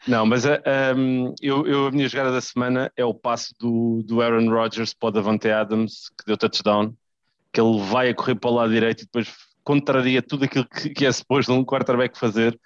Não, 0.06 0.26
mas 0.26 0.44
um, 0.44 0.50
eh, 0.50 0.62
ehm, 0.66 1.34
eu, 1.42 1.66
eu, 1.66 1.88
a 1.88 1.92
minha 1.92 2.10
jogada 2.10 2.30
da 2.30 2.42
semana 2.42 2.92
é 2.98 3.06
o 3.06 3.14
passo 3.14 3.56
do, 3.58 4.04
do 4.04 4.22
Aaron 4.22 4.50
Rodgers 4.50 4.94
para 4.94 5.08
o 5.08 5.12
Davante 5.12 5.50
Adams, 5.50 6.10
que 6.10 6.26
deu 6.26 6.36
touchdown, 6.36 6.94
que 7.54 7.62
ele 7.62 7.80
vai 7.80 8.10
a 8.10 8.14
correr 8.14 8.36
para 8.36 8.50
o 8.50 8.54
lado 8.54 8.74
direito 8.74 9.04
e 9.04 9.06
depois 9.06 9.34
contraria 9.64 10.22
tudo 10.22 10.44
aquilo 10.44 10.66
que, 10.66 10.90
que 10.90 11.06
é 11.06 11.12
suposto 11.12 11.54
um 11.54 11.64
quarterback 11.64 12.20
fazer 12.20 12.60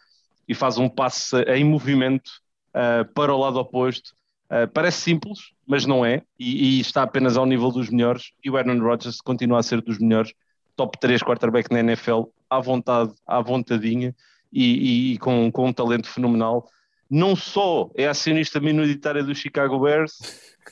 e 0.48 0.54
faz 0.54 0.78
um 0.78 0.88
passe 0.88 1.36
em 1.44 1.64
movimento 1.64 2.30
uh, 2.70 3.06
para 3.14 3.34
o 3.34 3.38
lado 3.38 3.60
oposto. 3.60 4.16
Uh, 4.50 4.68
parece 4.74 5.02
simples, 5.02 5.52
mas 5.66 5.86
não 5.86 6.06
é, 6.06 6.22
e, 6.40 6.78
e, 6.78 6.80
está 6.80 7.04
apenas 7.04 7.36
ao 7.36 7.46
nível 7.46 7.70
dos 7.70 7.90
melhores. 7.90 8.32
E 8.44 8.50
o 8.50 8.56
Aaron 8.56 8.80
Rodgers 8.80 9.20
continua 9.20 9.60
a 9.60 9.64
ser 9.64 9.82
dos 9.82 10.00
melhores, 10.00 10.34
top 10.76 10.98
3 11.00 11.22
quarterback 11.22 11.72
na 11.72 11.80
NFL, 11.82 12.24
à 12.50 12.60
vontade, 12.60 13.14
à 13.26 13.42
vontadinha 13.42 14.16
e, 14.52 15.14
e 15.14 15.18
com, 15.18 15.52
com 15.52 15.68
um 15.68 15.74
talento 15.74 16.08
fenomenal. 16.08 16.70
Não 17.10 17.36
só 17.36 17.90
é 17.96 18.08
acionista 18.08 18.60
minoritária 18.60 19.24
do 19.24 19.34
Chicago 19.34 19.80
Bears, 19.80 20.18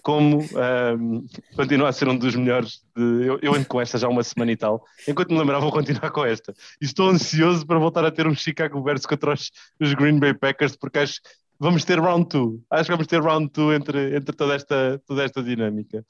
como 0.02 0.40
um, 0.42 1.26
continua 1.56 1.90
a 1.90 1.94
ser 1.94 2.08
um 2.08 2.18
dos 2.18 2.36
melhores. 2.36 2.82
De, 2.96 3.26
eu, 3.26 3.40
eu 3.42 3.54
ando 3.54 3.66
com 3.66 3.80
esta 3.80 3.98
já 3.98 4.08
uma 4.08 4.24
semana 4.24 4.52
e 4.52 4.58
tal. 4.58 4.84
Enquanto 5.08 5.32
me 5.32 5.40
lembrar, 5.40 5.60
vou 5.60 5.72
continuar 5.72 6.12
com 6.12 6.26
esta. 6.26 6.54
E 6.82 6.86
estou 6.86 7.10
ansioso 7.10 7.66
para 7.66 7.80
voltar 7.80 8.06
a 8.06 8.12
ter 8.12 8.28
um 8.28 8.36
Chicago 8.36 8.82
Bears 8.82 9.06
contra 9.06 9.34
os, 9.34 9.52
os 9.80 9.94
Green 9.94 10.20
Bay 10.20 10.34
Packers, 10.34 10.76
porque 10.76 11.00
acho 11.00 11.22
que 11.22 11.30
vamos 11.60 11.84
ter 11.86 12.00
round 12.00 12.28
2. 12.30 12.60
Acho 12.70 12.84
que 12.86 12.92
vamos 12.92 13.08
ter 13.08 13.22
round 13.22 13.50
2 13.54 13.80
entre, 13.80 14.16
entre 14.16 14.36
toda, 14.36 14.56
esta, 14.56 15.02
toda 15.06 15.24
esta 15.24 15.42
dinâmica. 15.42 16.06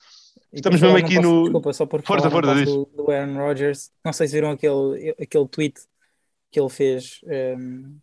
Estamos 0.52 0.82
mesmo 0.82 0.98
aqui 0.98 1.16
posso, 1.16 1.28
no. 1.28 1.44
Desculpa, 1.44 1.74
só 1.74 1.86
por 1.86 2.02
força, 2.02 2.30
força, 2.30 2.66
do, 2.66 2.86
do 2.96 3.12
Aaron 3.12 3.36
Rodgers. 3.36 3.92
Não 4.04 4.14
sei 4.14 4.28
se 4.28 4.34
viram 4.34 4.52
aquele, 4.52 5.16
aquele 5.22 5.48
tweet 5.48 5.82
que 6.52 6.60
ele 6.60 6.70
fez. 6.70 7.20
Um, 7.26 7.98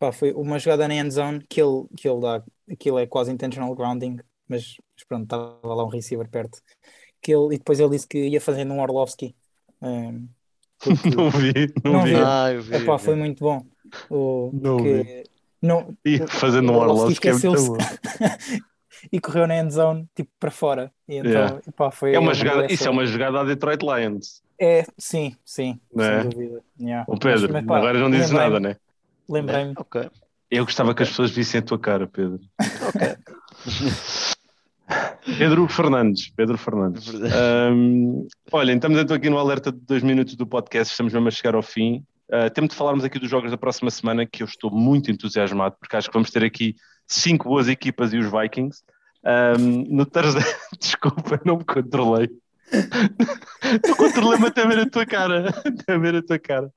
pá, 0.00 0.10
foi 0.10 0.32
uma 0.32 0.58
jogada 0.58 0.88
na 0.88 0.94
end 0.94 1.12
zone 1.12 1.44
que 1.46 1.60
ele, 1.60 1.84
que 1.96 2.08
ele 2.08 2.20
dá. 2.20 2.42
Aquilo 2.68 2.98
é 2.98 3.06
quase 3.06 3.30
intentional 3.30 3.72
grounding, 3.74 4.18
mas, 4.48 4.76
mas 4.96 5.04
pronto, 5.06 5.24
estava 5.24 5.74
lá 5.74 5.84
um 5.84 5.88
receiver 5.88 6.28
perto. 6.28 6.58
Que 7.22 7.32
ele, 7.32 7.54
e 7.54 7.58
depois 7.58 7.78
ele 7.78 7.90
disse 7.90 8.08
que 8.08 8.18
ia 8.18 8.40
fazendo 8.40 8.72
um 8.72 8.80
Orlovski. 8.80 9.36
Um, 9.82 10.26
porque... 10.78 11.10
não 11.14 11.30
vi, 11.30 11.52
não, 11.84 11.92
não 11.92 12.02
vi. 12.04 12.14
vi. 12.14 12.20
Ah, 12.24 12.52
eu 12.52 12.62
vi, 12.62 12.74
Epá, 12.76 12.98
foi 12.98 13.14
muito 13.14 13.44
bom. 13.44 13.62
O, 14.08 14.50
não 14.54 14.78
que, 14.78 15.02
vi. 15.02 15.24
Não, 15.60 15.94
e 16.02 16.18
fazendo 16.26 16.72
um 16.72 16.76
Orlovski 16.76 17.28
é 17.28 17.32
muito 17.32 17.66
bom. 17.66 17.76
e 19.12 19.20
correu 19.20 19.46
na 19.46 19.58
end 19.58 19.70
zone 19.70 20.08
tipo 20.14 20.30
para 20.40 20.50
fora. 20.50 20.90
E 21.06 21.16
então, 21.16 21.30
yeah. 21.30 21.60
epá, 21.68 21.90
foi 21.90 22.14
é 22.14 22.18
uma 22.18 22.32
jogada, 22.32 22.72
isso 22.72 22.88
é 22.88 22.90
uma 22.90 23.04
jogada 23.04 23.40
a 23.40 23.44
Detroit 23.44 23.82
Lions. 23.82 24.42
É, 24.58 24.86
sim, 24.96 25.36
sim, 25.44 25.78
não 25.94 26.04
sem 26.04 26.14
é? 26.14 26.24
dúvida. 26.24 26.62
Yeah. 26.80 27.04
O 27.06 27.18
Pedro, 27.18 27.42
mas, 27.42 27.50
mas, 27.50 27.66
pá, 27.66 27.78
agora 27.78 27.98
não 27.98 28.10
dizes 28.10 28.30
nada, 28.30 28.58
né? 28.58 28.76
Lembrei-me. 29.30 29.74
Ok. 29.76 30.10
Eu 30.50 30.64
gostava 30.64 30.92
que 30.94 31.04
as 31.04 31.08
pessoas 31.08 31.30
vissem 31.30 31.60
a 31.60 31.62
tua 31.62 31.78
cara, 31.78 32.06
Pedro. 32.06 32.40
Ok. 32.88 33.16
Pedro 35.38 35.68
Fernandes, 35.68 36.30
Pedro 36.30 36.58
Fernandes. 36.58 37.12
Um, 37.14 38.26
olha, 38.50 38.72
estamos 38.72 38.98
então 38.98 39.16
aqui 39.16 39.30
no 39.30 39.38
alerta 39.38 39.70
de 39.70 39.78
dois 39.78 40.02
minutos 40.02 40.34
do 40.34 40.44
podcast, 40.44 40.92
estamos 40.92 41.12
mesmo 41.12 41.28
a 41.28 41.30
chegar 41.30 41.54
ao 41.54 41.62
fim. 41.62 42.04
Uh, 42.28 42.50
temos 42.52 42.70
de 42.70 42.76
falarmos 42.76 43.04
aqui 43.04 43.18
dos 43.18 43.30
jogos 43.30 43.52
da 43.52 43.56
próxima 43.56 43.90
semana, 43.90 44.26
que 44.26 44.42
eu 44.42 44.46
estou 44.46 44.70
muito 44.70 45.10
entusiasmado, 45.10 45.76
porque 45.78 45.96
acho 45.96 46.08
que 46.08 46.14
vamos 46.14 46.30
ter 46.30 46.42
aqui 46.42 46.74
cinco 47.06 47.48
boas 47.48 47.68
equipas 47.68 48.12
e 48.12 48.18
os 48.18 48.28
Vikings. 48.30 48.82
Um, 49.24 49.84
no 49.94 50.04
Thursday, 50.06 50.42
desculpa, 50.80 51.40
não 51.44 51.58
me 51.58 51.64
controlei. 51.64 52.28
não 53.86 53.96
controlei-me 53.96 54.46
até 54.46 54.66
ver 54.66 54.78
a 54.80 54.88
tua 54.88 55.06
cara. 55.06 55.48
Até 55.64 55.98
ver 55.98 56.16
a 56.16 56.22
tua 56.22 56.38
cara. 56.38 56.72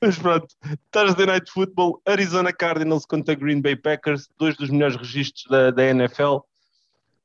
Mas 0.00 0.18
pronto, 0.18 0.46
Thursday 0.90 1.26
Night 1.26 1.50
Football, 1.50 2.00
Arizona 2.06 2.52
Cardinals 2.52 3.04
contra 3.04 3.34
Green 3.34 3.60
Bay 3.60 3.76
Packers, 3.76 4.28
dois 4.38 4.56
dos 4.56 4.70
melhores 4.70 4.96
registros 4.96 5.44
da, 5.48 5.70
da 5.70 5.84
NFL. 5.84 6.38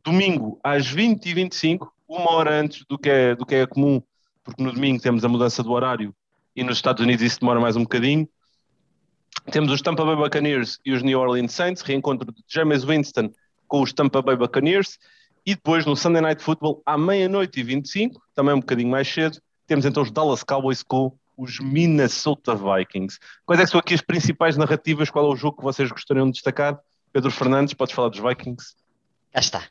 Domingo 0.04 0.60
às 0.64 0.88
20h25, 0.88 1.88
uma 2.08 2.32
hora 2.32 2.60
antes 2.60 2.84
do 2.90 2.98
que, 2.98 3.10
é, 3.10 3.36
do 3.36 3.46
que 3.46 3.56
é 3.56 3.68
comum, 3.68 4.02
porque 4.44 4.62
no 4.62 4.72
domingo 4.72 5.02
temos 5.02 5.24
a 5.24 5.30
mudança 5.30 5.64
do 5.64 5.72
horário 5.72 6.14
e 6.56 6.64
nos 6.64 6.78
Estados 6.78 7.02
Unidos 7.02 7.24
isso 7.24 7.40
demora 7.40 7.60
mais 7.60 7.76
um 7.76 7.84
bocadinho. 7.84 8.28
Temos 9.52 9.72
os 9.72 9.82
Tampa 9.82 10.06
Bay 10.06 10.16
Buccaneers 10.16 10.80
e 10.86 10.92
os 10.92 11.02
New 11.02 11.20
Orleans 11.20 11.54
Saints, 11.54 11.82
reencontro 11.82 12.32
de 12.32 12.44
James 12.48 12.84
Winston 12.84 13.32
com 13.68 13.82
os 13.82 13.94
Tampa 13.94 14.22
Bay 14.22 14.36
Buccaneers. 14.36 15.00
E 15.46 15.56
depois, 15.56 15.86
no 15.86 15.96
Sunday 15.96 16.22
Night 16.22 16.42
Football, 16.42 16.82
à 16.86 16.98
meia-noite 16.98 17.60
e 17.60 17.64
25, 17.64 18.22
também 18.34 18.54
um 18.54 18.60
bocadinho 18.60 18.90
mais 18.90 19.08
cedo, 19.08 19.40
temos 19.68 19.86
então 19.86 20.04
os 20.04 20.12
Dallas 20.12 20.44
Cowboys 20.44 20.84
com 20.84 21.18
os 21.38 21.60
Minnesota 21.60 22.56
Vikings. 22.56 23.20
Quais 23.46 23.60
é 23.60 23.66
que 23.66 23.72
são 23.72 23.80
aqui 23.80 23.94
as 23.94 24.02
principais 24.02 24.56
narrativas? 24.56 25.10
Qual 25.10 25.26
é 25.26 25.30
o 25.30 25.36
jogo 25.36 25.58
que 25.58 25.64
vocês 25.64 25.90
gostariam 25.90 26.28
de 26.28 26.34
destacar? 26.34 26.80
Pedro 27.12 27.32
Fernandes, 27.32 27.74
podes 27.74 27.94
falar 27.94 28.10
dos 28.10 28.20
Vikings? 28.20 28.76
Já 29.34 29.40
está. 29.40 29.64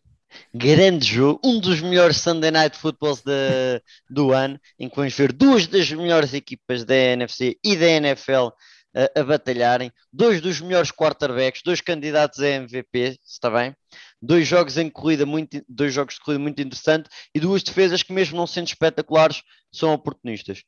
Grande 0.55 1.07
jogo, 1.07 1.41
um 1.45 1.61
dos 1.61 1.81
melhores 1.81 2.17
Sunday 2.17 2.51
Night 2.51 2.77
Footballs 2.77 3.23
de, 3.23 3.83
do 4.09 4.33
ano, 4.33 4.59
em 4.79 4.89
que 4.89 4.97
vamos 4.97 5.15
ver 5.15 5.33
duas 5.33 5.67
das 5.67 5.91
melhores 5.93 6.33
equipas 6.33 6.85
da 6.85 6.95
NFC 6.95 7.59
e 7.63 7.77
da 7.77 7.87
NFL 7.87 8.49
a, 8.95 9.21
a, 9.21 9.25
batalharem. 9.25 9.93
Dois 10.13 10.41
dos 10.41 10.61
melhores 10.61 10.91
quarterbacks, 10.91 11.63
dois 11.65 11.81
candidatos 11.81 12.41
a 12.41 12.49
MVP, 12.49 13.19
está 13.25 13.51
bem? 13.51 13.75
Dois 14.21 14.47
jogos 14.47 14.77
em 14.79 14.89
corrida 14.91 15.27
muito, 15.27 15.63
dois 15.69 15.93
jogos 15.93 16.15
de 16.15 16.21
corrida 16.21 16.43
muito 16.43 16.61
interessante 16.61 17.09
e 17.35 17.41
duas 17.41 17.63
defesas 17.63 18.03
que 18.03 18.13
mesmo 18.13 18.37
não 18.37 18.47
sendo 18.47 18.69
espetaculares 18.69 19.43
são 19.73 19.93
oportunistas. 19.93 20.63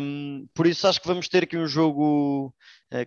Um, 0.00 0.46
por 0.54 0.66
isso 0.66 0.86
acho 0.86 1.00
que 1.00 1.08
vamos 1.08 1.28
ter 1.28 1.44
aqui 1.44 1.56
um 1.56 1.66
jogo 1.66 2.54
uh, 2.92 3.06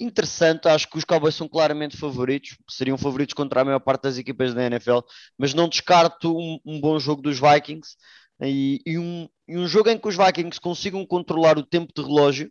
interessante. 0.00 0.68
Acho 0.68 0.88
que 0.88 0.98
os 0.98 1.04
Cowboys 1.04 1.34
são 1.34 1.48
claramente 1.48 1.96
favoritos, 1.96 2.56
seriam 2.68 2.96
favoritos 2.96 3.34
contra 3.34 3.60
a 3.60 3.64
maior 3.64 3.80
parte 3.80 4.02
das 4.02 4.18
equipas 4.18 4.54
da 4.54 4.64
NFL, 4.64 5.00
mas 5.36 5.54
não 5.54 5.68
descarto 5.68 6.36
um, 6.36 6.58
um 6.64 6.80
bom 6.80 6.98
jogo 6.98 7.20
dos 7.22 7.38
Vikings 7.38 7.96
e, 8.42 8.80
e, 8.86 8.98
um, 8.98 9.28
e 9.48 9.56
um 9.56 9.66
jogo 9.66 9.90
em 9.90 9.98
que 9.98 10.08
os 10.08 10.16
Vikings 10.16 10.60
consigam 10.60 11.04
controlar 11.06 11.58
o 11.58 11.66
tempo 11.66 11.92
de 11.94 12.02
relógio 12.02 12.50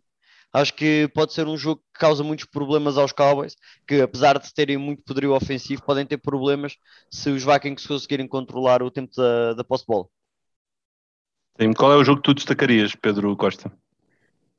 acho 0.52 0.74
que 0.74 1.08
pode 1.14 1.32
ser 1.32 1.46
um 1.46 1.56
jogo 1.56 1.82
que 1.92 2.00
causa 2.00 2.24
muitos 2.24 2.46
problemas 2.46 2.96
aos 2.96 3.12
Cowboys, 3.12 3.56
que 3.86 4.00
apesar 4.00 4.38
de 4.38 4.52
terem 4.52 4.76
muito 4.76 5.02
poderio 5.02 5.34
ofensivo, 5.34 5.82
podem 5.84 6.06
ter 6.06 6.18
problemas 6.18 6.76
se 7.10 7.30
os 7.30 7.44
Vikings 7.44 7.86
conseguirem 7.86 8.26
controlar 8.26 8.82
o 8.82 8.90
tempo 8.90 9.14
da, 9.16 9.54
da 9.54 9.64
posse-bola. 9.64 10.06
Qual 11.76 11.92
é 11.92 11.96
o 11.96 12.04
jogo 12.04 12.20
que 12.20 12.24
tu 12.24 12.34
destacarias, 12.34 12.94
Pedro 12.94 13.34
Costa? 13.36 13.72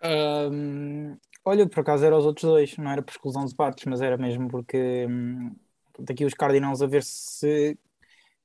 Um, 0.04 1.18
olha, 1.46 1.68
por 1.68 1.80
acaso 1.80 2.06
era 2.06 2.18
os 2.18 2.26
outros 2.26 2.50
dois, 2.50 2.78
não 2.78 2.92
era 2.92 3.02
por 3.02 3.12
exclusão 3.12 3.46
de 3.46 3.56
partes, 3.56 3.86
mas 3.86 4.02
era 4.02 4.18
mesmo 4.18 4.48
porque 4.48 5.06
um, 5.08 5.56
daqui 6.00 6.26
os 6.26 6.34
Cardinals 6.34 6.82
a 6.82 6.88
ver 6.88 7.04
se 7.04 7.78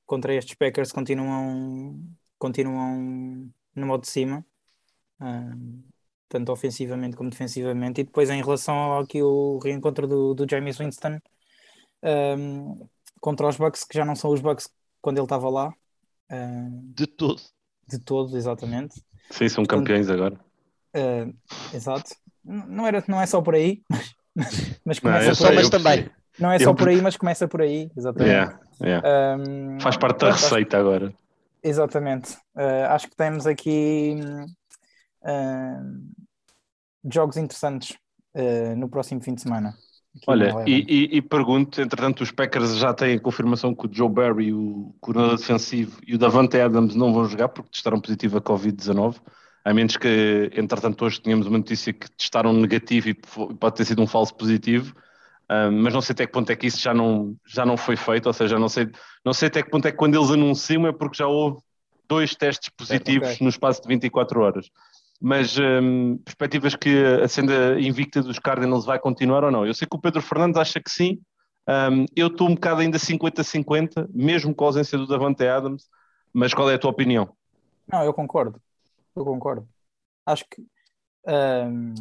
contra 0.05 0.33
estes 0.33 0.55
Packers 0.55 0.91
continuam, 0.91 1.99
continuam 2.37 3.51
no 3.75 3.87
modo 3.87 4.01
de 4.01 4.09
cima. 4.09 4.45
Um, 5.19 5.83
tanto 6.29 6.51
ofensivamente 6.51 7.15
como 7.15 7.29
defensivamente. 7.29 8.01
E 8.01 8.03
depois, 8.03 8.29
em 8.29 8.41
relação 8.41 8.75
ao 8.75 8.99
aqui 9.01 9.21
o 9.21 9.59
reencontro 9.59 10.07
do, 10.07 10.33
do 10.33 10.49
James 10.49 10.77
Winston 10.77 11.19
um, 12.37 12.87
contra 13.19 13.47
os 13.47 13.57
Bucks, 13.57 13.83
que 13.83 13.97
já 13.97 14.05
não 14.05 14.15
são 14.15 14.31
os 14.31 14.41
Bucks 14.41 14.69
quando 15.01 15.17
ele 15.17 15.25
estava 15.25 15.49
lá. 15.49 15.73
Um, 16.31 16.91
de 16.95 17.07
todo. 17.07 17.41
De 17.87 17.99
todo, 17.99 18.37
exatamente. 18.37 19.01
Sim, 19.29 19.49
são 19.49 19.65
campeões 19.65 20.09
agora. 20.09 20.35
Uh, 20.95 21.33
exato. 21.73 22.11
Não, 22.43 22.85
era, 22.85 23.03
não 23.07 23.21
é 23.21 23.25
só 23.25 23.41
por 23.41 23.55
aí, 23.55 23.81
mas, 24.35 24.79
mas 24.85 24.99
começa 24.99 25.29
não, 25.29 25.35
por 25.35 25.47
aí. 25.47 25.55
Mas 25.55 25.69
também. 25.69 26.09
Não 26.39 26.51
é 26.51 26.59
só 26.59 26.71
eu... 26.71 26.75
por 26.75 26.89
aí, 26.89 27.01
mas 27.01 27.15
começa 27.15 27.47
por 27.47 27.61
aí, 27.61 27.91
exatamente. 27.95 28.31
Yeah, 28.31 28.59
yeah. 28.81 29.37
Um, 29.37 29.79
Faz 29.79 29.97
parte 29.97 30.19
da 30.19 30.31
receita 30.31 30.77
agora. 30.77 31.13
Exatamente. 31.61 32.33
Uh, 32.55 32.85
acho 32.89 33.07
que 33.07 33.15
temos 33.15 33.47
aqui 33.47 34.15
uh, 34.19 34.45
jogos 37.11 37.37
interessantes 37.37 37.97
uh, 38.35 38.75
no 38.75 38.89
próximo 38.89 39.21
fim 39.21 39.33
de 39.33 39.41
semana. 39.41 39.75
Olha, 40.27 40.63
e, 40.67 40.85
e, 40.87 41.17
e, 41.17 41.21
pergunto, 41.23 41.81
entretanto, 41.81 42.21
os 42.21 42.31
Packers 42.31 42.77
já 42.77 42.93
têm 42.93 43.15
a 43.15 43.19
confirmação 43.19 43.73
que 43.73 43.87
o 43.87 43.89
Joe 43.91 44.07
Barry, 44.07 44.53
o 44.53 44.95
coordenador 45.01 45.37
defensivo, 45.37 45.99
e 46.05 46.13
o 46.13 46.19
Davante 46.19 46.59
Adams 46.59 46.93
não 46.93 47.11
vão 47.11 47.25
jogar 47.25 47.49
porque 47.49 47.71
testaram 47.71 47.99
positivo 47.99 48.37
a 48.37 48.41
Covid-19, 48.41 49.15
a 49.65 49.73
menos 49.73 49.97
que, 49.97 50.51
entretanto, 50.55 51.03
hoje 51.03 51.19
tínhamos 51.19 51.47
uma 51.47 51.57
notícia 51.57 51.91
que 51.91 52.11
testaram 52.11 52.53
negativo 52.53 53.09
e 53.09 53.15
pode 53.15 53.75
ter 53.75 53.85
sido 53.85 54.03
um 54.03 54.07
falso 54.07 54.35
positivo, 54.35 54.93
uh, 55.49 55.71
mas 55.71 55.91
não 55.95 56.01
sei 56.01 56.13
até 56.13 56.27
que 56.27 56.31
ponto 56.31 56.51
é 56.51 56.55
que 56.55 56.67
isso 56.67 56.79
já 56.79 56.93
não, 56.93 57.35
já 57.47 57.65
não 57.65 57.75
foi 57.75 57.95
feito, 57.95 58.27
ou 58.27 58.33
seja, 58.33 58.59
não 58.59 58.69
sei, 58.69 58.91
não 59.25 59.33
sei 59.33 59.47
até 59.47 59.63
que 59.63 59.71
ponto 59.71 59.87
é 59.87 59.91
que 59.91 59.97
quando 59.97 60.15
eles 60.15 60.29
anunciam 60.29 60.85
é 60.85 60.91
porque 60.91 61.17
já 61.17 61.27
houve 61.27 61.57
dois 62.07 62.35
testes 62.35 62.69
positivos 62.69 63.29
é, 63.29 63.33
okay. 63.33 63.43
no 63.43 63.49
espaço 63.49 63.81
de 63.81 63.87
24 63.87 64.41
horas 64.41 64.69
mas 65.25 65.57
um, 65.57 66.17
perspectivas 66.17 66.75
que 66.75 67.01
a 67.23 67.29
senda 67.29 67.79
invicta 67.79 68.21
dos 68.21 68.39
Cardinals 68.39 68.83
vai 68.83 68.99
continuar 68.99 69.45
ou 69.45 69.51
não? 69.51 69.65
Eu 69.65 69.73
sei 69.73 69.87
que 69.87 69.95
o 69.95 69.99
Pedro 69.99 70.21
Fernandes 70.21 70.59
acha 70.59 70.81
que 70.81 70.91
sim, 70.91 71.21
um, 71.65 72.05
eu 72.13 72.27
estou 72.27 72.49
um 72.49 72.55
bocado 72.55 72.81
ainda 72.81 72.97
50-50, 72.97 74.09
mesmo 74.13 74.53
com 74.53 74.65
a 74.65 74.67
ausência 74.67 74.97
do 74.97 75.07
Davante 75.07 75.47
Adams, 75.47 75.87
mas 76.33 76.53
qual 76.53 76.69
é 76.69 76.73
a 76.73 76.77
tua 76.77 76.91
opinião? 76.91 77.33
Não, 77.87 78.03
eu 78.03 78.13
concordo, 78.13 78.61
eu 79.15 79.23
concordo. 79.23 79.65
Acho 80.25 80.43
que 80.43 80.61
um, 81.25 81.93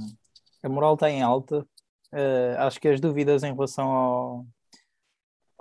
a 0.61 0.69
moral 0.69 0.95
está 0.95 1.09
em 1.09 1.23
alta, 1.23 1.61
uh, 1.61 2.59
acho 2.59 2.81
que 2.81 2.89
as 2.89 3.01
dúvidas 3.01 3.45
em 3.45 3.55
relação 3.55 3.89
ao, 3.89 4.47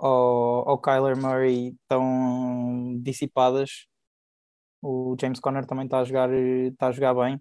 ao, 0.00 0.68
ao 0.70 0.78
Kyler 0.78 1.16
Murray 1.16 1.76
estão 1.80 2.98
dissipadas 3.00 3.86
o 4.82 5.16
James 5.20 5.40
Conner 5.40 5.64
também 5.64 5.84
está 5.84 6.00
a 6.00 6.04
jogar, 6.04 6.30
está 6.32 6.88
a 6.88 6.92
jogar 6.92 7.14
bem. 7.14 7.36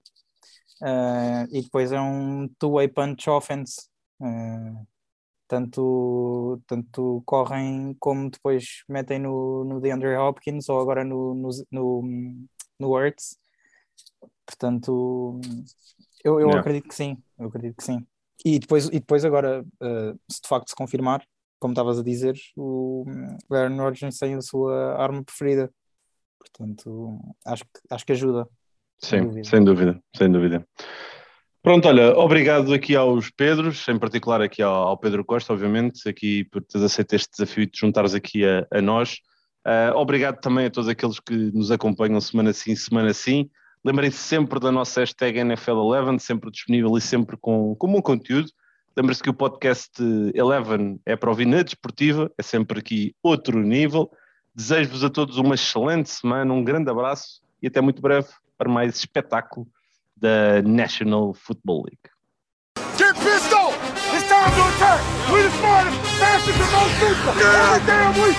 Uh, 0.82 1.46
e 1.52 1.62
depois 1.62 1.92
é 1.92 2.00
um 2.00 2.48
two-way 2.60 2.88
punch 2.88 3.30
offense. 3.30 3.90
Uh, 4.20 4.86
tanto, 5.48 6.62
tanto 6.66 7.22
correm 7.26 7.94
como 8.00 8.30
depois 8.30 8.84
metem 8.88 9.20
no, 9.20 9.66
no 9.66 9.82
DeAndre 9.82 10.16
Hopkins 10.16 10.70
ou 10.70 10.80
agora 10.80 11.04
no, 11.04 11.34
no, 11.34 11.50
no, 11.72 12.02
no. 12.80 13.14
Portanto, 14.46 15.42
eu, 16.24 16.40
eu 16.40 16.52
acredito 16.52 16.88
que 16.88 16.96
sim. 16.96 17.18
Eu 17.38 17.48
acredito 17.48 17.76
que 17.76 17.84
sim. 17.84 18.06
E 18.46 18.60
depois, 18.60 18.86
e 18.88 19.00
depois 19.00 19.26
agora, 19.26 19.62
uh, 19.62 20.20
se 20.32 20.42
de 20.42 20.48
facto 20.48 20.70
se 20.70 20.76
confirmar, 20.76 21.24
como 21.60 21.74
estavas 21.74 22.00
a 22.00 22.04
dizer, 22.04 22.36
o 22.56 23.06
Aaron 23.52 23.78
Rodgers 23.78 24.18
tem 24.18 24.36
a 24.36 24.42
sua 24.42 24.96
arma 25.02 25.24
preferida, 25.24 25.72
Portanto, 26.42 27.20
acho 27.46 27.64
que, 27.64 27.80
acho 27.90 28.06
que 28.06 28.12
ajuda. 28.14 28.48
Sim, 28.98 29.22
dúvida. 29.26 29.44
sem 29.48 29.64
dúvida, 29.64 30.04
sem 30.16 30.32
dúvida. 30.32 30.68
Pronto, 31.62 31.88
olha, 31.88 32.18
obrigado 32.18 32.74
aqui 32.74 32.96
aos 32.96 33.30
Pedros, 33.30 33.88
em 33.88 34.00
particular 34.00 34.42
aqui 34.42 34.64
ao, 34.64 34.88
ao 34.88 34.98
Pedro 34.98 35.24
Costa, 35.24 35.54
obviamente, 35.54 36.10
aqui 36.10 36.44
por 36.46 36.64
teres 36.64 36.86
aceito 36.86 37.14
este 37.14 37.30
desafio 37.32 37.64
e 37.64 37.68
te 37.68 37.80
juntares 37.80 38.16
aqui 38.16 38.44
a, 38.44 38.66
a 38.72 38.82
nós. 38.82 39.18
Uh, 39.66 39.96
obrigado 39.96 40.40
também 40.40 40.66
a 40.66 40.72
todos 40.72 40.90
aqueles 40.90 41.20
que 41.20 41.36
nos 41.36 41.70
acompanham 41.70 42.20
semana 42.20 42.52
sim, 42.52 42.76
semana 42.76 43.14
sim. 43.14 43.48
Lembrem-se 43.86 44.18
sempre 44.18 44.60
da 44.60 44.72
nossa 44.72 45.02
hashtag 45.02 45.40
NFL11, 45.40 46.20
sempre 46.20 46.50
disponível 46.50 46.98
e 46.98 47.02
sempre 47.02 47.38
com, 47.40 47.76
com 47.76 47.92
bom 47.92 48.02
conteúdo. 48.02 48.50
Lembrem-se 48.98 49.22
que 49.22 49.30
o 49.30 49.34
podcast 49.34 49.92
11 50.02 51.00
é 51.06 51.16
para 51.16 51.30
ouvir 51.30 51.46
na 51.46 51.62
desportiva, 51.62 52.32
é 52.38 52.44
sempre 52.44 52.80
aqui 52.80 53.16
outro 53.24 53.60
nível. 53.62 54.12
Desejo-vos 54.54 55.04
a 55.04 55.10
todos 55.10 55.38
uma 55.38 55.56
excelente 55.56 56.10
semana, 56.10 56.54
um 56.54 56.64
grande 56.64 56.90
abraço 56.90 57.42
e 57.62 57.68
até 57.68 57.80
muito 57.80 58.02
breve 58.02 58.28
para 58.58 58.70
mais 58.70 58.96
espetáculo 58.98 59.66
da 60.16 60.62
National 60.62 61.34
Football 61.34 61.86
League. 61.86 62.00
Get! 62.98 63.16
It's 64.14 64.28
time 64.28 64.52
to 64.52 64.62
attack! 64.76 65.02
The 65.32 65.50
smartest, 65.58 65.98
fastest, 66.20 66.60
and 66.60 66.72
most! 66.72 67.02
Yeah. 67.40 67.76
Every 67.76 67.86
damn 67.88 68.14
week! 68.22 68.38